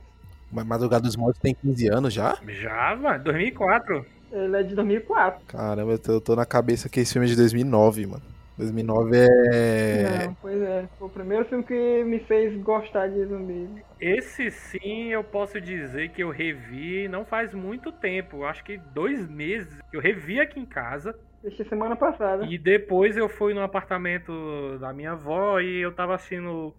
Mas 0.51 0.65
Madrugada 0.65 1.03
dos 1.03 1.15
Mortos 1.15 1.39
tem 1.41 1.53
15 1.53 1.87
anos 1.89 2.13
já? 2.13 2.37
Já, 2.47 2.95
mano, 2.95 3.23
2004. 3.23 4.05
Ele 4.31 4.57
é 4.57 4.63
de 4.63 4.75
2004. 4.75 5.41
Caramba, 5.47 5.91
eu 5.93 5.99
tô, 5.99 6.11
eu 6.13 6.21
tô 6.21 6.35
na 6.35 6.45
cabeça 6.45 6.87
que 6.87 6.99
esse 6.99 7.13
filme 7.13 7.27
é 7.27 7.29
de 7.31 7.35
2009, 7.35 8.05
mano. 8.05 8.23
2009 8.57 9.17
é. 9.53 10.25
Não, 10.25 10.33
pois 10.41 10.61
é. 10.61 10.85
Foi 10.97 11.07
o 11.07 11.11
primeiro 11.11 11.45
filme 11.45 11.63
que 11.63 12.03
me 12.03 12.19
fez 12.19 12.55
gostar 12.61 13.07
de 13.07 13.25
zumbi. 13.25 13.69
Esse 13.99 14.51
sim 14.51 15.07
eu 15.07 15.23
posso 15.23 15.59
dizer 15.61 16.09
que 16.09 16.21
eu 16.21 16.29
revi 16.29 17.07
não 17.07 17.23
faz 17.25 17.53
muito 17.53 17.91
tempo, 17.91 18.43
acho 18.43 18.63
que 18.63 18.77
dois 18.93 19.27
meses. 19.29 19.79
Eu 19.93 20.01
revi 20.01 20.39
aqui 20.41 20.59
em 20.59 20.65
casa. 20.65 21.15
Deixei 21.41 21.65
semana 21.65 21.95
passada. 21.95 22.45
E 22.45 22.57
depois 22.57 23.15
eu 23.15 23.29
fui 23.29 23.53
no 23.53 23.61
apartamento 23.61 24.77
da 24.79 24.91
minha 24.91 25.11
avó 25.11 25.59
e 25.59 25.79
eu 25.79 25.93
tava 25.93 26.15
assistindo 26.15 26.73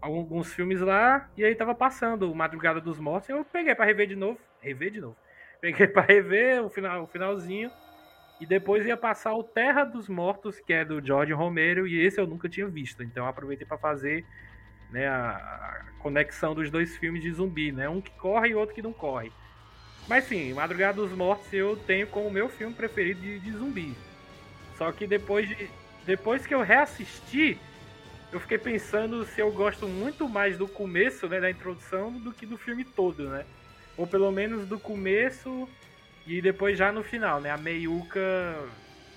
alguns 0.00 0.52
filmes 0.52 0.80
lá 0.80 1.30
e 1.36 1.44
aí 1.44 1.54
tava 1.54 1.74
passando 1.74 2.34
Madrugada 2.34 2.80
dos 2.80 2.98
Mortos. 2.98 3.30
Eu 3.30 3.44
peguei 3.44 3.74
pra 3.74 3.86
rever 3.86 4.06
de 4.06 4.16
novo, 4.16 4.38
rever 4.60 4.90
de 4.90 5.00
novo. 5.00 5.16
Peguei 5.60 5.86
pra 5.86 6.02
rever 6.02 6.62
o 6.62 6.68
final, 6.68 7.04
o 7.04 7.06
finalzinho 7.06 7.70
e 8.38 8.44
depois 8.44 8.84
ia 8.84 8.98
passar 8.98 9.32
o 9.32 9.42
Terra 9.42 9.84
dos 9.84 10.08
Mortos, 10.10 10.60
que 10.60 10.74
é 10.74 10.84
do 10.84 11.02
George 11.02 11.32
Romero 11.32 11.86
e 11.86 12.04
esse 12.04 12.20
eu 12.20 12.26
nunca 12.26 12.50
tinha 12.50 12.66
visto. 12.66 13.02
Então 13.02 13.26
aproveitei 13.26 13.66
pra 13.66 13.78
fazer 13.78 14.26
né, 14.90 15.08
a 15.08 15.86
conexão 16.00 16.54
dos 16.54 16.70
dois 16.70 16.96
filmes 16.98 17.22
de 17.22 17.32
zumbi, 17.32 17.72
né? 17.72 17.88
Um 17.88 18.02
que 18.02 18.10
corre 18.12 18.50
e 18.50 18.54
outro 18.54 18.74
que 18.74 18.82
não 18.82 18.92
corre. 18.92 19.32
Mas 20.06 20.24
sim, 20.24 20.52
Madrugada 20.52 21.00
dos 21.00 21.12
Mortos 21.12 21.52
eu 21.52 21.76
tenho 21.86 22.06
como 22.06 22.30
meu 22.30 22.48
filme 22.48 22.74
preferido 22.74 23.20
de, 23.20 23.38
de 23.38 23.52
zumbi. 23.52 23.96
Só 24.76 24.90
que 24.92 25.06
depois 25.06 25.48
de 25.48 25.68
depois 26.04 26.46
que 26.46 26.54
eu 26.54 26.62
reassisti, 26.62 27.58
eu 28.30 28.38
fiquei 28.38 28.58
pensando 28.58 29.24
se 29.24 29.40
eu 29.40 29.50
gosto 29.50 29.88
muito 29.88 30.28
mais 30.28 30.58
do 30.58 30.68
começo, 30.68 31.26
né, 31.28 31.40
da 31.40 31.50
introdução, 31.50 32.12
do 32.12 32.30
que 32.30 32.44
do 32.44 32.58
filme 32.58 32.84
todo, 32.84 33.28
né? 33.30 33.46
Ou 33.96 34.06
pelo 34.06 34.30
menos 34.30 34.66
do 34.66 34.78
começo 34.78 35.68
e 36.26 36.42
depois 36.42 36.76
já 36.76 36.92
no 36.92 37.02
final, 37.02 37.40
né? 37.40 37.50
A 37.50 37.56
meiuca 37.56 38.20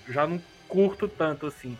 já 0.08 0.26
não 0.26 0.40
curto 0.66 1.06
tanto 1.06 1.46
assim. 1.46 1.76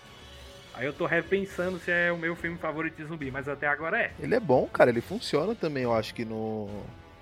Aí 0.74 0.84
eu 0.84 0.92
tô 0.92 1.06
repensando 1.06 1.78
se 1.78 1.90
é 1.90 2.12
o 2.12 2.18
meu 2.18 2.36
filme 2.36 2.58
favorito 2.58 2.96
de 2.96 3.04
zumbi, 3.04 3.30
mas 3.30 3.48
até 3.48 3.66
agora 3.66 3.98
é. 4.00 4.12
Ele 4.20 4.34
é 4.34 4.40
bom, 4.40 4.66
cara. 4.66 4.90
Ele 4.90 5.00
funciona 5.00 5.54
também, 5.54 5.84
eu 5.84 5.94
acho 5.94 6.14
que 6.14 6.24
no 6.24 6.68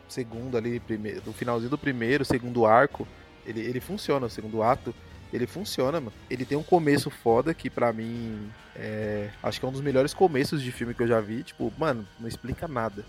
segundo 0.08 0.56
ali, 0.56 0.80
primeiro, 0.80 1.22
no 1.26 1.32
finalzinho 1.32 1.70
do 1.70 1.78
primeiro, 1.78 2.24
segundo 2.24 2.66
arco, 2.66 3.06
ele, 3.46 3.60
ele 3.60 3.80
funciona, 3.80 4.26
o 4.26 4.30
segundo 4.30 4.62
ato. 4.62 4.94
Ele 5.32 5.46
funciona, 5.46 6.00
mano. 6.00 6.12
Ele 6.30 6.44
tem 6.44 6.56
um 6.56 6.62
começo 6.62 7.10
foda 7.10 7.52
que 7.52 7.68
pra 7.68 7.92
mim 7.92 8.48
é, 8.74 9.30
acho 9.42 9.58
que 9.58 9.66
é 9.66 9.68
um 9.68 9.72
dos 9.72 9.80
melhores 9.80 10.14
começos 10.14 10.62
de 10.62 10.70
filme 10.70 10.94
que 10.94 11.02
eu 11.02 11.08
já 11.08 11.20
vi. 11.20 11.42
Tipo, 11.42 11.72
mano, 11.76 12.06
não 12.18 12.28
explica 12.28 12.68
nada. 12.68 13.04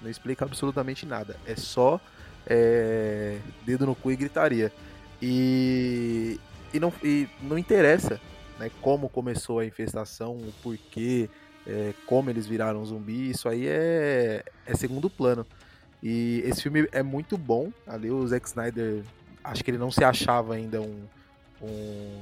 Não 0.00 0.10
explica 0.10 0.44
absolutamente 0.44 1.04
nada. 1.04 1.36
É 1.46 1.54
só 1.54 2.00
é, 2.46 3.38
dedo 3.64 3.86
no 3.86 3.94
cu 3.94 4.10
e 4.10 4.16
gritaria. 4.16 4.72
E, 5.20 6.40
e, 6.72 6.80
não, 6.80 6.92
e 7.04 7.28
não 7.40 7.58
interessa 7.58 8.20
né, 8.58 8.70
como 8.80 9.08
começou 9.08 9.58
a 9.58 9.66
infestação, 9.66 10.32
o 10.32 10.52
porquê, 10.62 11.28
é, 11.66 11.92
como 12.06 12.30
eles 12.30 12.46
viraram 12.46 12.84
zumbi. 12.84 13.30
Isso 13.30 13.48
aí 13.48 13.66
é, 13.66 14.44
é 14.66 14.74
segundo 14.74 15.10
plano. 15.10 15.46
E 16.02 16.42
esse 16.44 16.62
filme 16.62 16.88
é 16.92 17.02
muito 17.02 17.38
bom. 17.38 17.72
Ali 17.86 18.10
o 18.10 18.26
Zack 18.26 18.46
Snyder, 18.48 19.02
acho 19.44 19.62
que 19.62 19.70
ele 19.70 19.78
não 19.78 19.90
se 19.90 20.02
achava 20.02 20.54
ainda 20.54 20.80
um, 20.80 21.04
um, 21.62 22.20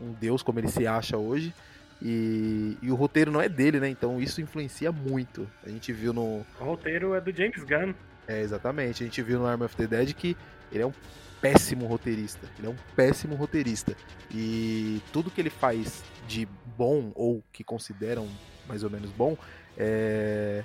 um 0.00 0.12
deus 0.12 0.42
como 0.42 0.58
ele 0.58 0.68
se 0.68 0.86
acha 0.86 1.16
hoje. 1.16 1.54
E, 2.00 2.76
e 2.82 2.90
o 2.90 2.94
roteiro 2.94 3.30
não 3.30 3.40
é 3.40 3.48
dele, 3.48 3.78
né? 3.78 3.88
Então 3.88 4.20
isso 4.20 4.40
influencia 4.40 4.90
muito. 4.90 5.48
A 5.64 5.70
gente 5.70 5.92
viu 5.92 6.12
no. 6.12 6.44
O 6.60 6.64
roteiro 6.64 7.14
é 7.14 7.20
do 7.20 7.34
James 7.34 7.62
Gunn. 7.64 7.94
É, 8.26 8.40
exatamente. 8.40 9.02
A 9.02 9.06
gente 9.06 9.22
viu 9.22 9.38
no 9.38 9.46
Arm 9.46 9.62
of 9.62 9.76
the 9.76 9.86
Dead 9.86 10.12
que 10.12 10.36
ele 10.70 10.82
é 10.82 10.86
um 10.86 10.92
péssimo 11.40 11.86
roteirista. 11.86 12.46
Ele 12.58 12.66
é 12.66 12.70
um 12.70 12.76
péssimo 12.94 13.34
roteirista. 13.34 13.96
E 14.30 15.00
tudo 15.12 15.30
que 15.30 15.40
ele 15.40 15.50
faz 15.50 16.02
de 16.26 16.46
bom, 16.76 17.12
ou 17.14 17.42
que 17.52 17.64
consideram 17.64 18.28
mais 18.66 18.84
ou 18.84 18.90
menos 18.90 19.10
bom, 19.10 19.36
é... 19.76 20.62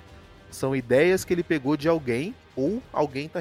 são 0.50 0.74
ideias 0.74 1.24
que 1.24 1.32
ele 1.32 1.42
pegou 1.42 1.76
de 1.76 1.88
alguém, 1.88 2.34
ou 2.56 2.82
alguém 2.92 3.26
está 3.26 3.40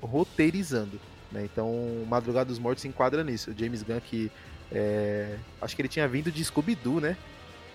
roteirizando. 0.00 1.00
Né? 1.30 1.44
Então, 1.44 2.04
Madrugada 2.08 2.46
dos 2.46 2.58
Mortos 2.58 2.82
se 2.82 2.88
enquadra 2.88 3.24
nisso. 3.24 3.50
O 3.50 3.58
James 3.58 3.82
Gunn, 3.82 4.00
que 4.00 4.30
é... 4.72 5.36
acho 5.60 5.74
que 5.74 5.82
ele 5.82 5.88
tinha 5.88 6.08
vindo 6.08 6.30
de 6.30 6.44
Scooby-Doo, 6.44 7.00
né? 7.00 7.16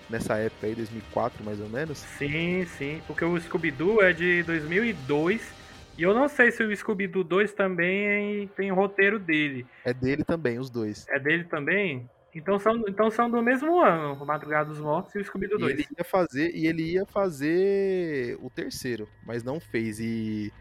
Nessa 0.09 0.37
época 0.37 0.65
aí, 0.65 0.73
2004 0.73 1.43
mais 1.43 1.59
ou 1.59 1.69
menos. 1.69 1.99
Sim, 1.99 2.65
sim, 2.77 3.01
porque 3.05 3.23
o 3.23 3.39
Scooby-Doo 3.39 4.01
é 4.01 4.11
de 4.11 4.41
2002 4.43 5.59
e 5.99 6.03
eu 6.03 6.13
não 6.13 6.29
sei 6.29 6.49
se 6.49 6.63
o 6.63 6.75
Scooby-Doo 6.75 7.25
2 7.25 7.51
também 7.51 8.47
tem 8.55 8.71
o 8.71 8.75
roteiro 8.75 9.19
dele. 9.19 9.67
É 9.83 9.93
dele 9.93 10.23
também, 10.23 10.57
os 10.57 10.69
dois. 10.69 11.05
É 11.09 11.19
dele 11.19 11.43
também? 11.43 12.09
Então 12.33 12.59
são, 12.59 12.83
então 12.87 13.09
são 13.09 13.29
do 13.29 13.41
mesmo 13.41 13.81
ano, 13.81 14.13
o 14.13 14.25
Madrugada 14.25 14.69
dos 14.69 14.79
Mortos 14.79 15.15
e 15.15 15.19
o 15.19 15.25
Scooby-Doo 15.25 15.57
E 15.57 15.61
2. 15.61 15.73
ele 15.73 15.87
ia 15.97 16.03
fazer 16.03 16.55
e 16.55 16.67
ele 16.67 16.83
ia 16.83 17.05
fazer 17.05 18.37
o 18.41 18.49
terceiro, 18.49 19.07
mas 19.25 19.43
não 19.43 19.59
fez 19.59 19.99
e 19.99 20.53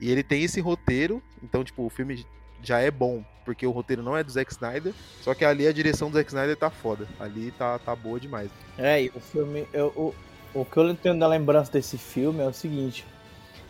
e 0.00 0.10
ele 0.12 0.22
tem 0.22 0.44
esse 0.44 0.60
roteiro, 0.60 1.20
então 1.42 1.64
tipo, 1.64 1.84
o 1.84 1.90
filme 1.90 2.24
já 2.62 2.78
é 2.78 2.90
bom, 2.90 3.24
porque 3.44 3.66
o 3.66 3.70
roteiro 3.70 4.02
não 4.02 4.16
é 4.16 4.22
do 4.22 4.30
Zack 4.30 4.52
Snyder, 4.52 4.92
só 5.20 5.34
que 5.34 5.44
ali 5.44 5.66
a 5.66 5.72
direção 5.72 6.08
do 6.08 6.14
Zack 6.14 6.28
Snyder 6.30 6.56
tá 6.56 6.70
foda. 6.70 7.08
Ali 7.18 7.50
tá, 7.52 7.78
tá 7.78 7.96
boa 7.96 8.20
demais. 8.20 8.50
É, 8.76 9.02
e 9.02 9.08
o 9.14 9.20
filme. 9.20 9.66
Eu, 9.72 9.88
o, 9.96 10.14
o 10.54 10.64
que 10.64 10.76
eu 10.76 10.94
tenho 10.94 11.18
da 11.18 11.26
lembrança 11.26 11.72
desse 11.72 11.98
filme 11.98 12.40
é 12.40 12.46
o 12.46 12.52
seguinte: 12.52 13.04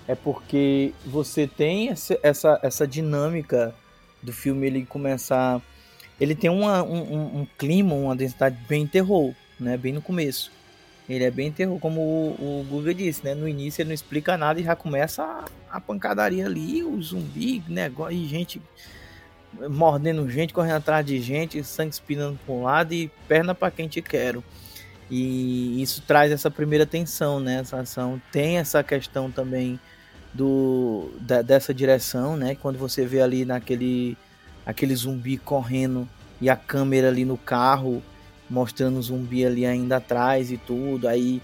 é 0.06 0.14
porque 0.14 0.92
você 1.04 1.46
tem 1.46 1.90
essa, 1.90 2.18
essa, 2.22 2.58
essa 2.62 2.86
dinâmica 2.86 3.74
do 4.22 4.32
filme 4.32 4.66
ele 4.66 4.84
começar. 4.84 5.62
Ele 6.20 6.34
tem 6.34 6.50
uma, 6.50 6.82
um, 6.82 7.40
um 7.40 7.46
clima, 7.56 7.94
uma 7.94 8.16
densidade 8.16 8.56
bem 8.68 8.86
terror, 8.86 9.32
né? 9.58 9.76
Bem 9.76 9.92
no 9.92 10.02
começo. 10.02 10.50
Ele 11.08 11.24
é 11.24 11.30
bem 11.30 11.50
terror, 11.50 11.78
como 11.78 12.00
o, 12.00 12.60
o 12.60 12.66
Guga 12.68 12.92
disse, 12.92 13.24
né? 13.24 13.34
No 13.34 13.48
início 13.48 13.80
ele 13.80 13.88
não 13.88 13.94
explica 13.94 14.36
nada 14.36 14.60
e 14.60 14.64
já 14.64 14.76
começa 14.76 15.22
a, 15.22 15.44
a 15.76 15.80
pancadaria 15.80 16.44
ali, 16.44 16.82
o 16.82 17.00
zumbi, 17.00 17.62
negócio, 17.68 18.16
e 18.16 18.26
gente 18.26 18.60
mordendo 19.68 20.28
gente, 20.28 20.52
correndo 20.52 20.76
atrás 20.76 21.04
de 21.04 21.20
gente, 21.20 21.62
sangue 21.64 21.92
espinando 21.92 22.38
para 22.44 22.54
um 22.54 22.62
lado 22.62 22.92
e 22.92 23.10
perna 23.26 23.54
para 23.54 23.70
quem 23.70 23.88
te 23.88 24.02
quero. 24.02 24.44
E 25.10 25.80
isso 25.80 26.02
traz 26.06 26.30
essa 26.30 26.50
primeira 26.50 26.84
tensão, 26.84 27.40
né? 27.40 27.60
Essa 27.60 27.80
ação 27.80 28.20
tem 28.30 28.58
essa 28.58 28.82
questão 28.82 29.30
também 29.30 29.80
do 30.34 31.10
da, 31.20 31.40
dessa 31.40 31.72
direção, 31.72 32.36
né? 32.36 32.54
Quando 32.54 32.78
você 32.78 33.06
vê 33.06 33.22
ali 33.22 33.44
naquele 33.46 34.16
aquele 34.68 34.94
zumbi 34.94 35.38
correndo 35.38 36.06
e 36.38 36.50
a 36.50 36.54
câmera 36.54 37.08
ali 37.08 37.24
no 37.24 37.38
carro 37.38 38.02
mostrando 38.50 38.98
o 38.98 39.02
zumbi 39.02 39.44
ali 39.44 39.64
ainda 39.64 39.96
atrás 39.96 40.52
e 40.52 40.58
tudo, 40.58 41.08
aí 41.08 41.40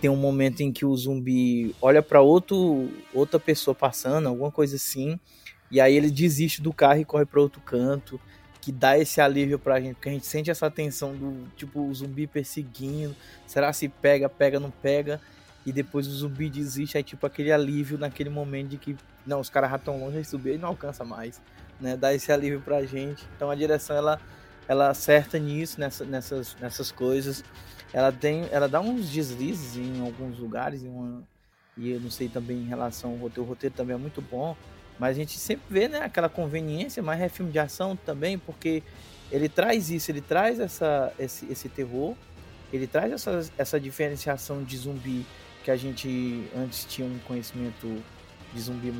tem 0.00 0.10
um 0.10 0.16
momento 0.16 0.60
em 0.60 0.72
que 0.72 0.84
o 0.84 0.96
zumbi 0.96 1.74
olha 1.80 2.02
para 2.02 2.20
outro 2.20 2.90
outra 3.14 3.38
pessoa 3.38 3.76
passando, 3.76 4.28
alguma 4.28 4.50
coisa 4.50 4.74
assim, 4.74 5.20
e 5.70 5.80
aí 5.80 5.94
ele 5.94 6.10
desiste 6.10 6.60
do 6.60 6.72
carro 6.72 6.98
e 6.98 7.04
corre 7.04 7.24
para 7.24 7.40
outro 7.40 7.60
canto, 7.60 8.20
que 8.60 8.72
dá 8.72 8.98
esse 8.98 9.20
alívio 9.20 9.56
pra 9.58 9.80
gente, 9.80 9.94
porque 9.94 10.08
a 10.08 10.12
gente 10.12 10.26
sente 10.26 10.50
essa 10.50 10.68
tensão 10.68 11.14
do 11.14 11.46
tipo 11.56 11.80
o 11.80 11.94
zumbi 11.94 12.26
perseguindo, 12.26 13.14
será 13.46 13.72
se 13.72 13.88
pega, 13.88 14.28
pega, 14.28 14.58
não 14.58 14.70
pega. 14.70 15.20
e 15.64 15.72
depois 15.72 16.08
o 16.08 16.10
zumbi 16.10 16.50
desiste, 16.50 16.96
aí 16.96 17.04
tipo 17.04 17.24
aquele 17.24 17.52
alívio 17.52 17.96
naquele 17.96 18.30
momento 18.30 18.70
de 18.70 18.78
que 18.78 18.96
não, 19.24 19.40
os 19.40 19.48
caras 19.48 19.70
já 19.70 19.76
estão 19.76 19.98
longe, 19.98 20.18
aí 20.18 20.24
subir 20.24 20.56
e 20.56 20.58
não 20.58 20.68
alcança 20.68 21.04
mais, 21.04 21.40
né? 21.80 21.96
Dá 21.96 22.14
esse 22.14 22.30
alívio 22.32 22.60
pra 22.60 22.84
gente. 22.84 23.24
Então 23.36 23.50
a 23.50 23.54
direção 23.54 23.96
ela 23.96 24.20
ela 24.66 24.90
acerta 24.90 25.38
nisso, 25.38 25.78
nessa, 25.78 26.04
nessas, 26.04 26.56
nessas 26.60 26.90
coisas. 26.90 27.44
Ela 27.92 28.10
tem, 28.10 28.48
ela 28.50 28.68
dá 28.68 28.80
uns 28.80 29.08
deslizes 29.08 29.76
em 29.76 30.00
alguns 30.00 30.38
lugares, 30.38 30.82
em 30.82 30.88
uma, 30.88 31.22
e 31.76 31.90
eu 31.90 32.00
não 32.00 32.10
sei 32.10 32.28
também 32.28 32.58
em 32.58 32.66
relação 32.66 33.10
ao 33.12 33.16
roteiro, 33.16 33.42
o 33.42 33.44
roteiro 33.44 33.74
também 33.74 33.94
é 33.94 33.98
muito 33.98 34.20
bom, 34.20 34.56
mas 34.98 35.10
a 35.10 35.20
gente 35.20 35.38
sempre 35.38 35.64
vê, 35.68 35.88
né, 35.88 36.00
aquela 36.00 36.28
conveniência, 36.28 37.02
mas 37.02 37.20
é 37.20 37.28
filme 37.28 37.52
de 37.52 37.58
ação 37.58 37.94
também, 37.96 38.38
porque 38.38 38.82
ele 39.30 39.48
traz 39.48 39.90
isso, 39.90 40.10
ele 40.10 40.20
traz 40.20 40.58
essa, 40.58 41.12
esse, 41.18 41.46
esse 41.50 41.68
terror, 41.68 42.16
ele 42.72 42.86
traz 42.86 43.12
essa, 43.12 43.48
essa 43.56 43.78
diferenciação 43.78 44.62
de 44.64 44.76
zumbi 44.76 45.24
que 45.62 45.70
a 45.70 45.76
gente 45.76 46.44
antes 46.56 46.84
tinha 46.84 47.06
um 47.06 47.18
conhecimento 47.20 48.02
de 48.52 48.60
zumbi 48.60 48.92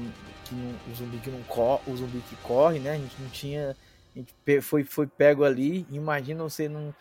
que 0.45 0.55
não, 0.55 0.75
o 0.91 0.95
zumbi 0.95 1.19
que 1.19 1.31
não 1.31 1.43
corre, 1.45 1.83
o 1.87 1.97
zumbi 1.97 2.21
que 2.29 2.37
corre, 2.37 2.79
né? 2.79 2.93
A 2.93 2.99
gente 2.99 3.21
não 3.21 3.29
tinha, 3.29 3.77
a 4.15 4.19
gente 4.19 4.61
foi 4.61 4.85
foi 4.85 5.07
pego 5.07 5.45
ali. 5.45 5.87
Imagina 5.91 6.43
você 6.43 6.69
não, 6.69 6.95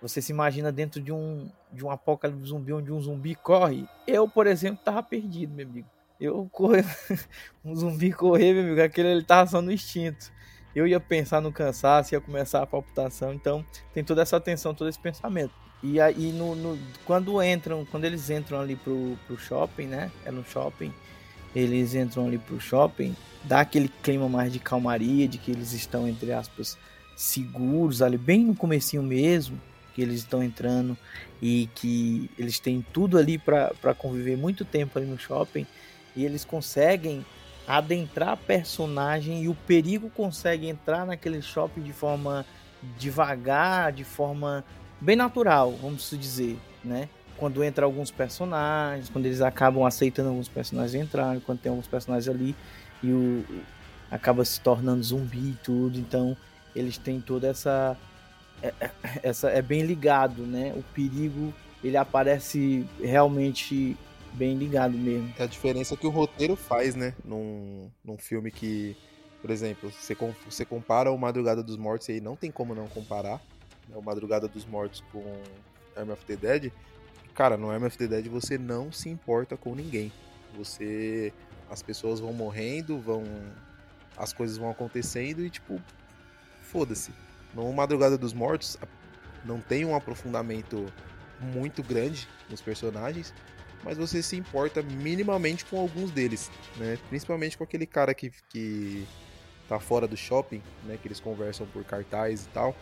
você 0.00 0.20
se 0.20 0.32
imagina 0.32 0.70
dentro 0.70 1.00
de 1.00 1.12
um 1.12 1.50
de 1.72 1.84
um 1.84 1.90
apocalipse 1.90 2.46
zumbi 2.46 2.72
onde 2.72 2.92
um 2.92 3.00
zumbi 3.00 3.34
corre. 3.34 3.88
Eu, 4.06 4.28
por 4.28 4.46
exemplo, 4.46 4.84
tava 4.84 5.02
perdido, 5.02 5.54
meu 5.54 5.66
amigo. 5.66 5.88
Eu 6.20 6.48
correr 6.52 6.84
um 7.64 7.74
zumbi 7.74 8.12
correr, 8.12 8.52
meu 8.52 8.62
amigo, 8.64 8.82
aquele 8.82 9.08
ele 9.08 9.24
tava 9.24 9.50
só 9.50 9.60
no 9.60 9.72
instinto. 9.72 10.32
Eu 10.74 10.86
ia 10.86 10.98
pensar 10.98 11.40
no 11.40 11.52
cansaço, 11.52 12.14
ia 12.14 12.20
começar 12.20 12.62
a 12.62 12.66
palpitação. 12.66 13.32
Então 13.32 13.64
tem 13.92 14.04
toda 14.04 14.22
essa 14.22 14.36
atenção, 14.36 14.74
todo 14.74 14.88
esse 14.88 14.98
pensamento. 14.98 15.52
E 15.82 16.00
aí, 16.00 16.32
no, 16.32 16.54
no, 16.54 16.78
quando 17.04 17.42
entram, 17.42 17.84
quando 17.84 18.06
eles 18.06 18.30
entram 18.30 18.58
ali 18.58 18.74
pro, 18.74 19.18
pro 19.26 19.36
shopping, 19.36 19.86
né? 19.86 20.10
É 20.24 20.30
no 20.30 20.42
shopping. 20.42 20.92
Eles 21.54 21.94
entram 21.94 22.26
ali 22.26 22.38
pro 22.38 22.60
shopping, 22.60 23.14
dá 23.44 23.60
aquele 23.60 23.88
clima 24.02 24.28
mais 24.28 24.52
de 24.52 24.58
calmaria, 24.58 25.28
de 25.28 25.38
que 25.38 25.50
eles 25.50 25.72
estão, 25.72 26.08
entre 26.08 26.32
aspas, 26.32 26.76
seguros 27.16 28.02
ali, 28.02 28.18
bem 28.18 28.44
no 28.44 28.54
comecinho 28.54 29.02
mesmo, 29.02 29.60
que 29.94 30.02
eles 30.02 30.20
estão 30.20 30.42
entrando 30.42 30.96
e 31.40 31.68
que 31.74 32.28
eles 32.36 32.58
têm 32.58 32.84
tudo 32.92 33.16
ali 33.16 33.38
para 33.38 33.94
conviver 33.96 34.36
muito 34.36 34.64
tempo 34.64 34.98
ali 34.98 35.06
no 35.06 35.18
shopping 35.18 35.66
e 36.16 36.24
eles 36.24 36.44
conseguem 36.44 37.24
adentrar 37.66 38.30
a 38.30 38.36
personagem 38.36 39.44
e 39.44 39.48
o 39.48 39.54
perigo 39.54 40.10
consegue 40.10 40.68
entrar 40.68 41.06
naquele 41.06 41.40
shopping 41.40 41.82
de 41.82 41.92
forma 41.92 42.44
devagar, 42.98 43.92
de 43.92 44.04
forma 44.04 44.64
bem 45.00 45.16
natural, 45.16 45.72
vamos 45.80 46.10
dizer, 46.10 46.58
né? 46.82 47.08
Quando 47.36 47.62
entra 47.64 47.84
alguns 47.84 48.10
personagens, 48.10 49.08
quando 49.08 49.26
eles 49.26 49.40
acabam 49.40 49.84
aceitando 49.84 50.28
alguns 50.28 50.48
personagens 50.48 50.94
entrarem, 50.94 51.40
quando 51.40 51.60
tem 51.60 51.70
alguns 51.70 51.86
personagens 51.86 52.28
ali 52.28 52.54
e 53.02 53.10
o 53.10 53.44
acaba 54.10 54.44
se 54.44 54.60
tornando 54.60 55.02
zumbi 55.02 55.50
e 55.50 55.58
tudo, 55.62 55.98
então 55.98 56.36
eles 56.74 56.96
têm 56.96 57.20
toda 57.20 57.48
essa 57.48 57.96
é, 58.62 58.72
é, 58.80 58.90
essa 59.22 59.50
é 59.50 59.60
bem 59.60 59.82
ligado, 59.82 60.42
né? 60.42 60.72
O 60.76 60.82
perigo 60.94 61.52
ele 61.82 61.96
aparece 61.96 62.86
realmente 63.02 63.96
bem 64.32 64.56
ligado 64.56 64.96
mesmo. 64.96 65.32
É 65.38 65.44
a 65.44 65.46
diferença 65.46 65.96
que 65.96 66.06
o 66.06 66.10
roteiro 66.10 66.56
faz, 66.56 66.94
né? 66.94 67.14
Num, 67.24 67.90
num 68.04 68.16
filme 68.16 68.50
que, 68.50 68.96
por 69.40 69.50
exemplo, 69.50 69.90
você, 69.90 70.16
você 70.48 70.64
compara 70.64 71.10
o 71.10 71.18
Madrugada 71.18 71.62
dos 71.62 71.76
Mortos 71.76 72.08
e 72.08 72.12
aí 72.12 72.20
não 72.20 72.36
tem 72.36 72.50
como 72.50 72.74
não 72.74 72.88
comparar 72.88 73.40
né, 73.88 73.96
o 73.96 74.02
Madrugada 74.02 74.48
dos 74.48 74.64
Mortos 74.64 75.02
com 75.12 75.22
Arm 75.96 76.10
of 76.10 76.24
the 76.24 76.36
Dead, 76.36 76.72
cara, 77.34 77.56
no 77.56 77.70
Arm 77.70 77.84
of 77.84 77.98
the 77.98 78.06
Dead 78.06 78.28
você 78.28 78.56
não 78.56 78.90
se 78.92 79.08
importa 79.08 79.56
com 79.56 79.74
ninguém. 79.74 80.12
Você. 80.56 81.32
As 81.70 81.82
pessoas 81.82 82.20
vão 82.20 82.32
morrendo, 82.32 82.98
vão. 83.00 83.24
As 84.16 84.32
coisas 84.32 84.56
vão 84.56 84.70
acontecendo 84.70 85.44
e, 85.44 85.50
tipo, 85.50 85.80
foda-se. 86.62 87.12
No 87.52 87.72
Madrugada 87.72 88.16
dos 88.16 88.32
Mortos, 88.32 88.78
não 89.44 89.60
tem 89.60 89.84
um 89.84 89.94
aprofundamento 89.94 90.86
muito 91.40 91.82
grande 91.82 92.28
nos 92.48 92.60
personagens, 92.60 93.34
mas 93.82 93.98
você 93.98 94.22
se 94.22 94.36
importa 94.36 94.82
minimamente 94.82 95.64
com 95.64 95.78
alguns 95.78 96.10
deles, 96.10 96.50
né? 96.76 96.98
Principalmente 97.08 97.58
com 97.58 97.64
aquele 97.64 97.86
cara 97.86 98.14
que, 98.14 98.30
que 98.48 99.06
tá 99.68 99.78
fora 99.78 100.06
do 100.06 100.16
shopping, 100.16 100.62
né? 100.84 100.98
Que 101.00 101.08
eles 101.08 101.20
conversam 101.20 101.66
por 101.66 101.84
cartaz 101.84 102.44
e 102.44 102.48
tal. 102.48 102.74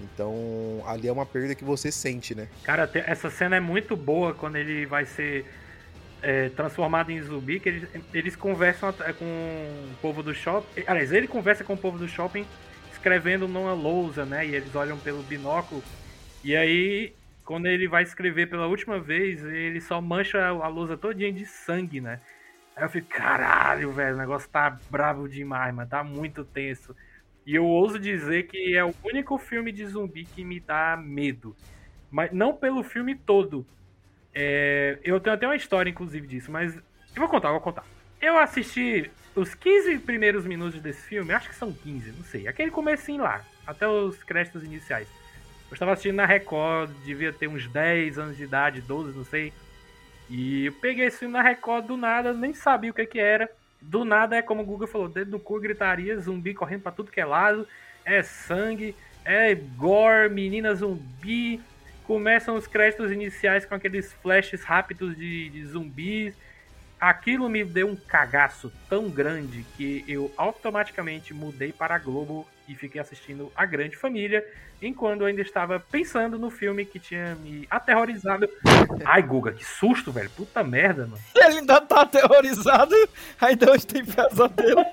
Então, 0.00 0.82
ali 0.86 1.08
é 1.08 1.12
uma 1.12 1.26
perda 1.26 1.54
que 1.54 1.64
você 1.64 1.92
sente, 1.92 2.34
né? 2.34 2.48
Cara, 2.64 2.90
essa 2.94 3.30
cena 3.30 3.56
é 3.56 3.60
muito 3.60 3.96
boa 3.96 4.34
quando 4.34 4.56
ele 4.56 4.86
vai 4.86 5.04
ser 5.04 5.44
é, 6.22 6.48
transformado 6.50 7.10
em 7.10 7.20
zumbi, 7.20 7.60
que 7.60 7.68
eles, 7.68 7.88
eles 8.12 8.36
conversam 8.36 8.92
com 9.18 9.24
o 9.24 9.94
povo 10.00 10.22
do 10.22 10.34
shopping. 10.34 10.84
Aliás, 10.86 11.12
ele 11.12 11.28
conversa 11.28 11.64
com 11.64 11.74
o 11.74 11.78
povo 11.78 11.98
do 11.98 12.08
shopping 12.08 12.46
escrevendo 12.92 13.48
numa 13.48 13.74
lousa, 13.74 14.24
né? 14.24 14.46
E 14.46 14.54
eles 14.54 14.74
olham 14.74 14.96
pelo 14.98 15.22
binóculo. 15.24 15.82
E 16.44 16.56
aí, 16.56 17.12
quando 17.44 17.66
ele 17.66 17.88
vai 17.88 18.04
escrever 18.04 18.48
pela 18.48 18.66
última 18.66 19.00
vez, 19.00 19.44
ele 19.44 19.80
só 19.80 20.00
mancha 20.00 20.46
a 20.46 20.68
lousa 20.68 20.96
todinha 20.96 21.32
de 21.32 21.44
sangue, 21.44 22.00
né? 22.00 22.20
Aí 22.76 22.84
eu 22.84 22.88
fico, 22.88 23.08
caralho, 23.08 23.92
velho, 23.92 24.14
o 24.14 24.18
negócio 24.18 24.48
tá 24.48 24.78
bravo 24.88 25.28
demais, 25.28 25.74
mano. 25.74 25.88
Tá 25.88 26.02
muito 26.04 26.44
tenso. 26.44 26.94
E 27.46 27.54
eu 27.54 27.64
ouso 27.64 27.98
dizer 27.98 28.46
que 28.46 28.76
é 28.76 28.84
o 28.84 28.94
único 29.04 29.36
filme 29.38 29.72
de 29.72 29.84
zumbi 29.86 30.24
que 30.24 30.44
me 30.44 30.60
dá 30.60 30.96
medo. 30.96 31.56
Mas 32.10 32.30
não 32.32 32.54
pelo 32.54 32.82
filme 32.82 33.14
todo. 33.14 33.66
É, 34.34 34.98
eu 35.02 35.20
tenho 35.20 35.34
até 35.34 35.46
uma 35.46 35.56
história, 35.56 35.90
inclusive, 35.90 36.26
disso, 36.26 36.50
mas 36.50 36.74
eu 36.74 36.82
vou 37.16 37.28
contar, 37.28 37.48
eu 37.48 37.52
vou 37.52 37.60
contar. 37.60 37.84
Eu 38.20 38.38
assisti 38.38 39.10
os 39.34 39.54
15 39.54 39.98
primeiros 39.98 40.46
minutos 40.46 40.80
desse 40.80 41.02
filme, 41.02 41.32
acho 41.32 41.48
que 41.48 41.54
são 41.54 41.72
15, 41.72 42.12
não 42.12 42.24
sei. 42.24 42.46
Aquele 42.46 42.70
comecinho 42.70 43.22
lá, 43.22 43.44
até 43.66 43.88
os 43.88 44.22
créditos 44.22 44.62
iniciais. 44.62 45.08
Eu 45.70 45.74
estava 45.74 45.92
assistindo 45.92 46.16
na 46.16 46.26
Record, 46.26 46.90
devia 47.04 47.32
ter 47.32 47.48
uns 47.48 47.66
10 47.66 48.18
anos 48.18 48.36
de 48.36 48.44
idade, 48.44 48.80
12, 48.82 49.16
não 49.16 49.24
sei. 49.24 49.52
E 50.28 50.66
eu 50.66 50.72
peguei 50.72 51.06
esse 51.06 51.18
filme 51.18 51.32
na 51.32 51.42
Record 51.42 51.86
do 51.86 51.96
nada, 51.96 52.32
nem 52.32 52.54
sabia 52.54 52.90
o 52.90 52.94
que, 52.94 53.06
que 53.06 53.18
era. 53.18 53.50
Do 53.82 54.04
nada 54.04 54.36
é 54.36 54.42
como 54.42 54.62
o 54.62 54.64
Google 54.64 54.86
falou, 54.86 55.08
dedo 55.08 55.32
no 55.32 55.40
cu, 55.40 55.60
gritaria, 55.60 56.18
zumbi 56.18 56.54
correndo 56.54 56.82
para 56.82 56.92
tudo 56.92 57.10
que 57.10 57.20
é 57.20 57.24
lado, 57.24 57.66
é 58.04 58.22
sangue, 58.22 58.94
é 59.24 59.54
gore, 59.54 60.30
menina 60.30 60.74
zumbi. 60.74 61.60
Começam 62.04 62.56
os 62.56 62.66
créditos 62.66 63.10
iniciais 63.10 63.64
com 63.64 63.74
aqueles 63.74 64.12
flashes 64.14 64.62
rápidos 64.62 65.16
de, 65.16 65.48
de 65.50 65.66
zumbis. 65.66 66.34
Aquilo 67.00 67.48
me 67.48 67.64
deu 67.64 67.88
um 67.88 67.96
cagaço 67.96 68.72
tão 68.88 69.10
grande 69.10 69.64
que 69.76 70.04
eu 70.06 70.32
automaticamente 70.36 71.34
mudei 71.34 71.72
para 71.72 71.96
a 71.96 71.98
Globo 71.98 72.46
e 72.68 72.74
fiquei 72.74 73.00
assistindo 73.00 73.50
A 73.54 73.66
Grande 73.66 73.96
Família, 73.96 74.44
enquanto 74.80 75.22
eu 75.22 75.26
ainda 75.26 75.42
estava 75.42 75.80
pensando 75.80 76.38
no 76.38 76.50
filme 76.50 76.84
que 76.84 76.98
tinha 76.98 77.34
me 77.36 77.66
aterrorizado. 77.70 78.48
Ai, 79.04 79.22
Guga, 79.22 79.52
que 79.52 79.64
susto, 79.64 80.12
velho. 80.12 80.30
Puta 80.30 80.62
merda, 80.62 81.06
mano. 81.06 81.22
Ele 81.34 81.58
ainda 81.58 81.80
tá 81.80 82.02
aterrorizado, 82.02 82.94
ainda 83.40 83.70
hoje 83.70 83.86
tem 83.86 84.04
pesadelo. 84.04 84.84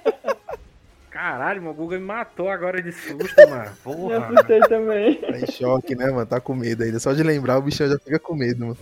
Caralho, 1.10 1.62
meu 1.62 1.74
Guga 1.74 1.98
me 1.98 2.06
matou 2.06 2.50
agora 2.50 2.82
de 2.82 2.92
susto, 2.92 3.50
mano. 3.50 3.72
Porra. 3.84 4.14
Eu 4.14 4.24
assustei 4.24 4.60
também. 4.62 5.16
Tá 5.16 5.38
em 5.38 5.52
choque, 5.52 5.96
né, 5.96 6.10
mano? 6.12 6.26
Tá 6.26 6.40
com 6.40 6.56
medo 6.56 6.84
ainda. 6.84 7.00
Só 7.00 7.14
de 7.14 7.24
lembrar, 7.24 7.58
o 7.58 7.62
bichão 7.62 7.90
já 7.90 7.98
fica 8.00 8.20
com 8.20 8.36
medo, 8.36 8.68
mano. 8.68 8.78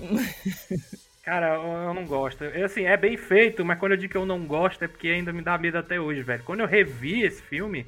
Cara, 1.28 1.56
eu 1.56 1.94
não 1.94 2.06
gosto. 2.06 2.46
Eu, 2.46 2.66
assim, 2.66 2.86
é 2.86 2.96
bem 2.96 3.18
feito, 3.18 3.66
mas 3.66 3.78
quando 3.78 3.92
eu 3.92 3.98
digo 3.98 4.12
que 4.12 4.18
eu 4.18 4.26
não 4.26 4.46
gosto 4.46 4.82
é 4.86 4.88
porque 4.88 5.10
ainda 5.10 5.34
me 5.34 5.42
dá 5.42 5.58
medo 5.58 5.78
até 5.78 6.00
hoje, 6.00 6.22
velho. 6.22 6.42
Quando 6.46 6.62
eu 6.62 6.66
revi 6.66 7.24
esse 7.24 7.42
filme, 7.42 7.86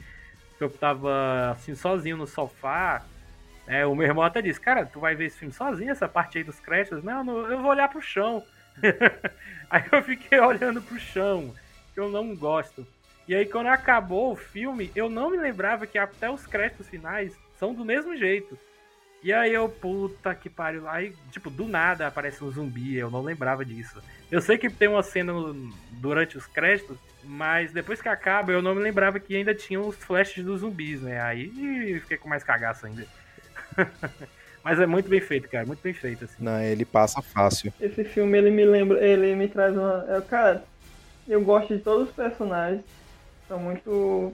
eu 0.64 0.70
tava 0.70 1.52
assim, 1.52 1.76
sozinho 1.76 2.18
no 2.18 2.28
sofá. 2.28 3.04
É, 3.68 3.86
o 3.86 3.96
meu 3.96 4.08
irmão 4.08 4.24
até 4.24 4.42
disse, 4.42 4.60
cara, 4.60 4.86
tu 4.86 5.00
vai 5.00 5.16
ver 5.16 5.26
esse 5.26 5.38
filme 5.38 5.54
sozinho, 5.54 5.92
essa 5.92 6.08
parte 6.08 6.38
aí 6.38 6.44
dos 6.44 6.60
créditos? 6.60 7.04
Não, 7.04 7.24
não 7.24 7.52
eu 7.52 7.62
vou 7.62 7.72
olhar 7.72 7.88
pro 7.88 8.02
chão. 8.02 8.44
aí 9.70 9.84
eu 9.92 10.02
fiquei 10.04 10.40
olhando 10.40 10.82
pro 10.82 11.00
chão, 11.00 11.54
que 11.94 12.00
eu 12.00 12.10
não 12.10 12.36
gosto. 12.36 12.86
E 13.28 13.36
aí 13.36 13.46
quando 13.46 13.68
acabou 13.68 14.32
o 14.32 14.36
filme, 14.36 14.92
eu 14.96 15.10
não 15.10 15.30
me 15.30 15.38
lembrava 15.38 15.86
que 15.86 16.00
até 16.00 16.30
os 16.30 16.48
créditos 16.48 16.88
finais 16.88 17.38
são 17.60 17.74
do 17.74 17.86
mesmo 17.86 18.16
jeito. 18.18 18.58
E 19.22 19.34
aí 19.34 19.54
eu, 19.54 19.68
puta 19.68 20.34
que 20.34 20.50
pariu. 20.50 20.88
Aí, 20.88 21.14
tipo, 21.32 21.50
do 21.50 21.68
nada 21.68 22.08
aparece 22.08 22.44
um 22.44 22.52
zumbi, 22.52 22.96
eu 22.96 23.12
não 23.12 23.22
lembrava 23.22 23.66
disso. 23.66 24.02
Eu 24.32 24.42
sei 24.42 24.58
que 24.58 24.70
tem 24.70 24.88
uma 24.88 25.04
cena 25.04 25.34
no, 25.34 25.54
durante 25.92 26.38
os 26.38 26.46
créditos 26.46 26.98
mas 27.24 27.72
depois 27.72 28.02
que 28.02 28.10
acaba, 28.10 28.52
eu 28.52 28.62
não 28.62 28.74
me 28.74 28.82
lembrava 28.82 29.20
que 29.20 29.36
ainda 29.36 29.54
tinha 29.54 29.80
os 29.80 29.96
flashes 29.96 30.44
dos 30.44 30.62
zumbis, 30.62 31.02
né? 31.02 31.22
Aí 31.22 32.00
fiquei 32.02 32.18
com 32.18 32.30
mais 32.30 32.44
cagaço 32.44 32.86
ainda. 32.86 33.06
Mas 34.62 34.78
é 34.78 34.86
muito 34.86 35.10
bem 35.10 35.22
feito, 35.22 35.48
cara, 35.48 35.66
muito 35.66 35.82
bem 35.82 35.94
feito, 35.94 36.26
assim. 36.26 36.36
Não, 36.38 36.62
ele 36.62 36.84
passa 36.84 37.22
fácil. 37.22 37.72
Esse 37.80 38.04
filme, 38.04 38.38
ele 38.38 38.52
me 38.52 38.66
lembra, 38.66 39.00
ele 39.00 39.34
me 39.34 39.48
traz 39.48 39.76
uma... 39.76 40.06
É, 40.10 40.20
cara, 40.22 40.66
eu 41.28 41.42
gosto 41.42 41.76
de 41.76 41.82
todos 41.82 42.10
os 42.10 42.14
personagens, 42.14 42.84
são 43.48 43.58
muito... 43.58 44.34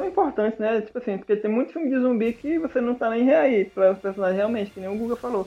São 0.00 0.08
importantes, 0.08 0.58
né? 0.58 0.80
Tipo 0.80 0.96
assim, 0.96 1.18
porque 1.18 1.36
tem 1.36 1.50
muito 1.50 1.74
filme 1.74 1.90
de 1.90 2.00
zumbi 2.00 2.32
que 2.32 2.58
você 2.58 2.80
não 2.80 2.94
tá 2.94 3.10
nem 3.10 3.30
aí 3.34 3.66
para 3.66 3.92
os 3.92 3.98
personagens 3.98 4.38
realmente, 4.38 4.70
que 4.70 4.80
nem 4.80 4.88
o 4.88 4.96
Google 4.96 5.16
falou, 5.16 5.46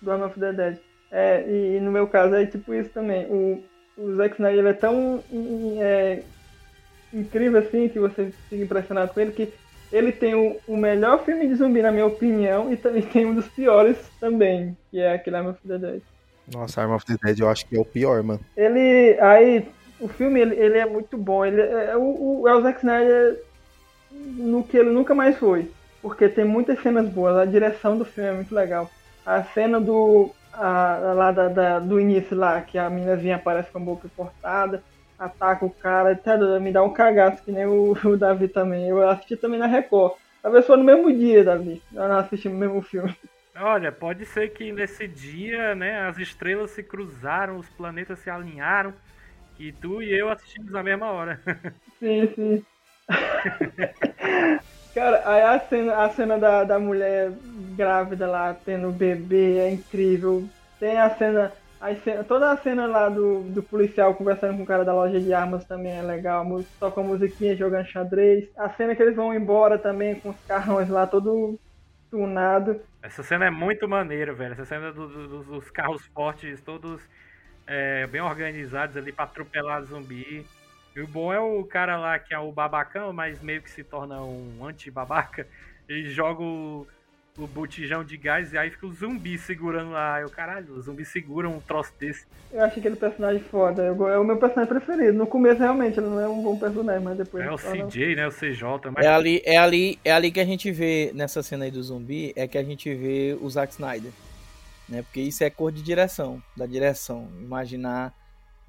do 0.00 0.10
Arm 0.10 0.22
of 0.22 0.40
the 0.40 0.54
Dead. 0.54 0.78
É, 1.12 1.44
e, 1.46 1.76
e 1.76 1.80
no 1.80 1.92
meu 1.92 2.06
caso 2.06 2.34
é 2.34 2.46
tipo 2.46 2.72
isso 2.72 2.88
também. 2.88 3.26
O, 3.26 3.62
o 3.98 4.16
Zack 4.16 4.36
Snyder 4.36 4.64
é 4.64 4.72
tão 4.72 5.22
é, 5.78 6.22
incrível 7.12 7.60
assim, 7.60 7.90
que 7.90 7.98
você 7.98 8.32
fica 8.48 8.64
impressionado 8.64 9.12
com 9.12 9.20
ele, 9.20 9.32
que 9.32 9.52
ele 9.92 10.12
tem 10.12 10.34
o, 10.34 10.56
o, 10.66 10.78
melhor 10.78 11.22
filme 11.22 11.46
de 11.46 11.56
zumbi, 11.56 11.82
na 11.82 11.92
minha 11.92 12.06
opinião, 12.06 12.72
e 12.72 12.78
também 12.78 13.02
tem 13.02 13.26
um 13.26 13.34
dos 13.34 13.48
piores 13.48 13.98
também, 14.18 14.74
que 14.90 14.98
é 14.98 15.12
aquele 15.12 15.36
Arm 15.36 15.48
of 15.48 15.60
the 15.68 15.76
Dead. 15.76 16.00
Nossa, 16.54 16.80
Arm 16.80 16.92
of 16.92 17.04
the 17.04 17.18
Dead 17.22 17.38
eu 17.38 17.50
acho 17.50 17.66
que 17.66 17.76
é 17.76 17.78
o 17.78 17.84
pior, 17.84 18.22
mano. 18.22 18.40
Ele. 18.56 19.18
Aí, 19.20 19.68
o 20.00 20.08
filme 20.08 20.40
ele, 20.40 20.54
ele 20.54 20.78
é 20.78 20.86
muito 20.86 21.18
bom. 21.18 21.44
Ele 21.44 21.60
é, 21.60 21.90
é 21.90 21.96
o, 21.98 22.40
o, 22.40 22.48
é 22.48 22.54
o 22.54 22.62
Zack 22.62 22.78
Snyder 22.78 23.49
no 24.20 24.64
que 24.64 24.76
ele 24.76 24.90
nunca 24.90 25.14
mais 25.14 25.36
foi. 25.38 25.70
Porque 26.02 26.28
tem 26.28 26.44
muitas 26.44 26.80
cenas 26.82 27.08
boas, 27.08 27.36
a 27.36 27.44
direção 27.44 27.96
do 27.98 28.04
filme 28.04 28.30
é 28.30 28.32
muito 28.32 28.54
legal. 28.54 28.90
A 29.24 29.42
cena 29.42 29.80
do. 29.80 30.30
A, 30.52 31.12
lá 31.14 31.30
da, 31.30 31.48
da, 31.48 31.78
do 31.78 32.00
início 32.00 32.36
lá, 32.36 32.60
que 32.60 32.76
a 32.76 32.90
meninazinha 32.90 33.36
aparece 33.36 33.70
com 33.70 33.78
a 33.78 33.82
boca 33.82 34.08
cortada, 34.16 34.82
ataca 35.18 35.64
o 35.64 35.70
cara, 35.70 36.12
até 36.12 36.36
me 36.58 36.72
dá 36.72 36.82
um 36.82 36.92
cagaço, 36.92 37.44
que 37.44 37.52
nem 37.52 37.66
o, 37.66 37.92
o 38.04 38.16
Davi 38.16 38.48
também. 38.48 38.88
Eu 38.88 39.08
assisti 39.08 39.36
também 39.36 39.58
na 39.58 39.66
Record. 39.66 40.14
Talvez 40.42 40.66
foi 40.66 40.76
no 40.76 40.84
mesmo 40.84 41.12
dia, 41.12 41.44
Davi. 41.44 41.80
Eu 41.92 42.08
não 42.08 42.18
assisti 42.18 42.48
o 42.48 42.52
mesmo 42.54 42.80
filme. 42.82 43.14
Olha, 43.56 43.92
pode 43.92 44.24
ser 44.24 44.48
que 44.50 44.72
nesse 44.72 45.06
dia, 45.06 45.74
né, 45.74 46.08
as 46.08 46.18
estrelas 46.18 46.70
se 46.70 46.82
cruzaram, 46.82 47.58
os 47.58 47.68
planetas 47.68 48.18
se 48.20 48.30
alinharam 48.30 48.94
e 49.58 49.70
tu 49.72 50.02
e 50.02 50.10
eu 50.18 50.30
assistimos 50.30 50.72
na 50.72 50.82
mesma 50.82 51.10
hora. 51.10 51.38
Sim, 51.98 52.32
sim. 52.34 52.64
Cara, 54.94 55.22
aí 55.24 55.42
a 55.42 55.60
cena, 55.60 56.04
a 56.04 56.10
cena 56.10 56.38
da, 56.38 56.64
da 56.64 56.78
mulher 56.78 57.32
grávida 57.76 58.26
lá, 58.26 58.54
tendo 58.64 58.90
bebê, 58.90 59.58
é 59.58 59.70
incrível. 59.70 60.48
Tem 60.80 60.98
a 60.98 61.08
cena, 61.10 61.52
a 61.80 61.94
cena, 61.94 62.24
toda 62.24 62.50
a 62.50 62.56
cena 62.56 62.86
lá 62.86 63.08
do, 63.08 63.42
do 63.42 63.62
policial 63.62 64.14
conversando 64.14 64.56
com 64.56 64.64
o 64.64 64.66
cara 64.66 64.84
da 64.84 64.92
loja 64.92 65.20
de 65.20 65.32
armas 65.32 65.64
também 65.64 65.96
é 65.96 66.02
legal. 66.02 66.44
Só 66.78 66.90
com 66.90 67.00
a 67.00 67.04
musiquinha 67.04 67.56
jogando 67.56 67.86
xadrez. 67.86 68.48
A 68.56 68.68
cena 68.70 68.96
que 68.96 69.02
eles 69.02 69.14
vão 69.14 69.32
embora 69.32 69.78
também 69.78 70.16
com 70.16 70.30
os 70.30 70.40
carrões 70.46 70.88
lá 70.88 71.06
todo 71.06 71.58
tunado. 72.10 72.80
Essa 73.02 73.22
cena 73.22 73.46
é 73.46 73.50
muito 73.50 73.88
maneira, 73.88 74.34
velho. 74.34 74.52
Essa 74.52 74.64
cena 74.64 74.92
do, 74.92 75.06
do, 75.06 75.42
dos 75.44 75.70
carros 75.70 76.04
fortes, 76.06 76.60
todos 76.60 77.00
é, 77.66 78.06
bem 78.08 78.20
organizados 78.20 78.96
ali 78.96 79.12
pra 79.12 79.24
atropelar 79.24 79.82
zumbi. 79.84 80.44
E 80.94 81.00
o 81.00 81.06
bom 81.06 81.32
é 81.32 81.38
o 81.38 81.62
cara 81.64 81.96
lá 81.96 82.18
que 82.18 82.34
é 82.34 82.38
o 82.38 82.50
babacão, 82.50 83.12
mas 83.12 83.40
meio 83.40 83.62
que 83.62 83.70
se 83.70 83.84
torna 83.84 84.20
um 84.22 84.64
anti-babaca. 84.64 85.46
Ele 85.88 86.10
joga 86.10 86.42
o, 86.42 86.86
o 87.38 87.46
botijão 87.46 88.04
de 88.04 88.16
gás 88.16 88.52
e 88.52 88.58
aí 88.58 88.70
fica 88.70 88.86
o 88.86 88.92
zumbi 88.92 89.38
segurando 89.38 89.92
lá. 89.92 90.20
Eu, 90.20 90.28
caralho, 90.28 90.74
o 90.74 90.80
zumbi 90.80 91.04
segura 91.04 91.48
um 91.48 91.60
troço 91.60 91.92
desse. 91.98 92.26
Eu 92.52 92.64
acho 92.64 92.78
aquele 92.78 92.96
personagem 92.96 93.42
foda. 93.42 93.82
Eu, 93.82 94.08
é 94.08 94.18
o 94.18 94.24
meu 94.24 94.36
personagem 94.36 94.68
preferido. 94.68 95.16
No 95.16 95.26
começo, 95.26 95.60
realmente, 95.60 95.98
ele 95.98 96.08
não 96.08 96.20
é 96.20 96.28
um 96.28 96.42
bom 96.42 96.58
personagem, 96.58 97.02
mas 97.02 97.16
depois. 97.16 97.44
É 97.44 97.50
o 97.50 97.56
CJ, 97.56 98.16
né? 98.16 98.26
O 98.26 98.32
CJ. 98.32 98.90
Mas... 98.92 99.04
É, 99.04 99.08
ali, 99.08 99.42
é, 99.44 99.56
ali, 99.56 99.98
é 100.04 100.12
ali 100.12 100.30
que 100.32 100.40
a 100.40 100.44
gente 100.44 100.72
vê, 100.72 101.12
nessa 101.14 101.42
cena 101.42 101.64
aí 101.64 101.70
do 101.70 101.82
zumbi, 101.82 102.32
é 102.34 102.48
que 102.48 102.58
a 102.58 102.64
gente 102.64 102.92
vê 102.94 103.36
o 103.40 103.48
Zack 103.48 103.72
Snyder. 103.72 104.10
Né? 104.88 105.02
Porque 105.02 105.20
isso 105.20 105.44
é 105.44 105.50
cor 105.50 105.70
de 105.70 105.82
direção, 105.82 106.42
da 106.56 106.66
direção. 106.66 107.28
Imaginar 107.40 108.12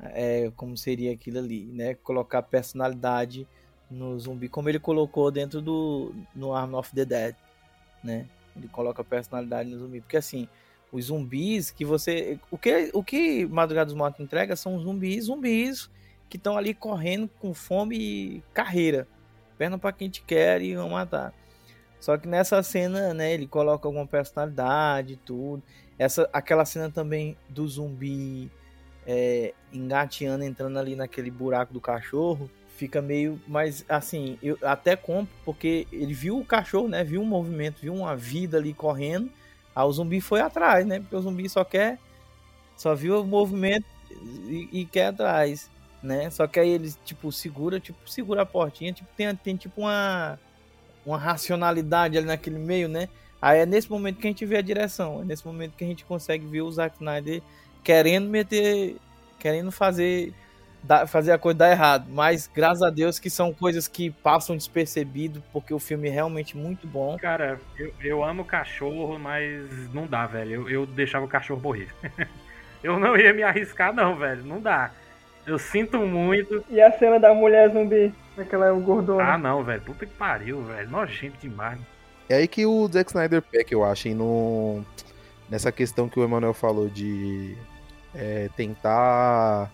é, 0.02 0.52
como 0.56 0.76
seria 0.76 1.12
aquilo 1.12 1.40
ali, 1.40 1.66
né? 1.66 1.96
Colocar 1.96 2.42
personalidade 2.42 3.48
no 3.90 4.18
zumbi, 4.20 4.48
como 4.48 4.70
ele 4.70 4.80
colocou 4.80 5.30
dentro 5.30 5.62
do 5.62 6.14
no 6.34 6.54
Arm 6.54 6.74
of 6.74 6.94
the 6.96 7.06
Dead, 7.06 7.36
né? 8.04 8.28
Ele 8.56 8.68
coloca 8.68 9.04
personalidade 9.04 9.70
no 9.70 9.78
zumbi, 9.78 10.02
porque 10.02 10.18
assim, 10.18 10.48
os 10.92 11.06
zumbis 11.06 11.72
que 11.72 11.86
você, 11.86 12.40
o 12.50 12.58
que 12.58 12.90
o 12.94 13.04
que 13.04 13.46
Madrugada 13.46 13.86
dos 13.86 13.96
Mortos 13.96 14.20
entrega 14.20 14.56
são 14.56 14.80
zumbis, 14.80 15.26
zumbis 15.26 15.90
que 16.30 16.38
estão 16.38 16.58
ali 16.58 16.74
correndo 16.74 17.30
com 17.40 17.54
fome 17.54 17.98
e 17.98 18.44
carreira, 18.54 19.08
perna 19.58 19.78
para 19.78 19.92
quem 19.92 20.10
te 20.10 20.22
quer 20.24 20.62
e 20.62 20.76
vão 20.76 20.90
matar. 20.90 21.34
Só 22.00 22.18
que 22.18 22.28
nessa 22.28 22.64
cena, 22.64 23.14
né, 23.14 23.32
ele 23.34 23.46
coloca 23.46 23.88
alguma 23.88 24.08
personalidade, 24.08 25.18
tudo. 25.18 25.62
Essa, 26.00 26.28
aquela 26.34 26.66
cena 26.66 26.90
também 26.90 27.38
do 27.48 27.68
zumbi 27.68 28.50
é, 29.06 29.54
engateando, 29.74 30.44
entrando 30.44 30.78
ali 30.78 30.96
naquele 30.96 31.32
buraco 31.32 31.74
do 31.74 31.82
cachorro, 31.82 32.50
fica 32.76 33.02
meio. 33.02 33.40
Mas 33.48 33.86
assim, 33.88 34.38
eu 34.42 34.58
até 34.64 34.96
compro, 34.96 35.34
porque 35.46 35.88
ele 35.92 36.14
viu 36.14 36.40
o 36.40 36.46
cachorro, 36.46 36.88
né? 36.88 37.04
Viu 37.04 37.22
um 37.22 37.26
movimento, 37.26 37.82
viu 37.82 37.94
uma 37.94 38.16
vida 38.16 38.58
ali 38.58 38.74
correndo. 38.74 39.30
Aí 39.76 39.86
o 39.86 39.92
zumbi 39.92 40.20
foi 40.20 40.42
atrás, 40.42 40.86
né? 40.86 41.00
Porque 41.00 41.16
o 41.16 41.22
zumbi 41.22 41.48
só 41.50 41.64
quer. 41.64 42.00
Só 42.76 42.96
viu 42.96 43.22
o 43.22 43.26
movimento 43.26 43.86
e, 44.12 44.70
e 44.72 44.86
quer 44.86 45.08
atrás, 45.08 45.70
né? 46.02 46.30
Só 46.30 46.48
que 46.48 46.60
aí 46.60 46.70
ele, 46.70 46.94
tipo, 47.06 47.32
segura, 47.32 47.80
tipo, 47.80 48.10
segura 48.10 48.42
a 48.42 48.46
portinha, 48.46 48.92
tipo, 48.92 49.10
tem, 49.16 49.36
tem 49.36 49.56
tipo 49.56 49.82
uma. 49.82 50.40
Uma 51.04 51.18
racionalidade 51.18 52.16
ali 52.16 52.28
naquele 52.28 52.60
meio, 52.60 52.88
né? 52.88 53.10
Aí 53.42 53.62
é 53.62 53.66
nesse 53.66 53.90
momento 53.90 54.20
que 54.20 54.28
a 54.28 54.30
gente 54.30 54.46
vê 54.46 54.58
a 54.58 54.62
direção, 54.62 55.22
é 55.22 55.26
nesse 55.26 55.44
momento 55.44 55.74
que 55.76 55.84
a 55.84 55.88
gente 55.88 56.06
consegue 56.06 56.46
ver 56.46 56.62
o 56.62 56.72
Zack 56.72 56.98
Snyder 56.98 57.42
querendo 57.84 58.30
meter, 58.30 58.96
querendo 59.40 59.72
fazer 59.72 60.34
fazer 61.08 61.32
a 61.32 61.38
coisa 61.38 61.60
dar 61.60 61.72
errado, 61.72 62.08
mas 62.10 62.50
graças 62.54 62.82
a 62.82 62.90
Deus 62.90 63.20
que 63.20 63.30
são 63.30 63.54
coisas 63.54 63.88
que 63.88 64.10
passam 64.10 64.58
despercebido, 64.58 65.44
porque 65.54 65.74
o 65.74 65.80
filme 65.80 66.08
é 66.08 66.12
realmente 66.12 66.58
muito 66.58 66.88
bom. 66.88 67.18
Cara, 67.20 67.60
eu, 67.78 67.94
eu 68.02 68.24
amo 68.24 68.44
cachorro, 68.44 69.20
mas 69.20 69.70
não 69.94 70.08
dá, 70.08 70.26
velho. 70.26 70.52
Eu, 70.52 70.70
eu 70.70 70.86
deixava 70.86 71.26
o 71.26 71.30
cachorro 71.30 71.62
morrer. 71.62 71.90
eu 72.84 73.00
não 73.00 73.16
ia 73.16 73.34
me 73.34 73.44
arriscar, 73.44 73.94
não, 73.94 74.16
velho. 74.16 74.44
Não 74.44 74.60
dá. 74.60 74.92
Eu 75.46 75.60
sinto 75.60 76.00
muito. 76.00 76.64
E 76.70 76.82
a 76.82 76.92
cena 76.98 77.20
da 77.20 77.34
mulher 77.34 77.72
zumbi, 77.72 78.14
aquela 78.38 78.68
é 78.68 78.72
o 78.72 78.80
gordona. 78.80 79.34
Ah, 79.34 79.38
não, 79.38 79.64
velho. 79.64 79.82
Puta 79.82 80.06
que 80.06 80.14
pariu, 80.14 80.64
velho. 80.64 80.90
Nojento 80.90 81.38
demais. 81.40 81.80
É 82.28 82.36
aí 82.36 82.48
que 82.48 82.66
o 82.66 82.88
Zack 82.88 83.12
Snyder 83.12 83.42
peca, 83.42 83.74
eu 83.74 83.84
acho, 83.84 84.08
no... 84.10 84.84
nessa 85.50 85.72
questão 85.72 86.08
que 86.08 86.20
o 86.20 86.24
Emanuel 86.24 86.54
falou 86.54 86.88
de 86.88 87.58
é, 88.14 88.50
tentar 88.56 89.72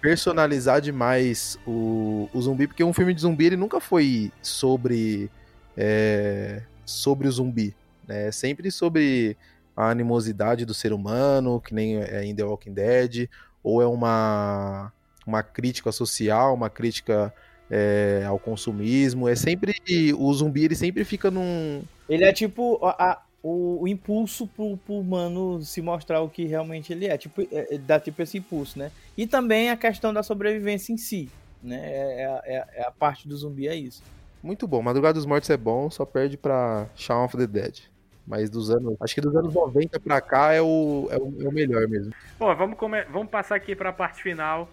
personalizar 0.00 0.80
demais 0.80 1.58
o, 1.66 2.28
o 2.32 2.40
zumbi, 2.40 2.66
porque 2.66 2.84
um 2.84 2.92
filme 2.92 3.12
de 3.12 3.20
zumbi 3.20 3.46
ele 3.46 3.56
nunca 3.56 3.80
foi 3.80 4.32
sobre 4.40 5.30
é, 5.76 6.62
sobre 6.84 7.28
o 7.28 7.32
zumbi, 7.32 7.74
né? 8.06 8.28
É 8.28 8.32
sempre 8.32 8.70
sobre 8.70 9.36
a 9.76 9.90
animosidade 9.90 10.64
do 10.64 10.74
ser 10.74 10.92
humano, 10.92 11.60
que 11.60 11.74
nem 11.74 11.98
é 11.98 12.24
em 12.24 12.34
The 12.34 12.44
Walking 12.44 12.72
Dead, 12.72 13.28
ou 13.62 13.82
é 13.82 13.86
uma 13.86 14.92
uma 15.26 15.42
crítica 15.42 15.92
social, 15.92 16.54
uma 16.54 16.70
crítica 16.70 17.32
é, 17.70 18.24
ao 18.26 18.38
consumismo. 18.38 19.28
É 19.28 19.36
sempre 19.36 19.74
o 20.16 20.32
zumbi 20.32 20.64
ele 20.64 20.74
sempre 20.74 21.04
fica 21.04 21.30
num 21.30 21.82
ele 22.08 22.24
é 22.24 22.32
tipo 22.32 22.78
a, 22.82 23.20
o, 23.42 23.82
o, 23.82 23.88
impulso 23.88 24.46
pro, 24.46 24.76
pro 24.76 24.94
humano 24.94 25.62
se 25.62 25.80
mostrar 25.80 26.20
o 26.20 26.28
que 26.28 26.44
realmente 26.44 26.92
ele 26.92 27.06
é. 27.06 27.16
Tipo, 27.16 27.42
é, 27.42 27.74
é, 27.74 27.78
dá 27.78 28.00
tipo 28.00 28.20
esse 28.22 28.38
impulso, 28.38 28.78
né? 28.78 28.90
E 29.16 29.26
também 29.26 29.70
a 29.70 29.76
questão 29.76 30.12
da 30.12 30.22
sobrevivência 30.22 30.92
em 30.92 30.96
si. 30.96 31.28
Né? 31.62 31.80
É, 31.82 32.22
é, 32.22 32.56
é, 32.56 32.64
é 32.74 32.82
a 32.86 32.90
parte 32.90 33.28
do 33.28 33.36
zumbi, 33.36 33.68
é 33.68 33.74
isso. 33.74 34.02
Muito 34.42 34.66
bom. 34.66 34.82
Madrugada 34.82 35.14
dos 35.14 35.26
Mortos 35.26 35.50
é 35.50 35.56
bom, 35.56 35.90
só 35.90 36.04
perde 36.04 36.36
pra 36.36 36.86
Shaun 36.94 37.24
of 37.24 37.36
the 37.36 37.46
Dead. 37.46 37.80
Mas 38.26 38.50
dos 38.50 38.70
anos. 38.70 38.96
Acho 39.00 39.14
que 39.14 39.20
dos 39.20 39.34
anos 39.34 39.54
90 39.54 39.98
pra 40.00 40.20
cá 40.20 40.52
é 40.52 40.60
o, 40.60 41.08
é 41.10 41.16
o, 41.16 41.42
é 41.42 41.48
o 41.48 41.52
melhor 41.52 41.88
mesmo. 41.88 42.12
Bom, 42.38 42.54
vamos, 42.54 42.78
come... 42.78 43.02
vamos 43.04 43.30
passar 43.30 43.54
aqui 43.54 43.74
pra 43.74 43.92
parte 43.92 44.22
final. 44.22 44.68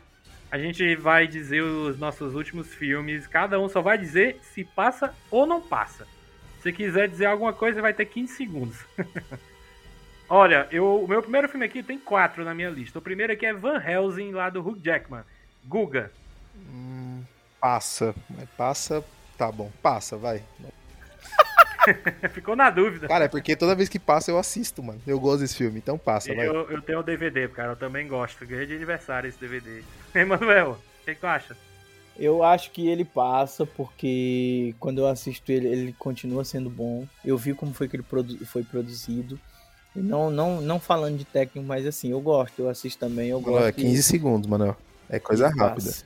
A 0.52 0.58
gente 0.58 0.96
vai 0.96 1.28
dizer 1.28 1.62
os 1.62 1.98
nossos 1.98 2.36
últimos 2.36 2.74
filmes. 2.74 3.26
Cada 3.28 3.60
um 3.60 3.70
só 3.70 3.82
vai 3.82 3.98
dizer 3.98 4.40
se 4.42 4.64
passa 4.64 5.14
ou 5.32 5.46
não 5.46 5.62
passa. 5.62 6.06
Se 6.66 6.74
quiser 6.74 7.08
dizer 7.08 7.28
alguma 7.28 7.54
coisa, 7.54 7.80
vai 7.80 7.94
ter 7.94 8.06
15 8.06 8.34
segundos. 8.34 8.76
Olha, 10.28 10.68
eu, 10.72 11.04
o 11.04 11.08
meu 11.08 11.22
primeiro 11.22 11.48
filme 11.48 11.64
aqui 11.64 11.84
tem 11.84 12.00
quatro 12.00 12.44
na 12.44 12.56
minha 12.56 12.72
lista. 12.72 12.98
O 12.98 13.02
primeiro 13.04 13.32
aqui 13.32 13.46
é 13.46 13.54
Van 13.54 13.80
Helsing, 13.80 14.32
lá 14.32 14.50
do 14.50 14.68
Hugh 14.68 14.80
Jackman. 14.84 15.22
Guga. 15.64 16.12
Hum, 16.56 17.22
passa. 17.62 18.16
Passa, 18.58 19.06
tá 19.38 19.52
bom. 19.52 19.72
Passa, 19.80 20.18
vai. 20.18 20.42
Ficou 22.34 22.56
na 22.56 22.72
dúvida. 22.72 23.08
Cara, 23.08 23.26
é 23.26 23.28
porque 23.28 23.56
toda 23.56 23.76
vez 23.76 23.88
que 23.88 24.00
passa 24.00 24.32
eu 24.32 24.40
assisto, 24.40 24.82
mano. 24.82 25.00
Eu 25.06 25.20
gosto 25.20 25.42
desse 25.42 25.58
filme, 25.58 25.78
então 25.78 26.00
passa, 26.00 26.32
eu, 26.32 26.36
vai. 26.36 26.48
Eu 26.48 26.82
tenho 26.82 26.98
o 26.98 27.04
DVD, 27.04 27.48
cara. 27.48 27.74
Eu 27.74 27.76
também 27.76 28.08
gosto. 28.08 28.44
Ganhei 28.44 28.66
de 28.66 28.74
aniversário 28.74 29.28
esse 29.28 29.38
DVD. 29.40 29.84
Emanuel, 30.16 30.72
o 30.72 31.06
que, 31.06 31.14
que 31.14 31.22
tu 31.22 31.28
acha? 31.28 31.56
Eu 32.18 32.44
acho 32.44 32.72
que 32.72 32.88
ele 32.88 33.04
passa 33.04 33.66
porque 33.66 34.74
quando 34.80 35.00
eu 35.00 35.08
assisto 35.08 35.52
ele, 35.52 35.68
ele 35.68 35.96
continua 35.98 36.46
sendo 36.46 36.70
bom. 36.70 37.06
Eu 37.24 37.38
vi 37.38 37.54
como 37.54 37.74
foi 37.74 37.88
que 37.88 37.96
ele 37.96 38.04
produ 38.04 38.46
foi 38.46 38.64
produzido. 38.64 39.40
E 39.96 40.00
não, 40.00 40.30
não, 40.30 40.62
não 40.62 40.80
falando 40.80 41.18
de 41.18 41.26
técnico, 41.26 41.66
mas 41.66 41.86
assim, 41.86 42.12
eu 42.12 42.20
gosto, 42.20 42.60
eu 42.60 42.70
assisto 42.70 43.00
também. 43.00 43.30
Eu 43.30 43.40
gosto 43.40 43.68
é 43.68 43.72
15 43.72 44.04
segundos, 44.04 44.50
mano. 44.50 44.76
É 45.10 45.20
coisa 45.20 45.48
rápida. 45.48 45.90
Passa. 45.90 46.06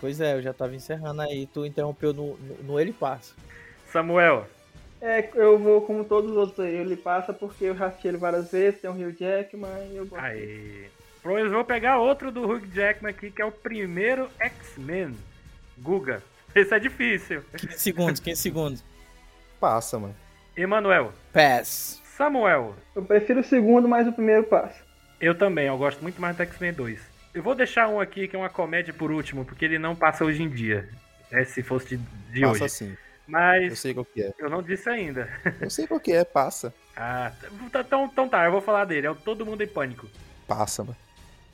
Pois 0.00 0.20
é, 0.20 0.34
eu 0.34 0.42
já 0.42 0.52
tava 0.52 0.74
encerrando 0.74 1.22
aí, 1.22 1.46
tu 1.46 1.66
interrompeu 1.66 2.12
no, 2.12 2.36
no, 2.36 2.62
no 2.64 2.80
ele 2.80 2.92
passa. 2.92 3.34
Samuel. 3.92 4.46
É, 5.00 5.28
eu 5.34 5.58
vou 5.58 5.80
como 5.82 6.04
todos 6.04 6.30
os 6.30 6.36
outros 6.36 6.60
aí. 6.60 6.74
Ele 6.74 6.96
passa 6.96 7.32
porque 7.32 7.64
eu 7.64 7.76
já 7.76 7.86
assisti 7.86 8.08
ele 8.08 8.16
várias 8.16 8.50
vezes, 8.50 8.80
tem 8.80 8.90
o 8.90 8.94
Rio 8.94 9.12
Jackman 9.12 9.88
e 9.92 9.96
eu 9.96 10.06
gosto. 10.06 10.24
Aí. 10.24 10.88
Pois 11.22 11.44
eu 11.44 11.50
vou 11.50 11.64
pegar 11.64 11.98
outro 11.98 12.30
do 12.30 12.48
Hugh 12.48 12.66
Jackman 12.72 13.10
aqui, 13.10 13.30
que 13.30 13.42
é 13.42 13.44
o 13.44 13.52
primeiro 13.52 14.28
X-Men. 14.38 15.14
Guga. 15.82 16.22
Esse 16.54 16.74
é 16.74 16.78
difícil. 16.78 17.42
15 17.56 17.78
segundos, 17.78 18.20
15 18.20 18.40
segundos. 18.40 18.84
Passa, 19.60 19.98
mano. 19.98 20.14
Emanuel. 20.56 21.12
Pass. 21.32 22.02
Samuel. 22.16 22.74
Eu 22.96 23.04
prefiro 23.04 23.40
o 23.40 23.44
segundo, 23.44 23.86
mas 23.88 24.06
o 24.08 24.12
primeiro 24.12 24.44
passa. 24.44 24.82
Eu 25.20 25.36
também, 25.36 25.66
eu 25.66 25.76
gosto 25.78 26.00
muito 26.02 26.20
mais 26.20 26.36
do 26.36 26.42
X-Men 26.42 26.72
2. 26.72 27.00
Eu 27.34 27.42
vou 27.42 27.54
deixar 27.54 27.88
um 27.88 28.00
aqui 28.00 28.26
que 28.26 28.34
é 28.34 28.38
uma 28.38 28.48
comédia 28.48 28.92
por 28.92 29.10
último, 29.12 29.44
porque 29.44 29.64
ele 29.64 29.78
não 29.78 29.94
passa 29.94 30.24
hoje 30.24 30.42
em 30.42 30.48
dia. 30.48 30.88
É 31.30 31.44
se 31.44 31.62
fosse 31.62 31.96
de, 31.96 32.02
de 32.32 32.40
Passa 32.40 32.64
hoje. 32.64 32.74
sim. 32.74 32.96
Mas 33.26 33.68
Eu 33.70 33.76
sei 33.76 33.92
qual 33.94 34.04
que 34.06 34.22
é. 34.22 34.32
eu 34.38 34.48
não 34.48 34.62
disse 34.62 34.88
ainda. 34.88 35.28
Eu 35.60 35.68
sei 35.68 35.86
qual 35.86 36.00
que 36.00 36.12
é, 36.12 36.24
passa. 36.24 36.72
Ah, 36.96 37.30
tá- 37.70 37.80
então, 37.84 38.06
então 38.06 38.28
tá, 38.28 38.44
eu 38.46 38.50
vou 38.50 38.62
falar 38.62 38.86
dele. 38.86 39.06
É 39.06 39.10
o 39.10 39.14
Todo 39.14 39.44
Mundo 39.44 39.62
em 39.62 39.66
Pânico. 39.68 40.08
Passa, 40.46 40.82
mano. 40.82 40.96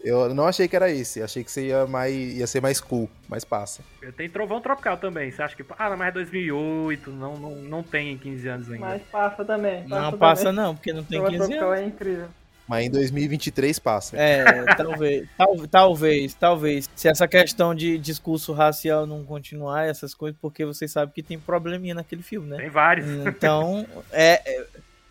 Eu 0.05 0.35
não 0.35 0.47
achei 0.47 0.69
que 0.69 0.77
era 0.77 0.91
esse, 0.91 1.23
achei 1.23 1.43
que 1.43 1.51
você 1.51 1.69
ia, 1.69 1.87
mais, 1.87 2.15
ia 2.15 2.47
ser 2.47 2.61
mais 2.61 2.79
cool, 2.81 3.09
mas 3.29 3.45
passa. 3.45 3.83
Eu 4.03 4.13
tenho 4.13 4.31
Trovão 4.31 4.61
Tropical 4.61 4.99
também. 4.99 5.31
Você 5.31 5.43
acha 5.43 5.57
que. 5.57 5.65
Ah, 5.79 5.89
não, 5.91 5.97
mas 5.97 6.09
é 6.09 6.13
2008. 6.13 7.11
Não, 7.11 7.37
não, 7.39 7.51
não 7.57 7.83
tem 7.83 8.17
15 8.19 8.49
anos 8.49 8.71
ainda. 8.71 8.85
Mas 8.87 9.03
passa 9.11 9.45
também. 9.45 9.83
Não 9.89 10.05
também. 10.05 10.19
passa 10.19 10.53
não, 10.53 10.75
porque 10.75 10.93
não 10.93 11.03
tem 11.03 11.19
Prova 11.19 11.31
15 11.33 11.47
Tropical 11.49 11.71
anos. 11.73 11.81
é 11.83 11.87
incrível. 11.87 12.27
Mas 12.67 12.87
em 12.87 12.91
2023 12.91 13.79
passa. 13.79 14.17
É, 14.17 14.65
talvez, 14.77 15.29
tal- 15.37 15.69
talvez, 15.69 16.35
talvez. 16.35 16.89
Se 16.95 17.09
essa 17.09 17.29
questão 17.29 17.75
de 17.75 17.99
discurso 17.99 18.53
racial 18.55 19.07
não 19.07 19.23
continuar, 19.25 19.87
essas 19.87 20.15
coisas, 20.15 20.39
porque 20.41 20.65
vocês 20.65 20.91
sabem 20.91 21.15
que 21.15 21.23
tem 21.23 21.39
probleminha 21.39 21.95
naquele 21.95 22.23
filme, 22.23 22.49
né? 22.49 22.57
Tem 22.57 22.71
vários. 22.71 23.07
Então, 23.27 23.87
é, 24.11 24.41
é, 24.47 24.67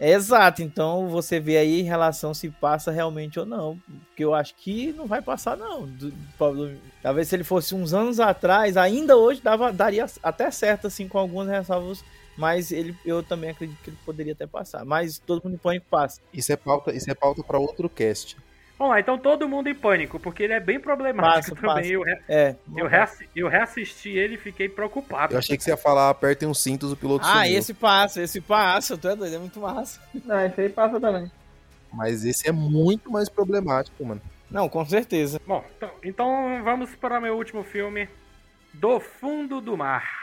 é 0.07 0.11
exato. 0.11 0.61
Então, 0.61 1.07
você 1.07 1.39
vê 1.39 1.57
aí 1.57 1.79
em 1.81 1.83
relação 1.83 2.33
se 2.33 2.49
passa 2.49 2.91
realmente 2.91 3.39
ou 3.39 3.45
não. 3.45 3.79
Porque 4.07 4.23
eu 4.23 4.33
acho 4.33 4.55
que 4.55 4.91
não 4.93 5.05
vai 5.05 5.21
passar, 5.21 5.55
não. 5.57 5.85
Do- 5.87 6.11
do 6.11 6.79
Talvez 7.01 7.27
se 7.27 7.35
ele 7.35 7.43
fosse 7.43 7.73
uns 7.75 7.93
anos 7.93 8.19
atrás, 8.19 8.77
ainda 8.77 9.15
hoje 9.17 9.41
dava, 9.41 9.71
daria 9.71 10.05
até 10.21 10.49
certo, 10.51 10.87
assim, 10.87 11.07
com 11.07 11.17
algumas 11.17 11.47
ressalvas. 11.47 12.03
Mas 12.37 12.71
ele, 12.71 12.95
eu 13.05 13.21
também 13.21 13.51
acredito 13.51 13.77
que 13.83 13.89
ele 13.91 13.97
poderia 14.05 14.33
até 14.33 14.47
passar. 14.47 14.83
Mas 14.83 15.19
todo 15.19 15.43
mundo 15.43 15.59
põe 15.61 15.79
que 15.79 15.85
passa. 15.85 16.19
Isso 16.33 16.51
é 16.51 16.55
pauta, 16.55 16.91
isso 16.93 17.09
é 17.09 17.13
pauta 17.13 17.43
para 17.43 17.59
outro 17.59 17.87
cast. 17.89 18.35
Vamos 18.83 18.95
lá, 18.95 18.99
então 18.99 19.17
Todo 19.17 19.47
Mundo 19.47 19.69
em 19.69 19.73
Pânico, 19.73 20.19
porque 20.19 20.43
ele 20.43 20.51
é 20.51 20.59
bem 20.59 20.77
problemático 20.77 21.55
Passa, 21.55 21.55
também. 21.55 21.75
passa. 21.75 21.87
Eu, 21.93 22.01
re- 22.03 22.19
É. 22.27 22.55
eu, 22.75 22.85
reassi- 22.85 23.29
eu 23.33 23.47
reassisti 23.47 24.09
ele 24.09 24.35
e 24.35 24.37
fiquei 24.37 24.67
preocupado. 24.67 25.33
Eu 25.33 25.39
achei 25.39 25.55
que 25.55 25.63
você 25.63 25.69
ia 25.69 25.77
falar, 25.77 26.09
apertem 26.09 26.49
os 26.49 26.61
cintos, 26.61 26.91
o 26.91 26.97
piloto 26.97 27.25
Ah, 27.25 27.43
sumiu. 27.45 27.57
esse 27.59 27.73
passa, 27.73 28.21
esse 28.21 28.41
passa. 28.41 28.97
Tu 28.97 29.07
é 29.07 29.15
doido, 29.15 29.35
é 29.35 29.39
muito 29.39 29.57
massa. 29.61 30.01
Não, 30.25 30.45
esse 30.45 30.59
aí 30.59 30.67
passa 30.67 30.99
também. 30.99 31.31
Mas 31.93 32.25
esse 32.25 32.45
é 32.49 32.51
muito 32.51 33.09
mais 33.09 33.29
problemático, 33.29 34.03
mano. 34.05 34.21
Não, 34.51 34.67
com 34.67 34.85
certeza. 34.85 35.39
Bom, 35.47 35.63
então, 35.77 35.89
então 36.03 36.61
vamos 36.65 36.93
para 36.93 37.21
meu 37.21 37.37
último 37.37 37.63
filme. 37.63 38.09
Do 38.73 38.99
Fundo 38.99 39.61
do 39.61 39.77
Mar. 39.77 40.22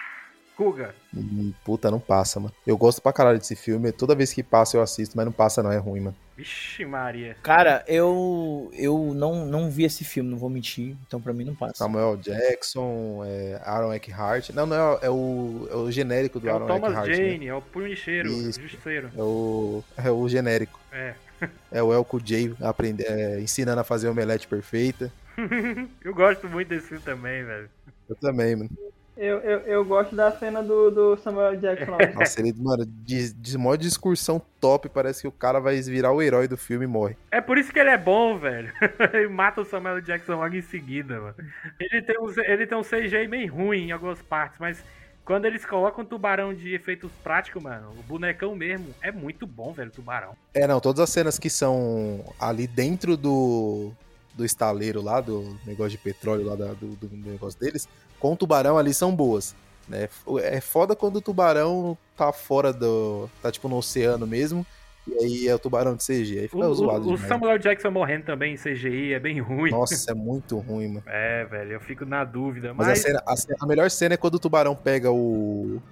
Kuga. 0.60 0.94
Hum, 1.16 1.54
Puta, 1.64 1.90
não 1.90 1.98
passa, 1.98 2.38
mano. 2.38 2.52
Eu 2.66 2.76
gosto 2.76 3.00
pra 3.00 3.14
caralho 3.14 3.38
desse 3.38 3.56
filme. 3.56 3.90
Toda 3.92 4.14
vez 4.14 4.30
que 4.30 4.42
passa 4.42 4.76
eu 4.76 4.82
assisto, 4.82 5.16
mas 5.16 5.24
não 5.24 5.32
passa 5.32 5.62
não, 5.62 5.72
é 5.72 5.78
ruim, 5.78 6.00
mano. 6.00 6.16
Vixe 6.36 6.84
Maria. 6.84 7.34
Cara, 7.42 7.82
eu 7.88 8.70
eu 8.74 9.14
não, 9.14 9.46
não 9.46 9.70
vi 9.70 9.84
esse 9.84 10.04
filme, 10.04 10.28
não 10.28 10.36
vou 10.36 10.50
mentir. 10.50 10.94
Então 11.06 11.18
pra 11.18 11.32
mim 11.32 11.44
não 11.44 11.54
passa. 11.54 11.76
Samuel 11.76 12.14
Jackson, 12.18 13.22
é, 13.24 13.58
Aaron 13.64 13.94
Eckhart. 13.94 14.50
Não, 14.50 14.66
não, 14.66 14.76
é, 14.76 14.98
é 15.06 15.10
o, 15.10 15.66
é 15.70 15.76
o 15.76 15.90
genérico 15.90 16.38
do 16.38 16.46
É 16.46 16.52
o 16.52 16.56
Aaron 16.56 16.66
Thomas 16.66 16.90
Eckhart. 16.90 17.08
né? 17.08 17.14
Jane, 17.14 17.46
é 17.46 17.54
o 17.54 17.62
Punhecheiro, 17.62 18.28
Isso. 18.28 18.60
Justiceiro. 18.60 19.10
É 19.16 19.22
o, 19.22 19.82
é 19.96 20.10
o 20.10 20.28
genérico. 20.28 20.78
É. 20.92 21.14
É 21.72 21.82
o 21.82 21.90
Elco 21.90 22.20
J 22.20 22.54
aprende, 22.60 23.02
é, 23.02 23.40
ensinando 23.40 23.80
a 23.80 23.84
fazer 23.84 24.10
omelete 24.10 24.46
perfeita. 24.46 25.10
eu 26.04 26.12
gosto 26.14 26.46
muito 26.50 26.68
desse 26.68 26.88
filme 26.88 27.02
também, 27.02 27.42
velho. 27.44 27.70
Eu 28.06 28.16
também, 28.16 28.56
mano. 28.56 28.70
Eu, 29.16 29.38
eu, 29.38 29.58
eu 29.60 29.84
gosto 29.84 30.14
da 30.16 30.30
cena 30.32 30.62
do, 30.62 30.90
do 30.90 31.16
Samuel 31.18 31.56
Jackson. 31.56 31.90
lá. 31.90 31.98
Nossa, 32.14 32.40
ele, 32.40 32.54
mano, 32.56 32.86
de, 32.86 33.32
de 33.34 33.58
modo 33.58 33.78
de 33.80 33.88
excursão 33.88 34.40
top, 34.60 34.88
parece 34.88 35.20
que 35.22 35.28
o 35.28 35.32
cara 35.32 35.60
vai 35.60 35.80
virar 35.82 36.12
o 36.12 36.22
herói 36.22 36.48
do 36.48 36.56
filme 36.56 36.84
e 36.84 36.88
morre. 36.88 37.16
É 37.30 37.40
por 37.40 37.58
isso 37.58 37.72
que 37.72 37.78
ele 37.78 37.90
é 37.90 37.98
bom, 37.98 38.38
velho. 38.38 38.72
ele 39.12 39.28
mata 39.28 39.60
o 39.60 39.64
Samuel 39.64 40.00
Jackson 40.00 40.36
logo 40.36 40.54
em 40.54 40.62
seguida, 40.62 41.20
mano. 41.20 41.34
Ele 41.78 42.00
tem 42.02 42.18
um, 42.18 42.30
ele 42.40 42.66
tem 42.66 42.78
um 42.78 42.82
CGI 42.82 43.28
meio 43.28 43.52
ruim 43.52 43.88
em 43.88 43.92
algumas 43.92 44.22
partes, 44.22 44.58
mas 44.58 44.82
quando 45.24 45.44
eles 45.44 45.66
colocam 45.66 46.02
o 46.02 46.06
tubarão 46.06 46.54
de 46.54 46.74
efeitos 46.74 47.10
práticos, 47.22 47.62
mano, 47.62 47.90
o 47.98 48.02
bonecão 48.02 48.56
mesmo 48.56 48.94
é 49.02 49.12
muito 49.12 49.46
bom, 49.46 49.72
velho, 49.72 49.90
o 49.90 49.92
tubarão. 49.92 50.32
É, 50.54 50.66
não, 50.66 50.80
todas 50.80 51.00
as 51.00 51.10
cenas 51.10 51.38
que 51.38 51.50
são 51.50 52.24
ali 52.40 52.66
dentro 52.66 53.16
do, 53.16 53.92
do 54.34 54.44
estaleiro 54.44 55.02
lá, 55.02 55.20
do 55.20 55.56
negócio 55.66 55.92
de 55.92 55.98
petróleo 55.98 56.46
lá 56.46 56.56
da- 56.56 56.72
do, 56.72 56.96
do 56.96 57.30
negócio 57.30 57.60
deles, 57.60 57.86
com 58.20 58.32
o 58.32 58.36
tubarão 58.36 58.78
ali 58.78 58.94
são 58.94 59.14
boas. 59.14 59.56
Né? 59.88 60.08
É 60.42 60.60
foda 60.60 60.94
quando 60.94 61.16
o 61.16 61.20
tubarão 61.20 61.98
tá 62.16 62.32
fora 62.32 62.72
do. 62.72 63.28
tá 63.42 63.50
tipo 63.50 63.68
no 63.68 63.76
oceano 63.78 64.24
mesmo, 64.24 64.64
e 65.08 65.14
aí 65.14 65.48
é 65.48 65.54
o 65.54 65.58
tubarão 65.58 65.96
de 65.96 66.04
CG. 66.06 66.38
Aí 66.38 66.46
O, 66.46 66.48
fica 66.50 66.72
zoado 66.74 67.08
o- 67.08 67.14
o. 67.14 67.18
Samuel 67.18 67.58
Jackson 67.58 67.90
morrendo 67.90 68.26
também 68.26 68.54
em 68.54 68.56
CGI 68.56 69.14
é 69.14 69.18
bem 69.18 69.40
ruim. 69.40 69.72
Nossa, 69.72 70.12
é 70.12 70.14
muito 70.14 70.56
ruim, 70.58 70.86
mano. 70.88 71.02
É, 71.08 71.44
velho, 71.46 71.72
eu 71.72 71.80
fico 71.80 72.04
na 72.04 72.22
dúvida. 72.22 72.72
Mas, 72.72 72.86
Mas, 72.86 72.98
a, 73.00 73.02
cena- 73.02 73.22
a 73.26 73.36
ce- 73.36 73.56
a 73.60 73.66
melhor 73.66 73.90
cena 73.90 74.14
é 74.14 74.16
quando 74.16 74.34
o 74.36 74.38
tubarão 74.38 74.76
pega 74.76 75.10
o, 75.10 75.82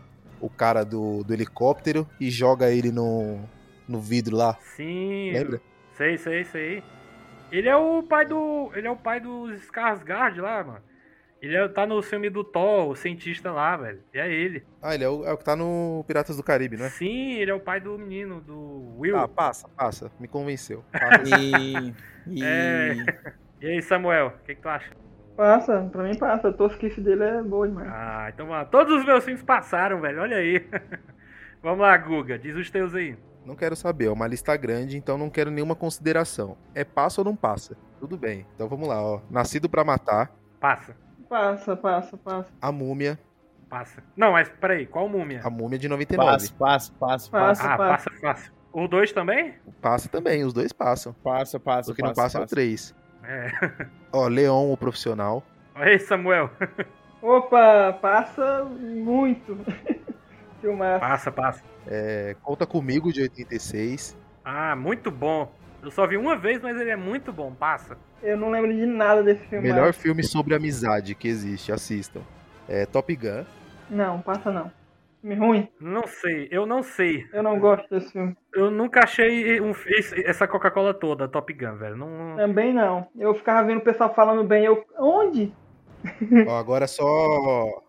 o 0.41 0.49
cara 0.49 0.85
do, 0.85 1.25
do 1.25 1.33
helicóptero 1.35 2.07
e 2.21 2.31
joga 2.31 2.71
ele 2.71 2.93
no, 2.93 3.41
no 3.89 4.01
vidro 4.01 4.37
lá. 4.37 4.57
sim. 4.77 5.33
Lembra? 5.33 5.61
Sei, 5.97 6.17
sei, 6.19 6.45
sei. 6.45 6.83
Ele 7.51 7.69
é 7.69 7.77
o 7.77 8.01
pai 8.05 8.25
do. 8.27 8.71
Ele 8.77 8.87
é 8.87 8.91
o 8.91 8.95
pai 8.97 9.19
do 9.19 9.49
Skarsgård 9.57 10.37
lá, 10.41 10.63
mano. 10.63 10.81
Ele 11.41 11.57
é- 11.57 11.69
tá 11.69 11.87
no 11.87 12.03
filme 12.03 12.29
do 12.29 12.43
Thor, 12.43 12.89
o 12.89 12.97
cientista 12.97 13.53
lá, 13.53 13.77
velho. 13.77 14.01
E 14.13 14.19
é 14.19 14.31
ele. 14.31 14.65
Ah, 14.83 14.95
ele 14.95 15.05
é 15.05 15.09
o, 15.09 15.25
é 15.25 15.33
o 15.33 15.37
que 15.37 15.45
tá 15.45 15.55
no 15.55 16.05
Piratas 16.07 16.37
do 16.37 16.43
Caribe, 16.43 16.77
não 16.77 16.87
é? 16.87 16.91
Sim, 16.91 17.35
ele 17.35 17.51
é 17.51 17.55
o 17.55 17.61
pai 17.61 17.81
do 17.81 17.97
menino, 17.99 18.41
do 18.41 18.97
Will. 18.99 19.17
Ah, 19.17 19.29
passa, 19.29 19.69
passa. 19.69 20.11
Me 20.19 20.27
convenceu. 20.27 20.85
Passa. 20.93 21.39
E. 21.41 21.95
e... 22.27 22.43
É. 22.45 22.95
E 23.61 23.67
aí, 23.67 23.83
Samuel, 23.83 24.29
o 24.29 24.45
que, 24.45 24.55
que 24.55 24.61
tu 24.61 24.69
acha? 24.69 24.93
Passa, 25.37 25.89
pra 25.93 26.03
mim 26.03 26.17
passa. 26.19 26.49
A 26.49 26.53
tosquice 26.53 27.01
dele 27.01 27.23
é 27.23 27.43
boa 27.43 27.69
demais. 27.69 27.89
Ah, 27.89 28.31
então 28.33 28.47
vamos 28.47 28.61
lá. 28.61 28.65
Todos 28.65 28.99
os 28.99 29.05
meus 29.05 29.25
filmes 29.25 29.43
passaram, 29.43 30.01
velho. 30.01 30.21
Olha 30.21 30.37
aí. 30.37 30.67
vamos 31.63 31.81
lá, 31.81 31.97
Guga. 31.97 32.39
Diz 32.39 32.57
os 32.57 32.71
teus 32.71 32.95
aí. 32.95 33.17
Não 33.45 33.55
quero 33.57 33.75
saber, 33.75 34.07
é 34.07 34.11
uma 34.11 34.27
lista 34.27 34.55
grande, 34.57 34.99
então 34.99 35.17
não 35.17 35.31
quero 35.31 35.51
nenhuma 35.51 35.75
consideração. 35.75 36.59
É 36.75 36.85
passa 36.85 37.21
ou 37.21 37.25
não 37.25 37.35
passa? 37.35 37.77
Tudo 37.99 38.17
bem. 38.17 38.47
Então 38.55 38.69
vamos 38.69 38.87
lá, 38.87 39.01
ó. 39.01 39.21
Nascido 39.31 39.69
pra 39.71 39.85
matar, 39.85 40.31
Passa. 40.61 40.95
Passa, 41.29 41.77
passa, 41.77 42.17
passa. 42.17 42.49
a 42.61 42.73
múmia, 42.73 43.19
Passa. 43.69 44.03
Não, 44.17 44.33
mas 44.33 44.49
peraí, 44.49 44.87
qual 44.87 45.09
múmia? 45.09 45.43
a 45.45 45.51
múmia 45.51 45.79
de 45.79 45.89
99. 45.89 46.31
Passa, 46.31 46.53
passa, 46.59 46.93
passa, 46.93 47.31
Passa. 47.31 47.63
passa. 47.63 47.75
Ah, 47.75 47.77
passa 47.77 48.11
fácil. 48.21 48.53
O 48.73 48.89
dois 48.89 49.13
também? 49.13 49.55
Passa 49.81 50.09
também, 50.09 50.45
os 50.45 50.53
dois 50.53 50.73
passam. 50.73 51.13
Passa, 51.23 51.61
passa, 51.61 51.93
O 51.93 51.95
que 51.95 52.03
não 52.03 52.13
passa 52.15 52.39
é 52.39 52.43
o 52.43 52.47
três. 52.47 52.95
É. 53.23 53.51
Ó, 54.13 54.27
Leon, 54.27 54.73
o 54.73 54.77
profissional. 54.77 55.43
Aí, 55.75 55.99
Samuel. 55.99 56.51
Opa, 57.21 57.93
passa 58.01 58.65
muito. 58.65 59.59
Filmar. 60.61 60.99
Passa, 61.01 61.31
passa. 61.31 61.63
É, 61.87 62.37
Conta 62.43 62.67
Comigo, 62.67 63.13
de 63.13 63.23
86. 63.23 64.17
Ah, 64.45 64.75
muito 64.75 65.11
bom. 65.11 65.53
Eu 65.89 65.93
só 65.93 66.07
vi 66.07 66.19
uma 66.19 66.37
vez, 66.37 66.61
mas 66.61 66.79
ele 66.79 66.91
é 66.91 66.97
muito 66.97 67.33
bom. 67.33 67.51
Passa. 67.55 67.97
Eu 68.23 68.37
não 68.37 68.51
lembro 68.51 68.71
de 68.71 68.85
nada 68.85 69.23
desse 69.23 69.43
filme. 69.47 69.67
Melhor 69.71 69.95
filme 69.95 70.23
sobre 70.23 70.55
amizade 70.55 71.15
que 71.15 71.27
existe, 71.27 71.73
assistam. 71.73 72.21
É 72.69 72.85
Top 72.85 73.17
Gun. 73.17 73.45
Não, 73.89 74.21
passa 74.21 74.51
não. 74.53 74.71
Filme 75.23 75.35
ruim. 75.35 75.69
Não 75.81 76.07
sei, 76.07 76.47
eu 76.51 76.67
não 76.67 76.83
sei. 76.83 77.27
Eu 77.33 77.43
não 77.43 77.59
gosto 77.59 77.89
desse 77.89 78.13
filme. 78.13 78.37
Eu 78.55 78.71
nunca 78.71 79.01
achei 79.03 79.59
um- 79.63 79.71
esse- 79.87 80.23
essa 80.27 80.47
Coca-Cola 80.47 80.93
toda, 80.93 81.27
Top 81.27 81.51
Gun, 81.55 81.77
velho. 81.77 81.97
Não, 81.97 82.37
Também 82.37 82.75
não. 82.75 83.09
Eu 83.19 83.35
ficava 83.35 83.67
vendo 83.67 83.79
o 83.79 83.85
pessoal 83.85 84.15
falando 84.15 84.45
bem. 84.45 84.67
Eu. 84.67 84.85
Onde? 84.99 85.51
Ó, 86.47 86.55
agora 86.59 86.87
só. 86.87 87.83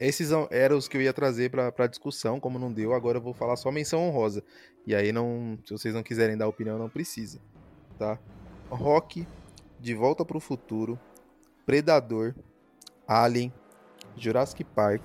Esses 0.00 0.30
eram 0.50 0.78
os 0.78 0.88
que 0.88 0.96
eu 0.96 1.02
ia 1.02 1.12
trazer 1.12 1.50
pra 1.50 1.86
discussão, 1.86 2.40
como 2.40 2.58
não 2.58 2.72
deu, 2.72 2.94
agora 2.94 3.18
eu 3.18 3.22
vou 3.22 3.34
falar 3.34 3.56
só 3.56 3.70
menção 3.70 4.00
honrosa. 4.08 4.42
E 4.86 4.94
aí 4.94 5.12
não. 5.12 5.58
Se 5.64 5.72
vocês 5.72 5.94
não 5.94 6.02
quiserem 6.02 6.38
dar 6.38 6.48
opinião, 6.48 6.78
não 6.78 6.88
precisa. 6.88 7.38
Tá? 7.98 8.18
Rock, 8.70 9.26
De 9.78 9.94
Volta 9.94 10.24
pro 10.24 10.40
Futuro, 10.40 10.98
Predador, 11.66 12.34
Alien, 13.06 13.52
Jurassic 14.16 14.64
Park, 14.64 15.02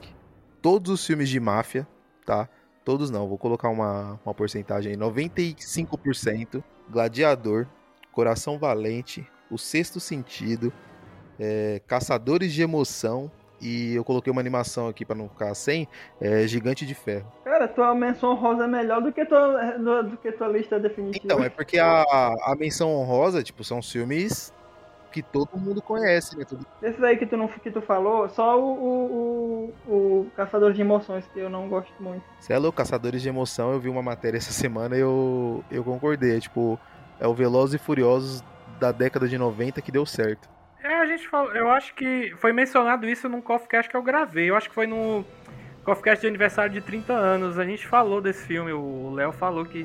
todos 0.61 0.91
os 0.91 1.05
filmes 1.05 1.27
de 1.27 1.39
máfia, 1.41 1.85
tá? 2.25 2.47
Todos 2.85 3.09
não, 3.09 3.27
vou 3.27 3.37
colocar 3.37 3.69
uma, 3.69 4.19
uma 4.23 4.33
porcentagem 4.33 4.93
aí. 4.93 4.97
95%, 4.97 6.63
Gladiador, 6.89 7.67
Coração 8.11 8.57
Valente, 8.57 9.27
O 9.51 9.57
Sexto 9.57 9.99
Sentido, 9.99 10.71
é, 11.37 11.81
Caçadores 11.85 12.53
de 12.53 12.61
Emoção, 12.61 13.29
E 13.61 13.95
eu 13.95 14.03
coloquei 14.03 14.31
uma 14.31 14.41
animação 14.41 14.87
aqui 14.87 15.05
pra 15.05 15.15
não 15.15 15.29
ficar 15.29 15.53
sem, 15.55 15.87
é 16.19 16.45
Gigante 16.47 16.85
de 16.85 16.93
Ferro. 16.93 17.31
Cara, 17.43 17.67
tua 17.67 17.95
menção 17.95 18.35
rosa 18.35 18.65
é 18.65 18.67
melhor 18.67 19.01
do 19.01 19.11
que 19.13 19.25
tua, 19.25 19.71
do, 19.77 20.03
do 20.09 20.17
que 20.17 20.31
tua 20.31 20.47
lista 20.47 20.79
definitiva. 20.79 21.23
Então, 21.25 21.43
é 21.43 21.49
porque 21.49 21.79
a, 21.79 22.03
a 22.03 22.55
menção 22.59 22.93
honrosa, 22.93 23.41
tipo, 23.41 23.63
são 23.63 23.81
filmes 23.81 24.53
que 25.11 25.21
todo 25.23 25.57
mundo 25.57 25.81
conhece, 25.81 26.37
né? 26.37 26.43
Todo- 26.43 26.65
Esses 26.83 27.01
aí 27.01 27.15
que 27.15 27.25
tu, 27.25 27.37
não, 27.37 27.47
que 27.47 27.71
tu 27.71 27.81
falou, 27.81 28.27
só 28.27 28.59
o, 28.59 28.73
o, 28.73 29.73
o, 29.87 29.93
o 29.93 30.27
Caçador 30.35 30.73
de 30.73 30.81
Emoções, 30.81 31.25
que 31.33 31.39
eu 31.39 31.49
não 31.49 31.69
gosto 31.69 31.93
muito. 32.01 32.21
Você 32.37 32.51
é 32.51 32.57
louco, 32.57 32.77
Caçadores 32.77 33.21
de 33.21 33.29
Emoção, 33.29 33.71
eu 33.71 33.79
vi 33.79 33.87
uma 33.87 34.01
matéria 34.03 34.37
essa 34.37 34.51
semana 34.51 34.97
e 34.97 34.99
eu, 34.99 35.63
eu 35.71 35.83
concordei. 35.85 36.35
É, 36.35 36.39
tipo, 36.41 36.77
é 37.17 37.25
o 37.25 37.33
Velozes 37.33 37.75
e 37.75 37.83
Furiosos 37.83 38.43
da 38.77 38.91
década 38.91 39.25
de 39.25 39.37
90 39.37 39.81
que 39.81 39.89
deu 39.89 40.05
certo. 40.05 40.49
É, 40.83 40.93
a 40.95 41.05
gente 41.05 41.27
falou, 41.27 41.51
eu 41.53 41.69
acho 41.71 41.93
que 41.95 42.33
foi 42.37 42.53
mencionado 42.53 43.07
isso 43.07 43.27
num 43.27 43.41
CoffeeCast 43.41 43.89
que 43.89 43.97
eu 43.97 44.03
gravei. 44.03 44.49
Eu 44.49 44.55
acho 44.55 44.69
que 44.69 44.75
foi 44.75 44.85
no 44.85 45.25
CoffeeCast 45.83 46.21
de 46.21 46.27
aniversário 46.27 46.71
de 46.71 46.81
30 46.81 47.13
anos. 47.13 47.57
A 47.57 47.65
gente 47.65 47.87
falou 47.87 48.21
desse 48.21 48.45
filme, 48.45 48.71
o 48.71 49.11
Léo 49.13 49.31
falou 49.31 49.65
que. 49.65 49.79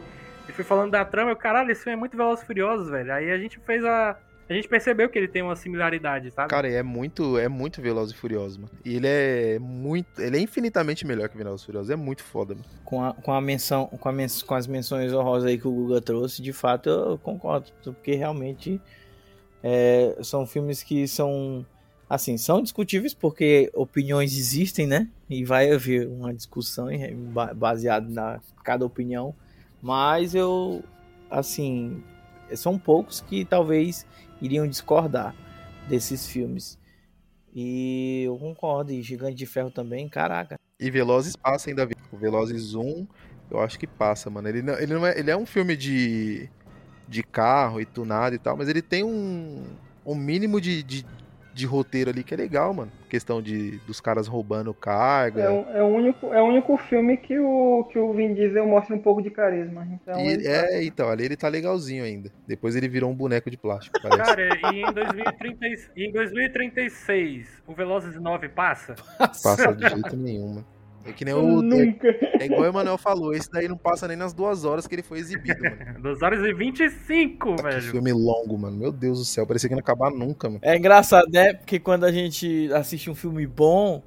Ele 0.44 0.52
foi 0.56 0.64
falando 0.64 0.90
da 0.90 1.04
trama, 1.04 1.30
eu, 1.30 1.36
caralho, 1.36 1.70
esse 1.70 1.84
filme 1.84 1.94
é 1.96 1.98
muito 1.98 2.16
Velozes 2.16 2.42
e 2.42 2.46
Furiosos, 2.46 2.90
velho. 2.90 3.12
Aí 3.12 3.30
a 3.30 3.38
gente 3.38 3.58
fez 3.60 3.84
a. 3.84 4.16
A 4.48 4.52
gente 4.52 4.66
percebeu 4.66 5.08
que 5.08 5.16
ele 5.16 5.28
tem 5.28 5.42
uma 5.42 5.54
similaridade, 5.54 6.28
sabe? 6.32 6.48
Cara, 6.50 6.68
é 6.68 6.82
muito, 6.82 7.38
é 7.38 7.46
muito 7.48 7.80
Velozes 7.80 8.12
e 8.16 8.18
Furiosos, 8.18 8.56
mano. 8.56 8.70
E 8.84 8.96
ele 8.96 9.06
é 9.06 9.58
muito, 9.60 10.20
ele 10.20 10.38
é 10.38 10.40
infinitamente 10.40 11.06
melhor 11.06 11.28
que 11.28 11.38
Velozes 11.38 11.62
e 11.62 11.66
Furiosos. 11.66 11.88
É 11.90 11.94
muito 11.94 12.24
foda, 12.24 12.56
mano. 12.56 12.66
Com 12.84 13.04
a, 13.04 13.14
com 13.14 13.32
a 13.32 13.40
menção, 13.40 13.86
com, 13.86 14.08
a 14.08 14.12
men- 14.12 14.26
com 14.44 14.54
as 14.56 14.66
menções 14.66 15.12
honrosas 15.12 15.48
aí 15.48 15.56
que 15.56 15.68
o 15.68 15.70
Guga 15.70 16.00
trouxe, 16.00 16.42
de 16.42 16.52
fato 16.52 16.90
eu 16.90 17.16
concordo, 17.18 17.70
porque 17.84 18.16
realmente 18.16 18.80
é, 19.62 20.16
são 20.22 20.46
filmes 20.46 20.82
que 20.82 21.06
são 21.06 21.64
assim, 22.08 22.36
são 22.36 22.60
discutíveis 22.60 23.14
porque 23.14 23.70
opiniões 23.74 24.36
existem, 24.36 24.86
né? 24.86 25.08
E 25.28 25.44
vai 25.44 25.70
haver 25.70 26.08
uma 26.08 26.34
discussão 26.34 26.88
baseada 27.54 28.08
na 28.08 28.40
cada 28.64 28.84
opinião, 28.84 29.34
mas 29.80 30.34
eu 30.34 30.82
assim, 31.30 32.02
são 32.56 32.78
poucos 32.78 33.20
que 33.20 33.44
talvez 33.44 34.04
iriam 34.42 34.66
discordar 34.66 35.34
desses 35.88 36.26
filmes. 36.26 36.78
E 37.54 38.22
eu 38.24 38.36
concordo, 38.38 38.92
e 38.92 39.02
Gigante 39.02 39.34
de 39.34 39.46
Ferro 39.46 39.70
também, 39.70 40.08
caraca. 40.08 40.56
E 40.78 40.90
Velozes 40.90 41.36
passa 41.36 41.70
ainda. 41.70 41.88
O 42.12 42.16
Velozes 42.16 42.74
1, 42.74 43.06
eu 43.50 43.60
acho 43.60 43.78
que 43.78 43.86
passa, 43.86 44.30
mano. 44.30 44.48
Ele 44.48 44.62
não, 44.62 44.74
ele 44.78 44.94
não 44.94 45.06
é, 45.06 45.18
ele 45.18 45.30
é 45.30 45.36
um 45.36 45.46
filme 45.46 45.76
de 45.76 46.48
de 47.10 47.22
carro 47.24 47.80
e 47.80 47.84
tunado 47.84 48.34
e 48.34 48.38
tal, 48.38 48.56
mas 48.56 48.68
ele 48.68 48.80
tem 48.80 49.02
um, 49.04 49.64
um 50.06 50.14
mínimo 50.14 50.60
de, 50.60 50.80
de, 50.82 51.04
de 51.52 51.66
roteiro 51.66 52.08
ali 52.10 52.22
que 52.22 52.32
é 52.32 52.36
legal, 52.36 52.72
mano. 52.72 52.90
Questão 53.08 53.42
de 53.42 53.78
dos 53.78 54.00
caras 54.00 54.28
roubando 54.28 54.72
carga. 54.72 55.42
É, 55.42 55.50
o- 55.50 55.66
é, 55.78 55.82
o 55.82 55.86
único, 55.88 56.32
é 56.32 56.40
o 56.40 56.44
único 56.46 56.76
filme 56.76 57.16
que 57.16 57.36
o, 57.36 57.82
que 57.90 57.98
o 57.98 58.12
Vin 58.12 58.32
Diesel 58.34 58.64
mostra 58.64 58.94
um 58.94 59.00
pouco 59.00 59.20
de 59.20 59.28
carisma. 59.30 59.84
Então, 59.92 60.20
E- 60.20 60.28
ele- 60.28 60.46
é, 60.46 60.84
então, 60.84 61.08
ali 61.10 61.24
ele 61.24 61.36
tá 61.36 61.48
legalzinho 61.48 62.04
ainda. 62.04 62.30
Depois 62.46 62.76
ele 62.76 62.88
virou 62.88 63.10
um 63.10 63.14
boneco 63.16 63.50
de 63.50 63.56
plástico, 63.56 63.98
parece. 64.00 64.22
Cara, 64.30 64.72
e 64.72 64.80
em, 64.82 64.92
2030, 64.92 65.66
e 65.96 66.04
em 66.06 66.12
2036, 66.12 67.48
o 67.66 67.74
Velozes 67.74 68.14
9 68.20 68.48
passa? 68.48 68.94
Passa 69.18 69.72
de 69.74 69.88
jeito 69.88 70.16
nenhum, 70.16 70.48
mano. 70.54 70.66
É 71.04 71.12
que 71.12 71.24
nem 71.24 71.32
o. 71.34 71.62
Nunca. 71.62 72.08
É, 72.08 72.42
é 72.42 72.44
igual 72.46 72.62
o 72.62 72.66
Emanuel 72.66 72.98
falou, 72.98 73.32
esse 73.32 73.50
daí 73.50 73.66
não 73.66 73.76
passa 73.76 74.06
nem 74.06 74.16
nas 74.16 74.32
duas 74.32 74.64
horas 74.64 74.86
que 74.86 74.94
ele 74.94 75.02
foi 75.02 75.18
exibido, 75.18 75.62
mano. 75.62 76.00
2 76.02 76.22
horas 76.22 76.44
e 76.44 76.52
25, 76.52 77.56
Que 77.56 77.62
velho. 77.62 77.82
filme 77.82 78.12
longo, 78.12 78.58
mano. 78.58 78.76
Meu 78.76 78.92
Deus 78.92 79.18
do 79.18 79.24
céu, 79.24 79.46
parecia 79.46 79.68
que 79.68 79.74
não 79.74 79.78
ia 79.80 79.82
acabar 79.82 80.10
nunca, 80.10 80.48
mano. 80.48 80.60
É 80.62 80.76
engraçado, 80.76 81.28
né? 81.30 81.54
Porque 81.54 81.78
quando 81.78 82.04
a 82.04 82.12
gente 82.12 82.70
assiste 82.74 83.08
um 83.10 83.14
filme 83.14 83.46
bom, 83.46 84.02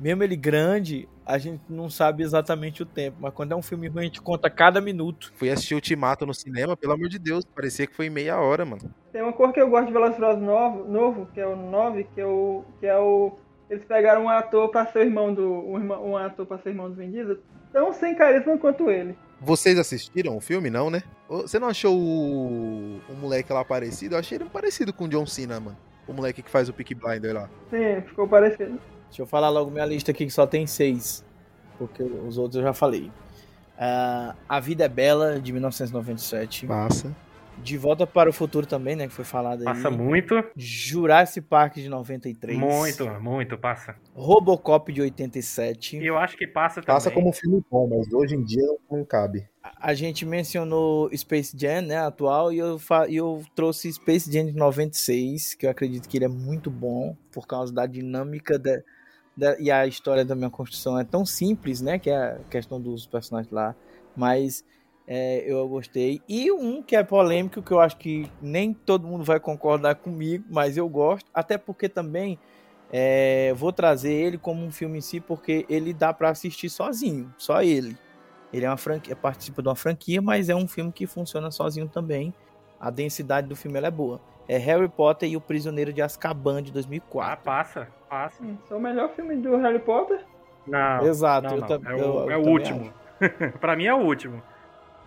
mesmo 0.00 0.22
ele 0.22 0.36
grande, 0.36 1.08
a 1.26 1.36
gente 1.36 1.60
não 1.68 1.90
sabe 1.90 2.22
exatamente 2.22 2.82
o 2.82 2.86
tempo. 2.86 3.18
Mas 3.20 3.34
quando 3.34 3.52
é 3.52 3.56
um 3.56 3.62
filme 3.62 3.86
ruim, 3.88 4.00
a 4.00 4.04
gente 4.04 4.22
conta 4.22 4.48
cada 4.48 4.80
minuto. 4.80 5.30
Fui 5.36 5.50
assistir 5.50 5.74
Ultimato 5.74 6.24
no 6.24 6.32
cinema, 6.32 6.76
pelo 6.76 6.94
amor 6.94 7.08
de 7.10 7.18
Deus, 7.18 7.44
parecia 7.44 7.86
que 7.86 7.94
foi 7.94 8.08
meia 8.08 8.40
hora, 8.40 8.64
mano. 8.64 8.90
Tem 9.12 9.22
uma 9.22 9.32
cor 9.34 9.52
que 9.52 9.60
eu 9.60 9.68
gosto 9.68 9.88
de 9.88 9.92
Furiosos 9.92 10.40
novo, 10.40 10.84
novo, 10.90 11.28
que 11.34 11.40
é 11.40 11.46
o 11.46 11.54
9, 11.56 12.04
que 12.14 12.20
é 12.20 12.26
o. 12.26 12.64
Que 12.80 12.86
é 12.86 12.96
o 12.96 13.36
eles 13.70 13.84
pegaram 13.84 14.24
um 14.24 14.28
ator 14.28 14.68
pra 14.70 14.86
ser 14.86 15.00
irmão 15.00 15.32
do. 15.32 15.42
Um, 15.68 15.76
irmão- 15.78 16.10
um 16.10 16.16
ator 16.16 16.46
pra 16.46 16.58
ser 16.58 16.70
irmão 16.70 16.88
do 16.88 16.96
Vin 16.96 17.10
Diesel, 17.10 17.38
tão 17.72 17.92
sem 17.92 18.14
carisma 18.14 18.56
quanto 18.58 18.90
ele. 18.90 19.16
Vocês 19.40 19.78
assistiram 19.78 20.36
o 20.36 20.40
filme, 20.40 20.68
não, 20.70 20.90
né? 20.90 21.02
Você 21.28 21.58
não 21.60 21.68
achou 21.68 21.94
o, 21.96 23.00
o 23.08 23.14
moleque 23.20 23.52
lá 23.52 23.64
parecido? 23.64 24.14
Eu 24.14 24.18
achei 24.18 24.36
ele 24.38 24.44
parecido 24.46 24.92
com 24.92 25.04
o 25.04 25.08
John 25.08 25.26
Cena, 25.26 25.60
mano. 25.60 25.76
O 26.08 26.12
moleque 26.12 26.42
que 26.42 26.50
faz 26.50 26.68
o 26.68 26.72
Peak 26.72 26.94
Blinder 26.94 27.34
lá. 27.34 27.48
Sim, 27.70 28.00
ficou 28.06 28.26
parecido. 28.26 28.80
Deixa 29.08 29.22
eu 29.22 29.26
falar 29.26 29.48
logo 29.50 29.70
minha 29.70 29.84
lista 29.84 30.10
aqui, 30.10 30.24
que 30.26 30.32
só 30.32 30.46
tem 30.46 30.66
seis. 30.66 31.24
Porque 31.78 32.02
os 32.02 32.36
outros 32.38 32.56
eu 32.56 32.62
já 32.62 32.72
falei. 32.72 33.12
Ah, 33.78 34.34
a 34.48 34.58
Vida 34.58 34.84
é 34.86 34.88
Bela, 34.88 35.38
de 35.38 35.52
1997. 35.52 36.66
Massa. 36.66 37.14
De 37.62 37.76
Volta 37.76 38.06
para 38.06 38.30
o 38.30 38.32
Futuro 38.32 38.66
também, 38.66 38.96
né? 38.96 39.06
Que 39.06 39.12
foi 39.12 39.24
falado 39.24 39.58
aí. 39.60 39.64
Passa 39.64 39.90
muito. 39.90 40.42
Jurassic 40.56 41.46
Park, 41.46 41.74
de 41.74 41.88
93. 41.88 42.58
Muito, 42.58 43.06
muito, 43.20 43.58
passa. 43.58 43.96
Robocop, 44.14 44.92
de 44.92 45.00
87. 45.02 45.98
E 45.98 46.06
eu 46.06 46.16
acho 46.16 46.36
que 46.36 46.46
passa 46.46 46.76
também. 46.80 46.94
Passa 46.94 47.10
como 47.10 47.32
filme 47.32 47.62
bom, 47.70 47.88
mas 47.88 48.12
hoje 48.12 48.34
em 48.36 48.42
dia 48.42 48.66
não, 48.90 49.04
cabe. 49.04 49.46
A 49.80 49.92
gente 49.92 50.24
mencionou 50.24 51.10
Space 51.14 51.54
Jam, 51.58 51.82
né, 51.82 51.98
atual, 51.98 52.50
e 52.52 52.58
eu, 52.58 52.78
fa- 52.78 53.06
e 53.08 53.16
eu 53.16 53.42
trouxe 53.54 53.92
Space 53.92 54.32
Jam 54.32 54.46
de 54.46 54.52
96, 54.52 55.54
que 55.54 55.66
eu 55.66 55.70
acredito 55.70 56.08
que 56.08 56.16
ele 56.16 56.24
é 56.24 56.28
muito 56.28 56.70
bom, 56.70 57.14
por 57.30 57.46
causa 57.46 57.72
da 57.72 57.84
dinâmica 57.84 58.58
da, 58.58 58.80
da- 59.36 59.58
e 59.60 59.70
a 59.70 59.86
história 59.86 60.24
da 60.24 60.34
minha 60.34 60.48
construção 60.48 60.98
é 60.98 61.04
tão 61.04 61.26
simples, 61.26 61.80
né, 61.82 61.98
que 61.98 62.08
é 62.08 62.16
a 62.16 62.38
questão 62.50 62.80
dos 62.80 63.06
personagens 63.06 63.52
lá, 63.52 63.74
mas 64.16 64.64
é, 65.10 65.42
eu 65.46 65.66
gostei. 65.66 66.20
E 66.28 66.52
um 66.52 66.82
que 66.82 66.94
é 66.94 67.02
polêmico, 67.02 67.62
que 67.62 67.72
eu 67.72 67.80
acho 67.80 67.96
que 67.96 68.30
nem 68.42 68.74
todo 68.74 69.06
mundo 69.08 69.24
vai 69.24 69.40
concordar 69.40 69.94
comigo, 69.94 70.44
mas 70.50 70.76
eu 70.76 70.86
gosto, 70.86 71.26
até 71.32 71.56
porque 71.56 71.88
também 71.88 72.38
é, 72.92 73.52
vou 73.56 73.72
trazer 73.72 74.12
ele 74.12 74.36
como 74.36 74.62
um 74.64 74.70
filme 74.70 74.98
em 74.98 75.00
si, 75.00 75.18
porque 75.18 75.64
ele 75.68 75.94
dá 75.94 76.12
pra 76.12 76.28
assistir 76.28 76.68
sozinho, 76.68 77.32
só 77.38 77.62
ele. 77.62 77.96
Ele 78.52 78.64
é 78.66 78.68
uma 78.70 78.76
franquia, 78.76 79.16
participa 79.16 79.62
de 79.62 79.68
uma 79.68 79.74
franquia, 79.76 80.20
mas 80.22 80.48
é 80.50 80.54
um 80.54 80.68
filme 80.68 80.92
que 80.92 81.06
funciona 81.06 81.50
sozinho 81.50 81.88
também. 81.88 82.32
A 82.78 82.90
densidade 82.90 83.46
do 83.48 83.56
filme 83.56 83.76
ela 83.78 83.88
é 83.88 83.90
boa. 83.90 84.20
É 84.46 84.56
Harry 84.56 84.88
Potter 84.88 85.28
e 85.30 85.36
o 85.36 85.40
Prisioneiro 85.40 85.92
de 85.92 86.00
Azkaban 86.00 86.62
de 86.62 86.70
Ah, 86.70 86.74
2004. 86.74 87.44
passa, 87.44 87.88
passa. 88.08 88.42
Hum, 88.42 88.56
é 88.70 88.74
o 88.74 88.80
melhor 88.80 89.10
filme 89.14 89.36
do 89.36 89.56
Harry 89.56 89.78
Potter? 89.80 90.24
Não, 90.66 91.04
Exato, 91.06 91.46
não, 91.48 91.54
eu 91.56 91.60
não. 91.60 91.68
tam- 91.68 91.80
é 91.90 91.94
o, 91.94 91.98
eu- 91.98 92.14
eu 92.24 92.30
é 92.30 92.36
o 92.38 92.48
último. 92.48 92.92
pra 93.60 93.76
mim 93.76 93.84
é 93.86 93.94
o 93.94 93.98
último. 93.98 94.42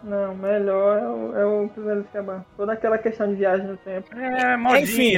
Não, 0.03 0.35
melhor 0.35 0.97
é 0.97 1.07
o, 1.07 1.37
é 1.37 1.45
o 1.45 1.69
Primeiro 1.69 2.01
de 2.01 2.07
Azkaban. 2.07 2.43
Toda 2.57 2.73
aquela 2.73 2.97
questão 2.97 3.27
de 3.29 3.35
viagem 3.35 3.67
no 3.67 3.77
tempo. 3.77 4.07
É, 4.17 4.55
enfim, 4.55 4.61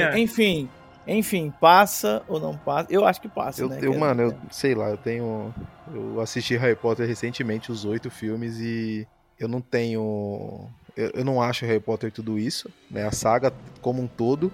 modinha. 0.00 0.18
enfim, 0.18 0.68
enfim, 1.06 1.52
passa 1.60 2.22
ou 2.28 2.38
não 2.38 2.56
passa? 2.56 2.92
Eu 2.92 3.04
acho 3.06 3.20
que 3.20 3.28
passa, 3.28 3.62
Eu, 3.62 3.68
né? 3.68 3.78
eu 3.82 3.94
é- 3.94 3.98
mano, 3.98 4.22
eu 4.22 4.34
sei 4.50 4.74
lá, 4.74 4.90
eu 4.90 4.96
tenho. 4.96 5.54
Eu 5.92 6.20
assisti 6.20 6.56
Harry 6.56 6.76
Potter 6.76 7.06
recentemente, 7.06 7.72
os 7.72 7.84
oito 7.84 8.10
filmes, 8.10 8.58
e 8.60 9.06
eu 9.40 9.48
não 9.48 9.60
tenho. 9.60 10.68
Eu, 10.96 11.10
eu 11.14 11.24
não 11.24 11.40
acho 11.42 11.64
Harry 11.66 11.80
Potter 11.80 12.12
tudo 12.12 12.38
isso, 12.38 12.70
né? 12.90 13.06
A 13.06 13.12
saga 13.12 13.52
como 13.80 14.02
um 14.02 14.06
todo. 14.06 14.52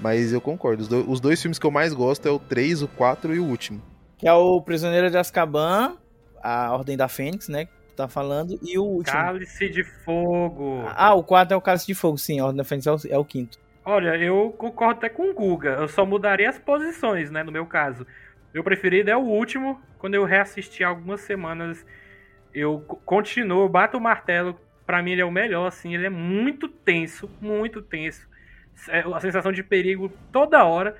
Mas 0.00 0.32
eu 0.32 0.40
concordo. 0.40 0.82
Os, 0.82 0.88
do- 0.88 1.10
os 1.10 1.18
dois 1.20 1.42
filmes 1.42 1.58
que 1.58 1.66
eu 1.66 1.72
mais 1.72 1.92
gosto 1.92 2.28
é 2.28 2.30
o 2.30 2.38
3, 2.38 2.82
o 2.82 2.88
4 2.88 3.34
e 3.34 3.40
o 3.40 3.44
último. 3.44 3.82
Que 4.16 4.28
é 4.28 4.32
o 4.32 4.60
Prisioneiro 4.62 5.10
de 5.10 5.16
Azkaban, 5.18 5.96
a 6.40 6.72
Ordem 6.72 6.96
da 6.96 7.08
Fênix, 7.08 7.48
né? 7.48 7.66
Tá 7.98 8.06
falando, 8.06 8.56
e 8.62 8.78
o 8.78 8.84
último. 8.84 9.16
Cálice 9.16 9.68
de 9.68 9.82
fogo. 9.82 10.84
Ah, 10.86 11.14
o 11.14 11.24
4 11.24 11.52
é 11.52 11.56
o 11.56 11.60
Cálice 11.60 11.84
de 11.88 11.94
Fogo, 11.96 12.16
sim, 12.16 12.38
a 12.38 12.44
Ordem 12.44 12.58
da 12.58 12.62
Fênix 12.64 12.86
é 12.86 12.92
o, 12.92 12.96
é 13.10 13.18
o 13.18 13.24
quinto. 13.24 13.58
Olha, 13.84 14.16
eu 14.16 14.54
concordo 14.56 14.98
até 14.98 15.08
com 15.08 15.28
o 15.28 15.34
Guga. 15.34 15.70
Eu 15.70 15.88
só 15.88 16.06
mudaria 16.06 16.48
as 16.48 16.56
posições, 16.60 17.28
né? 17.28 17.42
No 17.42 17.50
meu 17.50 17.66
caso. 17.66 18.06
Meu 18.54 18.62
preferido 18.62 19.10
é 19.10 19.16
o 19.16 19.20
último. 19.22 19.80
Quando 19.98 20.14
eu 20.14 20.24
reassisti 20.24 20.84
algumas 20.84 21.22
semanas, 21.22 21.84
eu 22.54 22.80
co- 22.86 22.96
continuo, 23.04 23.62
eu 23.64 23.68
bato 23.68 23.96
o 23.96 24.00
martelo. 24.00 24.56
Pra 24.86 25.02
mim 25.02 25.10
ele 25.12 25.22
é 25.22 25.24
o 25.24 25.30
melhor, 25.32 25.66
assim. 25.66 25.92
Ele 25.92 26.06
é 26.06 26.10
muito 26.10 26.68
tenso, 26.68 27.28
muito 27.40 27.82
tenso. 27.82 28.28
É, 28.90 29.00
a 29.00 29.18
sensação 29.18 29.50
de 29.50 29.64
perigo 29.64 30.08
toda 30.30 30.64
hora. 30.64 30.96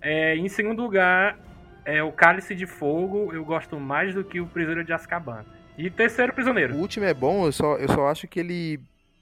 É, 0.00 0.36
em 0.36 0.48
segundo 0.48 0.82
lugar, 0.82 1.36
é 1.84 2.00
o 2.02 2.12
Cálice 2.12 2.54
de 2.54 2.66
Fogo. 2.66 3.32
Eu 3.32 3.44
gosto 3.44 3.80
mais 3.80 4.14
do 4.14 4.22
que 4.22 4.40
o 4.40 4.46
Prisioneiro 4.46 4.84
de 4.86 4.92
Azkaban. 4.92 5.44
E 5.78 5.88
terceiro, 5.88 6.32
Prisioneiro. 6.32 6.74
O 6.74 6.78
último 6.80 7.06
é 7.06 7.14
bom, 7.14 7.46
eu 7.46 7.52
só, 7.52 7.76
eu 7.76 7.88
só 7.88 8.08
acho 8.08 8.26
que 8.26 8.40
ele. 8.40 8.80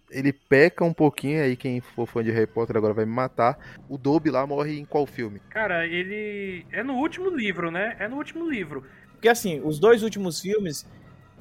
Ele 0.09 0.33
peca 0.33 0.85
um 0.85 0.93
pouquinho 0.93 1.43
aí, 1.43 1.57
quem 1.57 1.81
for 1.81 2.07
fã 2.07 2.23
de 2.23 2.31
Harry 2.31 2.47
Potter 2.47 2.77
agora 2.77 2.95
vai 2.95 3.05
me 3.05 3.13
matar. 3.13 3.59
O 3.89 3.99
Dobby 3.99 4.31
lá 4.31 4.47
morre 4.47 4.79
em 4.79 4.85
qual 4.85 5.05
filme? 5.05 5.41
Cara, 5.51 5.85
ele 5.85 6.65
é 6.71 6.83
no 6.83 6.95
último 6.95 7.29
livro, 7.29 7.73
né? 7.73 7.97
É 7.99 8.07
no 8.09 8.17
último 8.17 8.49
livro. 8.49 8.85
Porque 9.13 9.29
assim, 9.29 9.61
os 9.65 9.81
dois 9.81 10.05
últimos 10.05 10.41
filmes 10.41 10.87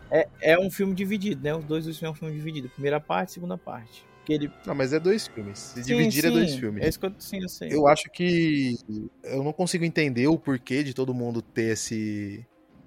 é, 0.10 0.28
é 0.42 0.60
um 0.60 0.72
filme 0.72 0.96
dividido, 0.96 1.44
né? 1.44 1.54
Os 1.56 1.64
dois 1.64 1.86
últimos 1.86 2.04
é 2.04 2.10
um 2.10 2.16
filme 2.16 2.34
dividido. 2.34 2.68
Primeira 2.70 3.00
parte, 3.00 3.34
segunda 3.34 3.56
parte. 3.56 4.04
porque 4.18 4.34
ele. 4.34 4.52
Não, 4.66 4.74
mas 4.74 4.92
é 4.92 5.00
dois 5.00 5.28
filmes. 5.28 5.60
Se 5.60 5.84
Sim, 5.84 5.96
dividir 5.96 6.26
é 6.26 6.30
sim, 6.30 6.34
dois 6.34 6.56
filmes. 6.56 6.84
É 6.84 6.90
isso 6.90 7.00
que 7.00 7.06
eu, 7.06 7.14
sim, 7.20 7.42
eu 7.42 7.50
sei. 7.50 7.70
Eu 7.72 7.88
acho 7.88 8.10
que 8.10 8.76
eu 9.24 9.44
não 9.44 9.54
consigo 9.54 9.86
entender 9.86 10.28
o 10.28 10.40
porquê 10.40 10.84
de 10.84 10.94
todo 10.94 11.14
mundo 11.14 11.42
ter 11.42 11.74
esse 11.74 12.44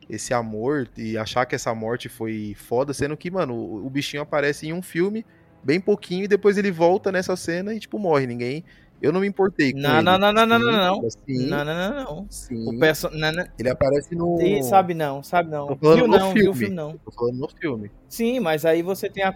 esse 0.09 0.33
amor 0.35 0.89
e 0.97 1.17
achar 1.19 1.45
que 1.47 1.55
essa 1.55 1.75
morte 1.75 2.09
foi 2.09 2.55
foda, 2.57 2.93
sendo 2.95 3.17
que, 3.17 3.31
mano, 3.31 3.55
o, 3.55 3.87
o 3.87 3.91
bichinho 3.91 4.23
aparece 4.23 4.67
em 4.67 4.73
um 4.73 4.83
filme 4.83 5.25
bem 5.63 5.81
pouquinho 5.81 6.25
e 6.25 6.29
depois 6.29 6.57
ele 6.57 6.71
volta 6.71 7.11
nessa 7.13 7.37
cena 7.37 7.75
e 7.75 7.81
tipo 7.81 7.99
morre, 7.99 8.27
ninguém 8.27 8.65
eu 9.01 9.13
não 9.13 9.21
me 9.21 9.29
importei 9.29 9.73
com 9.73 9.79
Não, 9.79 9.95
ele. 9.97 10.03
não, 10.03 10.19
não, 10.19 10.33
não, 10.33 10.47
não, 10.47 10.59
Sim, 10.59 10.65
não, 10.67 10.73
não. 10.73 11.07
assim, 11.07 11.47
Não, 11.47 11.65
não, 11.65 11.75
não, 11.75 12.05
não. 12.05 12.27
sim. 12.31 12.69
O 12.69 12.79
perso... 12.81 13.09
não, 13.11 13.31
não. 13.33 13.45
Ele 13.59 13.69
aparece 13.71 14.15
no 14.15 14.41
Ih, 14.43 14.63
Sabe 14.65 14.93
não, 14.95 15.23
sabe 15.23 15.51
não. 15.51 15.69
Tô 15.69 15.77
falando 15.77 15.97
Viu 15.99 16.09
no 16.09 16.19
não, 16.19 16.27
filme. 16.33 16.41
viu 16.43 16.51
o 16.51 16.55
filme 16.55 16.75
não. 16.75 16.99
Tô 16.99 17.11
falando 17.13 17.39
no 17.39 17.49
filme. 17.49 17.91
Sim, 18.09 18.41
mas 18.41 18.65
aí 18.65 18.83
você 18.83 19.09
tem 19.09 19.23
a 19.23 19.33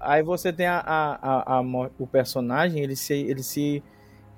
aí 0.00 0.22
você 0.22 0.52
tem 0.52 0.66
a, 0.66 0.78
a, 0.80 1.14
a, 1.14 1.58
a 1.58 1.60
o 1.98 2.06
personagem, 2.08 2.82
ele 2.82 2.96
se 2.96 3.12
ele 3.14 3.42
se 3.42 3.82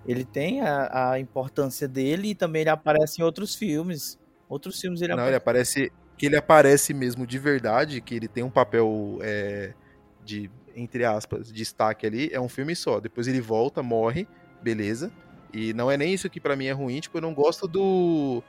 ele 0.07 0.25
tem 0.25 0.61
a, 0.61 1.13
a 1.13 1.19
importância 1.21 1.89
dele 1.89 2.29
e 2.31 2.35
também 2.35 2.61
ele 2.61 2.71
aparece 2.71 3.21
em 3.23 3.25
outros 3.25 3.55
filmes. 3.55 4.19
Outros 4.49 4.81
filmes 4.81 5.01
ele 5.03 5.15
Não, 5.15 5.25
aparece. 5.25 5.31
ele 5.31 5.37
aparece. 5.37 5.93
Que 6.19 6.27
ele 6.27 6.37
aparece 6.37 6.95
mesmo 6.95 7.27
de 7.27 7.39
verdade, 7.39 8.01
que 8.01 8.15
ele 8.15 8.27
tem 8.29 8.43
um 8.43 8.51
papel 8.51 9.19
é, 9.21 9.75
de, 10.25 10.51
entre 10.75 11.05
aspas, 11.05 11.53
destaque 11.53 12.07
ali, 12.07 12.31
é 12.33 12.41
um 12.41 12.49
filme 12.49 12.75
só. 12.75 13.01
Depois 13.01 13.29
ele 13.29 13.41
volta, 13.41 13.83
morre, 13.83 14.27
beleza. 14.63 15.13
E 15.53 15.73
não 15.75 15.91
é 15.91 15.97
nem 15.97 16.15
isso 16.15 16.31
que 16.31 16.41
pra 16.41 16.57
mim 16.57 16.67
é 16.67 16.73
ruim, 16.73 17.01
tipo, 17.01 17.19
eu 17.19 17.23
não 17.23 17.35
gosto 17.35 17.67
do. 17.69 18.43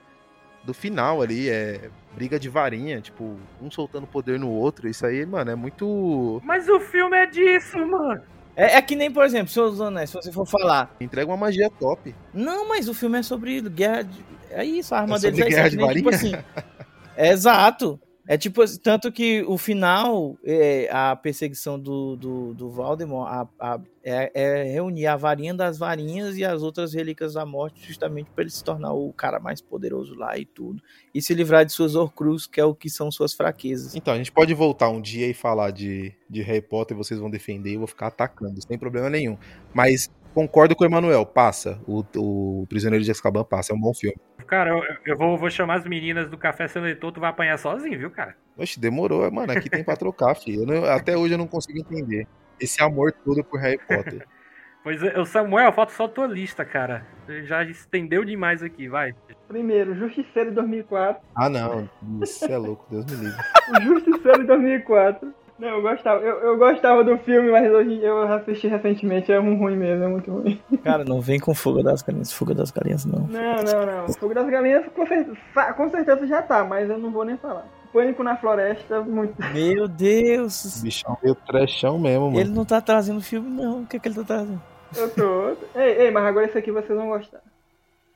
Do 0.64 0.74
final 0.74 1.22
ali, 1.22 1.48
é 1.48 1.90
briga 2.14 2.38
de 2.38 2.49
varinha, 2.49 2.99
tipo, 2.99 3.38
um 3.61 3.72
soltando 3.72 4.06
poder 4.06 4.38
no 4.38 4.49
outro. 4.49 4.90
Isso 4.90 5.06
aí, 5.06 5.26
mano, 5.26 5.52
é 5.52 5.56
muito. 5.56 6.41
Mas 6.44 6.68
o 6.68 6.80
filme 6.80 7.15
é 7.15 7.26
disso, 7.26 7.78
mano. 7.86 8.22
É, 8.57 8.77
é 8.77 8.81
que 8.81 8.95
nem, 8.95 9.11
por 9.11 9.23
exemplo, 9.23 9.53
Senhor 9.53 9.69
dos 9.69 9.79
Anéis, 9.79 10.09
se 10.09 10.15
você 10.15 10.31
for 10.31 10.47
falar. 10.47 10.95
Entrega 10.99 11.29
uma 11.29 11.38
magia 11.38 11.69
top. 11.69 12.13
Não, 12.34 12.67
mas 12.67 12.89
o 12.89 12.93
filme 12.93 13.19
é 13.19 13.23
sobre 13.23 13.61
guerra 13.61 14.01
de... 14.01 14.25
É 14.49 14.65
isso, 14.65 14.95
a 14.95 15.01
arma 15.01 15.17
É 15.17 15.19
deles 15.19 15.39
é 15.39 15.41
isso, 15.41 15.49
guerra 15.49 15.67
é 15.67 15.69
que 15.69 15.77
de 15.77 15.84
nem, 15.84 15.93
tipo 15.93 16.09
assim. 16.09 16.31
É 17.15 17.29
exato. 17.29 17.99
É 18.27 18.37
tipo, 18.37 18.61
assim, 18.61 18.77
tanto 18.79 19.11
que 19.11 19.41
o 19.47 19.57
final, 19.57 20.37
é, 20.43 20.89
a 20.91 21.15
perseguição 21.15 21.79
do, 21.79 22.15
do, 22.17 22.53
do 22.53 22.81
a, 23.23 23.47
a- 23.59 23.79
é, 24.03 24.31
é 24.33 24.63
reunir 24.63 25.07
a 25.07 25.15
varinha 25.15 25.53
das 25.53 25.77
varinhas 25.77 26.37
e 26.37 26.43
as 26.45 26.61
outras 26.61 26.93
relíquias 26.93 27.33
da 27.33 27.45
morte, 27.45 27.85
justamente 27.85 28.29
para 28.31 28.43
ele 28.43 28.51
se 28.51 28.63
tornar 28.63 28.93
o 28.93 29.11
cara 29.13 29.39
mais 29.39 29.61
poderoso 29.61 30.13
lá 30.15 30.37
e 30.37 30.45
tudo. 30.45 30.81
E 31.13 31.21
se 31.21 31.33
livrar 31.33 31.65
de 31.65 31.71
suas 31.73 31.95
Horcrux, 31.95 32.47
que 32.47 32.59
é 32.59 32.65
o 32.65 32.75
que 32.75 32.89
são 32.89 33.11
suas 33.11 33.33
fraquezas. 33.33 33.95
Então, 33.95 34.13
a 34.13 34.17
gente 34.17 34.31
pode 34.31 34.53
voltar 34.53 34.89
um 34.89 35.01
dia 35.01 35.27
e 35.27 35.33
falar 35.33 35.71
de, 35.71 36.13
de 36.29 36.41
Harry 36.41 36.61
Potter, 36.61 36.95
vocês 36.95 37.19
vão 37.19 37.29
defender 37.29 37.71
e 37.71 37.73
eu 37.73 37.79
vou 37.79 37.87
ficar 37.87 38.07
atacando, 38.07 38.61
sem 38.65 38.77
problema 38.77 39.09
nenhum. 39.09 39.37
Mas 39.73 40.09
concordo 40.38 40.76
com 40.76 40.84
o 40.84 40.88
Emanuel, 40.88 41.26
passa. 41.26 41.80
O, 41.88 42.03
o 42.15 42.68
Prisioneiro 42.69 43.03
de 43.03 43.09
Azkaban 43.09 43.43
passa, 43.43 43.73
é 43.73 43.76
um 43.76 43.80
bom 43.80 43.91
filme. 43.91 44.15
Cara, 44.45 44.69
eu, 44.69 44.84
eu 45.05 45.18
vou, 45.18 45.35
vou 45.35 45.49
chamar 45.49 45.77
as 45.80 45.85
meninas 45.85 46.30
do 46.30 46.38
Café 46.38 46.68
Seletor, 46.68 47.11
tu 47.11 47.19
vai 47.19 47.31
apanhar 47.31 47.57
sozinho, 47.57 47.97
viu, 47.97 48.11
cara? 48.11 48.35
Oxe, 48.55 48.80
demorou, 48.80 49.30
mano. 49.31 49.51
Aqui 49.51 49.68
tem 49.68 49.84
pra 49.84 49.95
trocar, 49.95 50.35
filho. 50.39 50.61
Eu 50.61 50.68
não- 50.68 50.85
até 50.85 51.18
hoje 51.18 51.34
eu 51.34 51.38
não 51.39 51.47
consigo 51.47 51.80
entender 51.80 52.27
esse 52.59 52.81
amor 52.84 53.11
todo 53.11 53.43
por 53.43 53.59
Harry 53.59 53.80
Potter. 53.80 54.27
Pois 54.84 55.03
é, 55.03 55.19
o 55.19 55.26
Samuel, 55.26 55.73
falta 55.73 55.91
só 55.91 56.05
a 56.05 56.07
tua 56.07 56.27
lista, 56.27 56.64
cara. 56.64 57.05
Você 57.26 57.43
já 57.43 57.61
estendeu 57.61 58.23
demais 58.23 58.64
aqui, 58.64 58.88
vai. 58.88 59.14
Primeiro, 59.45 59.93
Justiceiro 59.93 60.53
2004. 60.53 61.22
Ah, 61.35 61.49
não. 61.49 61.89
Isso 62.22 62.45
é 62.45 62.55
louco, 62.57 62.85
Deus 62.89 63.05
me 63.05 63.26
livre. 63.26 63.43
Justiceiro 63.84 64.47
2004. 64.47 65.34
Não, 65.59 65.69
eu 65.69 65.81
gostava, 65.81 66.23
eu, 66.23 66.35
eu 66.39 66.57
gostava 66.57 67.03
do 67.03 67.17
filme, 67.17 67.49
mas 67.49 67.71
hoje 67.71 67.99
eu 68.03 68.21
assisti 68.31 68.67
recentemente, 68.67 69.31
é 69.31 69.39
um 69.39 69.57
ruim 69.57 69.75
mesmo, 69.75 70.03
é 70.03 70.07
muito 70.07 70.31
ruim. 70.31 70.61
Cara, 70.84 71.03
não 71.03 71.19
vem 71.19 71.39
com 71.39 71.55
Fuga 71.55 71.81
das 71.81 72.03
Galinhas, 72.03 72.31
Fuga 72.31 72.53
das 72.53 72.69
Galinhas 72.69 73.05
não. 73.05 73.27
Não, 73.27 73.55
não, 73.63 73.85
não. 73.85 74.13
Fogo 74.13 74.35
das 74.35 74.47
Galinhas 74.47 74.85
com 74.93 75.07
certeza, 75.07 75.38
com 75.75 75.89
certeza 75.89 76.27
já 76.27 76.43
tá, 76.43 76.63
mas 76.63 76.88
eu 76.89 76.99
não 76.99 77.11
vou 77.11 77.25
nem 77.25 77.38
falar. 77.38 77.65
Pânico 77.91 78.23
na 78.23 78.38
Floresta, 78.38 79.01
muito. 79.01 79.34
Meu 79.51 79.88
Deus! 79.88 80.81
Bichão 80.84 81.17
meio 81.23 81.34
trechão 81.34 81.97
mesmo, 81.97 82.27
mano. 82.27 82.39
Ele 82.39 82.51
não 82.51 82.65
tá 82.65 82.79
trazendo 82.79 83.21
filme, 83.21 83.49
não. 83.49 83.81
O 83.81 83.88
que, 83.88 83.97
é 83.97 83.99
que 83.99 84.07
ele 84.07 84.15
tá 84.15 84.23
trazendo? 84.23 84.61
Eu 84.95 85.09
tô. 85.09 85.49
ei, 85.79 86.01
ei, 86.01 86.11
mas 86.11 86.23
agora 86.23 86.45
esse 86.45 86.57
aqui 86.57 86.71
vocês 86.71 86.97
vão 86.97 87.07
gostar. 87.07 87.41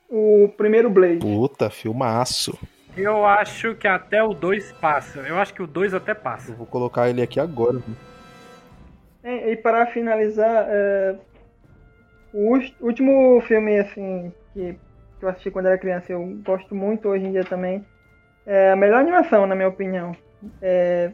O 0.08 0.48
primeiro 0.56 0.90
Blade. 0.90 1.18
Puta, 1.18 1.70
filmaço. 1.70 2.56
Eu 2.96 3.24
acho 3.24 3.74
que 3.74 3.88
até 3.88 4.22
o 4.22 4.34
2 4.34 4.72
passa. 4.72 5.20
Eu 5.20 5.38
acho 5.38 5.54
que 5.54 5.62
o 5.62 5.66
2 5.66 5.94
até 5.94 6.14
passa. 6.14 6.52
Eu 6.52 6.56
vou 6.56 6.66
colocar 6.66 7.08
ele 7.08 7.22
aqui 7.22 7.40
agora. 7.40 7.78
E, 9.24 9.52
e 9.52 9.56
para 9.56 9.86
finalizar, 9.86 10.66
é, 10.68 11.16
o 12.32 12.58
último 12.80 13.40
filme 13.42 13.78
assim 13.78 14.32
que, 14.52 14.76
que 15.18 15.24
eu 15.24 15.28
assisti 15.28 15.50
quando 15.50 15.66
era 15.66 15.78
criança, 15.78 16.12
eu 16.12 16.24
gosto 16.44 16.74
muito 16.74 17.08
hoje 17.08 17.24
em 17.24 17.32
dia 17.32 17.44
também. 17.44 17.84
É 18.44 18.72
a 18.72 18.76
melhor 18.76 19.00
animação, 19.00 19.46
na 19.46 19.54
minha 19.54 19.68
opinião. 19.68 20.14
É 20.60 21.12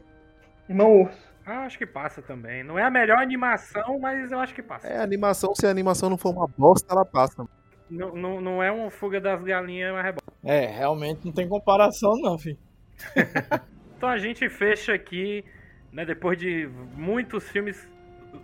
Irmão 0.68 1.02
Urso. 1.02 1.28
Ah, 1.46 1.64
acho 1.64 1.78
que 1.78 1.86
passa 1.86 2.20
também. 2.20 2.62
Não 2.62 2.78
é 2.78 2.82
a 2.82 2.90
melhor 2.90 3.18
animação, 3.18 3.98
mas 3.98 4.30
eu 4.30 4.38
acho 4.38 4.54
que 4.54 4.62
passa. 4.62 4.86
É, 4.86 4.98
animação, 4.98 5.54
se 5.54 5.66
a 5.66 5.70
animação 5.70 6.10
não 6.10 6.18
for 6.18 6.30
uma 6.30 6.46
bosta, 6.46 6.92
ela 6.92 7.06
passa. 7.06 7.46
Não, 7.90 8.14
não, 8.14 8.40
não 8.40 8.62
é 8.62 8.70
um 8.70 8.90
fuga 8.90 9.20
das 9.20 9.42
galinhas, 9.42 9.92
mas 9.92 10.06
é 10.06 10.12
bom. 10.12 10.18
É, 10.44 10.66
realmente 10.66 11.24
não 11.24 11.32
tem 11.32 11.48
comparação, 11.48 12.14
não, 12.20 12.38
filho. 12.38 12.58
Então 13.98 14.08
a 14.08 14.16
gente 14.16 14.48
fecha 14.48 14.94
aqui, 14.94 15.44
né, 15.90 16.04
depois 16.04 16.38
de 16.38 16.70
muitos 16.94 17.48
filmes 17.48 17.88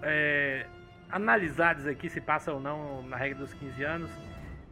é, 0.02 0.66
analisados 1.08 1.86
aqui, 1.86 2.10
se 2.10 2.20
passa 2.20 2.52
ou 2.52 2.58
não 2.58 3.04
na 3.04 3.16
regra 3.16 3.38
dos 3.38 3.54
15 3.54 3.84
anos. 3.84 4.10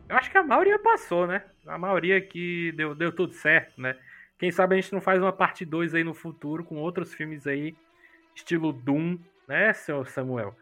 Eu 0.08 0.16
acho 0.16 0.28
que 0.28 0.36
a 0.36 0.42
maioria 0.42 0.80
passou, 0.80 1.24
né? 1.24 1.44
A 1.68 1.78
maioria 1.78 2.18
aqui 2.18 2.72
deu, 2.72 2.96
deu 2.96 3.12
tudo 3.12 3.32
certo, 3.32 3.80
né? 3.80 3.96
Quem 4.36 4.50
sabe 4.50 4.74
a 4.74 4.80
gente 4.80 4.92
não 4.92 5.00
faz 5.00 5.22
uma 5.22 5.32
parte 5.32 5.64
2 5.64 5.94
aí 5.94 6.02
no 6.02 6.12
futuro 6.12 6.64
com 6.64 6.78
outros 6.78 7.14
filmes 7.14 7.46
aí, 7.46 7.76
estilo 8.34 8.72
Doom, 8.72 9.16
né, 9.46 9.72
seu 9.72 10.04
Samuel? 10.04 10.52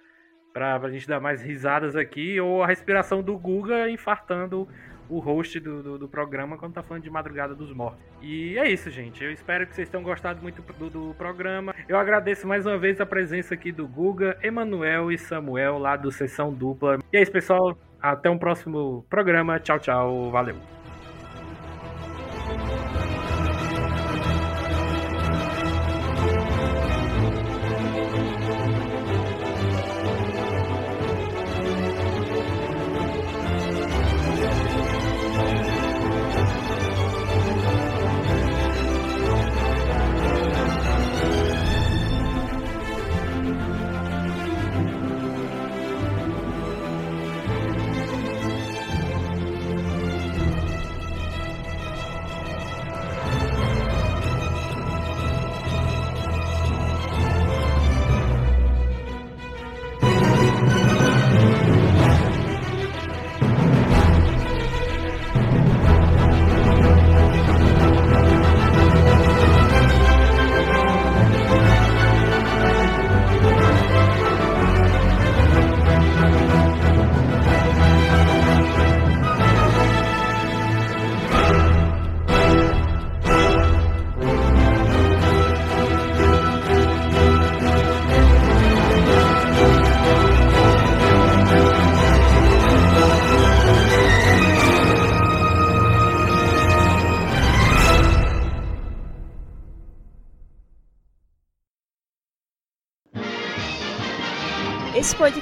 Pra, 0.52 0.78
pra 0.80 0.90
gente 0.90 1.06
dar 1.06 1.20
mais 1.20 1.42
risadas 1.42 1.94
aqui, 1.94 2.40
ou 2.40 2.62
a 2.62 2.66
respiração 2.66 3.22
do 3.22 3.38
Guga 3.38 3.88
infartando 3.88 4.68
o 5.10 5.18
host 5.18 5.58
do, 5.58 5.82
do, 5.82 5.98
do 5.98 6.08
programa 6.08 6.56
quando 6.56 6.74
tá 6.74 6.82
falando 6.82 7.02
de 7.02 7.10
Madrugada 7.10 7.54
dos 7.54 7.72
Mortos. 7.72 8.00
E 8.22 8.56
é 8.56 8.70
isso, 8.70 8.88
gente. 8.90 9.22
Eu 9.22 9.32
espero 9.32 9.66
que 9.66 9.74
vocês 9.74 9.88
tenham 9.88 10.04
gostado 10.04 10.40
muito 10.40 10.62
do, 10.78 10.88
do 10.88 11.14
programa. 11.14 11.74
Eu 11.88 11.98
agradeço 11.98 12.46
mais 12.46 12.64
uma 12.64 12.78
vez 12.78 13.00
a 13.00 13.06
presença 13.06 13.54
aqui 13.54 13.72
do 13.72 13.86
Guga, 13.86 14.38
Emanuel 14.42 15.10
e 15.10 15.18
Samuel, 15.18 15.78
lá 15.78 15.96
do 15.96 16.12
Sessão 16.12 16.52
Dupla. 16.52 16.98
E 17.12 17.16
é 17.16 17.22
isso, 17.22 17.32
pessoal. 17.32 17.76
Até 18.00 18.30
um 18.30 18.38
próximo 18.38 19.04
programa. 19.10 19.58
Tchau, 19.58 19.78
tchau. 19.78 20.30
Valeu. 20.30 20.79